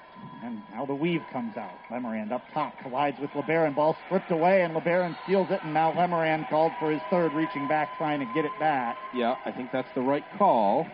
And 0.43 0.61
now 0.73 0.85
the 0.85 0.95
weave 0.95 1.23
comes 1.33 1.57
out. 1.57 1.75
Lemerand 1.91 2.33
up 2.33 2.43
top 2.53 2.75
collides 2.83 3.19
with 3.21 3.31
LeBaron. 3.31 3.75
Ball 3.75 3.97
stripped 4.07 4.31
away, 4.31 4.63
and 4.63 4.75
LeBaron 4.75 5.17
steals 5.25 5.49
it. 5.51 5.61
And 5.63 5.75
now 5.75 5.93
Lemerand 5.93 6.49
called 6.49 6.73
for 6.81 6.91
his 6.91 7.01
third, 7.11 7.33
reaching 7.35 7.69
back, 7.69 7.97
trying 7.99 8.21
to 8.21 8.27
get 8.35 8.45
it 8.45 8.53
back. 8.59 8.97
Yeah, 9.15 9.37
I 9.45 9.53
think 9.53 9.71
that's 9.73 9.89
the 9.95 10.01
right 10.01 10.25
call. 10.37 10.87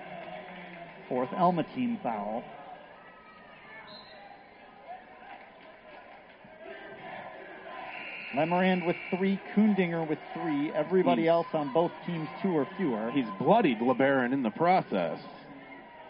Fourth 1.09 1.30
Alma 1.36 1.64
team 1.74 1.98
foul. 2.02 2.44
Lemerand 8.34 8.84
with 8.84 8.96
three, 9.16 9.40
Kundinger 9.55 10.09
with 10.09 10.18
three. 10.34 10.72
Everybody 10.72 11.28
else 11.28 11.46
on 11.52 11.72
both 11.72 11.92
teams 12.05 12.28
two 12.42 12.50
or 12.50 12.66
fewer. 12.76 13.11
He's 13.12 13.28
bloodied 13.38 13.78
LeBaron 13.78 14.32
in 14.32 14.42
the 14.42 14.50
process. 14.50 15.18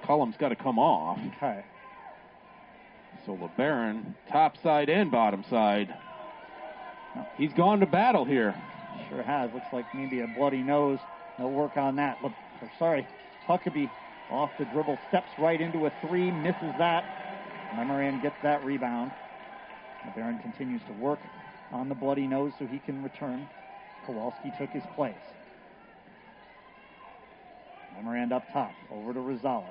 Cullum's 0.06 0.36
got 0.36 0.50
to 0.50 0.56
come 0.56 0.78
off. 0.78 1.18
Okay. 1.36 1.64
So 3.26 3.36
LeBaron, 3.36 4.14
top 4.30 4.56
side 4.62 4.88
and 4.90 5.10
bottom 5.10 5.44
side. 5.48 5.94
He's 7.36 7.52
gone 7.52 7.80
to 7.80 7.86
battle 7.86 8.24
here. 8.24 8.54
Sure 9.08 9.22
has. 9.22 9.52
Looks 9.52 9.72
like 9.72 9.86
maybe 9.94 10.20
a 10.20 10.26
bloody 10.26 10.62
nose. 10.62 10.98
They'll 11.38 11.50
work 11.50 11.76
on 11.76 11.96
that. 11.96 12.22
Look, 12.22 12.32
or 12.60 12.70
sorry, 12.78 13.06
Huckabee 13.46 13.90
off 14.30 14.50
the 14.58 14.64
dribble, 14.66 14.98
steps 15.08 15.30
right 15.38 15.60
into 15.60 15.86
a 15.86 15.92
three, 16.06 16.30
misses 16.30 16.72
that. 16.78 17.04
Lemerand 17.74 18.22
gets 18.22 18.36
that 18.42 18.64
rebound. 18.64 19.10
LeBaron 20.06 20.40
continues 20.42 20.82
to 20.86 20.92
work 20.94 21.18
on 21.72 21.88
the 21.88 21.94
bloody 21.94 22.26
nose 22.26 22.52
so 22.58 22.66
he 22.66 22.78
can 22.78 23.02
return. 23.02 23.48
Kowalski 24.06 24.52
took 24.58 24.70
his 24.70 24.82
place. 24.94 25.14
Lemerand 27.98 28.32
up 28.32 28.44
top, 28.52 28.72
over 28.90 29.12
to 29.12 29.20
Rosales. 29.20 29.64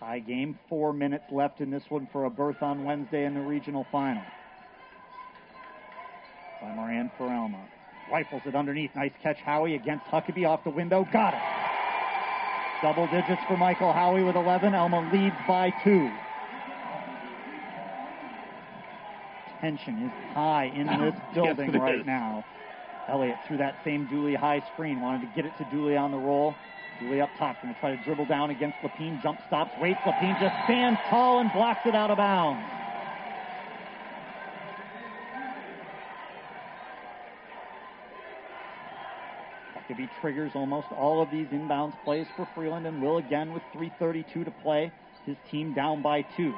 Tie 0.00 0.20
game, 0.20 0.58
four 0.68 0.92
minutes 0.92 1.24
left 1.32 1.60
in 1.60 1.70
this 1.70 1.82
one 1.88 2.08
for 2.12 2.24
a 2.24 2.30
berth 2.30 2.62
on 2.62 2.84
Wednesday 2.84 3.24
in 3.24 3.34
the 3.34 3.40
regional 3.40 3.86
final. 3.90 4.22
By 6.62 6.72
Moran 6.74 7.10
for 7.16 7.24
Alma. 7.24 7.58
Rifles 8.10 8.42
it 8.46 8.54
underneath. 8.54 8.90
Nice 8.94 9.12
catch, 9.22 9.38
Howie 9.38 9.74
against 9.74 10.06
Huckabee 10.06 10.46
off 10.48 10.64
the 10.64 10.70
window. 10.70 11.06
Got 11.12 11.34
it. 11.34 11.40
Double 12.80 13.06
digits 13.08 13.42
for 13.48 13.56
Michael 13.56 13.92
Howie 13.92 14.22
with 14.22 14.36
11. 14.36 14.72
Alma 14.74 15.10
leads 15.12 15.34
by 15.46 15.70
two. 15.82 16.08
Tension 19.60 20.04
is 20.04 20.12
high 20.34 20.66
in 20.74 20.86
this 20.86 21.14
building 21.34 21.74
it 21.74 21.78
right 21.78 21.96
is. 22.00 22.06
now. 22.06 22.44
Elliott 23.08 23.36
through 23.46 23.56
that 23.56 23.74
same 23.84 24.06
Dooley 24.06 24.34
high 24.34 24.62
screen. 24.72 25.00
Wanted 25.00 25.22
to 25.22 25.32
get 25.34 25.44
it 25.44 25.52
to 25.58 25.64
Dooley 25.72 25.96
on 25.96 26.12
the 26.12 26.18
roll. 26.18 26.54
Dooley 27.00 27.20
up 27.20 27.30
top. 27.38 27.60
Going 27.62 27.74
to 27.74 27.80
try 27.80 27.96
to 27.96 28.04
dribble 28.04 28.26
down 28.26 28.50
against 28.50 28.76
Lapine. 28.82 29.22
Jump 29.22 29.40
stops. 29.46 29.70
Waits. 29.80 30.00
Lapine 30.04 30.38
just 30.40 30.54
stands 30.64 30.98
tall 31.08 31.40
and 31.40 31.52
blocks 31.52 31.80
it 31.86 31.94
out 31.94 32.10
of 32.10 32.16
bounds. 32.16 32.62
Huckabee 39.76 40.08
triggers 40.20 40.52
almost 40.54 40.88
all 40.92 41.22
of 41.22 41.30
these 41.30 41.46
inbounds 41.48 41.94
plays 42.04 42.26
for 42.36 42.48
Freeland 42.54 42.86
and 42.86 43.02
will 43.02 43.18
again 43.18 43.52
with 43.52 43.62
3.32 43.74 44.44
to 44.44 44.50
play. 44.62 44.92
His 45.26 45.36
team 45.50 45.74
down 45.74 46.00
by 46.00 46.22
two. 46.36 46.54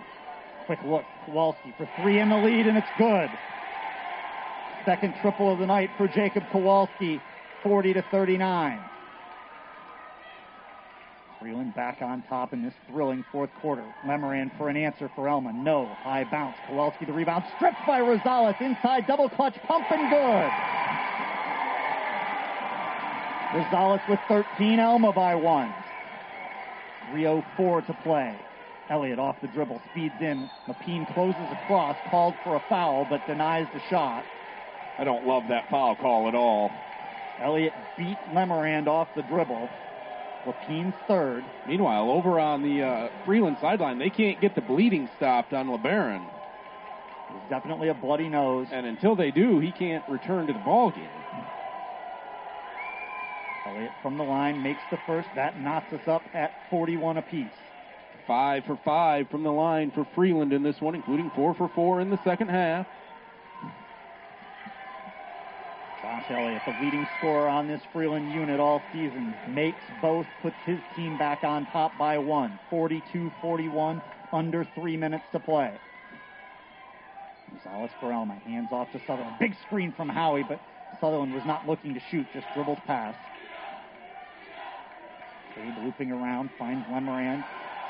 Quick 0.66 0.78
look. 0.84 1.02
Kowalski 1.26 1.74
for 1.76 1.88
three 2.00 2.20
in 2.20 2.28
the 2.28 2.36
lead, 2.36 2.68
and 2.68 2.78
it's 2.78 2.86
good. 2.96 3.28
Second 4.84 5.14
triple 5.20 5.52
of 5.52 5.58
the 5.58 5.66
night 5.66 5.90
for 5.96 6.06
Jacob 6.06 6.44
Kowalski, 6.52 7.20
40 7.64 7.94
to 7.94 8.04
39. 8.10 8.80
Freeland 11.40 11.74
back 11.74 12.02
on 12.02 12.22
top 12.28 12.52
in 12.52 12.62
this 12.62 12.74
thrilling 12.90 13.24
fourth 13.32 13.48
quarter. 13.62 13.84
Lemerand 14.04 14.56
for 14.58 14.68
an 14.68 14.76
answer 14.76 15.10
for 15.14 15.26
Alma. 15.26 15.52
No. 15.54 15.86
High 15.86 16.24
bounce. 16.30 16.56
Kowalski 16.66 17.06
the 17.06 17.12
rebound. 17.12 17.44
Stripped 17.56 17.78
by 17.86 18.00
Rosales. 18.00 18.60
Inside 18.60 19.06
double 19.06 19.30
clutch. 19.30 19.56
Pump 19.66 19.86
and 19.90 20.10
good. 20.10 20.50
Rosales 23.56 24.06
with 24.08 24.20
13. 24.28 24.78
Alma 24.80 25.12
by 25.12 25.34
one. 25.34 25.72
3.04 27.12 27.86
to 27.86 27.94
play. 28.02 28.38
Elliott 28.90 29.18
off 29.18 29.36
the 29.40 29.48
dribble. 29.48 29.80
Speeds 29.92 30.14
in. 30.20 30.50
Lapine 30.68 31.12
closes 31.14 31.40
across. 31.62 31.96
Called 32.10 32.34
for 32.44 32.56
a 32.56 32.62
foul, 32.68 33.06
but 33.08 33.26
denies 33.26 33.66
the 33.72 33.80
shot. 33.88 34.24
I 34.98 35.04
don't 35.04 35.26
love 35.26 35.44
that 35.48 35.70
foul 35.70 35.96
call 35.96 36.28
at 36.28 36.34
all. 36.34 36.70
Elliott 37.40 37.72
beat 37.96 38.18
Lemerand 38.34 38.88
off 38.88 39.08
the 39.16 39.22
dribble. 39.22 39.70
Lapine's 40.46 40.94
third. 41.06 41.44
Meanwhile, 41.66 42.10
over 42.10 42.40
on 42.40 42.62
the 42.62 42.82
uh, 42.82 43.08
Freeland 43.24 43.58
sideline, 43.60 43.98
they 43.98 44.10
can't 44.10 44.40
get 44.40 44.54
the 44.54 44.60
bleeding 44.60 45.08
stopped 45.16 45.52
on 45.52 45.68
LeBaron. 45.68 46.26
There's 47.30 47.50
definitely 47.50 47.88
a 47.88 47.94
bloody 47.94 48.28
nose. 48.28 48.68
And 48.72 48.86
until 48.86 49.14
they 49.14 49.30
do, 49.30 49.58
he 49.60 49.70
can't 49.72 50.04
return 50.08 50.46
to 50.46 50.52
the 50.52 50.58
ball 50.60 50.90
game. 50.90 51.08
Elliott 53.66 53.92
from 54.02 54.16
the 54.16 54.24
line 54.24 54.62
makes 54.62 54.80
the 54.90 54.98
first. 55.06 55.28
That 55.34 55.60
knots 55.60 55.92
us 55.92 56.06
up 56.08 56.22
at 56.34 56.52
41 56.70 57.18
apiece. 57.18 57.46
Five 58.26 58.64
for 58.64 58.78
five 58.84 59.28
from 59.30 59.42
the 59.42 59.52
line 59.52 59.90
for 59.90 60.06
Freeland 60.14 60.52
in 60.52 60.62
this 60.62 60.80
one, 60.80 60.94
including 60.94 61.30
four 61.34 61.54
for 61.54 61.68
four 61.74 62.00
in 62.00 62.10
the 62.10 62.22
second 62.24 62.48
half. 62.48 62.86
Josh 66.10 66.24
Elliott, 66.30 66.62
the 66.66 66.74
leading 66.84 67.06
scorer 67.18 67.46
on 67.46 67.68
this 67.68 67.80
Freeland 67.92 68.32
unit 68.32 68.58
all 68.58 68.82
season, 68.92 69.32
makes 69.48 69.78
both, 70.02 70.26
puts 70.42 70.56
his 70.66 70.78
team 70.96 71.16
back 71.16 71.44
on 71.44 71.66
top 71.66 71.96
by 71.96 72.18
one. 72.18 72.58
42 72.68 73.30
41, 73.40 74.02
under 74.32 74.66
three 74.74 74.96
minutes 74.96 75.22
to 75.30 75.38
play. 75.38 75.72
Gonzalez 77.48 77.92
for 78.00 78.12
Alma, 78.12 78.34
hands 78.44 78.70
off 78.72 78.90
to 78.90 79.00
Sutherland. 79.06 79.36
Big 79.38 79.54
screen 79.66 79.92
from 79.96 80.08
Howie, 80.08 80.42
but 80.42 80.60
Sutherland 81.00 81.32
was 81.32 81.44
not 81.46 81.68
looking 81.68 81.94
to 81.94 82.00
shoot, 82.10 82.26
just 82.34 82.46
dribbles 82.54 82.78
past. 82.88 83.16
Cade 85.54 85.74
looping 85.84 86.10
around, 86.10 86.50
finds 86.58 86.84
Lemerand, 86.88 87.44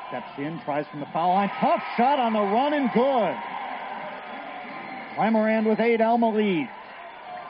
steps 0.09 0.33
in, 0.37 0.61
tries 0.67 0.85
from 0.91 1.01
the 1.01 1.09
foul 1.15 1.33
line. 1.33 1.51
Tough 1.59 1.83
shot 1.97 2.19
on 2.19 2.35
the 2.35 2.41
run 2.41 2.75
and 2.75 2.91
good. 2.93 3.37
Lemerand 5.17 5.67
with 5.67 5.81
eight, 5.81 6.03
Alma 6.03 6.29
leads. 6.29 6.69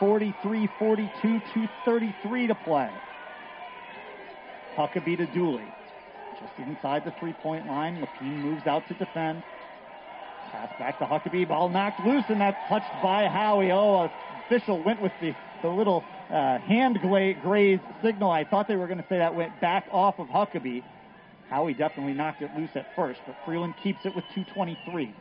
43 0.01 0.69
42, 0.79 1.13
233 1.23 2.47
to 2.47 2.55
play. 2.57 2.91
Huckabee 4.75 5.19
to 5.19 5.27
Dooley. 5.27 5.67
Just 6.41 6.69
inside 6.69 7.05
the 7.05 7.13
three 7.21 7.35
point 7.35 7.67
line. 7.67 8.01
Lapine 8.01 8.43
moves 8.43 8.67
out 8.67 8.89
to 8.89 8.95
defend. 8.95 9.43
Pass 10.51 10.71
back 10.79 10.99
to 10.99 11.05
Huckabee. 11.05 11.47
Ball 11.47 11.69
knocked 11.69 12.05
loose, 12.05 12.25
and 12.29 12.41
that's 12.41 12.57
touched 12.69 12.91
by 13.03 13.29
Howie. 13.29 13.71
Oh, 13.71 14.11
official 14.47 14.83
went 14.83 15.03
with 15.03 15.13
the, 15.21 15.35
the 15.63 15.69
little 15.69 16.03
uh, 16.31 16.59
hand 16.59 16.99
graze 17.01 17.79
signal. 18.03 18.31
I 18.31 18.45
thought 18.45 18.67
they 18.69 18.77
were 18.77 18.87
going 18.87 19.03
to 19.03 19.09
say 19.09 19.19
that 19.19 19.35
went 19.35 19.61
back 19.61 19.87
off 19.93 20.19
of 20.19 20.29
Huckabee. 20.29 20.83
Howie 21.51 21.75
definitely 21.75 22.15
knocked 22.15 22.43
it 22.43 22.51
loose 22.57 22.71
at 22.75 22.87
first, 22.97 23.21
but 23.27 23.37
Freeland 23.45 23.75
keeps 23.83 24.07
it 24.07 24.15
with 24.17 24.25
223. 24.35 25.15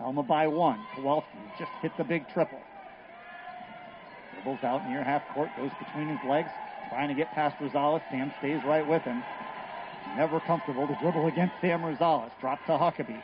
Alma 0.00 0.22
by 0.22 0.46
one. 0.46 0.80
Kowalski 0.96 1.38
just 1.58 1.70
hit 1.82 1.92
the 1.98 2.04
big 2.04 2.28
triple. 2.32 2.58
Dribbles 4.42 4.64
out 4.64 4.88
near 4.88 5.04
half 5.04 5.22
court, 5.34 5.50
goes 5.56 5.70
between 5.78 6.08
his 6.08 6.18
legs, 6.28 6.48
trying 6.90 7.08
to 7.08 7.14
get 7.14 7.30
past 7.32 7.56
Rosales. 7.58 8.02
Sam 8.10 8.32
stays 8.38 8.60
right 8.66 8.86
with 8.86 9.02
him. 9.02 9.22
Never 10.16 10.40
comfortable 10.40 10.86
to 10.86 10.98
dribble 11.00 11.28
against 11.28 11.54
Sam 11.60 11.80
Rosales. 11.80 12.30
Drop 12.40 12.58
to 12.66 12.72
Huckabee. 12.72 13.22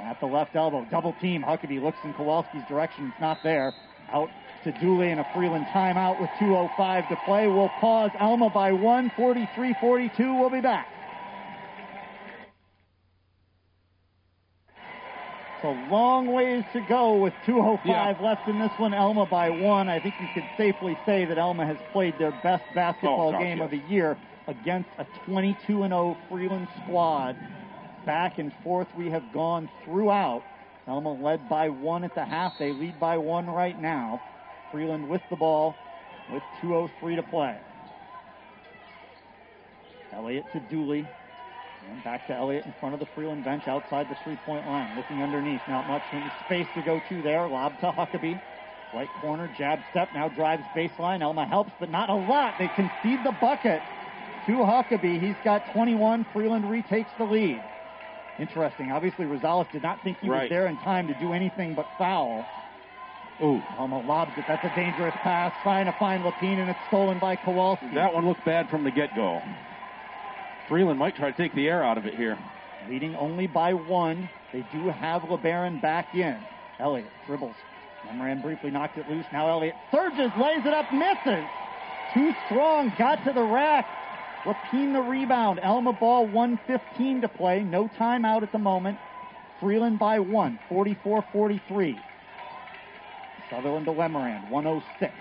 At 0.00 0.20
the 0.20 0.26
left 0.26 0.54
elbow, 0.56 0.86
double 0.90 1.14
team. 1.20 1.42
Huckabee 1.42 1.80
looks 1.80 1.98
in 2.04 2.12
Kowalski's 2.14 2.66
direction. 2.68 3.10
It's 3.12 3.20
not 3.20 3.38
there. 3.42 3.72
Out 4.12 4.28
to 4.64 4.72
Dooley 4.72 5.10
and 5.10 5.20
a 5.20 5.26
Freeland 5.34 5.66
timeout 5.72 6.20
with 6.20 6.30
2.05 6.40 7.08
to 7.08 7.16
play. 7.24 7.46
We'll 7.46 7.70
pause 7.80 8.10
Alma 8.18 8.50
by 8.50 8.72
1, 8.72 9.12
43 9.16 9.76
42. 9.80 10.34
We'll 10.34 10.50
be 10.50 10.60
back. 10.60 10.88
So 15.66 15.72
long 15.90 16.28
ways 16.28 16.62
to 16.74 16.80
go 16.88 17.16
with 17.16 17.34
2.05 17.44 17.80
Yeah. 17.84 18.14
left 18.20 18.46
in 18.48 18.60
this 18.60 18.70
one. 18.78 18.94
Alma 18.94 19.26
by 19.26 19.50
one. 19.50 19.88
I 19.88 19.98
think 19.98 20.14
you 20.20 20.28
could 20.32 20.44
safely 20.56 20.96
say 21.04 21.24
that 21.24 21.38
Alma 21.38 21.66
has 21.66 21.76
played 21.92 22.14
their 22.20 22.30
best 22.44 22.62
basketball 22.72 23.30
Oh, 23.30 23.32
gosh, 23.32 23.42
game 23.42 23.58
yes. 23.58 23.64
of 23.64 23.70
the 23.72 23.82
year 23.92 24.16
against 24.46 24.88
a 24.98 25.04
22 25.24 25.82
0 25.82 26.16
Freeland 26.28 26.68
squad. 26.84 27.34
Back 28.04 28.38
and 28.38 28.52
forth 28.62 28.86
we 28.96 29.10
have 29.10 29.24
gone 29.32 29.68
throughout. 29.84 30.44
Alma 30.86 31.12
led 31.14 31.48
by 31.48 31.68
one 31.68 32.04
at 32.04 32.14
the 32.14 32.24
half. 32.24 32.56
They 32.60 32.72
lead 32.72 33.00
by 33.00 33.18
one 33.18 33.46
right 33.50 33.80
now. 33.82 34.20
Freeland 34.70 35.08
with 35.08 35.22
the 35.30 35.36
ball 35.36 35.74
with 36.32 36.44
2.03 36.62 37.16
to 37.16 37.24
play. 37.24 37.58
Elliott 40.12 40.44
to 40.52 40.60
Dooley. 40.70 41.08
And 41.90 42.02
back 42.04 42.26
to 42.26 42.34
Elliott 42.34 42.66
in 42.66 42.74
front 42.80 42.94
of 42.94 43.00
the 43.00 43.06
Freeland 43.14 43.44
bench 43.44 43.68
outside 43.68 44.08
the 44.08 44.16
three 44.24 44.36
point 44.44 44.66
line. 44.66 44.96
Looking 44.96 45.22
underneath. 45.22 45.60
Not 45.68 45.86
much 45.88 46.02
space 46.44 46.66
to 46.74 46.82
go 46.82 47.00
to 47.08 47.22
there. 47.22 47.46
Lob 47.48 47.78
to 47.80 47.92
Huckabee. 47.92 48.40
Right 48.94 49.08
corner, 49.20 49.50
jab 49.58 49.80
step, 49.90 50.08
now 50.14 50.28
drives 50.28 50.62
baseline. 50.74 51.20
Alma 51.20 51.44
helps, 51.44 51.72
but 51.80 51.90
not 51.90 52.08
a 52.08 52.14
lot. 52.14 52.54
They 52.58 52.68
concede 52.68 53.18
the 53.24 53.34
bucket 53.40 53.82
to 54.46 54.52
Huckabee. 54.52 55.20
He's 55.20 55.34
got 55.44 55.72
21. 55.72 56.24
Freeland 56.32 56.70
retakes 56.70 57.10
the 57.18 57.24
lead. 57.24 57.60
Interesting. 58.38 58.92
Obviously, 58.92 59.24
Rosales 59.26 59.70
did 59.72 59.82
not 59.82 60.02
think 60.04 60.18
he 60.20 60.30
was 60.30 60.48
there 60.48 60.66
in 60.66 60.76
time 60.78 61.08
to 61.08 61.14
do 61.14 61.32
anything 61.32 61.74
but 61.74 61.86
foul. 61.98 62.46
Ooh, 63.42 63.60
Alma 63.76 64.00
lobs 64.00 64.32
it. 64.38 64.44
That's 64.48 64.64
a 64.64 64.74
dangerous 64.74 65.14
pass. 65.22 65.52
Trying 65.62 65.86
to 65.86 65.92
find 65.98 66.22
Lapine, 66.22 66.58
and 66.58 66.70
it's 66.70 66.78
stolen 66.88 67.18
by 67.18 67.36
Kowalski. 67.36 67.94
that 67.94 68.14
one 68.14 68.26
looked 68.26 68.44
bad 68.44 68.70
from 68.70 68.84
the 68.84 68.90
get-go. 68.90 69.42
Freeland 70.68 70.98
might 70.98 71.16
try 71.16 71.30
to 71.30 71.36
take 71.36 71.54
the 71.54 71.68
air 71.68 71.84
out 71.84 71.98
of 71.98 72.06
it 72.06 72.14
here. 72.14 72.38
leading 72.88 73.14
only 73.16 73.46
by 73.46 73.74
one. 73.74 74.28
They 74.52 74.64
do 74.72 74.88
have 74.88 75.22
LeBaron 75.22 75.80
back 75.82 76.14
in. 76.14 76.36
Elliott 76.78 77.08
dribbles. 77.26 77.54
Lemerand 78.06 78.42
briefly 78.42 78.70
knocked 78.70 78.98
it 78.98 79.08
loose. 79.08 79.26
Now 79.32 79.48
Elliott 79.48 79.74
surges, 79.90 80.30
lays 80.40 80.64
it 80.64 80.72
up, 80.72 80.92
misses. 80.92 81.44
Too 82.14 82.32
strong, 82.46 82.92
got 82.98 83.24
to 83.24 83.32
the 83.32 83.42
rack. 83.42 83.86
Lapine 84.44 84.92
the 84.92 85.02
rebound. 85.02 85.58
Alma 85.60 85.92
ball 85.92 86.26
115 86.26 87.22
to 87.22 87.28
play. 87.28 87.64
No 87.64 87.88
timeout 87.98 88.42
at 88.42 88.52
the 88.52 88.58
moment. 88.58 88.98
Freeland 89.60 89.98
by 89.98 90.20
one, 90.20 90.58
44-43. 90.70 91.98
Sutherland 93.50 93.86
to 93.86 93.92
Lemerand, 93.92 94.50
106. 94.50 95.12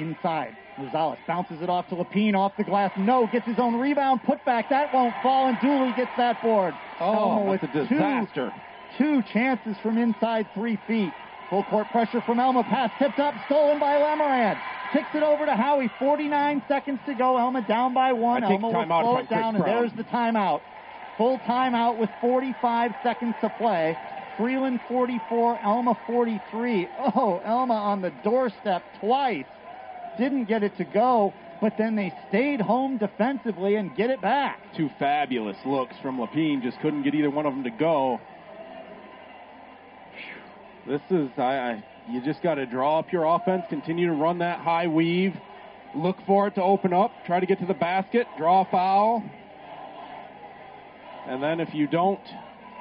Inside. 0.00 0.56
Rosales 0.78 1.18
bounces 1.26 1.60
it 1.60 1.68
off 1.68 1.88
to 1.88 1.94
Lapine, 1.94 2.34
off 2.34 2.52
the 2.56 2.64
glass. 2.64 2.90
No, 2.96 3.28
gets 3.30 3.46
his 3.46 3.58
own 3.58 3.78
rebound. 3.78 4.22
Put 4.24 4.44
back. 4.44 4.70
That 4.70 4.94
won't 4.94 5.14
fall, 5.22 5.48
and 5.48 5.58
Dooley 5.60 5.92
gets 5.96 6.10
that 6.16 6.40
board. 6.42 6.74
Oh, 7.00 7.50
that's 7.50 7.62
a 7.62 7.66
with 7.66 7.88
two 7.88 7.94
disaster. 7.94 8.52
Two 8.96 9.22
chances 9.32 9.76
from 9.82 9.98
inside 9.98 10.46
three 10.54 10.78
feet. 10.86 11.12
Full 11.50 11.64
court 11.64 11.88
pressure 11.90 12.22
from 12.22 12.38
Alma. 12.38 12.62
Pass 12.62 12.90
tipped 12.98 13.18
up, 13.18 13.34
stolen 13.46 13.78
by 13.78 13.96
Lemerand. 13.96 14.58
Kicks 14.92 15.08
it 15.14 15.22
over 15.22 15.46
to 15.46 15.54
Howie. 15.54 15.90
49 15.98 16.62
seconds 16.66 17.00
to 17.06 17.14
go. 17.14 17.36
Alma 17.36 17.64
down 17.66 17.92
by 17.92 18.12
one. 18.12 18.42
I 18.42 18.52
Alma 18.52 18.68
will 18.68 18.84
slow 18.86 19.16
it 19.18 19.28
down, 19.28 19.56
and 19.56 19.64
there's 19.64 19.92
the 19.96 20.04
timeout. 20.04 20.60
Full 21.18 21.38
timeout 21.40 21.98
with 21.98 22.10
45 22.20 22.92
seconds 23.02 23.34
to 23.42 23.50
play. 23.58 23.96
Freeland 24.36 24.80
44, 24.88 25.60
Alma 25.62 25.98
43. 26.06 26.88
Oh, 27.14 27.42
Alma 27.44 27.74
on 27.74 28.00
the 28.00 28.10
doorstep 28.24 28.82
twice. 29.00 29.44
Didn't 30.20 30.44
get 30.44 30.62
it 30.62 30.76
to 30.76 30.84
go, 30.84 31.32
but 31.62 31.78
then 31.78 31.96
they 31.96 32.12
stayed 32.28 32.60
home 32.60 32.98
defensively 32.98 33.76
and 33.76 33.96
get 33.96 34.10
it 34.10 34.20
back. 34.20 34.60
Two 34.76 34.90
fabulous 34.98 35.56
looks 35.64 35.96
from 36.02 36.18
Lapine. 36.18 36.62
Just 36.62 36.78
couldn't 36.80 37.04
get 37.04 37.14
either 37.14 37.30
one 37.30 37.46
of 37.46 37.54
them 37.54 37.64
to 37.64 37.70
go. 37.70 38.20
This 40.86 41.00
is 41.08 41.30
I, 41.38 41.42
I 41.42 41.84
you 42.10 42.22
just 42.22 42.42
got 42.42 42.56
to 42.56 42.66
draw 42.66 42.98
up 42.98 43.10
your 43.10 43.24
offense, 43.24 43.64
continue 43.70 44.08
to 44.08 44.12
run 44.12 44.38
that 44.38 44.60
high 44.60 44.88
weave, 44.88 45.34
look 45.94 46.18
for 46.26 46.48
it 46.48 46.54
to 46.56 46.62
open 46.62 46.92
up, 46.92 47.12
try 47.24 47.40
to 47.40 47.46
get 47.46 47.58
to 47.60 47.66
the 47.66 47.72
basket, 47.72 48.26
draw 48.36 48.60
a 48.60 48.64
foul, 48.66 49.24
and 51.26 51.42
then 51.42 51.60
if 51.60 51.72
you 51.72 51.86
don't 51.86 52.20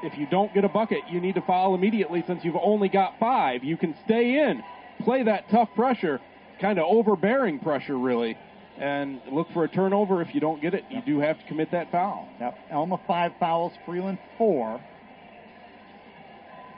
if 0.04 0.18
you 0.18 0.28
don't 0.28 0.54
get 0.54 0.66
a 0.66 0.70
bucket, 0.70 1.04
you 1.10 1.22
need 1.22 1.36
to 1.36 1.42
foul 1.42 1.74
immediately 1.74 2.22
since 2.28 2.44
you've 2.44 2.58
only 2.62 2.90
got 2.90 3.18
five. 3.18 3.64
You 3.64 3.78
can 3.78 3.96
stay 4.04 4.40
in, 4.40 4.62
play 5.06 5.24
that 5.24 5.50
tough 5.50 5.70
pressure, 5.76 6.20
kind 6.60 6.80
of 6.80 6.86
overbearing 6.88 7.60
pressure 7.60 7.98
really, 7.98 8.38
and 8.78 9.22
look 9.32 9.48
for 9.54 9.64
a 9.64 9.68
turnover. 9.68 10.22
If 10.22 10.34
you 10.34 10.40
don't 10.42 10.62
get 10.62 10.74
it, 10.74 10.86
you 10.90 11.02
do 11.06 11.20
have 11.20 11.40
to 11.40 11.46
commit 11.46 11.72
that 11.72 11.92
foul. 11.92 12.28
Yep. 12.40 12.58
Alma 12.72 13.00
five 13.08 13.32
fouls, 13.40 13.74
Freeland 13.86 14.18
four. 14.38 14.82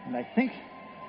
And 0.08 0.16
I 0.16 0.28
think 0.36 0.52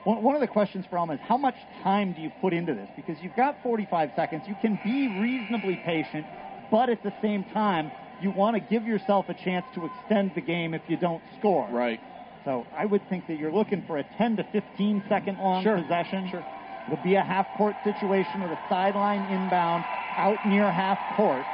one, 0.05 0.23
one 0.23 0.35
of 0.35 0.41
the 0.41 0.47
questions 0.49 0.85
for 0.89 0.99
Alma 0.99 1.15
is 1.15 1.21
how 1.23 1.37
much 1.37 1.55
time 1.83 2.13
do 2.13 2.21
you 2.21 2.31
put 2.41 2.53
into 2.53 2.75
this? 2.75 2.89
Because 2.97 3.17
you've 3.23 3.37
got 3.37 3.63
45 3.63 4.11
seconds. 4.17 4.43
You 4.47 4.57
can 4.61 4.79
be 4.85 5.09
reasonably 5.21 5.77
patient, 5.85 6.27
but 6.71 6.91
at 6.91 7.03
the 7.03 7.13
same 7.23 7.45
time, 7.45 7.91
you 8.21 8.31
want 8.31 8.55
to 8.55 8.61
give 8.61 8.85
yourself 8.85 9.29
a 9.29 9.35
chance 9.35 9.65
to 9.75 9.87
extend 9.87 10.33
the 10.35 10.41
game 10.41 10.75
if 10.75 10.83
you 10.89 10.97
don't 10.97 11.23
score. 11.39 11.69
Right. 11.71 12.01
So 12.45 12.67
I 12.77 12.85
would 12.87 13.09
think 13.09 13.27
that 13.29 13.39
you're 13.39 13.53
looking 13.53 13.85
for 13.87 13.99
a 13.99 14.05
10 14.19 14.37
to 14.37 14.45
15 14.53 15.05
second 15.09 15.39
long 15.39 15.63
Sure. 15.63 15.81
possession. 15.81 16.29
Sure. 16.31 16.45
It'll 16.87 17.03
be 17.03 17.15
a 17.15 17.23
half 17.23 17.47
court 17.57 17.77
situation 17.85 18.43
with 18.43 18.51
a 18.51 18.59
sideline 18.69 19.23
inbound 19.31 19.85
out 20.17 20.39
near 20.47 20.71
half 20.71 20.99
court. 21.17 21.45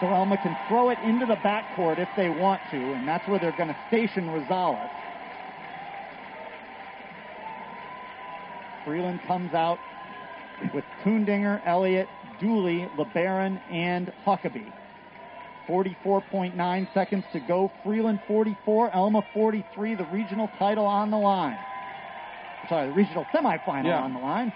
So 0.00 0.06
Alma 0.06 0.36
can 0.36 0.56
throw 0.68 0.90
it 0.90 0.98
into 1.04 1.26
the 1.26 1.36
backcourt 1.36 1.98
if 1.98 2.08
they 2.16 2.28
want 2.28 2.60
to, 2.70 2.76
and 2.76 3.08
that's 3.08 3.26
where 3.28 3.38
they're 3.38 3.56
going 3.56 3.68
to 3.68 3.76
station 3.88 4.26
Rosales. 4.26 4.90
Freeland 8.84 9.20
comes 9.26 9.52
out 9.54 9.78
with 10.72 10.84
Kundinger, 11.02 11.60
Elliott, 11.66 12.08
Dooley, 12.40 12.88
LeBaron, 12.96 13.60
and 13.70 14.12
Huckabee. 14.24 14.72
44.9 15.68 16.94
seconds 16.94 17.24
to 17.32 17.40
go. 17.40 17.72
Freeland 17.82 18.20
44, 18.28 18.94
Alma 18.94 19.26
43. 19.34 19.96
The 19.96 20.04
regional 20.04 20.48
title 20.58 20.86
on 20.86 21.10
the 21.10 21.16
line. 21.16 21.58
Sorry, 22.68 22.86
the 22.88 22.92
regional 22.92 23.24
semifinal 23.32 23.84
Yeah. 23.86 24.00
on 24.02 24.12
the 24.12 24.18
line. 24.20 24.52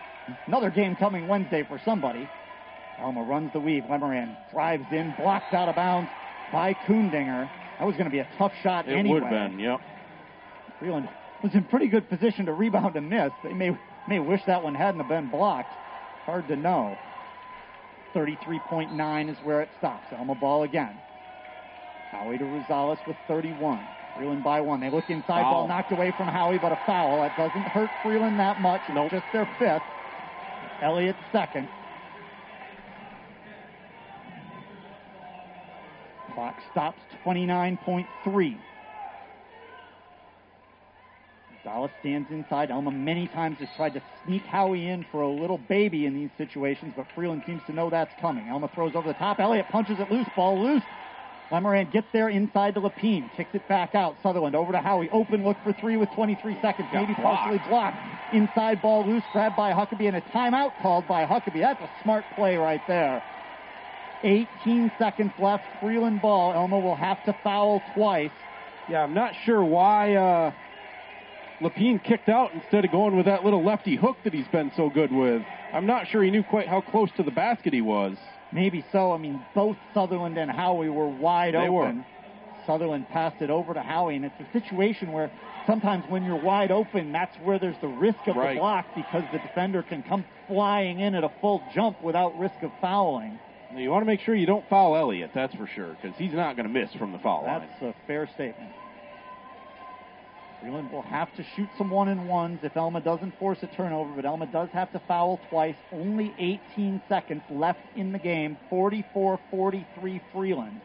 Another 0.47 0.71
game 0.71 0.97
coming 0.97 1.27
Wednesday 1.29 1.63
for 1.63 1.79
somebody. 1.85 2.29
Alma 2.99 3.23
runs 3.23 3.53
the 3.53 3.61
weave. 3.61 3.85
Lemerand 3.85 4.37
drives 4.53 4.85
in, 4.93 5.13
blocked 5.19 5.55
out 5.55 5.69
of 5.69 5.75
bounds 5.77 6.11
by 6.53 6.75
Kundinger. 6.75 7.49
That 7.79 7.87
was 7.87 7.97
going 7.97 8.05
to 8.05 8.11
be 8.11 8.19
a 8.19 8.29
tough 8.37 8.53
shot 8.63 8.87
It 8.89 8.93
anyway. 8.95 9.15
would 9.21 9.23
have 9.25 9.51
been. 9.51 9.59
Yep. 9.59 9.81
Freeland 10.79 11.09
was 11.43 11.55
in 11.55 11.65
pretty 11.65 11.89
good 11.89 12.09
position 12.09 12.47
to 12.47 12.53
rebound 12.53 12.97
and 12.97 13.09
miss. 13.09 13.33
They 13.43 13.53
may 13.55 13.77
may 14.09 14.19
wish 14.19 14.45
that 14.47 14.63
one 14.63 14.75
hadn't 14.75 15.01
have 15.01 15.09
been 15.09 15.29
blocked. 15.31 15.73
Hard 16.27 16.49
to 16.49 16.57
know. 16.57 16.97
33.9 18.15 19.29
is 19.31 19.37
where 19.45 19.61
it 19.63 19.69
stops. 19.79 20.07
Alma 20.13 20.35
ball 20.35 20.63
again. 20.65 20.97
Howie 22.11 22.39
to 22.39 22.45
Rosales 22.45 22.99
with 23.07 23.17
31. 23.29 23.81
Freeland 24.21 24.45
by 24.45 24.61
one. 24.61 24.81
They 24.81 24.91
look 24.91 25.09
inside, 25.09 25.41
Foul. 25.41 25.53
ball 25.53 25.69
knocked 25.69 25.93
away 25.93 26.13
from 26.15 26.29
Howie, 26.29 26.59
but 26.59 26.73
a 26.73 26.79
foul. 26.85 27.23
That 27.23 27.35
doesn't 27.39 27.63
hurt 27.63 27.89
Freeland 28.03 28.39
that 28.39 28.61
much. 28.61 28.83
It's 28.87 28.95
Nope. 28.95 29.11
just 29.11 29.25
their 29.33 29.49
fifth. 29.59 29.83
Elliott 30.83 31.17
second. 31.33 31.67
Clock 36.35 36.55
stops 36.71 37.01
29.3. 37.25 38.59
Gonzalez 41.65 41.91
stands 42.01 42.31
inside. 42.31 42.71
Alma 42.71 42.91
many 42.91 43.27
times 43.29 43.57
has 43.59 43.69
tried 43.75 43.95
to 43.95 44.03
sneak 44.27 44.43
Howie 44.43 44.87
in 44.87 45.07
for 45.11 45.23
a 45.23 45.29
little 45.31 45.59
baby 45.59 46.05
in 46.05 46.13
these 46.15 46.31
situations, 46.37 46.93
but 46.95 47.07
Freeland 47.15 47.43
seems 47.47 47.63
to 47.69 47.73
know 47.73 47.89
that's 47.89 48.13
coming. 48.21 48.51
Alma 48.51 48.69
throws 48.75 48.95
over 48.95 49.09
the 49.09 49.15
top. 49.15 49.41
Elliott 49.41 49.67
punches 49.71 49.99
it 49.99 50.11
loose. 50.13 50.27
Ball 50.37 50.63
loose. 50.63 50.83
Lemerand 51.51 51.91
gets 51.93 52.07
there 52.13 52.29
inside 52.29 52.75
to 52.75 52.81
Lapine. 52.81 53.29
Kicks 53.37 53.51
it 53.55 53.67
back 53.69 53.95
out. 53.95 54.17
Sutherland 54.23 54.55
over 54.55 54.71
to 54.73 54.79
Howie. 54.79 55.11
Open 55.11 55.45
look 55.45 55.57
for 55.65 55.73
three 55.73 55.97
with 55.97 56.09
23 56.15 56.57
seconds. 56.63 56.89
Got 56.93 57.03
Maybe 57.09 57.15
blocked. 57.21 57.39
partially 57.39 57.69
blocked. 57.69 57.97
Inside 58.33 58.81
ball 58.81 59.05
loose. 59.07 59.25
Grabbed 59.33 59.57
by 59.57 59.73
Huckabee 59.73 60.07
and 60.07 60.17
a 60.17 60.21
timeout 60.21 60.71
called 60.81 61.09
by 61.09 61.27
Huckabee. 61.27 61.61
That's 61.61 61.81
a 61.83 61.91
smart 62.05 62.25
play 62.37 62.57
right 62.57 62.81
there. 62.87 63.23
18 64.23 64.93
seconds 64.99 65.33
left. 65.41 65.65
Freeland 65.81 66.23
ball. 66.23 66.53
Alma 66.53 66.79
will 66.79 66.95
have 66.97 67.23
to 67.25 67.35
foul 67.43 67.83
twice. 67.95 68.31
Yeah, 68.89 69.03
I'm 69.03 69.15
not 69.15 69.33
sure 69.45 69.65
why 69.65 70.15
uh, 70.15 70.53
Lapine 71.61 72.03
kicked 72.03 72.29
out 72.29 72.53
instead 72.55 72.85
of 72.85 72.93
going 72.93 73.17
with 73.17 73.27
that 73.27 73.45
little 73.45 73.65
lefty 73.65 73.97
hook 73.97 74.19
that 74.25 74.33
he's 74.33 74.49
been 74.49 74.71
so 74.77 74.89
good 74.89 75.11
with. 75.13 75.43
I'm 75.73 75.87
not 75.87 76.07
sure 76.09 76.23
he 76.23 76.31
knew 76.31 76.43
quite 76.45 76.69
how 76.69 76.81
close 76.81 77.09
to 77.17 77.23
the 77.23 77.31
basket 77.31 77.73
he 77.73 77.81
was. 77.81 78.17
Maybe 78.53 78.85
so. 78.93 79.13
I 79.13 79.19
mean, 79.19 79.41
both 79.55 79.77
Sutherland 79.95 80.37
and 80.39 80.51
Howie 80.51 80.89
were 80.89 81.09
wide 81.09 81.55
They 81.55 81.59
open. 81.69 81.73
were. 81.99 82.05
Sutherland 82.67 83.09
passed 83.09 83.41
it 83.41 83.51
over 83.51 83.75
to 83.75 83.81
Howie, 83.81 84.17
and 84.17 84.25
it's 84.25 84.35
a 84.41 84.53
situation 84.53 85.13
where 85.13 85.31
sometimes 85.67 86.05
when 86.09 86.25
you're 86.25 86.41
wide 86.41 86.71
open, 86.71 87.11
that's 87.11 87.35
where 87.39 87.59
there's 87.59 87.79
the 87.81 87.89
risk 87.89 88.19
of 88.27 88.37
Right. 88.37 88.55
the 88.55 88.61
block 88.61 88.87
because 88.95 89.25
the 89.33 89.39
defender 89.39 89.83
can 89.83 90.03
come 90.03 90.25
flying 90.47 91.01
in 91.01 91.15
at 91.15 91.25
a 91.25 91.31
full 91.41 91.63
jump 91.75 92.03
without 92.03 92.39
risk 92.39 92.63
of 92.63 92.71
fouling. 92.81 93.39
Now, 93.73 93.79
You 93.79 93.91
want 93.91 94.03
to 94.03 94.07
make 94.07 94.21
sure 94.21 94.35
you 94.35 94.47
don't 94.47 94.69
foul 94.69 94.97
Elliott, 94.97 95.31
that's 95.33 95.55
for 95.55 95.67
sure, 95.67 95.97
because 96.01 96.17
he's 96.19 96.33
not 96.35 96.57
going 96.57 96.67
to 96.67 96.73
miss 96.73 96.93
from 96.95 97.13
the 97.13 97.19
foul 97.19 97.45
line. 97.45 97.61
That's 97.81 97.83
a 97.83 97.95
fair 98.07 98.27
statement. 98.35 98.71
Freeland 100.61 100.93
will 100.93 101.03
have 101.03 101.35
to 101.37 101.45
shoot 101.57 101.69
some 101.79 101.91
one 101.91 102.09
and 102.09 102.29
ones 102.29 102.61
if 102.63 102.77
Alma 102.77 103.01
doesn't 103.01 103.39
force 103.39 103.63
a 103.63 103.67
turnover, 103.69 104.13
but 104.15 104.27
Alma 104.27 104.47
does 104.47 104.69
have 104.71 104.93
to 104.93 105.01
foul 105.09 105.41
twice. 105.49 105.77
Only 105.91 106.35
18 106.39 107.01
seconds 107.09 107.43
left 107.51 107.81
in 107.97 108.13
the 108.13 108.19
game. 108.19 108.59
44 108.69 109.41
43 109.51 110.21
Freeland. 110.33 110.81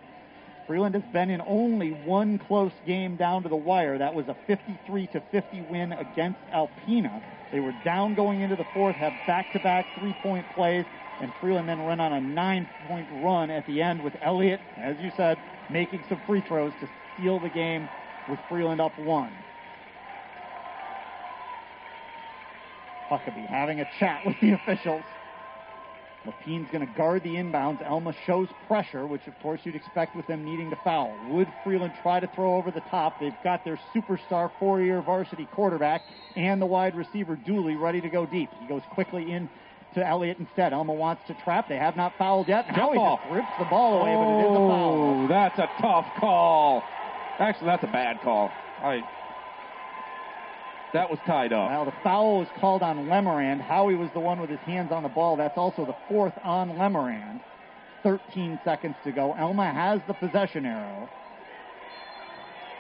Freeland 0.66 0.96
has 0.96 1.04
been 1.14 1.30
in 1.30 1.42
only 1.46 1.92
one 1.92 2.40
close 2.40 2.72
game 2.88 3.18
down 3.18 3.44
to 3.44 3.50
the 3.50 3.56
wire. 3.56 3.98
That 3.98 4.16
was 4.16 4.28
a 4.30 4.36
53 4.48 5.08
to 5.08 5.22
50 5.32 5.62
win 5.70 5.92
against 5.92 6.40
Alpena. 6.54 7.22
They 7.52 7.60
were 7.60 7.74
down 7.84 8.16
going 8.16 8.42
into 8.42 8.56
the 8.56 8.66
fourth, 8.74 8.96
have 8.96 9.14
back 9.28 9.52
to 9.54 9.60
back 9.60 9.86
three 10.00 10.16
point 10.24 10.46
plays, 10.56 10.86
and 11.22 11.32
Freeland 11.40 11.70
then 11.70 11.80
run 11.82 12.00
on 12.00 12.14
a 12.14 12.22
nine 12.22 12.68
point 12.88 13.08
run 13.24 13.52
at 13.52 13.68
the 13.68 13.82
end 13.82 14.04
with 14.04 14.14
Elliott, 14.22 14.62
as 14.78 14.96
you 15.02 15.12
said, 15.16 15.38
making 15.70 16.04
some 16.10 16.20
free 16.26 16.42
throws 16.42 16.74
to 16.80 16.90
seal 17.18 17.40
the 17.40 17.50
game 17.50 17.88
with 18.28 18.40
Freeland 18.50 18.82
up 18.82 18.98
one. 18.98 19.32
Huckabee 23.10 23.48
having 23.48 23.82
a 23.82 23.88
chat 24.00 24.26
with 24.26 24.36
the 24.42 24.52
officials. 24.64 25.04
Lapine's 26.26 26.68
going 26.72 26.86
to 26.86 26.92
guard 26.98 27.24
the 27.24 27.36
inbounds. 27.36 27.88
Alma 27.88 28.14
shows 28.26 28.48
pressure, 28.68 29.06
which 29.06 29.28
of 29.28 29.40
course 29.42 29.62
you'd 29.64 29.76
expect 29.76 30.16
with 30.16 30.26
them 30.26 30.44
needing 30.44 30.72
to 30.72 30.76
foul. 30.78 31.16
Would 31.30 31.48
Freeland 31.64 31.94
try 32.02 32.20
to 32.20 32.28
throw 32.28 32.56
over 32.56 32.72
the 32.72 32.82
top? 32.82 33.20
They've 33.20 33.36
got 33.44 33.64
their 33.64 33.80
superstar 33.94 34.50
four-year 34.60 35.02
varsity 35.02 35.48
quarterback 35.52 36.02
and 36.36 36.62
the 36.62 36.66
wide 36.66 36.96
receiver 36.96 37.36
Dooley 37.36 37.76
ready 37.76 38.02
to 38.02 38.10
go 38.10 38.26
deep. 38.26 38.50
He 38.60 38.68
goes 38.68 38.82
quickly 38.92 39.32
in 39.32 39.50
to 39.94 40.06
Elliott 40.06 40.40
instead. 40.40 40.74
Alma 40.74 40.94
wants 40.94 41.22
to 41.28 41.34
trap. 41.44 41.70
They 41.70 41.78
have 41.78 41.96
not 41.96 42.14
fouled 42.18 42.48
yet. 42.48 42.66
Now 42.76 42.92
he 42.92 42.98
just 42.98 43.32
rips 43.32 43.48
the 43.60 43.66
ball 43.66 44.02
away, 44.02 44.16
but 44.16 44.28
it 44.28 44.40
is 44.42 44.52
a 44.52 44.68
foul. 44.68 45.24
Oh, 45.24 45.28
that's 45.28 45.60
a 45.60 45.70
tough 45.80 46.06
call. 46.20 46.84
Actually, 47.40 47.68
that's 47.68 47.84
a 47.84 47.88
bad 47.88 48.22
call. 48.22 48.52
I. 48.82 49.02
That 50.94 51.10
was 51.10 51.20
tied 51.26 51.52
up. 51.52 51.72
Now 51.72 51.84
the 51.84 51.94
foul 52.04 52.40
was 52.40 52.48
called 52.60 52.82
on 52.82 53.08
Lemerand. 53.08 53.62
Howie 53.62 53.96
was 53.96 54.10
the 54.14 54.20
one 54.20 54.40
with 54.40 54.50
his 54.50 54.60
hands 54.60 54.92
on 54.92 55.04
the 55.04 55.10
ball. 55.10 55.36
That's 55.36 55.58
also 55.58 55.86
the 55.86 55.96
fourth 56.08 56.34
on 56.44 56.70
Lemerand. 56.70 57.42
13 58.04 58.60
seconds 58.64 58.96
to 59.04 59.12
go. 59.12 59.34
Alma 59.34 59.74
has 59.74 60.00
the 60.08 60.14
possession 60.14 60.66
arrow. 60.66 61.10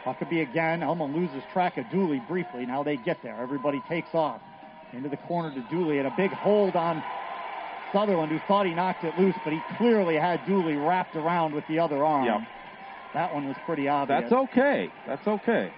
Huckabee 0.05 0.43
again. 0.43 0.83
Alma 0.83 1.05
loses 1.05 1.41
track 1.51 1.77
of 1.77 1.89
Dooley 1.89 2.21
briefly. 2.27 2.65
Now 2.65 2.83
they 2.83 2.95
get 2.95 3.21
there. 3.23 3.35
Everybody 3.41 3.81
takes 3.89 4.13
off. 4.13 4.39
Into 4.93 5.09
the 5.09 5.17
corner 5.17 5.53
to 5.53 5.61
Dooley 5.69 5.97
and 5.97 6.07
a 6.07 6.13
big 6.15 6.31
hold 6.31 6.75
on 6.75 7.03
Sutherland, 7.91 8.31
who 8.31 8.39
thought 8.47 8.65
he 8.65 8.73
knocked 8.73 9.03
it 9.03 9.17
loose, 9.19 9.35
but 9.43 9.51
he 9.51 9.59
clearly 9.77 10.15
had 10.15 10.45
Dooley 10.45 10.75
wrapped 10.75 11.15
around 11.15 11.53
with 11.53 11.65
the 11.67 11.79
other 11.79 12.05
arm. 12.05 12.25
Yep. 12.25 12.41
That 13.13 13.33
one 13.33 13.47
was 13.47 13.57
pretty 13.65 13.87
obvious. 13.87 14.21
That's 14.21 14.33
okay. 14.33 14.89
That's 15.07 15.27
okay. 15.27 15.71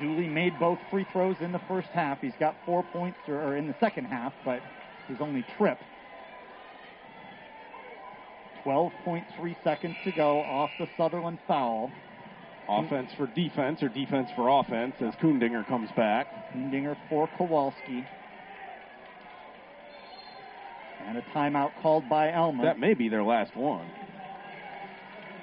Dooley 0.00 0.28
made 0.28 0.58
both 0.58 0.78
free 0.90 1.06
throws 1.12 1.36
in 1.40 1.52
the 1.52 1.60
first 1.68 1.88
half. 1.88 2.20
He's 2.20 2.32
got 2.38 2.54
four 2.64 2.82
points, 2.92 3.18
or, 3.26 3.34
or 3.40 3.56
in 3.56 3.66
the 3.66 3.74
second 3.80 4.04
half, 4.06 4.32
but 4.44 4.60
his 5.08 5.18
only 5.20 5.44
trip. 5.56 5.78
12.3 8.64 9.56
seconds 9.64 9.96
to 10.04 10.12
go 10.12 10.40
off 10.40 10.70
the 10.78 10.88
Sutherland 10.96 11.38
foul. 11.46 11.90
Offense 12.68 13.10
for 13.16 13.26
defense 13.28 13.82
or 13.82 13.88
defense 13.88 14.28
for 14.36 14.48
offense 14.60 14.94
as 15.00 15.14
Kundinger 15.14 15.66
comes 15.66 15.88
back. 15.96 16.26
Dinger 16.70 16.96
for 17.08 17.28
Kowalski. 17.38 18.04
And 21.06 21.16
a 21.16 21.22
timeout 21.34 21.70
called 21.80 22.08
by 22.10 22.32
Alma. 22.32 22.64
That 22.64 22.78
may 22.78 22.92
be 22.92 23.08
their 23.08 23.24
last 23.24 23.56
one. 23.56 23.88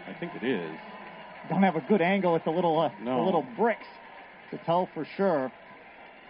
I 0.07 0.14
think 0.19 0.34
it 0.36 0.45
is. 0.45 0.77
Don't 1.49 1.64
have 1.64 1.76
a 1.76 1.82
good 1.82 2.02
angle 2.02 2.36
at 2.36 2.45
the 2.45 2.52
little 2.52 2.80
uh, 2.80 2.91
No. 3.02 3.18
the 3.18 3.23
little 3.23 3.45
bricks 3.57 3.88
to 4.51 4.57
tell 4.59 4.88
for 4.93 5.05
sure. 5.05 5.51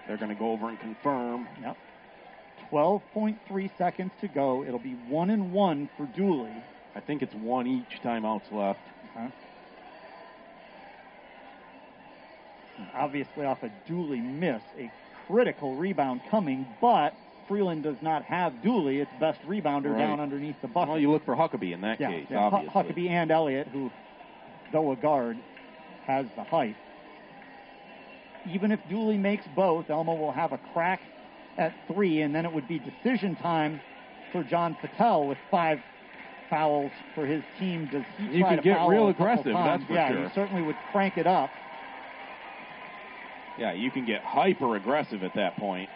They're 0.07 0.17
going 0.17 0.29
to 0.29 0.35
go 0.35 0.51
over 0.51 0.69
and 0.69 0.79
confirm. 0.79 1.47
Yep. 1.61 1.77
12.3 2.71 3.77
seconds 3.77 4.11
to 4.21 4.27
go. 4.27 4.63
It'll 4.63 4.79
be 4.79 4.95
one 5.07 5.29
and 5.29 5.51
one 5.51 5.89
for 5.97 6.05
Dooley. 6.15 6.53
I 6.95 6.99
think 6.99 7.21
it's 7.21 7.33
one 7.33 7.67
each 7.67 8.01
timeouts 8.03 8.51
left. 8.51 8.79
Huh? 9.15 9.27
Obviously, 12.93 13.45
off 13.45 13.63
a 13.63 13.71
Dooley 13.87 14.19
miss, 14.19 14.61
a 14.77 14.91
critical 15.27 15.75
rebound 15.75 16.21
coming, 16.29 16.67
but 16.81 17.13
Freeland 17.47 17.83
does 17.83 17.97
not 18.01 18.23
have 18.23 18.61
Dooley, 18.61 18.99
its 18.99 19.11
best 19.19 19.41
rebounder, 19.43 19.91
Right. 19.91 19.99
down 19.99 20.19
underneath 20.19 20.59
the 20.61 20.67
bucket. 20.67 20.89
Well, 20.89 20.99
you 20.99 21.11
look 21.11 21.25
for 21.25 21.35
Huckabee 21.35 21.73
in 21.73 21.81
that 21.81 21.99
yeah, 21.99 22.09
case, 22.09 22.27
yeah, 22.29 22.39
obviously. 22.39 22.69
Huckabee 22.69 23.09
and 23.09 23.31
Elliott, 23.31 23.67
who, 23.67 23.91
though 24.71 24.91
a 24.91 24.95
guard, 24.95 25.37
has 26.05 26.25
the 26.35 26.43
height. 26.43 26.75
Even 28.45 28.71
if 28.71 28.79
Dooley 28.87 29.17
makes 29.17 29.45
both, 29.47 29.89
Alma 29.89 30.13
will 30.13 30.31
have 30.31 30.51
a 30.51 30.57
crack 30.57 31.01
at 31.57 31.73
three, 31.87 32.21
and 32.21 32.33
then 32.35 32.45
it 32.45 32.51
would 32.51 32.67
be 32.67 32.79
decision 32.79 33.35
time 33.35 33.79
for 34.31 34.43
John 34.43 34.75
Patel 34.75 35.27
with 35.27 35.37
five 35.49 35.79
fouls 36.49 36.91
for 37.13 37.25
his 37.25 37.43
team. 37.59 37.87
Does 37.87 38.03
he 38.17 38.25
You 38.25 38.45
to 38.45 38.61
get 38.61 38.87
real 38.87 39.09
aggressive, 39.09 39.53
that's 39.53 39.83
for 39.85 39.93
yeah, 39.93 40.11
sure. 40.11 40.27
he 40.27 40.33
certainly 40.35 40.61
would 40.61 40.75
crank 40.91 41.17
it 41.17 41.27
up. 41.27 41.49
Yeah, 43.57 43.73
you 43.73 43.89
can 43.89 44.05
get 44.05 44.21
hyper 44.23 44.75
aggressive 44.75 45.23
at 45.23 45.33
that 45.35 45.55
point. 45.57 45.89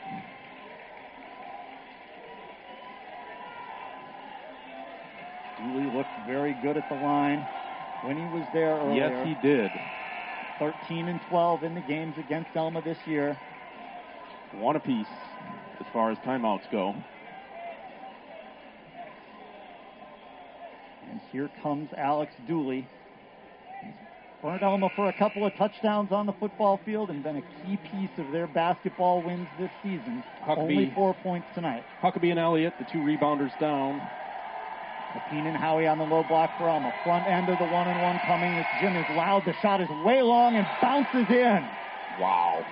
Dooley 5.57 5.89
looked 5.93 6.15
very 6.25 6.53
good 6.53 6.77
at 6.77 6.87
the 6.87 6.95
line 6.95 7.45
when 8.01 8.15
he 8.15 8.23
was 8.25 8.45
there 8.53 8.77
earlier. 8.77 9.09
Yes, 9.09 9.27
he 9.27 9.35
did. 9.35 9.71
13 10.59 11.07
and 11.07 11.21
12 11.29 11.63
in 11.63 11.73
the 11.73 11.81
games 11.81 12.15
against 12.17 12.55
Alma 12.55 12.81
this 12.81 12.97
year. 13.07 13.37
One 14.53 14.75
apiece 14.75 15.07
as 15.79 15.85
far 15.93 16.11
as 16.11 16.17
timeouts 16.19 16.69
go. 16.71 16.93
And 21.09 21.21
here 21.31 21.49
comes 21.63 21.89
Alex 21.97 22.33
Dooley. 22.47 22.87
He's 23.83 23.93
burned 24.41 24.63
Alma 24.63 24.89
for 24.95 25.07
a 25.07 25.13
couple 25.13 25.45
of 25.45 25.55
touchdowns 25.55 26.11
on 26.11 26.25
the 26.25 26.33
football 26.33 26.79
field 26.83 27.09
and 27.09 27.23
been 27.23 27.37
a 27.37 27.41
key 27.41 27.77
piece 27.77 28.17
of 28.17 28.31
their 28.31 28.47
basketball 28.47 29.21
wins 29.21 29.47
this 29.57 29.71
season. 29.81 30.23
Huckabee. 30.43 30.57
Only 30.57 30.91
four 30.93 31.13
points 31.23 31.47
tonight. 31.55 31.83
Huckabee 32.01 32.31
and 32.31 32.39
Elliott, 32.39 32.73
the 32.79 32.85
two 32.91 32.99
rebounders 32.99 33.57
down. 33.59 34.01
And 35.31 35.57
Howie 35.57 35.87
on 35.87 35.97
the 35.97 36.03
low 36.03 36.23
block 36.23 36.51
for 36.57 36.69
Alma. 36.69 36.93
Front 37.03 37.27
end 37.27 37.49
of 37.49 37.57
the 37.57 37.65
one 37.65 37.87
and 37.87 38.01
one 38.01 38.19
coming. 38.25 38.55
This 38.55 38.65
gym 38.81 38.95
is 38.95 39.05
loud. 39.15 39.43
The 39.45 39.53
shot 39.61 39.81
is 39.81 39.89
way 40.03 40.21
long 40.21 40.55
and 40.55 40.67
bounces 40.81 41.29
in. 41.29 41.67
Wow. 42.19 42.65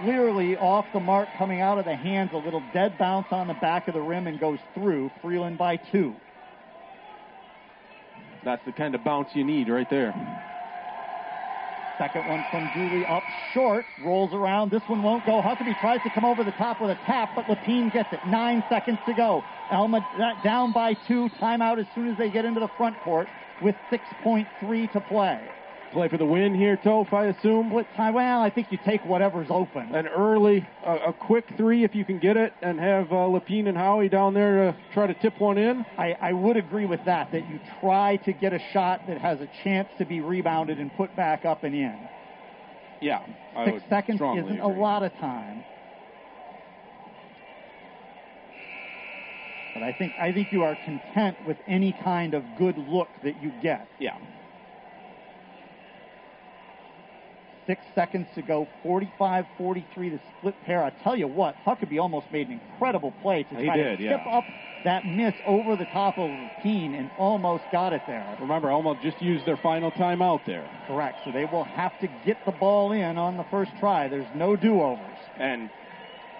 Clearly 0.00 0.56
off 0.56 0.86
the 0.92 1.00
mark 1.00 1.28
coming 1.36 1.60
out 1.60 1.78
of 1.78 1.84
the 1.84 1.96
hands. 1.96 2.30
A 2.32 2.38
little 2.38 2.62
dead 2.72 2.96
bounce 2.98 3.26
on 3.30 3.46
the 3.46 3.54
back 3.54 3.88
of 3.88 3.94
the 3.94 4.00
rim 4.00 4.26
and 4.26 4.40
goes 4.40 4.58
through. 4.74 5.10
Freeland 5.22 5.58
by 5.58 5.76
two. 5.76 6.14
That's 8.44 8.64
the 8.64 8.72
kind 8.72 8.94
of 8.94 9.04
bounce 9.04 9.28
you 9.34 9.44
need 9.44 9.68
right 9.68 9.88
there. 9.90 10.14
Second 12.00 12.28
one 12.28 12.42
from 12.50 12.66
Dooley 12.74 13.04
up 13.04 13.22
short, 13.52 13.84
rolls 14.02 14.32
around. 14.32 14.70
This 14.70 14.80
one 14.86 15.02
won't 15.02 15.26
go. 15.26 15.42
Huckabee 15.42 15.78
tries 15.82 16.00
to 16.02 16.08
come 16.08 16.24
over 16.24 16.42
the 16.42 16.50
top 16.52 16.80
with 16.80 16.90
a 16.90 16.98
tap, 17.04 17.28
but 17.36 17.44
Lapine 17.44 17.92
gets 17.92 18.10
it. 18.10 18.20
Nine 18.26 18.64
seconds 18.70 18.98
to 19.04 19.12
go. 19.12 19.44
Alma 19.70 19.98
uh, 19.98 20.42
down 20.42 20.72
by 20.72 20.94
two. 21.06 21.28
Timeout 21.38 21.78
as 21.78 21.84
soon 21.94 22.08
as 22.08 22.16
they 22.16 22.30
get 22.30 22.46
into 22.46 22.58
the 22.58 22.70
front 22.78 22.98
court 23.00 23.28
with 23.60 23.74
6.3 23.92 24.92
to 24.92 25.00
play. 25.02 25.46
Play 25.92 26.06
for 26.06 26.18
the 26.18 26.24
win 26.24 26.54
here, 26.54 26.76
Toph, 26.76 27.12
I 27.12 27.26
assume. 27.26 27.70
What 27.70 27.84
time? 27.96 28.14
Well, 28.14 28.40
I 28.40 28.48
think 28.48 28.70
you 28.70 28.78
take 28.84 29.04
whatever's 29.04 29.48
open. 29.50 29.92
An 29.92 30.06
early, 30.06 30.64
a, 30.84 31.08
a 31.08 31.12
quick 31.12 31.44
three 31.56 31.82
if 31.82 31.96
you 31.96 32.04
can 32.04 32.20
get 32.20 32.36
it, 32.36 32.52
and 32.62 32.78
have 32.78 33.10
uh, 33.10 33.16
Lapine 33.16 33.66
and 33.66 33.76
Howie 33.76 34.08
down 34.08 34.32
there 34.32 34.70
to 34.70 34.76
try 34.94 35.08
to 35.08 35.14
tip 35.14 35.40
one 35.40 35.58
in. 35.58 35.84
I, 35.98 36.16
I 36.20 36.32
would 36.32 36.56
agree 36.56 36.86
with 36.86 37.04
that, 37.06 37.32
that 37.32 37.48
you 37.48 37.58
try 37.80 38.18
to 38.18 38.32
get 38.32 38.52
a 38.52 38.60
shot 38.72 39.08
that 39.08 39.18
has 39.18 39.40
a 39.40 39.48
chance 39.64 39.88
to 39.98 40.04
be 40.04 40.20
rebounded 40.20 40.78
and 40.78 40.94
put 40.96 41.14
back 41.16 41.44
up 41.44 41.64
and 41.64 41.74
in. 41.74 41.98
Yeah, 43.00 43.20
I 43.56 43.64
Six 43.64 43.74
would 43.74 43.88
seconds 43.88 44.18
strongly 44.18 44.42
isn't 44.42 44.60
a 44.60 44.68
lot 44.68 45.02
of 45.02 45.12
time. 45.14 45.64
But 49.74 49.82
I 49.82 49.92
think 49.92 50.12
I 50.20 50.30
think 50.30 50.52
you 50.52 50.62
are 50.62 50.76
content 50.84 51.36
with 51.46 51.56
any 51.66 51.92
kind 52.04 52.34
of 52.34 52.44
good 52.58 52.78
look 52.78 53.08
that 53.24 53.42
you 53.42 53.52
get. 53.60 53.88
Yeah. 53.98 54.18
Six 57.66 57.82
seconds 57.94 58.26
to 58.34 58.42
go, 58.42 58.66
45 58.82 59.46
43, 59.56 60.08
the 60.10 60.20
split 60.38 60.54
pair. 60.64 60.82
I 60.82 60.90
tell 60.90 61.16
you 61.16 61.28
what, 61.28 61.54
Huckabee 61.66 62.00
almost 62.00 62.26
made 62.32 62.48
an 62.48 62.60
incredible 62.60 63.12
play 63.22 63.44
to 63.44 63.64
try 63.64 63.76
did, 63.76 63.98
to 63.98 64.04
yeah. 64.04 64.16
chip 64.16 64.26
up 64.26 64.44
that 64.84 65.04
miss 65.04 65.34
over 65.46 65.76
the 65.76 65.84
top 65.86 66.18
of 66.18 66.30
Keene 66.62 66.94
and 66.94 67.10
almost 67.18 67.64
got 67.70 67.92
it 67.92 68.02
there. 68.06 68.36
Remember, 68.40 68.70
almost 68.70 69.02
just 69.02 69.20
used 69.20 69.46
their 69.46 69.56
final 69.58 69.90
timeout 69.92 70.40
there. 70.46 70.68
Correct. 70.86 71.18
So 71.24 71.32
they 71.32 71.44
will 71.44 71.64
have 71.64 71.98
to 72.00 72.08
get 72.24 72.44
the 72.46 72.52
ball 72.52 72.92
in 72.92 73.18
on 73.18 73.36
the 73.36 73.44
first 73.50 73.72
try. 73.78 74.08
There's 74.08 74.28
no 74.34 74.56
do 74.56 74.80
overs. 74.80 75.18
And 75.36 75.70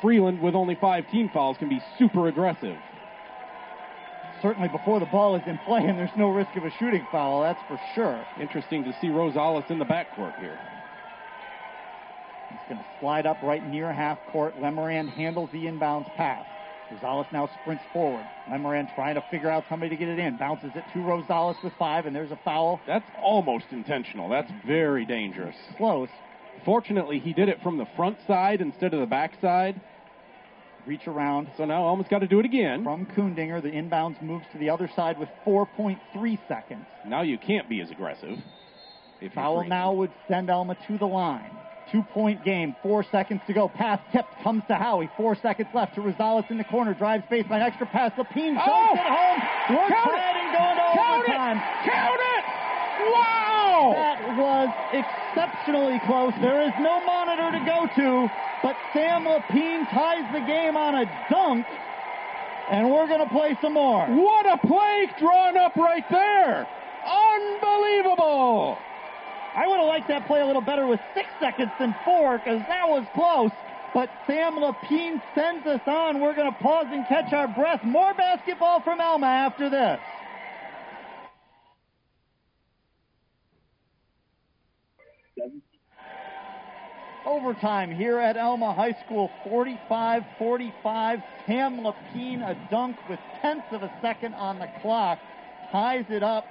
Freeland, 0.01 0.41
with 0.41 0.55
only 0.55 0.77
five 0.81 1.09
team 1.11 1.31
fouls, 1.33 1.59
can 1.59 1.69
be 1.69 1.81
super 1.99 2.29
aggressive. 2.29 2.77
Certainly 4.41 4.69
before 4.69 5.01
the 5.01 5.07
ball 5.07 5.37
is 5.37 5.43
in 5.47 5.59
play 5.59 5.85
and 5.85 5.99
there's 5.99 6.17
no 6.17 6.31
risk 6.31 6.57
of 6.57 6.65
a 6.65 6.71
shooting 6.79 7.07
foul, 7.13 7.43
that's 7.43 7.61
for 7.69 7.79
sure. 7.95 8.25
Interesting 8.41 8.85
to 8.85 8.97
see 9.01 9.09
Rosales 9.09 9.71
in 9.71 9.79
the 9.79 9.85
backcourt 9.85 10.39
here. 10.41 10.59
He's 12.51 12.59
going 12.68 12.78
to 12.78 12.86
slide 13.01 13.27
up 13.27 13.39
right 13.43 13.64
near 13.66 13.93
half 13.93 14.18
court. 14.32 14.55
Lemerand 14.60 15.10
handles 15.10 15.51
the 15.52 15.64
inbounds 15.64 16.12
pass. 16.16 16.44
Rosales 16.93 17.31
now 17.32 17.48
sprints 17.62 17.85
forward. 17.93 18.27
Lemerand 18.51 18.93
trying 18.97 19.14
to 19.14 19.22
figure 19.31 19.48
out 19.48 19.64
somebody 19.68 19.90
to 19.90 19.97
get 19.97 20.09
it 20.09 20.18
in. 20.18 20.36
Bounces 20.36 20.72
it 20.74 20.85
to 20.93 20.98
Rosales 20.98 21.62
with 21.62 21.72
five, 21.78 22.06
and 22.06 22.14
there's 22.16 22.32
a 22.32 22.39
foul. 22.44 22.81
That's 22.86 23.09
almost 23.22 23.66
intentional. 23.70 24.28
That's 24.28 24.51
very 24.66 25.05
dangerous. 25.06 25.55
Close. 25.77 26.09
Fortunately, 26.64 27.20
he 27.20 27.32
did 27.32 27.48
it 27.48 27.62
from 27.62 27.78
the 27.78 27.86
front 27.97 28.18
side 28.27 28.60
instead 28.60 28.93
of 28.93 29.01
the 29.01 29.06
back 29.06 29.40
side. 29.40 29.81
Reach 30.86 31.06
around 31.06 31.48
So 31.56 31.64
now 31.64 31.85
Alma's 31.85 32.09
got 32.09 32.20
to 32.20 32.27
do 32.27 32.40
it 32.40 32.44
again. 32.47 32.82
from 32.82 33.06
Kundinger. 33.06 33.62
The 33.62 33.70
inbounds 33.70 34.20
moves 34.22 34.47
to 34.52 34.59
the 34.59 34.70
other 34.70 34.90
side 34.97 35.18
with 35.18 35.28
4.3 35.47 36.39
seconds. 36.48 36.86
Now 37.06 37.22
you 37.22 37.39
can't 37.39 37.68
be 37.68 37.81
as 37.82 37.90
aggressive. 37.90 38.39
If 39.20 39.35
Foul 39.35 39.64
now 39.64 39.93
would 39.93 40.10
send 40.27 40.51
Alma 40.51 40.77
to 40.89 40.98
the 40.98 41.06
line. 41.06 41.51
Two 41.91 42.03
point 42.15 42.45
game, 42.45 42.77
four 42.83 43.03
seconds 43.11 43.41
to 43.49 43.53
go. 43.53 43.69
Pass 43.69 43.99
tipped, 44.12 44.33
comes 44.45 44.62
to 44.69 44.75
Howie. 44.77 45.11
Four 45.17 45.35
seconds 45.35 45.69
left 45.75 45.97
to 45.97 46.01
Rosales 46.01 46.49
in 46.51 46.57
the 46.59 46.65
corner. 46.65 46.95
Drives 46.95 47.25
baseline, 47.31 47.62
extra 47.62 47.87
pass. 47.87 48.12
Lapine 48.17 48.55
dunks 48.55 48.69
Oh! 48.69 48.95
it 48.95 49.01
home. 49.01 49.77
Works 49.77 49.93
Count 49.93 50.12
it! 50.12 50.37
and 50.39 50.53
going 50.55 50.77
to 50.77 50.87
Count 50.95 51.25
it! 51.27 51.91
Count 51.91 52.21
it! 52.21 52.45
Wow! 53.12 53.93
That 53.97 54.37
was 54.39 54.69
exceptionally 54.93 55.99
close. 56.07 56.33
There 56.41 56.62
is 56.62 56.73
no 56.79 57.05
monitor 57.05 57.51
to 57.59 57.65
go 57.65 57.89
to, 57.97 58.31
but 58.62 58.77
Sam 58.93 59.25
Lapine 59.25 59.89
ties 59.91 60.31
the 60.33 60.47
game 60.47 60.77
on 60.77 60.95
a 60.95 61.05
dunk, 61.31 61.67
and 62.71 62.91
we're 62.91 63.09
going 63.09 63.27
to 63.27 63.33
play 63.35 63.57
some 63.61 63.75
more. 63.75 64.07
What 64.07 64.47
a 64.47 64.59
play 64.65 65.09
drawn 65.19 65.57
up 65.57 65.75
right 65.77 66.05
there! 66.11 66.69
Unbelievable! 67.03 68.79
I 69.55 69.66
would 69.66 69.78
have 69.78 69.86
liked 69.86 70.09
that 70.09 70.27
play 70.27 70.40
a 70.40 70.47
little 70.47 70.62
better 70.62 70.86
with 70.86 71.01
six 71.14 71.28
seconds 71.40 71.72
than 71.78 71.94
four 72.05 72.39
because 72.39 72.60
that 72.68 72.89
was 72.89 73.05
close. 73.14 73.51
But 73.93 74.09
Sam 74.27 74.55
Lapine 74.55 75.20
sends 75.35 75.66
us 75.66 75.81
on. 75.86 76.20
We're 76.20 76.35
going 76.35 76.52
to 76.52 76.59
pause 76.59 76.86
and 76.90 77.06
catch 77.09 77.32
our 77.32 77.48
breath. 77.48 77.82
More 77.82 78.14
basketball 78.14 78.81
from 78.82 79.01
Alma 79.01 79.27
after 79.27 79.68
this. 79.68 79.98
Overtime 87.27 87.94
here 87.94 88.18
at 88.18 88.36
Alma 88.36 88.72
High 88.72 88.97
School, 89.05 89.31
45-45. 89.47 91.22
Sam 91.47 91.81
Lapine, 91.81 92.43
a 92.43 92.68
dunk 92.70 92.97
with 93.09 93.18
tenths 93.43 93.66
of 93.72 93.82
a 93.82 93.93
second 94.01 94.35
on 94.35 94.59
the 94.59 94.68
clock, 94.81 95.18
ties 95.72 96.05
it 96.09 96.22
up 96.22 96.47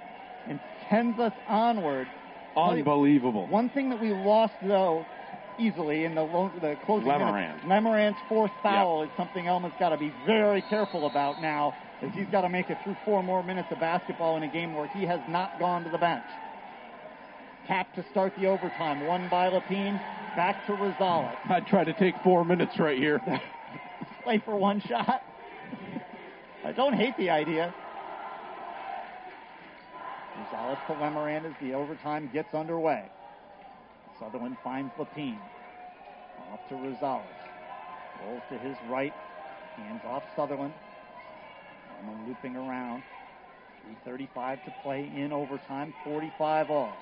and 0.47 0.59
sends 0.89 1.19
us 1.19 1.33
onward. 1.47 2.07
Unbelievable. 2.55 3.47
One 3.47 3.69
thing 3.69 3.89
that 3.89 4.01
we 4.01 4.11
lost, 4.11 4.53
though, 4.61 5.05
easily 5.57 6.05
in 6.05 6.15
the, 6.15 6.23
lo- 6.23 6.51
the 6.61 6.75
closing 6.85 7.07
Lemerand. 7.09 7.65
minutes, 7.65 7.65
Lemerand's 7.65 8.17
fourth 8.27 8.51
foul 8.63 9.03
is 9.03 9.09
something 9.17 9.47
Alma's 9.47 9.73
got 9.79 9.89
to 9.89 9.97
be 9.97 10.11
very 10.25 10.61
careful 10.63 11.05
about 11.07 11.41
now, 11.41 11.75
as 12.01 12.09
he's 12.13 12.27
got 12.31 12.41
to 12.41 12.49
make 12.49 12.69
it 12.69 12.77
through 12.83 12.95
four 13.05 13.21
more 13.23 13.43
minutes 13.43 13.67
of 13.71 13.79
basketball 13.79 14.37
in 14.37 14.43
a 14.43 14.47
game 14.47 14.73
where 14.73 14.87
he 14.87 15.05
has 15.05 15.19
not 15.27 15.59
gone 15.59 15.83
to 15.83 15.89
the 15.89 15.97
bench. 15.97 16.23
Tap 17.67 17.93
to 17.95 18.05
start 18.11 18.33
the 18.39 18.47
overtime, 18.47 19.05
won 19.05 19.27
by 19.29 19.49
Lapine. 19.49 19.99
Back 20.35 20.65
to 20.67 20.73
Rosales. 20.73 21.35
I'd 21.49 21.67
try 21.67 21.83
to 21.83 21.93
take 21.93 22.15
four 22.23 22.45
minutes 22.45 22.79
right 22.79 22.97
here. 22.97 23.21
Play 24.23 24.41
for 24.43 24.55
one 24.55 24.81
shot. 24.81 25.21
I 26.63 26.71
don't 26.71 26.93
hate 26.93 27.15
the 27.17 27.29
idea. 27.29 27.73
Rosales 30.39 30.77
to 30.87 30.93
Lemerand 30.93 31.45
as 31.45 31.53
the 31.61 31.73
overtime 31.73 32.29
gets 32.33 32.53
underway. 32.53 33.05
Sutherland 34.19 34.57
finds 34.63 34.91
Lapine. 34.97 35.39
Off 36.51 36.59
to 36.69 36.75
Rosales. 36.75 37.23
Rolls 38.25 38.41
to 38.49 38.57
his 38.57 38.75
right. 38.89 39.13
Hands 39.75 40.01
off 40.05 40.23
Sutherland. 40.35 40.73
Norman 42.05 42.27
looping 42.27 42.55
around. 42.55 43.03
3.35 44.05 44.63
to 44.65 44.73
play 44.83 45.11
in 45.15 45.31
overtime. 45.31 45.93
45 46.03 46.69
all. 46.69 46.93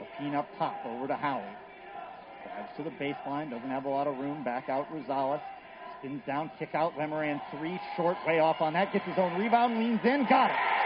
Lapine 0.00 0.34
up 0.34 0.48
top. 0.58 0.76
Over 0.86 1.06
to 1.06 1.16
Howie. 1.16 1.42
Drives 2.44 2.70
to 2.76 2.82
the 2.82 2.90
baseline. 2.90 3.50
Doesn't 3.50 3.70
have 3.70 3.84
a 3.84 3.88
lot 3.88 4.06
of 4.06 4.18
room. 4.18 4.44
Back 4.44 4.68
out 4.68 4.86
Rosales. 4.92 5.40
Spins 5.98 6.22
down. 6.26 6.50
Kick 6.58 6.74
out. 6.74 6.96
Lemerand 6.98 7.40
three. 7.58 7.80
Short 7.96 8.16
way 8.26 8.38
off 8.38 8.60
on 8.60 8.72
that. 8.74 8.92
Gets 8.92 9.06
his 9.06 9.18
own 9.18 9.40
rebound. 9.40 9.78
Leans 9.78 10.00
in. 10.04 10.26
Got 10.28 10.50
it. 10.50 10.83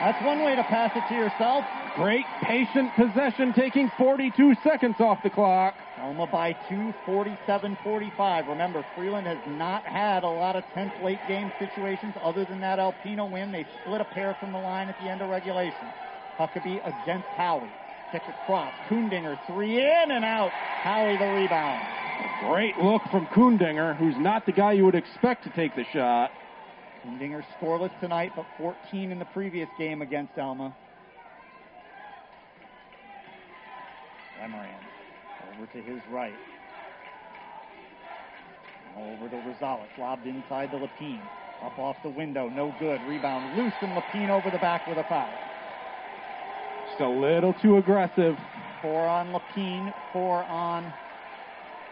That's 0.00 0.24
one 0.24 0.44
way 0.44 0.54
to 0.54 0.62
pass 0.62 0.92
it 0.94 1.02
to 1.08 1.14
yourself. 1.14 1.64
Great 1.96 2.24
patient 2.42 2.94
possession, 2.94 3.52
taking 3.52 3.90
42 3.98 4.54
seconds 4.62 4.94
off 5.00 5.18
the 5.24 5.30
clock. 5.30 5.74
Alma 5.98 6.28
by 6.28 6.52
two, 6.68 6.94
47-45. 7.04 8.48
Remember, 8.48 8.86
Freeland 8.94 9.26
has 9.26 9.38
not 9.48 9.84
had 9.84 10.22
a 10.22 10.28
lot 10.28 10.54
of 10.54 10.62
tense 10.72 10.92
late 11.02 11.18
game 11.26 11.50
situations 11.58 12.14
other 12.22 12.44
than 12.44 12.60
that 12.60 12.78
Alpena 12.78 13.28
win. 13.28 13.50
They 13.50 13.66
split 13.82 14.00
a 14.00 14.04
pair 14.04 14.36
from 14.38 14.52
the 14.52 14.58
line 14.58 14.88
at 14.88 14.96
the 15.02 15.10
end 15.10 15.20
of 15.20 15.30
regulation. 15.30 15.74
Huckabee 16.38 16.80
against 16.84 17.26
Howie. 17.36 17.68
Kick 18.12 18.22
across. 18.28 18.72
Kundinger, 18.88 19.36
three 19.48 19.78
in 19.78 20.10
and 20.12 20.24
out. 20.24 20.50
Howie 20.50 21.18
the 21.18 21.26
rebound. 21.26 21.82
Great 22.48 22.78
look 22.78 23.02
from 23.10 23.26
Kundinger, 23.26 23.96
who's 23.96 24.16
not 24.16 24.46
the 24.46 24.52
guy 24.52 24.72
you 24.72 24.84
would 24.84 24.94
expect 24.94 25.42
to 25.44 25.50
take 25.50 25.74
the 25.74 25.84
shot. 25.92 26.30
Kundinger 27.04 27.44
scoreless 27.60 27.90
tonight, 28.00 28.32
but 28.34 28.46
14 28.58 29.12
in 29.12 29.18
the 29.18 29.24
previous 29.26 29.68
game 29.78 30.02
against 30.02 30.36
Alma. 30.38 30.74
Lemerand 34.40 34.88
over 35.58 35.66
to 35.72 35.82
his 35.82 36.00
right. 36.10 36.34
Now 38.96 39.04
over 39.04 39.28
to 39.28 39.36
Rosales, 39.36 39.86
lobbed 39.98 40.26
inside 40.26 40.70
the 40.70 40.78
Lapine. 40.78 41.22
Up 41.64 41.76
off 41.78 41.96
the 42.04 42.10
window, 42.10 42.48
no 42.48 42.72
good. 42.78 43.00
Rebound 43.08 43.58
loose, 43.58 43.72
and 43.82 43.90
Lapine 43.92 44.30
over 44.30 44.50
the 44.50 44.58
back 44.58 44.86
with 44.86 44.98
a 44.98 45.04
foul. 45.04 45.28
Just 46.88 47.00
a 47.00 47.08
little 47.08 47.52
too 47.54 47.78
aggressive. 47.78 48.36
Four 48.80 49.06
on 49.06 49.32
Lapine, 49.32 49.92
four 50.12 50.44
on 50.44 50.92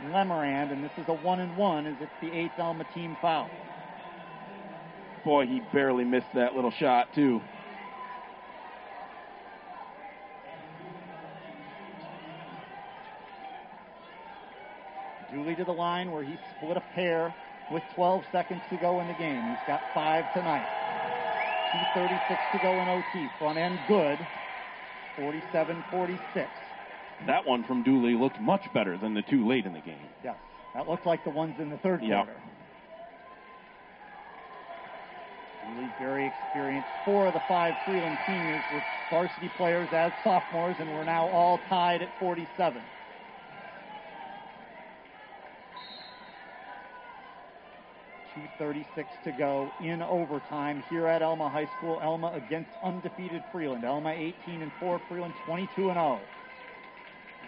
Lemerand, 0.04 0.72
and 0.72 0.84
this 0.84 0.92
is 0.98 1.04
a 1.08 1.14
one 1.14 1.40
and 1.40 1.56
one 1.56 1.86
as 1.86 1.96
it's 2.00 2.12
the 2.20 2.30
eighth 2.30 2.58
Alma 2.58 2.84
team 2.94 3.16
foul. 3.20 3.50
Boy, 5.26 5.44
he 5.46 5.60
barely 5.72 6.04
missed 6.04 6.32
that 6.34 6.54
little 6.54 6.70
shot, 6.70 7.12
too. 7.12 7.40
Dooley 15.32 15.56
to 15.56 15.64
the 15.64 15.72
line 15.72 16.12
where 16.12 16.22
he 16.22 16.36
split 16.56 16.76
a 16.76 16.82
pair 16.94 17.34
with 17.72 17.82
12 17.96 18.22
seconds 18.30 18.60
to 18.70 18.76
go 18.76 19.00
in 19.00 19.08
the 19.08 19.14
game. 19.14 19.42
He's 19.42 19.66
got 19.66 19.82
five 19.92 20.24
tonight. 20.32 20.64
2.36 21.96 22.52
to 22.52 22.58
go 22.62 22.70
in 22.80 22.88
OT. 22.88 23.28
Front 23.38 23.58
end 23.58 23.78
good. 23.88 24.18
47 25.16 25.82
46. 25.90 26.48
That 27.26 27.44
one 27.44 27.64
from 27.64 27.82
Dooley 27.82 28.14
looked 28.14 28.40
much 28.40 28.62
better 28.72 28.96
than 28.96 29.14
the 29.14 29.22
two 29.22 29.48
late 29.48 29.66
in 29.66 29.72
the 29.72 29.80
game. 29.80 29.98
Yes. 30.22 30.36
That 30.74 30.88
looked 30.88 31.06
like 31.06 31.24
the 31.24 31.30
ones 31.30 31.54
in 31.58 31.70
the 31.70 31.78
third 31.78 32.02
Yeah. 32.02 32.24
quarter. 32.24 32.40
Dooley's 35.76 35.90
very 35.98 36.26
experienced. 36.26 36.88
Four 37.04 37.26
of 37.26 37.34
the 37.34 37.42
five 37.48 37.74
Freeland 37.84 38.18
seniors 38.26 38.62
were 38.72 38.82
varsity 39.10 39.50
players 39.56 39.88
as 39.92 40.12
sophomores, 40.24 40.76
and 40.78 40.88
we're 40.90 41.04
now 41.04 41.28
all 41.28 41.58
tied 41.68 42.02
at 42.02 42.08
47. 42.18 42.82
Two 48.34 48.42
thirty-six 48.58 49.08
to 49.24 49.32
go 49.32 49.70
in 49.82 50.02
overtime 50.02 50.82
here 50.90 51.06
at 51.06 51.22
Alma 51.22 51.48
High 51.48 51.68
School. 51.78 51.98
Alma 52.02 52.32
against 52.34 52.70
undefeated 52.82 53.42
Freeland. 53.50 53.84
Alma 53.84 54.10
18 54.10 54.62
and 54.62 54.72
4, 54.78 55.00
Freeland 55.08 55.34
22 55.46 55.88
and 55.88 55.96
0. 55.96 56.20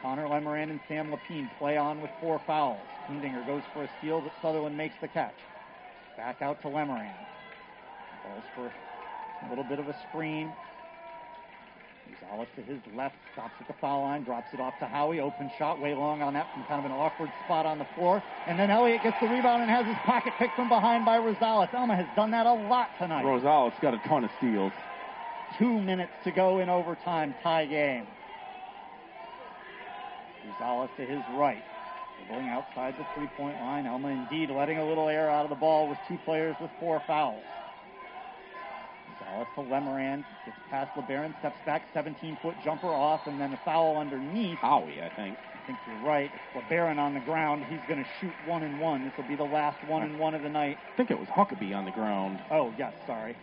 Connor 0.01 0.27
Lemerand 0.27 0.71
and 0.71 0.81
Sam 0.89 1.11
Lapine 1.11 1.51
play 1.59 1.77
on 1.77 2.01
with 2.01 2.11
four 2.21 2.41
fouls. 2.47 2.81
Kundinger 3.07 3.45
goes 3.47 3.63
for 3.73 3.83
a 3.83 3.91
steal, 3.99 4.21
but 4.21 4.33
Sutherland 4.41 4.77
makes 4.77 4.95
the 5.01 5.09
catch. 5.09 5.35
Back 6.17 6.41
out 6.41 6.63
to 6.63 6.69
Lemerand. 6.69 7.15
Falls 8.23 8.45
for 8.55 8.73
a 9.47 9.49
little 9.49 9.65
bit 9.65 9.79
of 9.79 9.89
a 9.89 9.97
screen. 10.09 10.53
Gonzalez 12.21 12.49
to 12.57 12.63
his 12.63 12.81
left, 12.95 13.17
stops 13.33 13.55
at 13.61 13.67
the 13.67 13.75
foul 13.81 14.03
line, 14.03 14.25
drops 14.25 14.49
it 14.53 14.61
off 14.61 14.75
to 14.81 14.87
Howie. 14.87 15.21
Open 15.21 15.51
shot, 15.59 15.81
way 15.81 15.95
long 15.95 16.23
on 16.23 16.35
that 16.35 16.47
from 16.53 16.65
kind 16.65 16.85
of 16.85 16.91
an 16.91 16.97
awkward 16.97 17.31
spot 17.45 17.67
on 17.67 17.79
the 17.79 17.87
floor. 17.95 18.23
And 18.47 18.59
then 18.59 18.71
Elliott 18.71 19.03
gets 19.03 19.17
the 19.21 19.29
rebound 19.29 19.63
and 19.63 19.71
has 19.71 19.87
his 19.87 19.97
pocket 20.05 20.33
picked 20.39 20.57
from 20.57 20.69
behind 20.69 21.05
by 21.05 21.19
Rosales. 21.19 21.73
Alma 21.75 21.97
has 21.97 22.07
done 22.17 22.31
that 22.31 22.47
a 22.47 22.53
lot 22.53 22.89
tonight. 22.99 23.25
Rosales 23.25 23.79
got 23.81 23.95
a 23.95 24.01
ton 24.09 24.25
of 24.25 24.31
steals. 24.39 24.73
Two 25.59 25.81
minutes 25.81 26.13
to 26.25 26.31
go 26.31 26.59
in 26.59 26.69
overtime, 26.69 27.35
tie 27.43 27.67
game. 27.67 28.07
Rosales 30.61 30.89
to 30.97 31.05
his 31.05 31.23
right. 31.37 31.63
Going 32.29 32.49
outside 32.49 32.95
the 32.99 33.07
three 33.15 33.29
point 33.37 33.57
line. 33.61 33.87
Alma 33.87 34.09
indeed 34.09 34.51
letting 34.51 34.79
a 34.79 34.87
little 34.87 35.09
air 35.09 35.31
out 35.31 35.45
of 35.45 35.51
the 35.51 35.57
ball 35.57 35.89
with 35.89 35.99
two 36.09 36.19
players 36.25 36.57
with 36.61 36.71
four 36.81 37.01
fouls. 37.07 37.43
To 39.29 39.61
Lemerand. 39.61 40.25
Gets 40.45 40.57
past 40.71 40.91
LeBaron, 40.97 41.39
steps 41.39 41.59
back, 41.65 41.83
17 41.93 42.39
foot 42.43 42.55
jumper 42.65 42.89
off, 42.89 43.27
and 43.27 43.41
then 43.41 43.53
a 43.53 43.61
foul 43.65 43.97
underneath. 43.97 44.59
Howie, 44.59 45.01
I 45.03 45.15
think. 45.15 45.37
I 45.37 45.67
think 45.67 45.79
you're 45.87 46.07
right. 46.07 46.31
It's 46.55 46.65
LeBaron 46.65 46.99
on 46.99 47.15
the 47.15 47.21
ground. 47.21 47.65
He's 47.69 47.81
going 47.87 48.03
to 48.03 48.09
shoot 48.21 48.33
one 48.47 48.63
and 48.63 48.81
one. 48.81 49.05
This 49.05 49.13
will 49.17 49.29
be 49.29 49.37
the 49.37 49.45
last 49.45 49.79
one 49.87 50.03
and 50.03 50.19
one 50.19 50.35
of 50.35 50.43
the 50.43 50.49
night. 50.49 50.79
I 50.93 50.97
think 50.97 51.11
it 51.11 51.19
was 51.19 51.29
Huckabee 51.29 51.75
on 51.75 51.85
the 51.85 51.91
ground. 51.91 52.41
Oh, 52.51 52.73
yes, 52.79 52.95
sorry. 53.07 53.37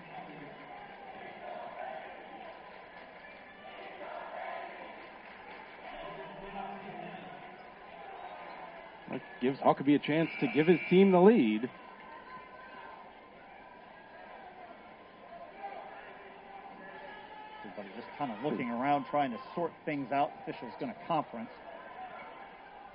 That 9.12 9.22
gives 9.40 9.60
Huckabee 9.60 9.96
a 9.96 10.00
chance 10.00 10.30
to 10.40 10.48
give 10.48 10.68
his 10.68 10.80
team 10.90 11.12
the 11.12 11.22
lead. 11.22 11.70
Everybody 17.66 17.90
just 17.98 18.05
kind 18.18 18.32
of 18.32 18.38
looking 18.44 18.70
around, 18.70 19.06
trying 19.06 19.32
to 19.32 19.40
sort 19.54 19.72
things 19.86 20.12
out. 20.12 20.32
Officials 20.42 20.74
going 20.80 20.92
to 20.92 20.98
conference. 21.08 21.50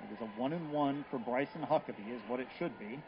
It 0.09 0.13
is 0.13 0.21
a 0.21 0.39
one 0.39 0.53
and 0.53 0.71
one 0.71 1.05
for 1.11 1.19
Bryson 1.19 1.61
Huckabee, 1.61 2.13
is 2.13 2.21
what 2.27 2.39
it 2.39 2.47
should 2.57 2.77
be. 2.79 2.99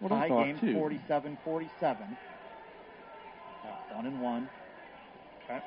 That's 0.00 0.12
Tie 0.12 0.28
game 0.28 0.58
too. 0.58 0.74
47 0.74 1.38
47. 1.44 2.16
Uh, 3.64 3.94
one 3.94 4.06
and 4.06 4.20
one. 4.20 4.48
Okay. 5.44 5.60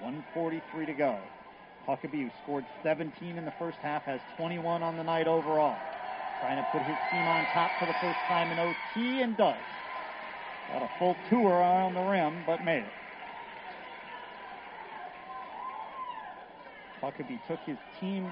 143 0.00 0.86
to 0.86 0.92
go. 0.92 1.18
Huckabee, 1.86 2.22
who 2.22 2.30
scored 2.42 2.64
17 2.82 3.36
in 3.36 3.44
the 3.44 3.52
first 3.58 3.78
half, 3.78 4.02
has 4.04 4.20
21 4.36 4.82
on 4.82 4.96
the 4.96 5.02
night 5.02 5.26
overall. 5.26 5.76
Trying 6.40 6.56
to 6.56 6.66
put 6.72 6.82
his 6.82 6.96
team 7.10 7.20
on 7.22 7.44
top 7.52 7.70
for 7.78 7.86
the 7.86 7.96
first 8.00 8.18
time 8.28 8.50
in 8.50 8.58
OT 8.58 9.22
and 9.22 9.36
does. 9.36 9.56
Got 10.72 10.82
a 10.82 10.90
full 10.98 11.16
tour 11.28 11.50
around 11.50 11.94
the 11.94 12.02
rim, 12.02 12.44
but 12.46 12.64
made 12.64 12.84
it. 12.84 12.92
Huckabee 17.02 17.40
took 17.48 17.58
his 17.60 17.78
team 17.98 18.30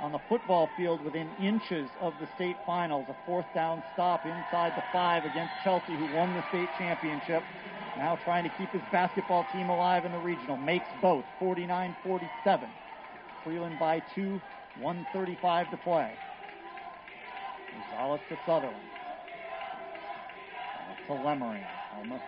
on 0.00 0.12
the 0.12 0.20
football 0.28 0.70
field 0.76 1.02
within 1.04 1.28
inches 1.40 1.88
of 2.00 2.14
the 2.20 2.28
state 2.34 2.56
finals. 2.64 3.06
A 3.08 3.16
fourth 3.26 3.46
down 3.54 3.82
stop 3.92 4.24
inside 4.24 4.72
the 4.76 4.84
five 4.92 5.24
against 5.24 5.52
Chelsea, 5.64 5.94
who 5.94 6.14
won 6.14 6.32
the 6.34 6.44
state 6.48 6.68
championship. 6.78 7.42
Now 7.96 8.18
trying 8.24 8.44
to 8.44 8.50
keep 8.56 8.70
his 8.70 8.82
basketball 8.92 9.46
team 9.52 9.68
alive 9.68 10.04
in 10.04 10.12
the 10.12 10.18
regional. 10.18 10.56
Makes 10.56 10.86
both 11.02 11.24
49 11.38 11.96
47. 12.04 12.68
Freeland 13.42 13.78
by 13.78 14.00
two, 14.14 14.40
135 14.78 15.70
to 15.70 15.76
play. 15.78 16.12
Gonzalez 17.90 18.20
to 18.28 18.38
Sutherland. 18.46 18.76
To 21.06 21.12
Lemerand. 21.14 21.79
Almost 21.96 22.22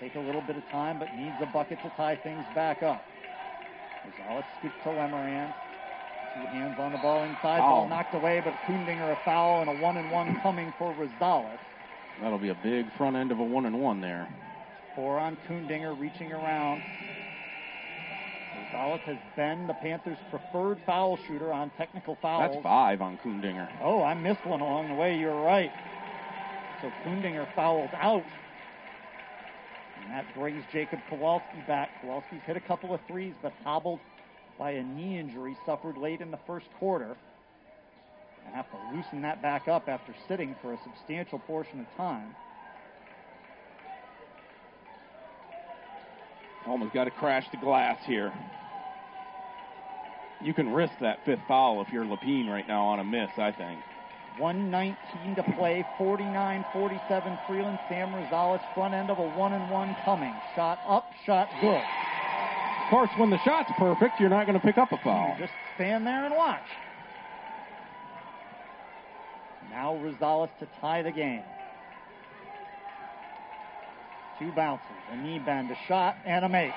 take 0.00 0.14
a 0.16 0.20
little 0.20 0.42
bit 0.42 0.56
of 0.56 0.64
time, 0.70 0.98
but 0.98 1.14
needs 1.14 1.36
a 1.40 1.46
bucket 1.46 1.78
to 1.82 1.90
tie 1.96 2.16
things 2.16 2.44
back 2.54 2.82
up. 2.82 3.02
Gonzalez 4.04 4.44
scoops 4.58 4.74
to 4.84 4.90
Lemerand. 4.90 5.54
Two 6.34 6.46
hands 6.48 6.76
on 6.78 6.92
the 6.92 6.98
ball 6.98 7.22
inside. 7.22 7.58
Ball 7.58 7.82
Foul. 7.82 7.88
knocked 7.88 8.14
away, 8.14 8.42
but 8.44 8.54
Kundinger 8.66 9.12
a 9.12 9.18
foul 9.24 9.60
and 9.60 9.70
a 9.70 9.74
one 9.80 9.96
and 9.96 10.10
one 10.10 10.40
coming 10.42 10.72
for 10.78 10.92
Rosales. 10.94 11.58
That'll 12.20 12.38
be 12.38 12.48
a 12.48 12.58
big 12.62 12.86
front 12.96 13.16
end 13.16 13.30
of 13.32 13.38
a 13.38 13.44
one 13.44 13.66
and 13.66 13.80
one 13.80 14.00
there. 14.00 14.28
Four 14.94 15.18
on 15.18 15.36
Kundinger 15.48 15.98
reaching 15.98 16.32
around. 16.32 16.82
Rosales 18.72 19.00
has 19.00 19.16
been 19.36 19.66
the 19.66 19.74
Panthers' 19.74 20.18
preferred 20.30 20.78
foul 20.84 21.18
shooter 21.26 21.52
on 21.52 21.70
technical 21.76 22.16
fouls. 22.20 22.50
That's 22.52 22.62
five 22.62 23.00
on 23.00 23.18
Kundinger. 23.18 23.68
Oh, 23.82 24.02
I 24.02 24.14
missed 24.14 24.44
one 24.44 24.60
along 24.60 24.88
the 24.88 24.94
way. 24.94 25.16
You're 25.16 25.40
right. 25.40 25.70
So 26.84 26.90
Kundinger 27.08 27.46
fouls 27.54 27.88
out. 27.94 28.22
And 30.02 30.12
that 30.12 30.26
brings 30.34 30.62
Jacob 30.70 30.98
Kowalski 31.08 31.64
back. 31.66 31.88
Kowalski's 32.02 32.42
hit 32.44 32.58
a 32.58 32.60
couple 32.60 32.92
of 32.92 33.00
threes, 33.08 33.32
but 33.40 33.54
hobbled 33.64 34.00
by 34.58 34.72
a 34.72 34.82
knee 34.82 35.18
injury 35.18 35.56
suffered 35.64 35.96
late 35.96 36.20
in 36.20 36.30
the 36.30 36.38
first 36.46 36.66
quarter. 36.78 37.16
And 38.44 38.54
have 38.54 38.70
to 38.70 38.76
loosen 38.94 39.22
that 39.22 39.40
back 39.40 39.66
up 39.66 39.88
after 39.88 40.14
sitting 40.28 40.54
for 40.60 40.74
a 40.74 40.78
substantial 40.84 41.38
portion 41.38 41.80
of 41.80 41.86
time. 41.96 42.36
Almost 46.66 46.92
got 46.92 47.04
to 47.04 47.10
crash 47.12 47.46
the 47.50 47.56
glass 47.56 47.98
here. 48.04 48.30
You 50.42 50.52
can 50.52 50.70
risk 50.70 50.92
that 51.00 51.24
fifth 51.24 51.40
foul 51.48 51.80
if 51.80 51.90
you're 51.90 52.04
Lapine 52.04 52.50
right 52.50 52.68
now 52.68 52.84
on 52.88 53.00
a 53.00 53.04
miss, 53.04 53.30
I 53.38 53.52
think. 53.52 53.80
119 54.38 55.36
to 55.36 55.42
play, 55.56 55.86
49 55.96 56.64
47 56.72 57.38
Freeland. 57.46 57.78
Sam 57.88 58.08
Rosales, 58.08 58.60
front 58.74 58.92
end 58.92 59.10
of 59.10 59.18
a 59.18 59.28
1 59.28 59.52
and 59.52 59.70
1 59.70 59.96
coming. 60.04 60.34
Shot 60.56 60.80
up, 60.88 61.10
shot 61.24 61.48
good. 61.60 61.82
Of 62.84 62.90
course, 62.90 63.10
when 63.16 63.30
the 63.30 63.38
shot's 63.44 63.70
perfect, 63.78 64.20
you're 64.20 64.28
not 64.28 64.46
going 64.46 64.58
to 64.58 64.64
pick 64.64 64.76
up 64.76 64.92
a 64.92 64.98
foul. 64.98 65.36
Just 65.38 65.52
stand 65.76 66.06
there 66.06 66.24
and 66.24 66.34
watch. 66.34 66.66
Now 69.70 69.94
Rosales 69.94 70.50
to 70.58 70.68
tie 70.80 71.02
the 71.02 71.12
game. 71.12 71.42
Two 74.38 74.50
bounces, 74.52 74.86
a 75.12 75.16
knee 75.16 75.38
bend, 75.38 75.70
a 75.70 75.76
shot, 75.86 76.16
and 76.26 76.44
a 76.44 76.48
make. 76.48 76.72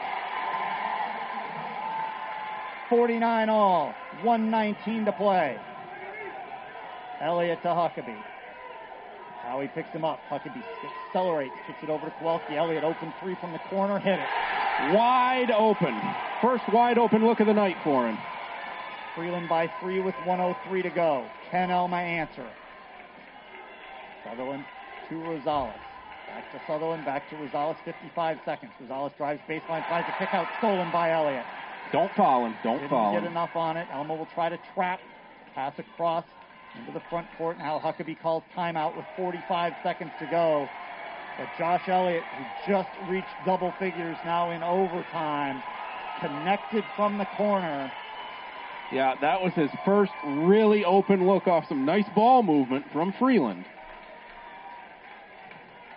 49 2.89 3.49
all, 3.49 3.93
119 4.21 5.05
to 5.05 5.11
play. 5.11 5.57
Elliott 7.22 7.61
to 7.64 7.68
Huckabee. 7.69 8.22
Howie 9.41 9.69
picks 9.73 9.89
him 9.89 10.03
up. 10.06 10.19
Huckabee 10.30 10.61
accelerates, 11.07 11.53
kicks 11.65 11.80
it 11.84 11.89
over 11.89 12.06
to 12.07 12.11
Kowalski. 12.19 12.56
Elliott 12.57 12.84
open 12.84 13.14
three 13.22 13.35
from 13.39 13.53
the 13.53 13.60
corner, 13.69 13.98
hit 13.99 14.19
it. 14.19 14.94
Wide 14.94 15.52
open. 15.52 15.99
First 16.41 16.64
wide 16.72 16.98
open 16.98 17.26
look 17.26 17.39
of 17.39 17.48
the 17.48 17.53
night 17.53 17.77
for 17.84 18.07
him. 18.07 18.18
Freeland 19.15 19.49
by 19.49 19.72
three 19.80 19.99
with 19.99 20.14
103 20.26 20.81
to 20.84 20.89
go. 20.91 21.26
Can 21.49 21.72
Alma 21.72 21.95
answer? 21.98 22.45
Sutherland 24.23 24.65
to 25.10 25.15
Rosales. 25.15 25.73
Back 26.27 26.52
to 26.52 26.61
Sutherland, 26.68 27.06
back 27.06 27.27
to 27.30 27.35
Rosales, 27.38 27.77
55 27.85 28.38
seconds. 28.45 28.72
Rosales 28.84 29.15
drives 29.18 29.39
baseline, 29.49 29.88
tries 29.88 30.06
to 30.06 30.14
kick 30.19 30.34
out, 30.34 30.45
stolen 30.60 30.91
by 30.91 31.11
Elliott. 31.11 31.45
Don't 31.94 32.11
foul 32.15 32.45
him. 32.45 32.53
Don't 32.64 32.77
Didn't 32.77 32.89
foul 32.89 33.14
get 33.14 33.23
him. 33.23 33.31
enough 33.31 33.56
on 33.56 33.77
it. 33.77 33.88
Alma 33.94 34.14
will 34.14 34.27
try 34.35 34.49
to 34.49 34.60
trap, 34.76 34.99
pass 35.56 35.73
across 35.80 36.26
into 36.76 36.91
the 36.91 37.02
front 37.10 37.27
court. 37.38 37.57
Now 37.57 37.80
Huckabee 37.80 38.19
calls 38.22 38.44
timeout 38.56 38.95
with 38.95 39.06
45 39.15 39.73
seconds 39.84 40.11
to 40.19 40.27
go. 40.27 40.68
But 41.38 41.48
Josh 41.57 41.88
Elliott, 41.88 42.23
who 42.38 42.72
just 42.72 42.89
reached 43.07 43.27
double 43.45 43.73
figures 43.80 44.18
now 44.26 44.52
in 44.52 44.64
overtime, 44.64 45.61
connected 46.19 46.84
from 46.95 47.18
the 47.18 47.27
corner. 47.38 47.91
Yeah, 48.91 49.15
that 49.22 49.41
was 49.41 49.53
his 49.53 49.69
first 49.85 50.14
really 50.26 50.85
open 50.85 51.27
look 51.27 51.48
off 51.48 51.65
some 51.68 51.85
nice 51.85 52.07
ball 52.15 52.41
movement 52.41 52.85
from 52.91 53.14
Freeland. 53.19 53.65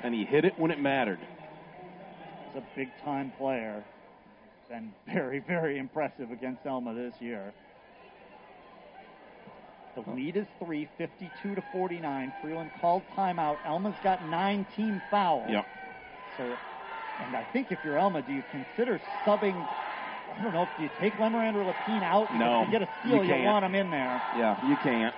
And 0.02 0.14
he 0.14 0.24
hit 0.24 0.44
it 0.44 0.59
when 0.59 0.70
it 0.70 0.80
mattered. 0.80 1.20
He's 2.47 2.62
a 2.62 2.76
big 2.76 2.88
time 3.05 3.32
player. 3.38 3.84
Been 4.68 4.92
very, 5.06 5.38
very 5.40 5.78
impressive 5.78 6.30
against 6.30 6.66
Alma 6.66 6.94
this 6.94 7.14
year. 7.20 7.52
The 9.94 10.10
lead 10.12 10.36
is 10.36 10.46
three, 10.62 10.88
52 10.98 11.54
to 11.54 11.64
49. 11.72 12.32
Freeland 12.42 12.70
called 12.80 13.02
timeout. 13.16 13.56
Alma's 13.64 13.94
got 14.02 14.26
nine 14.28 14.66
team 14.76 15.02
fouls. 15.10 15.48
Yep. 15.50 15.66
So, 16.36 16.44
and 16.44 17.36
I 17.36 17.46
think 17.52 17.72
if 17.72 17.78
you're 17.84 17.98
Alma, 17.98 18.22
do 18.22 18.32
you 18.32 18.44
consider 18.50 19.00
subbing? 19.26 19.54
I 20.38 20.42
don't 20.42 20.52
know. 20.52 20.68
Do 20.76 20.84
you 20.84 20.90
take 21.00 21.14
Lemerand 21.14 21.56
or 21.56 21.64
Lapine 21.64 22.02
out? 22.02 22.32
No, 22.34 22.62
if 22.62 22.68
you 22.68 22.72
get 22.78 22.82
a 22.82 22.88
steal, 23.00 23.24
you 23.24 23.34
you, 23.34 23.44
want 23.44 23.64
them 23.64 23.74
in 23.74 23.90
there. 23.90 24.22
Yeah, 24.36 24.68
you 24.68 24.76
can't. 24.76 25.14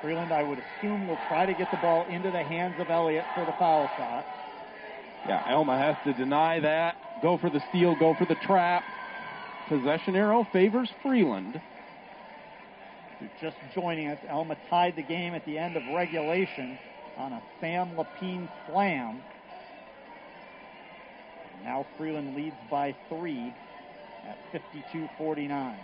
Freeland, 0.00 0.32
I 0.32 0.42
would 0.42 0.58
assume, 0.58 1.06
will 1.06 1.18
try 1.28 1.46
to 1.46 1.54
get 1.54 1.70
the 1.70 1.76
ball 1.78 2.06
into 2.06 2.30
the 2.30 2.42
hands 2.42 2.74
of 2.78 2.90
Elliott 2.90 3.24
for 3.34 3.44
the 3.44 3.52
foul 3.58 3.88
shot. 3.96 4.24
Yeah, 5.28 5.44
Alma 5.46 5.78
has 5.78 5.96
to 6.04 6.12
deny 6.12 6.58
that. 6.60 6.96
Go 7.22 7.38
for 7.38 7.50
the 7.50 7.62
steal, 7.68 7.94
go 7.94 8.14
for 8.14 8.24
the 8.24 8.34
trap. 8.34 8.82
Possession 9.72 10.14
arrow 10.16 10.46
favors 10.52 10.90
Freeland. 11.02 11.58
You're 13.18 13.30
just 13.40 13.56
joining 13.74 14.08
us, 14.08 14.18
Alma 14.28 14.54
tied 14.68 14.96
the 14.96 15.02
game 15.02 15.32
at 15.32 15.46
the 15.46 15.56
end 15.56 15.78
of 15.78 15.82
regulation 15.94 16.78
on 17.16 17.32
a 17.32 17.42
Sam 17.58 17.92
Lapine 17.96 18.50
slam. 18.68 19.22
Now 21.64 21.86
Freeland 21.96 22.36
leads 22.36 22.56
by 22.70 22.94
three 23.08 23.54
at 24.28 24.36
52-49. 25.18 25.78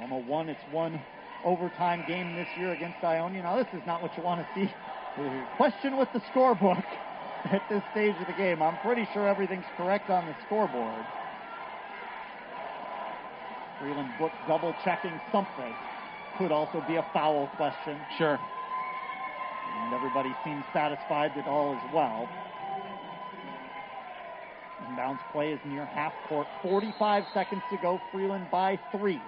Alma 0.00 0.18
won 0.18 0.48
its 0.48 0.60
one 0.70 1.00
overtime 1.44 2.04
game 2.06 2.36
this 2.36 2.48
year 2.56 2.70
against 2.70 3.02
Ionia. 3.02 3.42
Now 3.42 3.56
this 3.56 3.66
is 3.72 3.84
not 3.84 4.00
what 4.00 4.16
you 4.16 4.22
want 4.22 4.46
to 4.46 4.54
see. 4.54 4.72
Question 5.56 5.96
with 5.96 6.08
the 6.12 6.20
scorebook 6.32 6.84
at 7.52 7.62
this 7.68 7.82
stage 7.92 8.14
of 8.20 8.26
the 8.26 8.32
game. 8.34 8.62
I'm 8.62 8.76
pretty 8.78 9.06
sure 9.12 9.28
everything's 9.28 9.64
correct 9.76 10.10
on 10.10 10.26
the 10.26 10.34
scoreboard. 10.46 11.04
Freeland 13.80 14.10
book 14.18 14.32
double 14.48 14.74
checking 14.84 15.12
something. 15.30 15.74
Could 16.38 16.52
also 16.52 16.82
be 16.88 16.96
a 16.96 17.06
foul 17.12 17.48
question. 17.56 17.98
Sure. 18.16 18.40
And 19.84 19.94
everybody 19.94 20.34
seems 20.44 20.64
satisfied 20.72 21.32
that 21.36 21.46
all 21.46 21.74
is 21.74 21.94
well. 21.94 22.28
Inbounds 24.88 25.20
play 25.32 25.52
is 25.52 25.60
near 25.66 25.84
half 25.84 26.12
court. 26.28 26.46
45 26.62 27.24
seconds 27.34 27.62
to 27.70 27.76
go. 27.78 28.00
Freeland 28.12 28.46
by 28.50 28.78
three. 28.90 29.20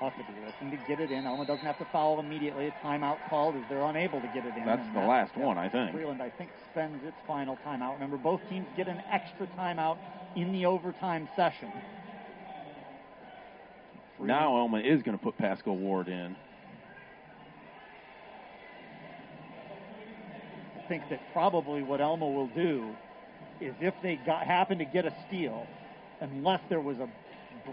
Huckabee 0.00 0.46
looking 0.46 0.70
to 0.70 0.78
get 0.88 0.98
it 1.00 1.10
in. 1.10 1.26
Alma 1.26 1.44
doesn't 1.44 1.66
have 1.66 1.78
to 1.78 1.84
foul 1.86 2.20
immediately. 2.20 2.68
A 2.68 2.72
timeout 2.86 3.18
called 3.28 3.56
as 3.56 3.62
they're 3.68 3.84
unable 3.84 4.20
to 4.20 4.28
get 4.28 4.46
it 4.46 4.56
in. 4.56 4.64
That's 4.64 4.88
the 4.94 5.00
last 5.00 5.36
one, 5.36 5.58
I 5.58 5.68
think. 5.68 5.92
Freeland, 5.92 6.22
I 6.22 6.30
think, 6.30 6.50
spends 6.72 7.04
its 7.04 7.16
final 7.26 7.58
timeout. 7.66 7.94
Remember, 7.94 8.16
both 8.16 8.40
teams 8.48 8.66
get 8.76 8.88
an 8.88 9.00
extra 9.12 9.46
timeout 9.58 9.98
in 10.36 10.52
the 10.52 10.64
overtime 10.64 11.28
session. 11.36 11.70
Freeland- 14.16 14.40
Now 14.40 14.54
Alma 14.56 14.78
is 14.78 15.02
going 15.02 15.18
to 15.18 15.22
put 15.22 15.36
Pascal 15.36 15.76
Ward 15.76 16.08
in. 16.08 16.34
I 20.76 20.88
think 20.88 21.08
that 21.10 21.20
probably 21.32 21.82
what 21.82 22.00
Alma 22.00 22.26
will 22.26 22.48
do 22.48 22.96
is 23.60 23.74
if 23.80 23.94
they 24.02 24.16
got, 24.16 24.44
happen 24.46 24.78
to 24.78 24.84
get 24.86 25.04
a 25.04 25.12
steal, 25.28 25.66
unless 26.20 26.60
there 26.70 26.80
was 26.80 26.98
a 26.98 27.08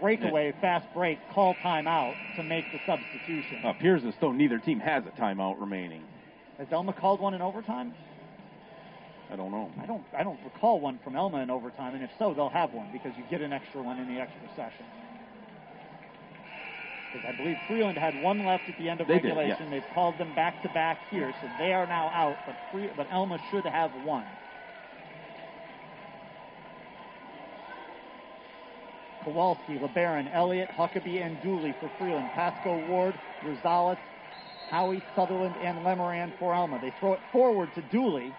breakaway, 0.00 0.52
fast 0.60 0.86
break, 0.94 1.18
call 1.32 1.54
timeout 1.56 2.14
to 2.36 2.42
make 2.42 2.64
the 2.72 2.80
substitution. 2.86 3.60
Uh, 3.64 3.70
Appears 3.70 4.04
as 4.04 4.14
though 4.20 4.32
neither 4.32 4.58
team 4.58 4.80
has 4.80 5.04
a 5.06 5.20
timeout 5.20 5.60
remaining. 5.60 6.04
Has 6.58 6.68
Alma 6.72 6.92
called 6.92 7.20
one 7.20 7.34
in 7.34 7.42
overtime? 7.42 7.94
I 9.30 9.36
don't 9.36 9.50
know. 9.50 9.70
I 9.80 9.86
don't. 9.86 10.04
I 10.16 10.22
don't 10.22 10.38
recall 10.42 10.80
one 10.80 10.98
from 11.04 11.14
Alma 11.14 11.38
in 11.42 11.50
overtime, 11.50 11.94
and 11.94 12.02
if 12.02 12.10
so, 12.18 12.32
they'll 12.32 12.48
have 12.48 12.72
one 12.72 12.90
because 12.92 13.12
you 13.16 13.24
get 13.30 13.42
an 13.42 13.52
extra 13.52 13.82
one 13.82 13.98
in 13.98 14.08
the 14.12 14.20
extra 14.20 14.48
session. 14.56 14.86
Because 17.12 17.28
I 17.28 17.36
believe 17.36 17.56
Freeland 17.66 17.98
had 17.98 18.20
one 18.22 18.44
left 18.44 18.68
at 18.68 18.78
the 18.78 18.88
end 18.88 19.00
of 19.00 19.08
They 19.08 19.18
did, 19.18 19.34
regulation. 19.34 19.70
They've 19.70 19.84
called 19.94 20.18
them 20.18 20.34
back 20.34 20.62
to 20.62 20.68
back 20.70 20.98
here, 21.10 21.32
so 21.40 21.48
they 21.58 21.72
are 21.72 21.86
now 21.86 22.08
out. 22.08 22.36
But 22.46 22.56
Free, 22.72 22.90
but 22.96 23.10
Alma 23.10 23.38
should 23.50 23.64
have 23.64 23.90
one. 24.04 24.24
Kowalski, 29.32 29.78
LeBaron, 29.78 30.34
Elliott, 30.34 30.70
Huckabee, 30.70 31.24
and 31.24 31.40
Dooley 31.42 31.74
for 31.80 31.90
Freeland. 31.98 32.30
Pasco, 32.34 32.86
Ward, 32.88 33.14
Rosales, 33.44 33.98
Howie, 34.70 35.02
Sutherland, 35.14 35.54
and 35.62 35.78
Lemerand 35.84 36.32
for 36.38 36.54
Alma. 36.54 36.78
They 36.80 36.92
throw 36.98 37.12
it 37.14 37.20
forward 37.30 37.68
to 37.74 37.82
Dooley. 37.82 38.34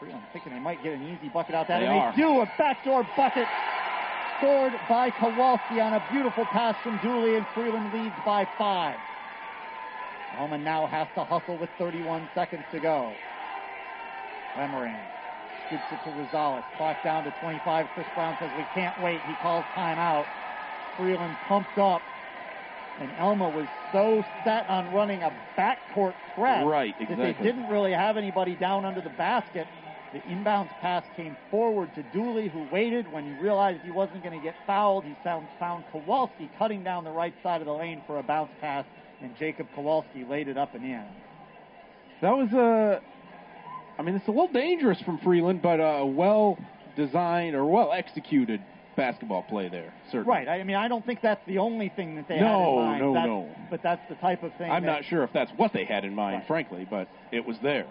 Freeland 0.00 0.22
thinking 0.32 0.52
they 0.52 0.60
might 0.60 0.82
get 0.82 0.94
an 0.94 1.02
easy 1.04 1.28
bucket 1.28 1.54
out 1.54 1.68
that, 1.68 1.80
They 1.80 1.86
and 1.86 1.94
are. 1.98 2.12
they 2.12 2.22
do 2.22 2.40
a 2.40 2.46
backdoor 2.58 3.06
bucket 3.16 3.46
scored 4.38 4.72
by 4.88 5.10
Kowalski 5.10 5.80
on 5.80 5.94
a 5.94 6.04
beautiful 6.10 6.44
pass 6.46 6.76
from 6.82 6.98
Dooley, 7.02 7.36
and 7.36 7.46
Freeland 7.54 7.92
leads 7.92 8.14
by 8.24 8.46
five. 8.56 8.96
Alma 10.38 10.58
now 10.58 10.86
has 10.86 11.08
to 11.14 11.24
hustle 11.24 11.56
with 11.56 11.70
31 11.78 12.28
seconds 12.34 12.62
to 12.72 12.78
go. 12.80 13.12
Lemerand 14.56 14.98
scoops 15.68 15.84
it 15.92 16.04
to 16.04 16.10
Rosales. 16.10 16.64
Clock 16.76 17.02
down 17.04 17.24
to 17.24 17.34
25. 17.40 17.86
Chris 17.94 18.06
Brown 18.14 18.36
says 18.40 18.50
we 18.56 18.64
can't 18.74 19.00
wait. 19.02 19.20
He 19.26 19.34
calls 19.34 19.64
timeout. 19.76 20.26
Freeland 20.96 21.36
pumped 21.46 21.78
up. 21.78 22.02
And 23.00 23.10
Alma 23.20 23.48
was 23.48 23.68
so 23.92 24.24
set 24.42 24.68
on 24.68 24.92
running 24.92 25.22
a 25.22 25.32
backcourt 25.56 26.14
press 26.34 26.66
Right, 26.66 26.96
that 26.98 27.16
they 27.16 27.32
didn't 27.32 27.68
really 27.68 27.92
have 27.92 28.16
anybody 28.16 28.56
down 28.56 28.84
under 28.84 29.00
the 29.00 29.10
basket. 29.10 29.68
The 30.12 30.18
inbounds 30.20 30.70
pass 30.80 31.04
came 31.14 31.36
forward 31.50 31.94
to 31.94 32.02
Dooley, 32.14 32.48
who 32.48 32.66
waited 32.72 33.12
when 33.12 33.24
he 33.24 33.40
realized 33.40 33.82
he 33.84 33.92
wasn't 33.92 34.24
going 34.24 34.36
to 34.36 34.42
get 34.42 34.56
fouled. 34.66 35.04
He 35.04 35.14
found, 35.22 35.46
found 35.60 35.84
Kowalski 35.92 36.50
cutting 36.58 36.82
down 36.82 37.04
the 37.04 37.10
right 37.10 37.34
side 37.42 37.60
of 37.60 37.66
the 37.66 37.72
lane 37.72 38.02
for 38.06 38.18
a 38.18 38.22
bounce 38.22 38.50
pass, 38.60 38.84
and 39.20 39.36
Jacob 39.36 39.68
Kowalski 39.74 40.24
laid 40.24 40.48
it 40.48 40.56
up 40.56 40.74
and 40.74 40.84
in. 40.84 41.04
That 42.20 42.36
was 42.36 42.52
a. 42.52 43.00
I 43.98 44.02
mean, 44.02 44.14
it's 44.14 44.28
a 44.28 44.30
little 44.30 44.48
dangerous 44.52 45.00
from 45.02 45.18
Freeland, 45.18 45.60
but 45.62 45.80
a 45.80 46.04
well 46.06 46.56
designed 46.96 47.56
or 47.56 47.64
well 47.66 47.92
executed 47.92 48.60
basketball 48.96 49.42
play 49.44 49.68
there. 49.68 49.92
Certainly. 50.10 50.28
Right. 50.28 50.48
I 50.48 50.62
mean, 50.64 50.76
I 50.76 50.88
don't 50.88 51.04
think 51.06 51.20
that's 51.22 51.44
the 51.46 51.58
only 51.58 51.88
thing 51.88 52.16
that 52.16 52.26
they 52.28 52.40
No, 52.40 52.48
had 52.48 52.68
in 52.68 52.74
mind. 52.84 53.00
no, 53.02 53.12
That's- 53.14 53.26
no. 53.28 53.48
But 53.70 53.82
that's 53.82 54.08
the 54.08 54.14
type 54.16 54.42
of 54.42 54.52
thing. 54.54 54.70
I'm 54.70 54.82
that- 54.84 54.92
not 54.92 55.04
sure 55.04 55.22
if 55.22 55.32
that's 55.32 55.50
what 55.52 55.72
they 55.72 55.84
had 55.84 56.04
in 56.04 56.14
mind, 56.14 56.36
Right. 56.38 56.46
frankly, 56.46 56.86
but 56.88 57.08
it 57.32 57.44
was 57.46 57.58
there. 57.60 57.86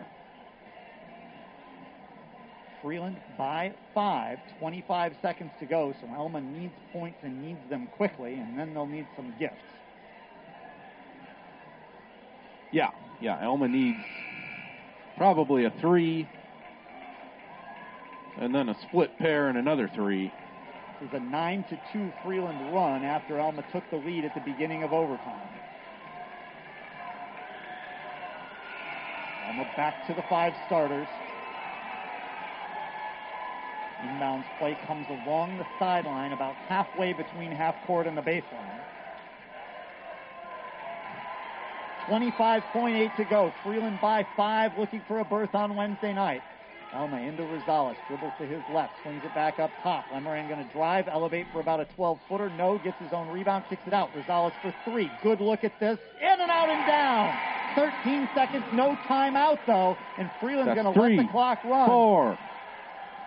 Freeland 2.82 3.18
by 3.38 3.74
five, 3.94 4.40
25 4.60 5.14
seconds 5.22 5.52
to 5.60 5.66
go. 5.66 5.94
So 6.00 6.08
Alma 6.16 6.40
needs 6.42 6.74
points 6.94 7.18
and 7.24 7.42
needs 7.42 7.60
them 7.70 7.88
quickly, 7.88 8.36
and 8.36 8.58
then 8.58 8.74
they'll 8.74 8.86
need 8.86 9.08
some 9.16 9.34
gifts. 9.40 9.56
Yeah, 12.72 12.90
yeah. 13.20 13.46
Alma 13.48 13.68
needs 13.68 13.98
probably 15.18 15.65
a 15.65 15.72
three, 15.81 16.27
and 18.38 18.53
then 18.53 18.69
a 18.69 18.76
split 18.84 19.18
pair 19.18 19.49
and 19.49 19.57
another 19.57 19.89
three. 19.94 20.31
This 21.02 21.10
is 21.10 21.15
a 21.15 21.19
nine 21.19 21.64
to 21.69 21.77
two 21.91 22.14
Freeland 22.23 22.73
run 22.73 23.03
after 23.03 23.39
Alma 23.39 23.64
took 23.72 23.89
the 23.89 23.98
lead 23.98 24.26
at 24.26 24.34
the 24.34 24.41
beginning 24.41 24.84
of 24.84 24.94
overtime. 24.94 25.49
Alma 29.48 29.68
back 29.76 30.07
to 30.07 30.14
the 30.14 30.23
five 30.30 30.53
starters. 30.68 31.07
Inbounds 34.03 34.45
play 34.60 34.77
comes 34.85 35.07
along 35.10 35.57
the 35.57 35.65
sideline, 35.80 36.31
about 36.31 36.56
halfway 36.68 37.14
between 37.14 37.52
half 37.52 37.76
court 37.88 38.06
and 38.06 38.15
the 38.15 38.22
baseline. 38.22 38.80
25.8 42.08 43.16
to 43.18 43.26
go. 43.26 43.54
Freeland 43.64 44.00
by 44.02 44.26
five, 44.36 44.72
looking 44.78 45.02
for 45.08 45.20
a 45.20 45.26
berth 45.26 45.54
on 45.54 45.76
Wednesday 45.76 46.14
night. 46.14 46.42
Alma 46.94 47.20
into 47.20 47.44
Rosales, 47.44 47.98
dribbles 48.08 48.32
to 48.40 48.46
his 48.46 48.62
left, 48.74 48.94
swings 49.04 49.22
it 49.26 49.36
back 49.36 49.60
up 49.60 49.72
top. 49.84 50.06
Lemerand 50.14 50.48
going 50.48 50.66
to 50.66 50.74
drive, 50.74 51.10
elevate 51.10 51.46
for 51.52 51.60
about 51.60 51.82
a 51.82 51.86
12 51.96 52.18
footer. 52.30 52.50
No, 52.52 52.78
gets 52.78 52.98
his 53.00 53.12
own 53.12 53.28
rebound, 53.28 53.66
kicks 53.70 53.82
it 53.86 53.94
out. 53.94 54.10
Rosales 54.14 54.54
for 54.62 54.74
three. 54.86 55.12
Good 55.22 55.42
look 55.42 55.66
at 55.66 55.78
this. 55.82 56.00
In 56.22 56.40
and 56.42 56.50
out 56.50 56.70
and 56.70 56.88
down. 56.88 57.38
13 57.76 58.30
seconds, 58.34 58.64
no 58.74 58.98
timeout 59.08 59.60
though, 59.68 59.98
and 60.18 60.32
Freeland's 60.40 60.74
going 60.74 60.92
to 60.92 61.00
let 61.00 61.18
the 61.18 61.28
clock 61.30 61.64
run. 61.66 61.88
Four. 61.90 62.40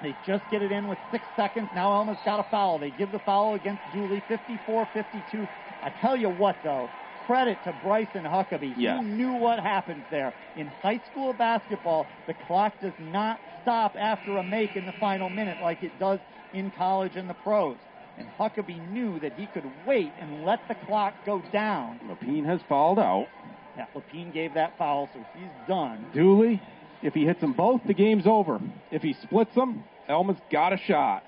They 0.03 0.17
just 0.27 0.43
get 0.51 0.63
it 0.63 0.73
in 0.73 0.89
with 0.89 0.99
six 1.13 1.23
seconds. 1.37 1.69
Now 1.75 1.91
Alma's 1.91 2.17
got 2.25 2.41
a 2.41 2.51
foul. 2.51 2.79
They 2.79 2.91
give 2.91 3.13
the 3.13 3.19
foul 3.21 3.55
against 3.55 3.83
Dooley, 3.93 4.23
54-52. 4.29 5.47
I 5.83 5.91
tell 6.01 6.17
you 6.17 6.31
what, 6.31 6.57
though, 6.65 6.89
credit 7.31 7.59
to 7.63 7.73
Bryson 7.85 8.25
Huckabee. 8.25 8.75
Yes. 8.77 8.99
He 9.01 9.07
knew 9.07 9.35
what 9.35 9.61
happens 9.61 10.03
there. 10.11 10.35
In 10.57 10.67
high 10.67 11.01
school 11.13 11.33
basketball, 11.33 12.05
the 12.27 12.35
clock 12.49 12.73
does 12.81 12.93
not 12.99 13.39
stop 13.63 13.95
after 13.97 14.39
a 14.39 14.43
make 14.43 14.75
in 14.75 14.85
the 14.85 14.93
final 14.99 15.31
minute 15.31 15.59
like 15.63 15.85
it 15.85 15.93
does 16.01 16.19
in 16.53 16.73
college 16.73 17.13
and 17.15 17.31
the 17.31 17.35
pros. 17.35 17.77
And 18.19 18.27
Huckabee 18.37 18.91
knew 18.91 19.21
that 19.21 19.35
he 19.35 19.47
could 19.47 19.63
wait 19.87 20.11
and 20.21 20.45
let 20.45 20.59
the 20.67 20.75
clock 20.87 21.15
go 21.25 21.41
down. 21.53 22.01
Lapine 22.09 22.45
has 22.47 22.61
fouled 22.69 22.99
out. 22.99 23.29
Yeah, 23.77 23.87
Lapine 23.95 24.35
gave 24.35 24.55
that 24.55 24.77
foul, 24.77 25.09
so 25.15 25.25
he's 25.39 25.69
done. 25.69 26.05
Dooley, 26.13 26.61
if 27.01 27.15
he 27.15 27.27
hits 27.27 27.41
them 27.41 27.53
both, 27.53 27.81
the 27.87 27.95
game's 27.95 28.27
over. 28.27 28.61
If 28.91 29.03
he 29.03 29.15
splits 29.23 29.55
them, 29.55 29.85
Alma's 30.09 30.39
got 30.51 30.73
a 30.73 30.79
shot. 30.79 31.23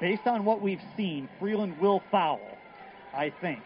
Based 0.00 0.26
on 0.26 0.46
what 0.46 0.62
we've 0.62 0.80
seen, 0.96 1.28
Freeland 1.38 1.78
will 1.78 2.02
foul, 2.10 2.40
I 3.14 3.30
think. 3.42 3.60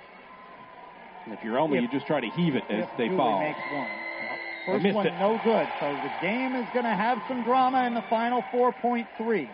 And 1.24 1.34
if 1.34 1.42
you're 1.42 1.58
Alma, 1.58 1.76
If- 1.76 1.82
you 1.82 1.88
just 1.88 2.06
try 2.06 2.20
to 2.20 2.28
heave 2.28 2.54
it 2.56 2.64
as 2.70 2.86
they 2.98 3.08
Dooley 3.08 3.18
foul. 3.18 3.40
makes 3.40 3.58
one. 3.72 3.86
I 3.86 4.66
First 4.66 4.82
missed 4.82 4.94
one, 4.96 5.06
it. 5.06 5.18
no 5.18 5.38
good. 5.44 5.68
So 5.80 5.92
the 5.92 6.10
game 6.26 6.54
is 6.54 6.66
going 6.72 6.84
to 6.86 6.94
have 6.94 7.18
some 7.28 7.42
drama 7.42 7.84
in 7.84 7.94
the 7.94 8.02
final 8.02 8.42
4.3. 8.52 9.48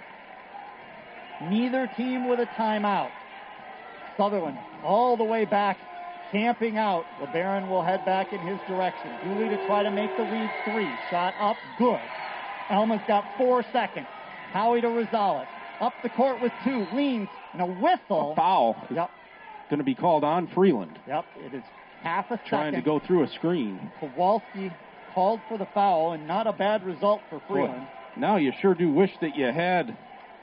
Neither 1.49 1.87
team 1.97 2.29
with 2.29 2.39
a 2.41 2.47
timeout. 2.47 3.11
Sutherland 4.17 4.59
all 4.85 5.17
the 5.17 5.25
way 5.25 5.45
back, 5.47 5.79
camping 6.31 6.77
out. 6.77 7.07
LeBaron 7.21 7.69
will 7.69 7.83
head 7.83 8.05
back 8.05 8.33
in 8.33 8.39
his 8.41 8.59
direction. 8.69 9.11
Dooley 9.25 9.49
to 9.49 9.67
try 9.67 9.83
to 9.83 9.91
make 9.91 10.15
the 10.17 10.23
lead 10.23 10.51
three. 10.65 10.89
Shot 11.11 11.35
up, 11.41 11.57
good. 11.79 12.01
Alma's 12.69 13.01
got 13.09 13.25
four 13.37 13.65
seconds. 13.73 14.07
Howie 14.53 14.81
to 14.81 14.87
Rosales. 14.89 15.47
Up 15.81 15.95
the 16.03 16.09
court 16.11 16.41
with 16.43 16.53
two. 16.63 16.87
Leans 16.95 17.29
and 17.53 17.63
a 17.63 17.67
whistle. 17.67 18.33
A 18.33 18.37
foul 18.37 18.77
Yep. 18.91 19.11
Going 19.71 19.79
to 19.79 19.85
be 19.85 19.95
called 19.95 20.25
on 20.25 20.49
Freeland. 20.49 20.99
Yep, 21.07 21.25
it 21.47 21.55
is 21.55 21.63
half 22.03 22.31
a 22.31 22.41
Trying 22.47 22.75
to 22.75 22.83
go 22.83 22.99
through 22.99 23.23
a 23.23 23.29
screen. 23.29 23.91
Kowalski 24.01 24.73
called 25.15 25.41
for 25.49 25.57
the 25.57 25.67
foul, 25.73 26.13
and 26.13 26.27
not 26.27 26.47
a 26.47 26.53
bad 26.53 26.85
result 26.85 27.21
for 27.31 27.39
Boy, 27.39 27.55
Freeland. 27.67 27.87
now 28.17 28.37
you 28.37 28.53
sure 28.61 28.75
do 28.75 28.91
wish 28.91 29.13
that 29.21 29.37
you 29.37 29.47
had 29.47 29.97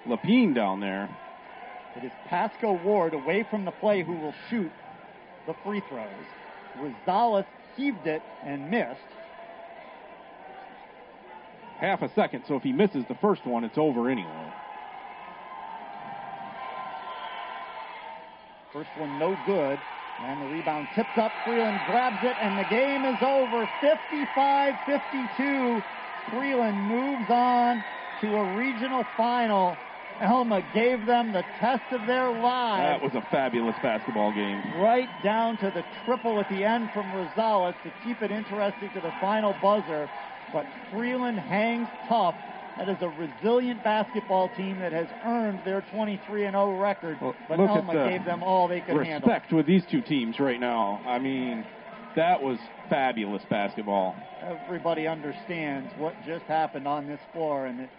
Lapine 0.08 0.56
down 0.56 0.80
there. 0.80 1.10
It 1.96 2.06
is 2.06 2.12
Pasco 2.28 2.74
Ward 2.84 3.14
away 3.14 3.46
from 3.50 3.66
the 3.66 3.72
play 3.72 4.04
who 4.04 4.14
will 4.14 4.34
shoot 4.50 4.72
the 5.46 5.56
free 5.64 5.82
throws. 5.90 6.08
Rosales 6.78 7.46
heaved 7.76 8.06
it 8.06 8.22
and 8.44 8.70
missed. 8.70 9.00
Half 11.80 12.02
a 12.02 12.12
second, 12.14 12.44
so 12.48 12.56
if 12.56 12.64
he 12.64 12.72
misses 12.72 13.04
the 13.08 13.16
first 13.16 13.46
one, 13.46 13.64
it's 13.64 13.78
over 13.78 14.10
anyway. 14.10 14.54
First 18.74 18.90
one 18.98 19.18
no 19.20 19.38
good. 19.46 19.80
And 20.20 20.42
the 20.42 20.56
rebound 20.56 20.88
tipped 20.96 21.18
up. 21.18 21.32
Freeland 21.46 21.80
grabs 21.86 22.18
it, 22.24 22.36
and 22.42 22.58
the 22.58 22.68
game 22.70 23.06
is 23.06 23.22
over. 23.22 23.70
55 23.82 24.74
52. 24.86 25.82
Freeland 26.32 26.78
moves 26.90 27.30
on 27.30 27.84
to 28.22 28.36
a 28.36 28.58
regional 28.58 29.06
final. 29.16 29.78
Alma 30.20 30.66
gave 30.74 31.06
them 31.06 31.32
the 31.32 31.44
test 31.60 31.84
of 31.92 32.08
their 32.08 32.32
lives. 32.32 33.02
That 33.02 33.02
was 33.04 33.14
a 33.14 33.26
fabulous 33.30 33.76
basketball 33.84 34.34
game. 34.34 34.60
right 34.82 35.08
down 35.24 35.58
to 35.58 35.70
the 35.70 35.86
triple 36.06 36.40
at 36.40 36.50
the 36.50 36.64
end 36.64 36.90
from 36.92 37.06
Rosales 37.12 37.76
to 37.84 37.94
keep 38.04 38.24
it 38.24 38.32
interesting 38.32 38.90
to 38.96 39.02
the 39.02 39.14
final 39.22 39.54
buzzer. 39.62 40.10
But 40.52 40.66
Freeland 40.92 41.40
hangs 41.40 41.88
tough. 42.10 42.36
That 42.78 42.90
is 42.90 42.98
a 43.02 43.10
resilient 43.10 43.84
basketball 43.84 44.50
team 44.56 44.80
that 44.80 44.92
has 44.92 45.08
earned 45.26 45.62
their 45.66 45.82
23 45.92 46.46
and 46.46 46.54
0 46.54 46.80
record. 46.80 47.18
Well, 47.20 47.36
but 47.50 47.60
Alma 47.60 47.94
the 47.94 48.10
gave 48.10 48.24
them 48.26 48.44
all 48.44 48.68
they 48.68 48.82
could 48.82 49.04
handle. 49.04 49.28
Respect 49.30 49.52
with 49.52 49.66
these 49.66 49.84
two 49.90 50.02
teams 50.02 50.40
right 50.40 50.60
now. 50.60 51.02
I 51.06 51.18
mean, 51.18 51.66
that 52.16 52.42
was 52.42 52.60
fabulous 52.90 53.44
basketball. 53.50 54.16
Everybody 54.44 55.08
understands 55.08 55.92
what 55.98 56.14
just 56.26 56.46
happened 56.46 56.88
on 56.88 57.08
this 57.08 57.20
floor, 57.34 57.66
and 57.66 57.82
it, 57.82 57.90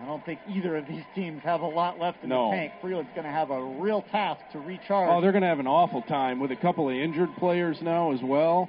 I 0.00 0.04
don't 0.04 0.24
think 0.26 0.40
either 0.48 0.76
of 0.76 0.86
these 0.86 1.04
teams 1.14 1.42
have 1.42 1.62
a 1.62 1.66
lot 1.66 1.98
left 1.98 2.22
in 2.22 2.28
No. 2.28 2.50
the 2.50 2.56
tank. 2.56 2.72
Freeland's 2.82 3.10
going 3.14 3.24
to 3.24 3.32
have 3.32 3.50
a 3.50 3.64
real 3.64 4.02
task 4.12 4.42
to 4.52 4.58
recharge. 4.58 5.08
Oh, 5.10 5.22
they're 5.22 5.32
going 5.32 5.42
to 5.42 5.48
have 5.48 5.60
an 5.60 5.66
awful 5.66 6.02
time 6.02 6.40
with 6.40 6.52
a 6.52 6.56
couple 6.56 6.88
of 6.90 6.94
injured 6.94 7.34
players 7.38 7.78
now 7.80 8.12
as 8.12 8.20
well 8.22 8.68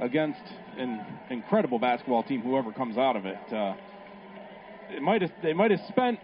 against 0.00 0.40
an 0.76 1.04
incredible 1.30 1.80
basketball 1.80 2.22
team. 2.22 2.40
Whoever 2.42 2.72
comes 2.72 2.96
out 2.96 3.16
of 3.16 3.26
it, 3.26 3.38
uh, 3.52 3.74
it 4.90 5.02
might 5.02 5.22
have 5.22 5.32
they 5.42 5.52
might 5.52 5.70
have 5.70 5.80
spent 5.88 6.18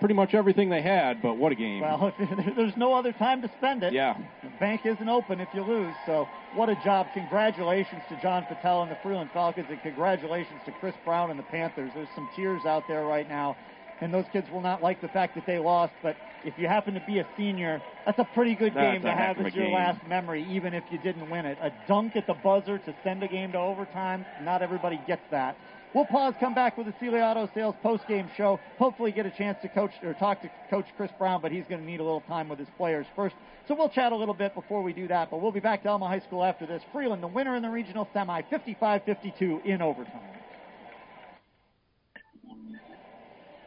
pretty 0.00 0.14
much 0.14 0.34
everything 0.34 0.68
they 0.68 0.82
had, 0.82 1.22
but 1.22 1.34
what 1.36 1.52
a 1.52 1.54
game! 1.54 1.80
well, 1.80 2.12
there's 2.56 2.76
no 2.76 2.92
other 2.92 3.12
time 3.12 3.40
to 3.42 3.48
spend 3.58 3.82
it. 3.84 3.92
yeah, 3.92 4.16
The 4.42 4.50
bank 4.58 4.80
isn't 4.84 5.08
open 5.08 5.40
if 5.40 5.48
you 5.54 5.62
lose. 5.62 5.94
So 6.06 6.28
what 6.54 6.68
a 6.68 6.74
job. 6.84 7.06
Congratulations 7.14 8.02
to 8.08 8.20
John 8.20 8.44
Patel 8.46 8.82
and 8.82 8.90
the 8.90 8.98
Freeland 9.02 9.30
Falcons, 9.32 9.66
and 9.70 9.80
congratulations 9.82 10.60
to 10.66 10.72
Chris 10.72 10.94
Brown 11.04 11.30
and 11.30 11.38
the 11.38 11.44
Panthers. 11.44 11.90
There's 11.94 12.08
some 12.14 12.28
tears 12.34 12.62
out 12.66 12.82
there 12.88 13.04
right 13.04 13.28
now, 13.28 13.56
and 14.00 14.12
those 14.12 14.26
kids 14.32 14.50
will 14.50 14.60
not 14.60 14.82
like 14.82 15.00
the 15.00 15.08
fact 15.08 15.34
that 15.36 15.46
they 15.46 15.58
lost. 15.60 15.92
But 16.02 16.16
if 16.44 16.54
you 16.58 16.66
happen 16.66 16.94
to 16.94 17.02
be 17.06 17.20
a 17.20 17.26
senior, 17.36 17.80
that's 18.04 18.18
a 18.18 18.26
pretty 18.34 18.56
good 18.56 18.74
That's 18.74 18.94
game 18.94 19.02
to 19.02 19.12
have 19.12 19.38
as 19.38 19.54
your 19.54 19.66
game. 19.66 19.74
last 19.74 20.04
memory, 20.08 20.44
even 20.50 20.74
if 20.74 20.82
you 20.90 20.98
didn't 20.98 21.30
win 21.30 21.46
it. 21.46 21.58
A 21.62 21.70
dunk 21.86 22.16
at 22.16 22.26
the 22.26 22.34
buzzer 22.34 22.78
to 22.78 22.94
send 23.04 23.22
a 23.22 23.28
game 23.28 23.52
to 23.52 23.58
overtime, 23.58 24.26
not 24.42 24.62
everybody 24.62 25.00
gets 25.06 25.22
that. 25.30 25.56
We'll 25.94 26.06
pause, 26.06 26.32
come 26.40 26.54
back 26.54 26.78
with 26.78 26.86
the 26.86 26.94
Sealy 26.98 27.20
Auto 27.20 27.50
Sales 27.54 27.74
post-game 27.82 28.30
show. 28.34 28.58
Hopefully 28.78 29.12
get 29.12 29.26
a 29.26 29.30
chance 29.30 29.58
to 29.60 29.68
coach 29.68 29.90
or 30.02 30.14
talk 30.14 30.40
to 30.40 30.50
Coach 30.70 30.86
Chris 30.96 31.10
Brown, 31.18 31.42
but 31.42 31.52
he's 31.52 31.64
going 31.68 31.82
to 31.82 31.86
need 31.86 32.00
a 32.00 32.02
little 32.02 32.22
time 32.22 32.48
with 32.48 32.58
his 32.58 32.68
players 32.78 33.06
first. 33.14 33.34
So 33.68 33.74
we'll 33.74 33.90
chat 33.90 34.10
a 34.12 34.16
little 34.16 34.34
bit 34.34 34.54
before 34.54 34.82
we 34.82 34.94
do 34.94 35.06
that, 35.08 35.30
but 35.30 35.42
we'll 35.42 35.52
be 35.52 35.60
back 35.60 35.82
to 35.82 35.90
Alma 35.90 36.08
High 36.08 36.20
School 36.20 36.42
after 36.42 36.64
this. 36.64 36.82
Freeland, 36.92 37.22
the 37.22 37.28
winner 37.28 37.54
in 37.56 37.62
the 37.62 37.68
regional 37.68 38.08
semi, 38.14 38.40
55-52 38.42 39.66
in 39.66 39.82
overtime. 39.82 40.20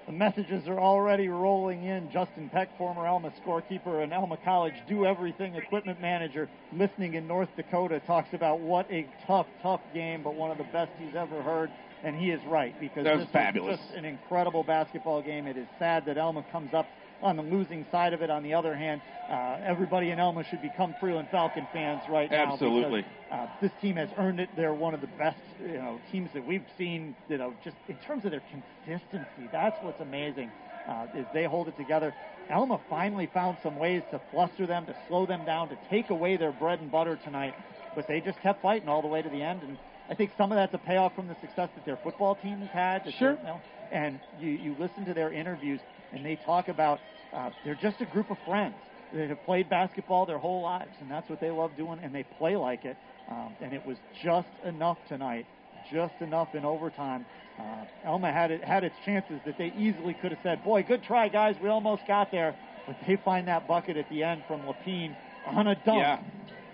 The 0.08 0.12
messages 0.12 0.68
are 0.68 0.80
already 0.80 1.30
rolling 1.30 1.84
in. 1.84 2.12
Justin 2.12 2.50
Peck, 2.50 2.76
former 2.78 3.08
Alma 3.08 3.34
scorekeeper 3.44 4.04
and 4.04 4.14
Alma 4.14 4.38
College 4.44 4.76
do 4.88 5.06
everything 5.06 5.56
equipment 5.56 6.00
manager, 6.02 6.50
listening 6.74 7.16
in 7.16 7.28
North 7.28 7.50
Dakota, 7.56 8.00
talks 8.06 8.34
about 8.34 8.60
what 8.60 8.90
a 8.92 9.08
tough, 9.26 9.48
tough 9.64 9.82
game, 9.94 10.22
but 10.24 10.36
one 10.36 10.52
of 10.52 10.58
the 10.58 10.64
best 10.66 10.92
he's 11.00 11.16
ever 11.16 11.42
heard. 11.42 11.72
And 12.06 12.16
he 12.16 12.30
is 12.30 12.40
right 12.46 12.74
because 12.80 13.04
That 13.04 13.16
was 13.16 13.26
this 13.26 13.34
fabulous. 13.34 13.80
is 13.80 13.86
just 13.88 13.98
an 13.98 14.06
incredible 14.06 14.64
basketball 14.64 15.22
game. 15.24 15.48
It 15.48 15.58
is 15.58 15.66
sad 15.80 16.06
that 16.06 16.20
Alma 16.20 16.44
comes 16.52 16.72
up 16.74 16.86
on 17.24 17.36
the 17.36 17.42
losing 17.42 17.84
side 17.92 18.14
of 18.14 18.22
it. 18.22 18.30
On 18.30 18.44
the 18.44 18.54
other 18.54 18.76
hand, 18.76 19.02
uh, 19.28 19.58
everybody 19.66 20.12
in 20.12 20.20
Alma 20.20 20.44
should 20.44 20.62
become 20.62 20.94
Freeland 21.00 21.28
Falcon 21.32 21.68
fans 21.74 22.08
right 22.08 22.30
now. 22.30 22.54
Absolutely. 22.54 23.02
because, 23.02 23.12
uh, 23.32 23.48
this 23.60 23.72
team 23.82 23.96
has 23.96 24.10
earned 24.18 24.40
it. 24.40 24.50
They're 24.56 24.76
one 24.76 24.94
of 24.94 25.02
the 25.02 25.08
best, 25.08 25.38
you 25.60 25.74
know, 25.74 26.00
teams 26.12 26.30
that 26.34 26.46
we've 26.46 26.66
seen. 26.78 27.16
You 27.28 27.40
know, 27.40 27.56
just 27.64 27.76
in 27.88 27.96
terms 28.06 28.24
of 28.24 28.30
their 28.32 28.44
consistency, 28.52 29.50
that's 29.52 29.82
what's 29.82 30.00
amazing. 30.00 30.52
Uh, 30.88 31.08
is 31.16 31.26
they 31.34 31.46
hold 31.46 31.68
it 31.68 31.76
together. 31.76 32.14
Alma 32.52 32.80
finally 32.88 33.28
found 33.34 33.58
some 33.64 33.76
ways 33.76 34.04
to 34.12 34.20
fluster 34.30 34.68
them, 34.68 34.86
to 34.86 34.94
slow 35.08 35.26
them 35.26 35.44
down, 35.44 35.70
to 35.70 35.78
take 35.90 36.12
away 36.12 36.38
their 36.38 36.52
bread 36.52 36.80
and 36.80 36.92
butter 36.92 37.18
tonight. 37.24 37.56
But 37.96 38.06
they 38.06 38.22
just 38.22 38.40
kept 38.44 38.62
fighting 38.62 38.88
all 38.88 39.02
the 39.02 39.08
way 39.08 39.24
to 39.24 39.30
the 39.30 39.42
end, 39.42 39.64
and 39.64 39.78
I 40.10 40.16
think 40.16 40.32
some 40.38 40.52
of 40.52 40.56
that's 40.56 40.74
a 40.74 40.78
payoff 40.78 41.16
from 41.16 41.28
the 41.28 41.36
success 41.42 41.70
that 41.76 41.86
their 41.86 41.98
football 41.98 42.36
team 42.36 42.62
has 42.62 42.70
had. 42.72 43.14
Sure. 43.14 43.38
you 43.40 43.44
know, 43.44 43.62
and 43.92 44.20
you 44.40 44.50
you 44.50 44.76
listen 44.78 45.06
to 45.06 45.14
their 45.14 45.32
interviews, 45.32 45.82
and 46.12 46.26
they 46.26 46.36
talk 46.36 46.68
about 46.68 47.02
uh, 47.34 47.50
they're 47.64 47.76
just 47.76 48.02
a 48.02 48.06
group 48.06 48.30
of 48.30 48.38
friends 48.46 48.76
that 49.14 49.30
have 49.30 49.44
played 49.46 49.70
basketball 49.70 50.26
their 50.26 50.38
whole 50.38 50.62
lives, 50.62 50.96
and 51.00 51.10
that's 51.10 51.30
what 51.30 51.40
they 51.40 51.52
love 51.52 51.76
doing, 51.78 52.00
and 52.04 52.14
they 52.14 52.24
play 52.24 52.56
like 52.56 52.86
it. 52.86 52.98
Um, 53.30 53.56
and 53.62 53.74
it 53.74 53.86
was 53.86 53.98
just 54.24 54.50
enough 54.64 54.98
tonight, 55.08 55.46
just 55.92 56.14
enough 56.22 56.54
in 56.54 56.66
overtime. 56.66 57.26
Uh, 57.60 57.86
Alma 58.06 58.32
had 58.32 58.52
it 58.52 58.64
had 58.64 58.84
its 58.84 58.96
chances 59.06 59.40
that 59.46 59.58
they 59.58 59.68
easily 59.68 60.14
could 60.14 60.32
have 60.32 60.42
said, 60.44 60.64
"Boy, 60.64 60.84
good 60.84 61.04
try, 61.04 61.30
guys. 61.30 61.56
We 61.62 61.70
almost 61.70 62.06
got 62.06 62.32
there." 62.32 62.56
But 62.86 62.98
they 63.08 63.16
find 63.16 63.48
that 63.48 63.68
bucket 63.68 63.98
at 63.98 64.08
the 64.10 64.22
end 64.22 64.44
from 64.46 64.62
Lapine 64.62 65.16
on 65.44 65.68
a 65.68 65.76
dunk. 65.76 66.00
Yeah. 66.00 66.20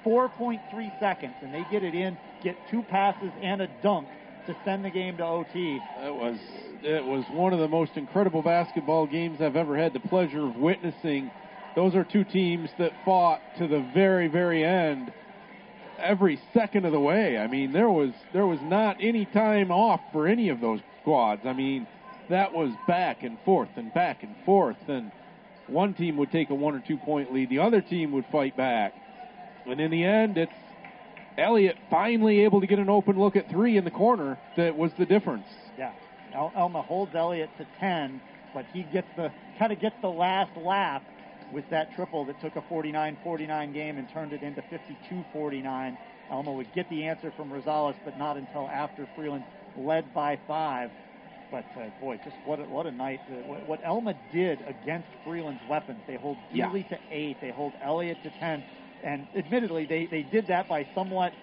4.3 0.05 0.91
seconds, 0.99 1.35
and 1.41 1.53
they 1.53 1.63
get 1.69 1.83
it 1.83 1.93
in, 1.93 2.17
get 2.43 2.55
two 2.69 2.83
passes 2.83 3.31
and 3.41 3.61
a 3.61 3.67
dunk 3.81 4.07
to 4.47 4.55
send 4.65 4.83
the 4.83 4.89
game 4.89 5.17
to 5.17 5.25
OT. 5.25 5.79
It 6.03 6.13
was 6.13 6.37
it 6.83 7.05
was 7.05 7.23
one 7.33 7.53
of 7.53 7.59
the 7.59 7.67
most 7.67 7.91
incredible 7.95 8.41
basketball 8.41 9.05
games 9.05 9.39
I've 9.39 9.55
ever 9.55 9.77
had 9.77 9.93
the 9.93 9.99
pleasure 9.99 10.47
of 10.47 10.55
witnessing. 10.57 11.31
Those 11.75 11.95
are 11.95 12.03
two 12.03 12.23
teams 12.23 12.69
that 12.79 12.91
fought 13.05 13.41
to 13.59 13.67
the 13.67 13.85
very 13.93 14.27
very 14.27 14.63
end 14.63 15.11
every 15.99 16.39
second 16.53 16.85
of 16.85 16.91
the 16.91 16.99
way. 16.99 17.37
I 17.37 17.47
mean, 17.47 17.71
there 17.71 17.89
was 17.89 18.11
there 18.33 18.47
was 18.47 18.59
not 18.63 18.97
any 18.99 19.25
time 19.25 19.71
off 19.71 20.01
for 20.11 20.27
any 20.27 20.49
of 20.49 20.59
those 20.59 20.79
squads. 21.01 21.41
I 21.45 21.53
mean, 21.53 21.87
that 22.29 22.53
was 22.53 22.71
back 22.87 23.23
and 23.23 23.37
forth 23.45 23.69
and 23.75 23.93
back 23.93 24.23
and 24.23 24.35
forth 24.45 24.77
and 24.87 25.11
one 25.67 25.93
team 25.93 26.17
would 26.17 26.31
take 26.31 26.49
a 26.49 26.55
one 26.55 26.75
or 26.75 26.83
two 26.85 26.97
point 26.97 27.33
lead, 27.33 27.49
the 27.49 27.59
other 27.59 27.81
team 27.81 28.11
would 28.11 28.25
fight 28.31 28.57
back. 28.57 28.93
And 29.65 29.79
in 29.79 29.91
the 29.91 30.03
end, 30.03 30.37
it's 30.37 30.51
Elliott 31.37 31.77
finally 31.89 32.41
able 32.41 32.61
to 32.61 32.67
get 32.67 32.79
an 32.79 32.89
open 32.89 33.17
look 33.19 33.35
at 33.35 33.49
three 33.49 33.77
in 33.77 33.83
the 33.83 33.91
corner 33.91 34.37
that 34.57 34.75
was 34.75 34.91
the 34.97 35.05
difference. 35.05 35.47
Yeah, 35.77 35.91
El- 36.33 36.51
Alma 36.55 36.81
holds 36.81 37.15
Elliott 37.15 37.49
to 37.57 37.65
10, 37.79 38.21
but 38.53 38.65
he 38.73 38.83
gets 38.83 39.07
the 39.15 39.31
kind 39.57 39.71
of 39.71 39.79
gets 39.79 39.95
the 40.01 40.09
last 40.09 40.55
lap 40.57 41.03
with 41.53 41.69
that 41.69 41.93
triple 41.95 42.25
that 42.25 42.39
took 42.41 42.55
a 42.55 42.61
49-49 42.61 43.73
game 43.73 43.97
and 43.97 44.07
turned 44.13 44.33
it 44.33 44.41
into 44.41 44.61
52-49. 44.61 45.97
Alma 46.29 46.51
would 46.51 46.73
get 46.73 46.89
the 46.89 47.03
answer 47.03 47.31
from 47.35 47.49
Rosales, 47.49 47.95
but 48.05 48.17
not 48.17 48.37
until 48.37 48.69
after 48.69 49.07
Freeland 49.15 49.43
led 49.77 50.13
by 50.13 50.39
five. 50.47 50.89
But 51.51 51.65
uh, 51.75 51.89
boy, 51.99 52.17
just 52.23 52.37
what 52.45 52.61
a, 52.61 52.63
what 52.63 52.85
a 52.85 52.91
night! 52.91 53.19
Uh, 53.29 53.45
what, 53.45 53.67
what 53.67 53.83
Alma 53.83 54.15
did 54.31 54.59
against 54.65 55.09
Freeland's 55.25 55.61
weapons, 55.69 55.99
they 56.07 56.15
hold 56.15 56.37
Yeah. 56.53 56.71
To 56.71 56.97
eight, 57.11 57.41
they 57.41 57.49
hold 57.49 57.73
Elliott 57.83 58.23
to 58.23 58.29
ten, 58.39 58.63
and 59.03 59.27
admittedly, 59.35 59.85
they 59.85 60.05
they 60.05 60.23
did 60.23 60.47
that 60.47 60.67
by 60.67 60.85
somewhat 60.95 61.33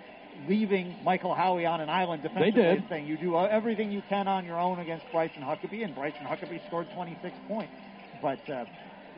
leaving 0.46 0.96
Michael 1.02 1.34
Howie 1.34 1.66
on 1.66 1.80
an 1.80 1.88
island 1.88 2.22
defensively, 2.22 2.62
They 2.62 3.00
did. 3.00 3.06
you 3.06 3.16
do 3.16 3.36
everything 3.36 3.90
you 3.90 4.02
can 4.08 4.28
on 4.28 4.44
your 4.44 4.58
own 4.60 4.78
against 4.78 5.10
Bryson 5.10 5.42
Huckabee, 5.42 5.84
and 5.84 5.94
Bryson 5.94 6.24
Huckabee 6.24 6.64
scored 6.66 6.86
26 6.94 7.34
points. 7.48 7.72
But 8.22 8.38
uh, 8.50 8.64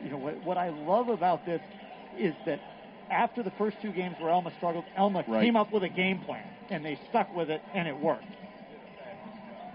you 0.03 0.09
know 0.09 0.17
what, 0.17 0.43
what 0.43 0.57
I 0.57 0.69
love 0.69 1.09
about 1.09 1.45
this 1.45 1.61
is 2.17 2.33
that 2.45 2.59
after 3.11 3.43
the 3.43 3.51
first 3.51 3.77
two 3.81 3.91
games 3.91 4.15
where 4.19 4.31
Alma 4.31 4.51
struggled, 4.57 4.85
Alma 4.97 5.23
Right. 5.27 5.43
came 5.43 5.55
up 5.55 5.71
with 5.71 5.83
a 5.83 5.89
game 5.89 6.19
plan, 6.19 6.43
and 6.69 6.83
they 6.83 6.97
stuck 7.09 7.35
with 7.35 7.49
it, 7.49 7.61
and 7.73 7.87
it 7.87 7.95
worked. 7.97 8.25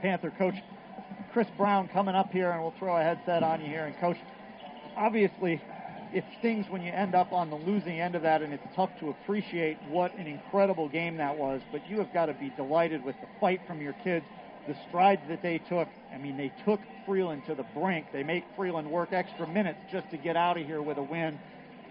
Panther 0.03 0.33
coach 0.37 0.55
Chris 1.33 1.47
Brown 1.57 1.89
coming 1.89 2.15
up 2.15 2.33
here, 2.33 2.51
and 2.51 2.63
we'll 2.63 2.75
throw 2.79 2.97
a 2.97 3.03
headset 3.03 3.43
on 3.43 3.61
you 3.61 3.67
here. 3.69 3.85
And 3.87 3.97
coach, 3.99 4.17
obviously, 4.97 5.61
it 6.17 6.25
stings 6.39 6.65
when 6.71 6.81
you 6.81 6.91
end 6.91 7.15
up 7.15 7.31
on 7.31 7.51
the 7.51 7.57
losing 7.57 8.01
end 8.01 8.15
of 8.15 8.23
that, 8.23 8.41
and 8.41 8.51
it's 8.51 8.67
tough 8.75 8.89
to 8.99 9.11
appreciate 9.11 9.77
what 9.91 10.17
an 10.17 10.27
incredible 10.27 10.89
game 10.89 11.19
that 11.19 11.37
was. 11.37 11.61
But 11.71 11.83
you 11.91 11.99
have 11.99 12.11
got 12.15 12.27
to 12.27 12.33
be 12.33 12.51
delighted 12.57 13.05
with 13.05 13.21
the 13.21 13.27
fight 13.39 13.61
from 13.67 13.83
your 13.83 13.93
kids, 14.03 14.25
the 14.67 14.75
strides 14.89 15.21
that 15.29 15.43
they 15.43 15.59
took. 15.59 15.89
I 16.15 16.17
mean, 16.17 16.39
they 16.39 16.51
took 16.65 16.81
Freeland 17.05 17.43
to 17.49 17.55
the 17.55 17.67
brink. 17.75 18.07
They 18.15 18.23
make 18.23 18.45
Freeland 18.57 18.91
work 18.91 19.13
extra 19.13 19.47
minutes 19.47 19.79
just 19.93 20.09
to 20.11 20.17
get 20.17 20.39
out 20.39 20.59
of 20.59 20.67
here 20.67 20.81
with 20.81 20.97
a 20.97 21.03
win. 21.03 21.39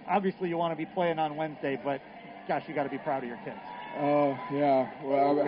Obviously, 0.10 0.50
you 0.50 0.58
want 0.58 0.72
to 0.72 0.76
be 0.76 0.88
playing 0.88 1.20
on 1.20 1.36
Wednesday, 1.36 1.80
but 1.84 2.02
gosh, 2.48 2.64
you 2.68 2.74
got 2.74 2.84
to 2.84 2.90
be 2.90 2.98
proud 2.98 3.22
of 3.22 3.30
your 3.30 3.40
kids. 3.46 3.60
Uh, 3.96 4.36
yeah. 4.52 4.90
Well, 5.04 5.40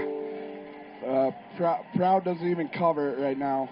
uh, 1.03 1.31
prou- 1.57 1.83
proud 1.95 2.25
doesn't 2.25 2.47
even 2.47 2.67
cover 2.67 3.11
it 3.11 3.19
right 3.19 3.37
now. 3.39 3.71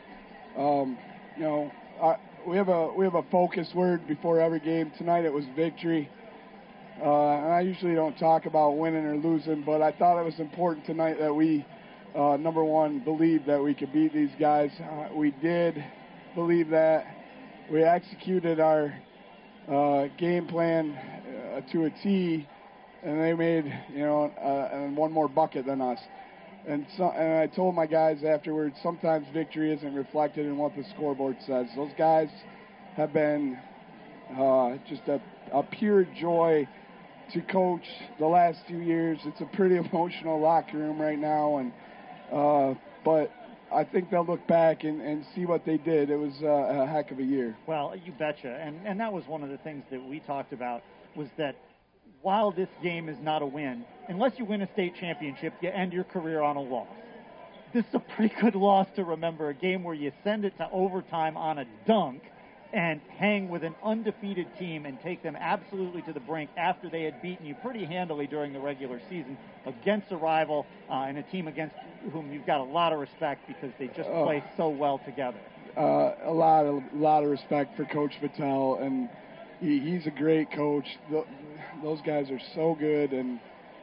Um, 0.58 0.98
you 1.38 1.44
know, 1.44 1.72
I, 2.02 2.16
we 2.48 2.58
have 2.58 2.70
a 2.70 2.94
we 2.94 3.06
have 3.06 3.16
a 3.16 3.24
focus 3.32 3.68
word 3.74 4.08
before 4.08 4.40
every 4.40 4.60
game. 4.60 4.92
Tonight 4.98 5.26
it 5.26 5.34
was 5.34 5.46
victory. 5.56 6.10
Uh, 7.02 7.04
and 7.04 7.54
I 7.54 7.62
usually 7.62 7.96
don't 7.96 8.18
talk 8.18 8.46
about 8.46 8.78
winning 8.78 9.06
or 9.06 9.18
losing, 9.18 9.64
but 9.64 9.82
I 9.82 9.92
thought 9.92 10.20
it 10.20 10.24
was 10.24 10.40
important 10.40 10.86
tonight 10.86 11.18
that 11.20 11.34
we, 11.34 11.66
uh, 12.16 12.38
number 12.38 12.64
one, 12.64 13.00
believed 13.00 13.48
that 13.48 13.62
we 13.62 13.74
could 13.74 13.92
beat 13.92 14.14
these 14.14 14.30
guys. 14.40 14.70
Uh, 14.80 15.14
we 15.14 15.32
did 15.32 15.84
believe 16.36 16.70
that. 16.70 17.06
We 17.70 17.84
executed 17.84 18.60
our 18.60 18.94
uh, 19.68 20.06
game 20.18 20.48
plan 20.48 20.92
uh, 20.92 21.72
to 21.72 21.86
a 21.86 21.90
T, 21.90 22.48
and 23.04 23.20
they 23.20 23.34
made 23.34 23.66
you 23.92 24.06
know 24.06 24.26
uh, 24.26 24.88
one 24.96 25.12
more 25.12 25.28
bucket 25.28 25.66
than 25.66 25.82
us. 25.82 26.00
And 26.68 26.86
so, 26.98 27.12
and 27.12 27.40
I 27.40 27.48
told 27.48 27.76
my 27.76 27.86
guys 27.86 28.24
afterwards, 28.24 28.76
sometimes 28.82 29.28
victory 29.34 29.72
isn't 29.74 29.94
reflected 29.94 30.48
in 30.48 30.58
what 30.58 30.76
the 30.76 30.84
scoreboard 30.96 31.38
says. 31.46 31.68
Those 31.76 31.92
guys 31.98 32.30
have 32.96 33.14
been 33.14 33.60
uh, 34.36 34.78
just 34.88 35.04
a, 35.08 35.22
a 35.54 35.62
pure 35.62 36.06
joy 36.20 36.68
to 37.34 37.42
coach 37.42 37.84
the 38.20 38.26
last 38.26 38.60
few 38.68 38.80
years. 38.80 39.20
It's 39.26 39.42
a 39.42 39.56
pretty 39.56 39.78
emotional 39.92 40.42
locker 40.42 40.78
room 40.78 41.00
right 41.00 41.20
now, 41.20 41.58
and 41.58 41.72
uh, 42.34 42.74
but 43.04 43.32
I 43.72 43.84
think 43.84 44.10
they'll 44.10 44.26
look 44.26 44.46
back 44.48 44.84
and, 44.84 45.02
and 45.02 45.24
see 45.36 45.46
what 45.46 45.66
they 45.66 45.78
did. 45.78 46.10
It 46.10 46.18
was 46.18 46.34
uh, 46.42 46.48
a 46.48 46.88
heck 46.88 47.12
of 47.12 47.20
a 47.20 47.24
year. 47.24 47.56
Well, 47.68 47.94
you 47.96 48.12
betcha, 48.12 48.60
and 48.60 48.88
and 48.88 49.00
that 49.00 49.14
was 49.14 49.24
one 49.28 49.44
of 49.44 49.50
the 49.50 49.58
things 49.58 49.84
that 49.92 50.04
we 50.04 50.20
talked 50.22 50.52
about 50.52 50.82
was 51.16 51.28
that 51.38 51.56
while 52.26 52.50
this 52.50 52.70
game 52.82 53.08
is 53.08 53.18
not 53.22 53.44
a 53.44 53.46
win, 53.46 53.86
unless 54.10 54.32
you 54.40 54.46
win 54.46 54.60
a 54.64 54.68
state 54.74 54.96
championship, 55.00 55.54
you 55.62 55.70
end 55.70 55.94
your 55.94 56.04
career 56.06 56.42
on 56.42 56.56
a 56.56 56.62
loss. 56.62 56.88
This 57.72 57.86
is 57.86 57.94
a 57.94 58.00
pretty 58.00 58.34
good 58.42 58.56
loss 58.56 58.88
to 58.96 59.04
remember. 59.04 59.50
A 59.50 59.54
game 59.54 59.84
where 59.84 59.94
you 59.94 60.12
send 60.24 60.44
it 60.44 60.58
to 60.58 60.68
overtime 60.74 61.38
on 61.38 61.60
a 61.60 61.66
dunk 61.86 62.24
and 62.74 63.00
hang 63.20 63.48
with 63.48 63.64
an 63.64 63.76
undefeated 63.84 64.48
team 64.58 64.88
and 64.88 65.00
take 65.04 65.22
them 65.22 65.38
absolutely 65.40 66.02
to 66.02 66.14
the 66.14 66.20
brink 66.20 66.50
after 66.58 66.90
they 66.90 67.04
had 67.04 67.22
beaten 67.22 67.46
you 67.46 67.54
pretty 67.62 67.86
handily 67.86 68.26
during 68.26 68.54
the 68.54 68.60
regular 68.60 69.00
season 69.08 69.38
against 69.68 70.12
a 70.12 70.18
rival 70.18 70.66
uh, 70.90 70.94
and 71.08 71.20
a 71.20 71.24
team 71.24 71.48
against 71.48 71.76
whom 72.12 72.34
you've 72.34 72.48
got 72.48 72.60
a 72.60 72.64
lot 72.64 72.92
of 72.92 72.98
respect 72.98 73.48
because 73.48 73.70
they 73.78 73.86
just 73.96 74.10
Oh. 74.10 74.24
play 74.24 74.44
so 74.58 74.70
well 74.70 74.98
together. 75.06 75.38
uh, 75.78 76.16
a 76.26 76.34
lot 76.34 76.66
of 76.66 76.82
lot 76.96 77.24
of 77.24 77.30
respect 77.30 77.78
for 77.78 77.86
Coach 77.86 78.14
Patel, 78.20 78.80
and 78.82 79.10
he, 79.62 79.80
he's 79.80 80.08
a 80.08 80.12
great 80.12 80.50
coach. 80.52 80.88
Th 81.12 81.24
those 81.82 82.02
guys 82.02 82.30
are 82.32 82.40
so 82.54 82.76
good, 82.80 83.12
and 83.12 83.40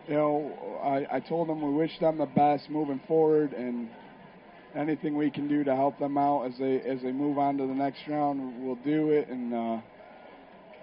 you 0.08 0.14
know, 0.14 0.80
I, 0.82 1.16
I 1.16 1.20
told 1.20 1.48
them 1.48 1.62
we 1.62 1.72
wish 1.72 1.98
them 2.00 2.18
the 2.18 2.26
best 2.26 2.68
moving 2.68 3.00
forward, 3.06 3.52
and 3.52 3.88
anything 4.74 5.16
we 5.16 5.30
can 5.30 5.48
do 5.48 5.64
to 5.64 5.74
help 5.76 5.98
them 5.98 6.18
out 6.18 6.44
as 6.46 6.58
they 6.58 6.80
as 6.80 7.02
they 7.02 7.12
move 7.12 7.38
on 7.38 7.58
to 7.58 7.66
the 7.66 7.74
next 7.74 8.00
round, 8.08 8.64
we'll 8.64 8.76
do 8.76 9.10
it. 9.10 9.28
And 9.28 9.54
uh, 9.54 9.80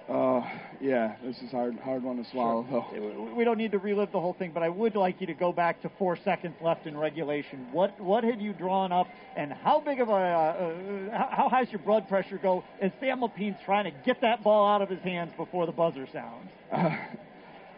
uh, 0.09 0.41
yeah, 0.81 1.15
this 1.23 1.37
is 1.41 1.51
hard 1.51 1.77
hard 1.79 2.01
one 2.01 2.23
to 2.23 2.29
swallow 2.31 2.65
though. 2.69 3.33
We- 3.35 3.43
don't 3.43 3.57
need 3.57 3.71
to 3.71 3.79
relive 3.79 4.11
the 4.11 4.19
whole 4.19 4.33
thing, 4.33 4.51
but 4.51 4.63
I 4.63 4.69
would 4.69 4.95
like 4.95 5.21
you 5.21 5.27
to 5.27 5.33
go 5.33 5.51
back 5.51 5.81
to 5.81 5.89
four 5.97 6.17
seconds 6.17 6.55
left 6.61 6.87
in 6.87 6.97
regulation. 6.97 7.67
What 7.71 7.99
what 7.99 8.23
had 8.23 8.41
you 8.41 8.53
drawn 8.53 8.91
up, 8.91 9.07
and 9.35 9.53
how 9.53 9.79
big 9.79 9.99
of 9.99 10.09
a 10.09 10.11
uh, 10.11 10.15
uh, 10.15 11.17
how, 11.17 11.29
how 11.31 11.49
high's 11.49 11.71
your 11.71 11.79
blood 11.79 12.07
pressure 12.07 12.37
go 12.37 12.63
as 12.81 12.91
Sam 12.99 13.21
Lapine's 13.21 13.57
trying 13.65 13.85
to 13.85 13.91
get 14.03 14.21
that 14.21 14.43
ball 14.43 14.67
out 14.67 14.81
of 14.81 14.89
his 14.89 15.01
hands 15.01 15.31
before 15.37 15.65
the 15.65 15.71
buzzer 15.71 16.07
sounds? 16.11 16.49
Uh, 16.71 16.95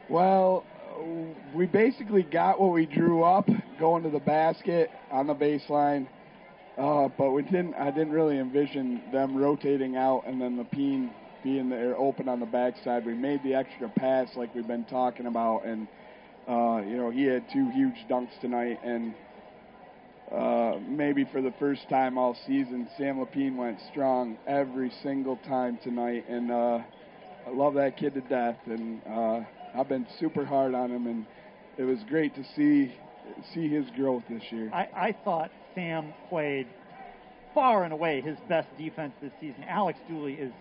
well, 0.10 0.66
we 1.54 1.66
basically 1.66 2.24
got 2.24 2.60
what 2.60 2.72
we 2.72 2.86
drew 2.86 3.24
up 3.24 3.50
going 3.80 4.04
to 4.04 4.10
the 4.10 4.20
basket 4.20 4.90
on 5.10 5.28
the 5.28 5.36
baseline, 5.36 6.08
uh, 6.78 7.10
but 7.18 7.32
we 7.32 7.44
didn't. 7.44 7.74
I 7.76 7.92
didn't 7.92 8.12
really 8.12 8.38
envision 8.38 9.02
them 9.12 9.36
rotating 9.36 9.96
out 9.98 10.24
and 10.28 10.42
then 10.42 10.58
Lapine 10.58 11.10
being 11.44 11.70
there 11.70 11.96
open 11.98 12.28
on 12.30 12.40
the 12.40 12.46
backside. 12.46 13.06
We 13.06 13.14
made 13.14 13.44
the 13.44 13.56
extra 13.56 13.90
pass 13.90 14.30
like 14.36 14.54
we've 14.56 14.68
been 14.68 14.86
talking 14.86 15.26
about, 15.26 15.66
and 15.66 15.88
uh, 16.48 16.82
you 16.88 16.98
know 16.98 17.10
he 17.10 17.24
had 17.24 17.50
two 17.52 17.70
huge 17.72 18.06
dunks 18.10 18.40
tonight, 18.42 18.80
and 18.84 19.14
uh, 20.32 20.80
maybe 20.88 21.26
for 21.32 21.42
the 21.42 21.54
first 21.60 21.88
time 21.90 22.18
all 22.18 22.38
season, 22.48 22.88
Sam 22.98 23.18
Lapine 23.18 23.56
went 23.56 23.80
strong 23.92 24.38
every 24.48 24.92
single 25.04 25.38
time 25.38 25.78
tonight, 25.84 26.26
and. 26.30 26.52
Uh, 26.52 26.80
I 27.46 27.50
love 27.50 27.74
that 27.76 27.98
kid 27.98 28.14
to 28.14 28.22
death, 28.22 28.58
and 28.66 29.02
uh, 29.08 29.42
I've 29.76 29.90
been 29.90 30.06
super 30.20 30.46
hard 30.46 30.76
on 30.76 30.92
him, 30.92 31.08
and 31.08 31.26
it 31.78 31.84
was 31.84 32.00
great 32.08 32.36
to 32.36 32.44
see 32.56 32.94
see 33.54 33.68
his 33.68 33.86
growth 33.96 34.24
this 34.30 34.44
year. 34.52 34.70
I, 34.74 34.90
I 34.94 35.16
thought 35.24 35.52
Sam 35.74 36.14
played 36.30 36.68
far 37.54 37.84
and 37.84 37.94
away 37.94 38.22
his 38.22 38.38
best 38.50 38.68
defense 38.78 39.14
this 39.22 39.32
season. 39.40 39.64
Alex 39.68 39.98
Dooley 40.08 40.34
is 40.34 40.52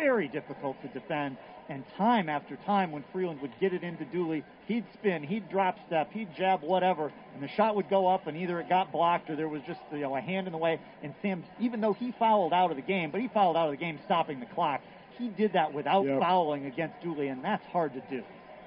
very 0.00 0.28
difficult 0.28 0.80
to 0.82 0.88
defend, 0.88 1.36
and 1.68 1.84
time 1.96 2.28
after 2.28 2.56
time, 2.66 2.90
when 2.90 3.04
Freeland 3.12 3.40
would 3.40 3.52
get 3.60 3.72
it 3.72 3.82
into 3.82 4.04
Dooley, 4.06 4.42
he'd 4.66 4.84
spin, 4.94 5.22
he'd 5.22 5.48
drop 5.48 5.76
step, 5.86 6.10
he'd 6.12 6.34
jab, 6.34 6.62
whatever, 6.62 7.12
and 7.34 7.42
the 7.42 7.48
shot 7.48 7.76
would 7.76 7.88
go 7.88 8.06
up, 8.08 8.26
and 8.26 8.36
either 8.36 8.58
it 8.60 8.68
got 8.68 8.90
blocked 8.90 9.28
or 9.30 9.36
there 9.36 9.48
was 9.48 9.62
just 9.66 9.80
you 9.92 9.98
know 9.98 10.16
a 10.16 10.20
hand 10.20 10.46
in 10.46 10.52
the 10.52 10.58
way. 10.58 10.80
And 11.02 11.14
Sam, 11.22 11.44
even 11.60 11.80
though 11.80 11.92
he 11.92 12.12
fouled 12.18 12.52
out 12.52 12.70
of 12.70 12.76
the 12.76 12.82
game, 12.82 13.10
but 13.10 13.20
he 13.20 13.28
fouled 13.28 13.56
out 13.56 13.66
of 13.66 13.72
the 13.72 13.76
game 13.76 13.98
stopping 14.04 14.40
the 14.40 14.46
clock. 14.46 14.80
He 15.18 15.28
did 15.28 15.52
that 15.52 15.74
without 15.74 16.06
Yep. 16.06 16.18
fouling 16.20 16.64
against 16.64 17.00
Dooley, 17.02 17.28
and 17.28 17.44
that's 17.44 17.64
hard 17.66 17.92
to 17.92 18.00
do. 18.08 18.22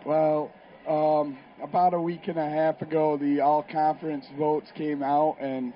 Well, 0.06 0.52
um, 0.88 1.38
about 1.64 1.96
a 1.96 2.00
week 2.00 2.28
and 2.28 2.38
a 2.38 2.48
half 2.48 2.82
ago, 2.84 3.18
the 3.18 3.42
all 3.42 3.64
conference 3.64 4.28
votes 4.38 4.72
came 4.76 5.02
out, 5.02 5.38
and 5.40 5.74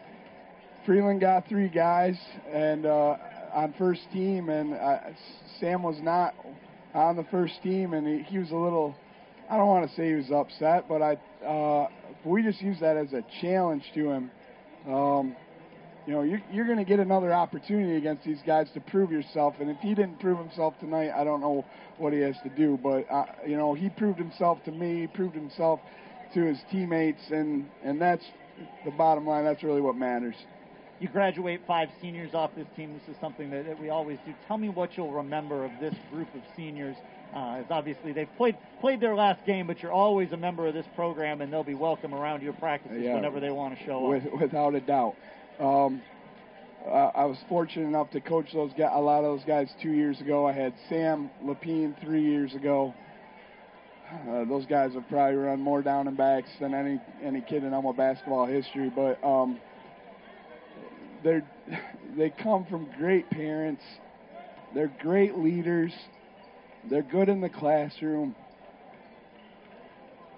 Freeland 0.85 1.19
got 1.19 1.47
three 1.47 1.67
guys 1.67 2.17
and 2.53 2.85
uh, 2.85 3.17
on 3.57 3.73
first 3.79 4.01
team, 4.13 4.49
and 4.49 4.75
uh, 4.75 4.99
Sam 5.59 5.81
was 5.81 5.97
not 5.99 6.35
on 6.93 7.15
the 7.15 7.23
first 7.31 7.55
team, 7.63 7.93
and 7.93 8.07
he, 8.07 8.23
he 8.23 8.37
was 8.37 8.51
a 8.51 8.55
little. 8.55 8.95
I 9.49 9.57
don't 9.57 9.67
want 9.67 9.89
to 9.89 9.95
say 9.95 10.09
he 10.09 10.13
was 10.13 10.31
upset, 10.31 10.87
but 10.87 11.01
I 11.01 11.17
uh, 11.43 11.87
we 12.23 12.43
just 12.43 12.61
used 12.61 12.81
that 12.81 12.97
as 12.97 13.13
a 13.13 13.23
challenge 13.41 13.83
to 13.95 14.11
him. 14.11 14.31
Um, 14.87 15.35
you 16.05 16.13
know, 16.13 16.21
you're, 16.21 16.41
you're 16.51 16.65
going 16.65 16.77
to 16.77 16.85
get 16.85 16.99
another 16.99 17.33
opportunity 17.33 17.97
against 17.97 18.23
these 18.23 18.39
guys 18.45 18.67
to 18.75 18.79
prove 18.79 19.11
yourself. 19.11 19.55
And 19.59 19.69
if 19.69 19.77
he 19.79 19.93
didn't 19.93 20.21
prove 20.21 20.37
himself 20.37 20.73
tonight, 20.79 21.11
I 21.11 21.25
don't 21.25 21.41
know 21.41 21.65
what 21.97 22.13
he 22.13 22.19
has 22.19 22.35
to 22.43 22.49
do. 22.49 22.79
But 22.81 23.11
uh, 23.11 23.25
you 23.45 23.57
know, 23.57 23.73
he 23.73 23.89
proved 23.89 24.19
himself 24.19 24.63
to 24.65 24.71
me. 24.71 25.07
Proved 25.07 25.35
himself 25.35 25.79
to 26.35 26.41
his 26.43 26.59
teammates, 26.71 27.21
and 27.31 27.65
and 27.83 27.99
that's 27.99 28.23
the 28.85 28.91
bottom 28.91 29.25
line. 29.25 29.45
That's 29.45 29.63
really 29.63 29.81
what 29.81 29.95
matters. 29.95 30.35
You 30.99 31.07
graduate 31.09 31.61
five 31.67 31.89
seniors 32.01 32.33
off 32.33 32.51
this 32.55 32.65
team. 32.75 32.93
This 32.93 33.15
is 33.15 33.21
something 33.21 33.51
that, 33.51 33.65
that 33.67 33.79
we 33.79 33.89
always 33.89 34.17
do. 34.25 34.33
Tell 34.47 34.57
me 34.57 34.69
what 34.69 34.97
you'll 34.97 35.11
remember 35.11 35.63
of 35.63 35.71
this 35.79 35.93
group 36.11 36.33
of 36.33 36.41
seniors. 36.55 36.95
Uh, 37.35 37.57
as 37.59 37.65
obviously 37.69 38.13
they've 38.13 38.33
played 38.37 38.55
played 38.79 38.99
their 39.01 39.13
last 39.13 39.45
game, 39.45 39.67
but 39.67 39.79
you're 39.83 39.91
always 39.91 40.31
a 40.31 40.37
member 40.37 40.65
of 40.65 40.73
this 40.73 40.85
program, 40.95 41.41
and 41.41 41.51
they'll 41.51 41.63
be 41.63 41.75
welcome 41.75 42.13
around 42.15 42.41
your 42.41 42.53
practices 42.53 43.01
Yeah. 43.03 43.15
whenever 43.15 43.39
they 43.39 43.49
want 43.51 43.77
to 43.77 43.85
show 43.85 44.07
with, 44.07 44.25
up. 44.25 44.39
without 44.39 44.75
a 44.75 44.79
doubt. 44.79 45.15
Um, 45.59 46.01
uh, 46.87 47.11
I 47.13 47.25
was 47.25 47.37
fortunate 47.49 47.85
enough 47.85 48.09
to 48.11 48.21
coach 48.21 48.47
those 48.53 48.71
guys, 48.77 48.91
a 48.93 49.01
lot 49.01 49.19
of 49.19 49.37
those 49.37 49.45
guys 49.45 49.69
two 49.81 49.91
years 49.91 50.21
ago. 50.21 50.47
I 50.47 50.53
had 50.53 50.73
Sam 50.87 51.29
Lapine 51.43 51.99
three 52.01 52.23
years 52.23 52.55
ago. 52.55 52.93
Uh, 54.29 54.45
those 54.45 54.65
guys 54.65 54.93
have 54.93 55.07
probably 55.09 55.35
run 55.35 55.59
more 55.59 55.81
down 55.81 56.07
and 56.07 56.15
backs 56.15 56.49
than 56.61 56.73
any 56.73 56.99
any 57.21 57.41
kid 57.41 57.65
in 57.65 57.73
Alma 57.73 57.91
basketball 57.91 58.45
history. 58.45 58.89
But 58.89 59.21
um, 59.23 59.59
they're 61.23 61.47
they 62.17 62.29
come 62.29 62.65
from 62.65 62.89
great 62.97 63.29
parents. 63.29 63.83
They're 64.73 64.91
great 64.99 65.37
leaders. 65.37 65.91
They're 66.89 67.01
good 67.03 67.29
in 67.29 67.41
the 67.41 67.49
classroom. 67.49 68.35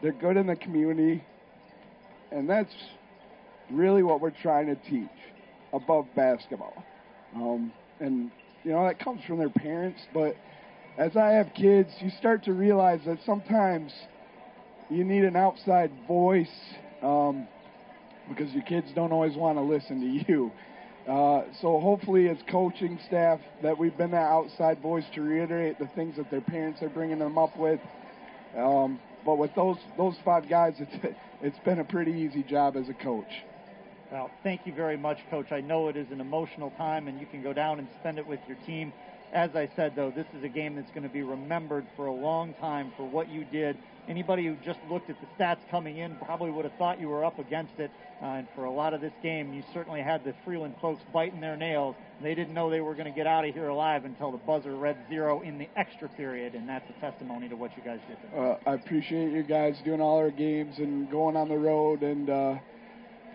They're 0.02 0.12
good 0.14 0.38
in 0.38 0.48
the 0.48 0.56
community, 0.56 1.24
and 2.32 2.50
that's 2.50 2.74
really 3.70 4.04
what 4.04 4.22
we're 4.22 4.32
trying 4.32 4.68
to 4.68 4.76
teach 4.76 5.10
above 5.74 6.08
basketball. 6.16 6.84
Um, 7.36 7.72
and, 8.00 8.32
you 8.64 8.72
know, 8.72 8.86
that 8.86 9.00
comes 9.00 9.22
from 9.26 9.38
their 9.38 9.50
parents, 9.50 10.00
but 10.14 10.36
as 10.98 11.16
I 11.16 11.32
have 11.32 11.54
kids, 11.54 11.90
you 12.00 12.10
start 12.18 12.44
to 12.46 12.54
realize 12.54 13.02
that 13.06 13.20
sometimes 13.26 13.92
you 14.90 15.04
need 15.04 15.24
an 15.24 15.36
outside 15.36 15.92
voice 16.08 16.48
um, 17.02 17.48
because 18.28 18.52
your 18.52 18.64
kids 18.64 18.88
don't 18.96 19.12
always 19.12 19.36
want 19.36 19.58
to 19.58 19.62
listen 19.62 20.02
to 20.02 20.32
you. 20.32 20.52
Uh, 21.10 21.44
so 21.60 21.80
hopefully, 21.80 22.30
as 22.30 22.38
coaching 22.52 23.00
staff, 23.08 23.40
that 23.64 23.76
we've 23.76 23.98
been 23.98 24.12
that 24.12 24.30
outside 24.30 24.80
voice 24.80 25.06
to 25.16 25.22
reiterate 25.22 25.80
the 25.80 25.88
things 25.96 26.16
that 26.18 26.30
their 26.30 26.42
parents 26.42 26.84
are 26.84 26.90
bringing 26.90 27.18
them 27.18 27.36
up 27.36 27.58
with. 27.58 27.80
Um, 28.56 29.00
but 29.26 29.40
with 29.40 29.54
those 29.56 29.78
those 29.98 30.16
five 30.24 30.48
guys, 30.48 30.76
it's 30.78 31.16
it's 31.42 31.58
been 31.66 31.80
a 31.80 31.84
pretty 31.84 32.12
easy 32.12 32.44
job 32.44 32.78
as 32.78 32.90
a 32.90 32.94
coach. 32.94 33.44
Well, 34.12 34.30
thank 34.44 34.62
you 34.66 34.74
very 34.74 34.98
much, 34.98 35.18
Coach. 35.32 35.52
I 35.52 35.62
know 35.62 35.88
it 35.88 35.98
is 35.98 36.08
an 36.12 36.22
emotional 36.22 36.72
time, 36.78 37.08
and 37.08 37.20
you 37.20 37.26
can 37.28 37.42
go 37.42 37.54
down 37.54 37.80
and 37.80 37.88
spend 38.00 38.20
it 38.20 38.28
with 38.28 38.40
your 38.48 38.58
team. 38.68 38.94
As 39.34 39.52
I 39.56 39.70
said, 39.76 39.94
though, 39.96 40.12
this 40.12 40.26
is 40.36 40.44
a 40.44 40.48
game 40.48 40.76
that's 40.76 40.90
going 40.90 41.04
to 41.04 41.10
be 41.10 41.22
remembered 41.22 41.86
for 41.96 42.08
a 42.08 42.14
long 42.14 42.56
time 42.56 42.92
for 42.98 43.04
what 43.04 43.30
you 43.30 43.46
did. 43.46 43.78
Anybody 44.10 44.48
who 44.48 44.56
just 44.66 44.80
looked 44.90 45.12
at 45.12 45.18
the 45.22 45.28
stats 45.38 45.60
coming 45.70 45.98
in 45.98 46.16
probably 46.16 46.50
would 46.50 46.66
have 46.66 46.74
thought 46.80 47.00
you 47.00 47.08
were 47.08 47.24
up 47.24 47.38
against 47.38 47.78
it. 47.78 47.92
Uh, 48.22 48.26
and 48.26 48.48
for 48.56 48.66
a 48.66 48.72
lot 48.72 48.96
of 48.96 49.02
this 49.02 49.14
game, 49.22 49.54
you 49.54 49.64
certainly 49.72 50.02
had 50.02 50.24
the 50.26 50.34
Freeland 50.44 50.74
folks 50.82 51.04
biting 51.14 51.40
their 51.40 51.56
nails. 51.56 51.96
They 52.22 52.34
didn't 52.34 52.56
know 52.56 52.72
they 52.72 52.82
were 52.82 52.96
going 52.96 53.06
to 53.06 53.16
get 53.16 53.28
out 53.28 53.48
of 53.48 53.54
here 53.54 53.70
alive 53.70 54.06
until 54.06 54.32
the 54.32 54.40
buzzer 54.40 54.76
read 54.76 54.98
zero 55.10 55.42
in 55.42 55.60
the 55.60 55.70
extra 55.78 56.10
period, 56.10 56.56
and 56.56 56.68
that's 56.68 56.90
a 56.90 57.00
testimony 57.00 57.48
to 57.50 57.56
what 57.56 57.78
you 57.78 57.84
guys 57.84 58.00
did. 58.08 58.18
Uh, 58.38 58.56
I 58.66 58.74
appreciate 58.74 59.32
you 59.32 59.44
guys 59.44 59.80
doing 59.86 60.02
all 60.02 60.18
our 60.18 60.32
games 60.32 60.80
and 60.80 61.10
going 61.10 61.38
on 61.38 61.48
the 61.48 61.58
road 61.58 62.02
and. 62.02 62.30
Uh, 62.30 62.56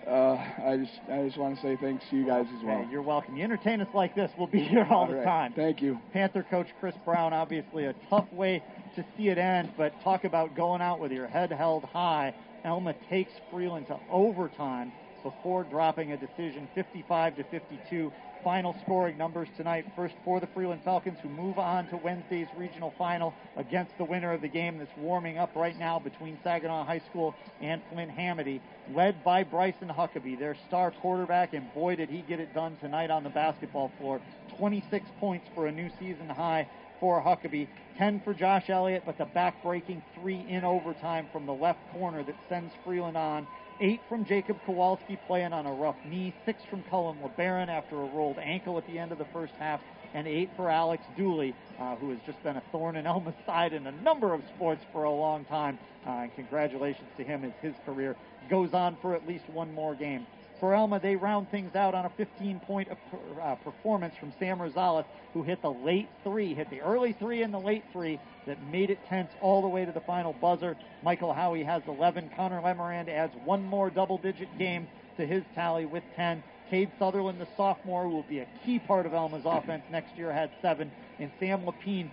uh, 0.07 0.37
I 0.67 0.77
just 0.77 0.93
I 1.11 1.25
just 1.25 1.37
want 1.37 1.57
to 1.57 1.63
say 1.63 1.77
thanks 1.77 2.05
to 2.11 2.17
you 2.17 2.27
guys 2.27 2.47
as 2.59 2.65
well. 2.65 2.83
Hey, 2.83 2.89
you're 2.91 3.03
welcome. 3.03 3.37
You 3.37 3.45
entertain 3.45 3.81
us 3.81 3.89
like 3.95 4.15
this, 4.15 4.31
we'll 4.37 4.47
be 4.47 4.63
here 4.65 4.87
all, 4.91 5.03
all 5.03 5.07
the 5.07 5.17
right. 5.17 5.25
time. 5.25 5.53
Thank 5.55 5.83
you. 5.83 5.99
Panther 6.13 6.43
coach 6.43 6.69
Chris 6.81 6.95
Brown, 7.05 7.33
obviously 7.33 7.87
a 7.87 7.95
tough 8.11 8.31
way 8.33 8.63
to 8.97 9.05
see 9.17 9.29
it 9.29 9.39
end, 9.39 9.73
but 9.77 9.93
talk 10.03 10.25
about 10.25 10.55
going 10.55 10.81
out 10.81 11.01
with 11.01 11.13
your 11.13 11.27
head 11.27 11.51
held 11.53 11.85
high. 11.85 12.35
Alma 12.65 12.95
takes 13.11 13.33
Freeland 13.51 13.87
to 13.89 13.99
overtime 14.11 14.93
before 15.23 15.65
dropping 15.65 16.13
a 16.13 16.17
decision 16.17 16.69
55 16.75 17.37
to 17.37 17.45
52 17.45 18.13
final 18.45 18.77
scoring 18.85 19.17
numbers 19.17 19.49
tonight. 19.57 19.87
First 19.97 20.15
for 20.23 20.39
the 20.39 20.47
Freeland 20.49 20.83
Falcons, 20.85 21.19
who 21.23 21.31
move 21.31 21.59
on 21.59 21.89
to 21.89 21.97
Wednesday's 21.97 22.47
regional 22.57 22.95
final 22.99 23.35
against 23.57 23.97
the 23.97 24.05
winner 24.05 24.33
of 24.33 24.43
the 24.43 24.49
game 24.49 24.79
that's 24.79 24.97
warming 24.99 25.39
up 25.39 25.51
right 25.57 25.77
now 25.79 25.99
between 25.99 26.39
Saginaw 26.45 26.85
High 26.85 27.01
School 27.11 27.35
and 27.63 27.81
Flint 27.91 28.11
Hamady, 28.11 28.61
led 28.95 29.25
by 29.25 29.43
Bryson 29.43 29.89
Huckabee, 29.89 30.39
their 30.39 30.55
star 30.69 30.91
quarterback, 30.91 31.55
and 31.55 31.73
boy, 31.73 31.97
did 31.97 32.11
he 32.11 32.21
get 32.21 32.39
it 32.39 32.53
done 32.55 32.77
tonight 32.77 33.11
on 33.11 33.25
the 33.25 33.31
basketball 33.31 33.91
floor. 33.99 34.21
26 34.59 35.07
points 35.19 35.47
for 35.55 35.67
a 35.67 35.73
new 35.73 35.89
season 35.99 36.29
high 36.29 36.69
for 37.01 37.23
Huckabee. 37.23 37.67
10 37.99 38.21
for 38.21 38.35
Josh 38.35 38.69
Elliott, 38.69 39.05
but 39.07 39.17
the 39.17 39.25
back-breaking 39.25 40.03
three 40.15 40.45
in 40.49 40.65
overtime 40.65 41.29
from 41.33 41.47
the 41.47 41.55
left 41.55 41.81
corner 41.93 42.23
that 42.23 42.37
sends 42.49 42.73
Freeland 42.85 43.17
on 43.17 43.47
Eight 43.81 44.01
from 44.09 44.25
Jacob 44.25 44.59
Kowalski 44.65 45.19
playing 45.27 45.53
on 45.53 45.67
a 45.67 45.73
rough 45.73 45.97
knee. 46.05 46.33
Six 46.45 46.63
from 46.71 46.85
Cullen 46.85 47.19
LeBaron 47.25 47.69
after 47.69 47.97
a 47.97 48.05
rolled 48.07 48.39
ankle 48.39 48.79
at 48.79 48.87
the 48.87 49.01
end 49.01 49.11
of 49.11 49.19
the 49.19 49.25
first 49.27 49.53
half. 49.59 49.81
And 50.15 50.29
eight 50.29 50.51
for 50.55 50.71
Alex 50.71 51.03
Dooley, 51.17 51.57
uh, 51.81 51.97
who 51.97 52.11
has 52.11 52.21
just 52.25 52.41
been 52.45 52.57
a 52.57 52.63
thorn 52.71 52.95
in 52.95 53.05
Alma's 53.05 53.35
side 53.45 53.73
in 53.73 53.89
a 53.89 53.93
number 53.93 54.33
of 54.33 54.43
sports 54.55 54.85
for 54.93 55.03
a 55.03 55.11
long 55.11 55.45
time. 55.47 55.81
Uh, 56.07 56.11
and 56.11 56.35
congratulations 56.37 57.09
to 57.17 57.25
him 57.25 57.45
as 57.45 57.53
his 57.63 57.75
career 57.85 58.15
goes 58.49 58.75
on 58.75 58.97
for 59.03 59.17
at 59.17 59.27
least 59.27 59.49
one 59.49 59.75
more 59.75 59.97
game. 59.97 60.25
For 60.61 60.75
Alma, 60.75 61.01
they 61.01 61.17
round 61.17 61.51
things 61.51 61.75
out 61.75 61.95
on 61.95 62.05
a 62.07 62.11
15 62.11 62.61
point 62.61 62.89
uh, 62.91 63.55
performance 63.57 64.15
from 64.19 64.33
Sam 64.39 64.59
Rosales, 64.59 65.05
who 65.33 65.43
hit 65.43 65.61
the 65.63 65.71
late 65.73 66.09
three, 66.23 66.55
hit 66.55 66.71
the 66.71 66.81
early 66.81 67.13
three 67.19 67.43
and 67.43 67.53
the 67.53 67.59
late 67.59 67.85
three 67.93 68.21
that 68.47 68.63
made 68.71 68.91
it 68.91 68.99
tense 69.09 69.31
all 69.41 69.63
the 69.63 69.69
way 69.69 69.85
to 69.85 69.93
the 69.93 70.01
final 70.01 70.33
buzzer. 70.33 70.77
Michael 71.03 71.33
Howie 71.33 71.65
has 71.65 71.83
11. 71.89 72.31
Connor 72.37 72.61
Lemerand 72.61 73.09
adds 73.09 73.33
one 73.45 73.65
more 73.65 73.91
double 73.91 74.19
digit 74.19 74.49
game 74.59 74.87
to 75.17 75.27
his 75.27 75.43
tally 75.55 75.87
with 75.87 76.05
10. 76.17 76.43
Cade 76.71 76.91
Sutherland, 76.99 77.41
the 77.41 77.49
sophomore, 77.57 78.09
will 78.09 78.23
be 78.23 78.39
a 78.39 78.47
key 78.65 78.79
part 78.79 79.07
of 79.07 79.13
Alma's 79.15 79.43
offense 79.45 79.83
next 79.91 80.17
year, 80.17 80.33
had 80.33 80.51
seven. 80.63 80.91
And 81.19 81.31
Sam 81.39 81.63
Lapine, 81.65 82.11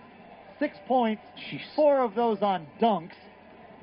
six 0.58 0.76
points, 0.86 1.22
Jeez. 1.50 1.60
four 1.74 2.00
of 2.00 2.14
those 2.14 2.42
on 2.42 2.66
dunks. 2.80 3.12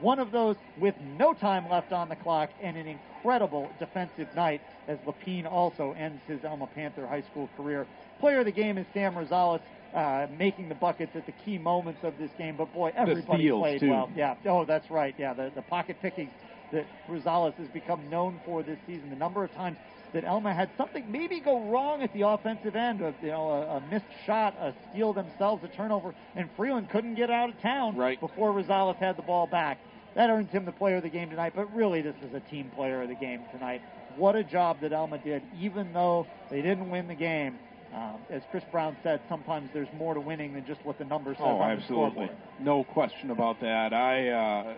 One 0.01 0.19
of 0.19 0.31
those 0.31 0.55
with 0.79 0.95
no 1.17 1.33
time 1.33 1.69
left 1.69 1.91
on 1.91 2.09
the 2.09 2.15
clock 2.15 2.49
and 2.61 2.77
an 2.77 2.87
incredible 2.87 3.69
defensive 3.79 4.27
night 4.35 4.61
as 4.87 4.97
Lapine 4.99 5.45
also 5.45 5.93
ends 5.97 6.21
his 6.27 6.43
Alma 6.45 6.67
Panther 6.67 7.05
high 7.07 7.23
school 7.31 7.49
career. 7.57 7.85
Player 8.19 8.39
of 8.39 8.45
the 8.45 8.51
game 8.51 8.77
is 8.77 8.85
Sam 8.93 9.13
Rosales, 9.13 9.61
uh, 9.93 10.27
making 10.37 10.69
the 10.69 10.75
buckets 10.75 11.11
at 11.15 11.25
the 11.25 11.31
key 11.45 11.57
moments 11.57 11.99
of 12.03 12.17
this 12.17 12.31
game. 12.37 12.55
But 12.57 12.73
boy, 12.73 12.91
everybody 12.95 13.49
played 13.49 13.79
too. 13.81 13.89
well. 13.89 14.09
Yeah. 14.15 14.35
Oh, 14.45 14.65
that's 14.65 14.89
right. 14.89 15.13
Yeah, 15.17 15.33
the, 15.33 15.51
the 15.55 15.61
pocket 15.63 15.97
picking 16.01 16.29
that 16.71 16.85
Rosales 17.09 17.55
has 17.55 17.67
become 17.69 18.09
known 18.09 18.39
for 18.45 18.61
this 18.63 18.77
season. 18.87 19.09
The 19.09 19.15
number 19.15 19.43
of 19.43 19.53
times 19.53 19.77
that 20.13 20.25
Alma 20.25 20.53
had 20.53 20.69
something 20.77 21.11
maybe 21.11 21.39
go 21.39 21.69
wrong 21.69 22.01
at 22.03 22.11
the 22.13 22.21
offensive 22.21 22.75
end, 22.75 23.01
of, 23.01 23.13
you 23.21 23.29
know, 23.29 23.49
a, 23.49 23.77
a 23.77 23.81
missed 23.91 24.05
shot, 24.25 24.55
a 24.59 24.73
steal 24.91 25.13
themselves, 25.13 25.63
a 25.63 25.67
turnover, 25.75 26.13
and 26.35 26.49
Freeland 26.57 26.89
couldn't 26.89 27.15
get 27.15 27.29
out 27.29 27.49
of 27.49 27.59
town 27.61 27.95
Right. 27.95 28.19
before 28.19 28.51
Rosales 28.53 28.95
had 28.97 29.17
the 29.17 29.21
ball 29.23 29.45
back. 29.47 29.77
That 30.19 30.29
earns 30.31 30.51
him 30.51 30.65
the 30.65 30.73
player 30.73 30.97
of 30.97 31.03
the 31.03 31.09
game 31.09 31.29
tonight, 31.29 31.53
but 31.55 31.73
really 31.73 32.01
this 32.01 32.15
is 32.21 32.33
a 32.33 32.41
team 32.41 32.69
player 32.75 33.01
of 33.01 33.07
the 33.07 33.15
game 33.15 33.39
tonight. 33.53 33.81
What 34.17 34.35
a 34.35 34.43
job 34.43 34.81
that 34.81 34.91
Alma 34.91 35.17
did, 35.17 35.41
even 35.57 35.93
though 35.93 36.27
they 36.51 36.61
didn't 36.61 36.89
win 36.89 37.07
the 37.07 37.15
game. 37.15 37.57
Um, 37.95 38.17
as 38.29 38.41
Chris 38.51 38.65
Brown 38.69 38.97
said, 39.01 39.21
sometimes 39.29 39.69
there's 39.73 39.87
more 39.97 40.13
to 40.13 40.19
winning 40.19 40.53
than 40.53 40.65
just 40.65 40.83
what 40.85 40.97
the 40.97 41.05
numbers 41.05 41.37
say. 41.37 41.43
Oh, 41.45 41.59
on 41.59 41.59
the 41.59 41.81
absolutely. 41.81 42.29
No 42.59 42.83
question 42.83 43.31
about 43.31 43.61
that. 43.61 43.93
I 43.93 44.27
uh, 44.27 44.73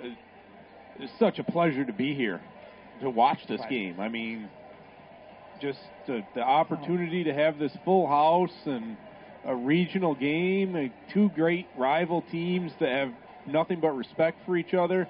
it's 1.00 1.12
such 1.18 1.40
a 1.40 1.44
pleasure 1.44 1.86
to 1.86 1.94
be 1.94 2.14
here 2.14 2.40
to 3.02 3.10
watch 3.10 3.40
this 3.48 3.62
Right. 3.62 3.70
game. 3.72 4.00
I 4.00 4.10
mean, 4.10 4.48
just 5.60 5.80
the, 6.06 6.22
the 6.36 6.42
opportunity 6.42 7.24
to 7.24 7.34
have 7.34 7.58
this 7.58 7.76
full 7.84 8.08
house 8.08 8.54
and 8.68 8.96
a 9.48 9.56
regional 9.56 10.14
game, 10.14 10.94
two 11.12 11.30
great 11.30 11.66
rival 11.76 12.22
teams 12.32 12.72
that 12.80 12.90
have 12.90 13.12
nothing 13.48 13.80
but 13.80 13.90
respect 13.98 14.38
for 14.46 14.56
each 14.56 14.76
other. 14.76 15.08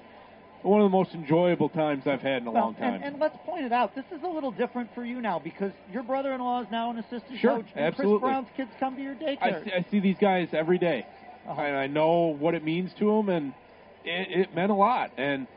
One 0.62 0.80
of 0.80 0.84
the 0.90 0.96
most 0.96 1.12
enjoyable 1.14 1.68
times 1.68 2.06
I've 2.06 2.22
had 2.22 2.42
in 2.42 2.46
a 2.46 2.52
Well, 2.52 2.64
long 2.64 2.74
time. 2.74 2.94
And, 2.94 3.04
and 3.04 3.18
let's 3.20 3.36
point 3.44 3.64
it 3.64 3.72
out. 3.72 3.94
This 3.96 4.04
is 4.16 4.22
a 4.22 4.28
little 4.28 4.52
different 4.52 4.94
for 4.94 5.04
you 5.04 5.20
now 5.20 5.38
because 5.40 5.72
your 5.92 6.04
brother-in-law 6.04 6.62
is 6.62 6.68
now 6.70 6.90
an 6.90 6.98
assistant 6.98 7.38
Sure, 7.40 7.56
coach, 7.56 7.66
and 7.74 7.84
absolutely. 7.84 8.20
Chris 8.20 8.30
Brown's 8.30 8.48
kids 8.56 8.70
come 8.78 8.94
to 8.96 9.02
your 9.02 9.14
I 9.40 9.50
daycare. 9.50 9.64
see, 9.64 9.72
I 9.72 9.84
see 9.90 10.00
these 10.00 10.18
guys 10.20 10.48
every 10.52 10.78
day, 10.78 11.04
Uh-huh. 11.48 11.60
and 11.60 11.76
I 11.76 11.88
know 11.88 12.36
what 12.38 12.54
it 12.54 12.62
means 12.62 12.92
to 12.94 13.06
them, 13.06 13.28
and 13.28 13.52
it, 14.04 14.40
it 14.40 14.54
meant 14.54 14.70
a 14.70 14.74
lot. 14.74 15.10
And 15.16 15.48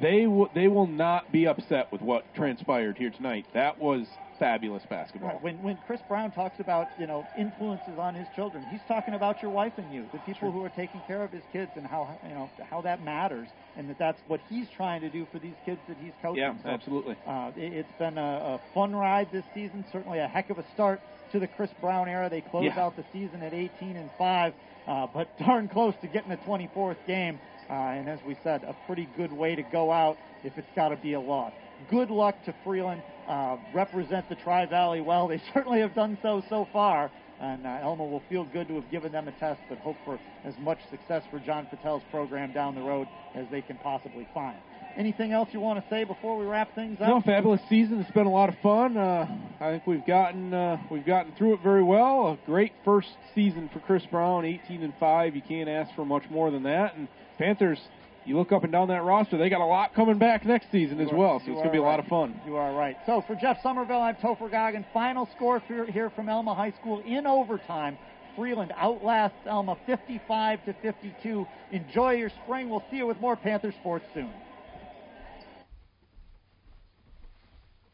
they 0.00 0.24
w- 0.24 0.48
they 0.54 0.68
will 0.68 0.86
not 0.86 1.30
be 1.30 1.46
upset 1.46 1.92
with 1.92 2.00
what 2.00 2.24
transpired 2.34 2.96
here 2.96 3.10
tonight. 3.10 3.44
That 3.52 3.78
was 3.78 4.06
fabulous 4.38 4.82
basketball. 4.88 5.30
Right. 5.30 5.42
When 5.42 5.62
when 5.62 5.76
Chris 5.86 6.00
Brown 6.08 6.30
talks 6.30 6.58
about 6.60 6.88
you 6.98 7.06
know 7.06 7.26
influences 7.36 7.98
on 7.98 8.14
his 8.14 8.26
children, 8.34 8.64
he's 8.70 8.80
talking 8.88 9.14
about 9.14 9.42
your 9.42 9.50
wife 9.50 9.72
and 9.78 9.92
you, 9.92 10.08
the 10.12 10.18
people 10.20 10.50
who 10.50 10.64
are 10.64 10.68
taking 10.70 11.00
care 11.06 11.22
of 11.22 11.32
his 11.32 11.42
kids, 11.52 11.70
and 11.76 11.86
how 11.86 12.18
you 12.26 12.34
know 12.34 12.50
how 12.70 12.80
that 12.82 13.02
matters, 13.02 13.48
and 13.76 13.88
that 13.88 13.98
that's 13.98 14.20
what 14.26 14.40
he's 14.48 14.66
trying 14.76 15.00
to 15.02 15.10
do 15.10 15.26
for 15.32 15.38
these 15.38 15.54
kids 15.64 15.80
that 15.88 15.96
he's 15.98 16.12
coaching. 16.22 16.42
Yeah, 16.42 16.54
So, 16.62 16.68
absolutely. 16.68 17.16
Uh, 17.26 17.50
it, 17.56 17.72
it's 17.72 17.98
been 17.98 18.18
a, 18.18 18.20
a 18.22 18.60
fun 18.72 18.94
ride 18.94 19.28
this 19.32 19.44
season. 19.54 19.84
Certainly 19.92 20.18
a 20.18 20.28
heck 20.28 20.50
of 20.50 20.58
a 20.58 20.64
start 20.74 21.00
to 21.32 21.38
the 21.38 21.46
Chris 21.46 21.70
Brown 21.80 22.08
era. 22.08 22.28
They 22.28 22.40
close 22.40 22.64
Yeah. 22.64 22.80
out 22.80 22.96
the 22.96 23.04
season 23.12 23.42
at 23.42 23.54
18 23.54 23.96
and 23.96 24.10
five, 24.18 24.52
uh, 24.86 25.06
but 25.12 25.28
darn 25.44 25.68
close 25.68 25.94
to 26.02 26.08
getting 26.08 26.30
the 26.30 26.36
24th 26.38 26.96
game. 27.06 27.38
Uh, 27.70 27.72
and 27.72 28.08
as 28.10 28.18
we 28.26 28.36
said, 28.44 28.62
a 28.64 28.74
pretty 28.86 29.06
good 29.16 29.32
way 29.32 29.54
to 29.54 29.62
go 29.62 29.90
out 29.90 30.18
if 30.44 30.56
it's 30.58 30.68
got 30.76 30.90
to 30.90 30.96
be 30.96 31.14
a 31.14 31.20
loss. 31.20 31.52
Good 31.90 32.10
luck 32.10 32.42
to 32.44 32.54
Freeland. 32.64 33.02
Uh, 33.28 33.56
represent 33.72 34.28
the 34.28 34.34
Tri 34.36 34.66
Valley 34.66 35.00
well. 35.00 35.28
They 35.28 35.42
certainly 35.54 35.80
have 35.80 35.94
done 35.94 36.18
so 36.22 36.42
so 36.48 36.68
far. 36.72 37.10
And 37.40 37.66
uh, 37.66 37.80
Alma 37.82 38.04
will 38.04 38.22
feel 38.28 38.44
good 38.44 38.68
to 38.68 38.76
have 38.76 38.88
given 38.90 39.10
them 39.10 39.26
a 39.26 39.32
test, 39.32 39.60
but 39.68 39.78
hope 39.78 39.96
for 40.04 40.20
as 40.44 40.54
much 40.58 40.78
success 40.88 41.24
for 41.30 41.40
John 41.40 41.66
Patel's 41.66 42.02
program 42.10 42.52
down 42.52 42.76
the 42.76 42.80
road 42.80 43.08
as 43.34 43.46
they 43.50 43.60
can 43.60 43.76
possibly 43.78 44.26
find. 44.32 44.56
Anything 44.96 45.32
else 45.32 45.48
you 45.52 45.58
want 45.58 45.82
to 45.82 45.90
say 45.90 46.04
before 46.04 46.38
we 46.38 46.46
wrap 46.46 46.72
things 46.76 47.00
up? 47.00 47.08
No, 47.08 47.20
fabulous 47.20 47.60
season. 47.68 48.00
It's 48.00 48.10
been 48.12 48.26
a 48.26 48.30
lot 48.30 48.48
of 48.48 48.54
fun. 48.62 48.96
Uh, 48.96 49.26
I 49.60 49.72
think 49.72 49.86
we've 49.86 50.06
gotten 50.06 50.54
uh, 50.54 50.76
we've 50.88 51.04
gotten 51.04 51.32
through 51.36 51.54
it 51.54 51.60
very 51.64 51.82
well. 51.82 52.28
A 52.28 52.46
great 52.46 52.72
first 52.84 53.08
season 53.34 53.68
for 53.72 53.80
Chris 53.80 54.04
Brown, 54.10 54.44
18 54.44 54.84
and 54.84 54.94
five. 55.00 55.34
You 55.34 55.42
can't 55.42 55.68
ask 55.68 55.92
for 55.96 56.04
much 56.04 56.22
more 56.30 56.52
than 56.52 56.62
that. 56.62 56.94
And 56.96 57.08
Panthers, 57.38 57.80
you 58.26 58.36
look 58.36 58.52
up 58.52 58.64
and 58.64 58.72
down 58.72 58.88
that 58.88 59.02
roster, 59.02 59.36
they 59.36 59.48
got 59.48 59.60
a 59.60 59.66
lot 59.66 59.94
coming 59.94 60.18
back 60.18 60.44
next 60.44 60.70
season 60.72 61.00
as 61.00 61.10
are- 61.10 61.16
well. 61.16 61.40
So 61.40 61.46
it's 61.46 61.54
going 61.56 61.66
to 61.66 61.72
be 61.72 61.78
a 61.78 61.82
are 61.82 61.90
lot 61.90 62.00
of 62.00 62.06
fun. 62.06 62.40
You 62.46 62.56
are 62.56 62.72
right. 62.74 62.96
So 63.06 63.22
for 63.26 63.34
Jeff 63.34 63.58
Somerville, 63.62 64.00
I'm 64.00 64.16
Topher 64.16 64.50
Goggin. 64.50 64.84
Final 64.92 65.28
score 65.36 65.60
for, 65.66 65.84
here 65.86 66.10
from 66.10 66.28
Alma 66.28 66.54
High 66.54 66.72
School 66.72 67.00
in 67.00 67.26
overtime. 67.26 67.98
Freeland 68.36 68.72
outlasts 68.76 69.46
Alma 69.46 69.76
55 69.86 70.64
to 70.64 70.72
52. 70.82 71.46
Enjoy 71.70 72.12
your 72.12 72.30
spring. 72.44 72.68
We'll 72.68 72.82
see 72.90 72.96
you 72.96 73.06
with 73.06 73.20
more 73.20 73.36
Panther 73.36 73.72
sports 73.72 74.04
soon. 74.12 74.30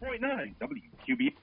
Point 0.01 0.23
nine 0.23 0.55
WQB. 0.63 1.35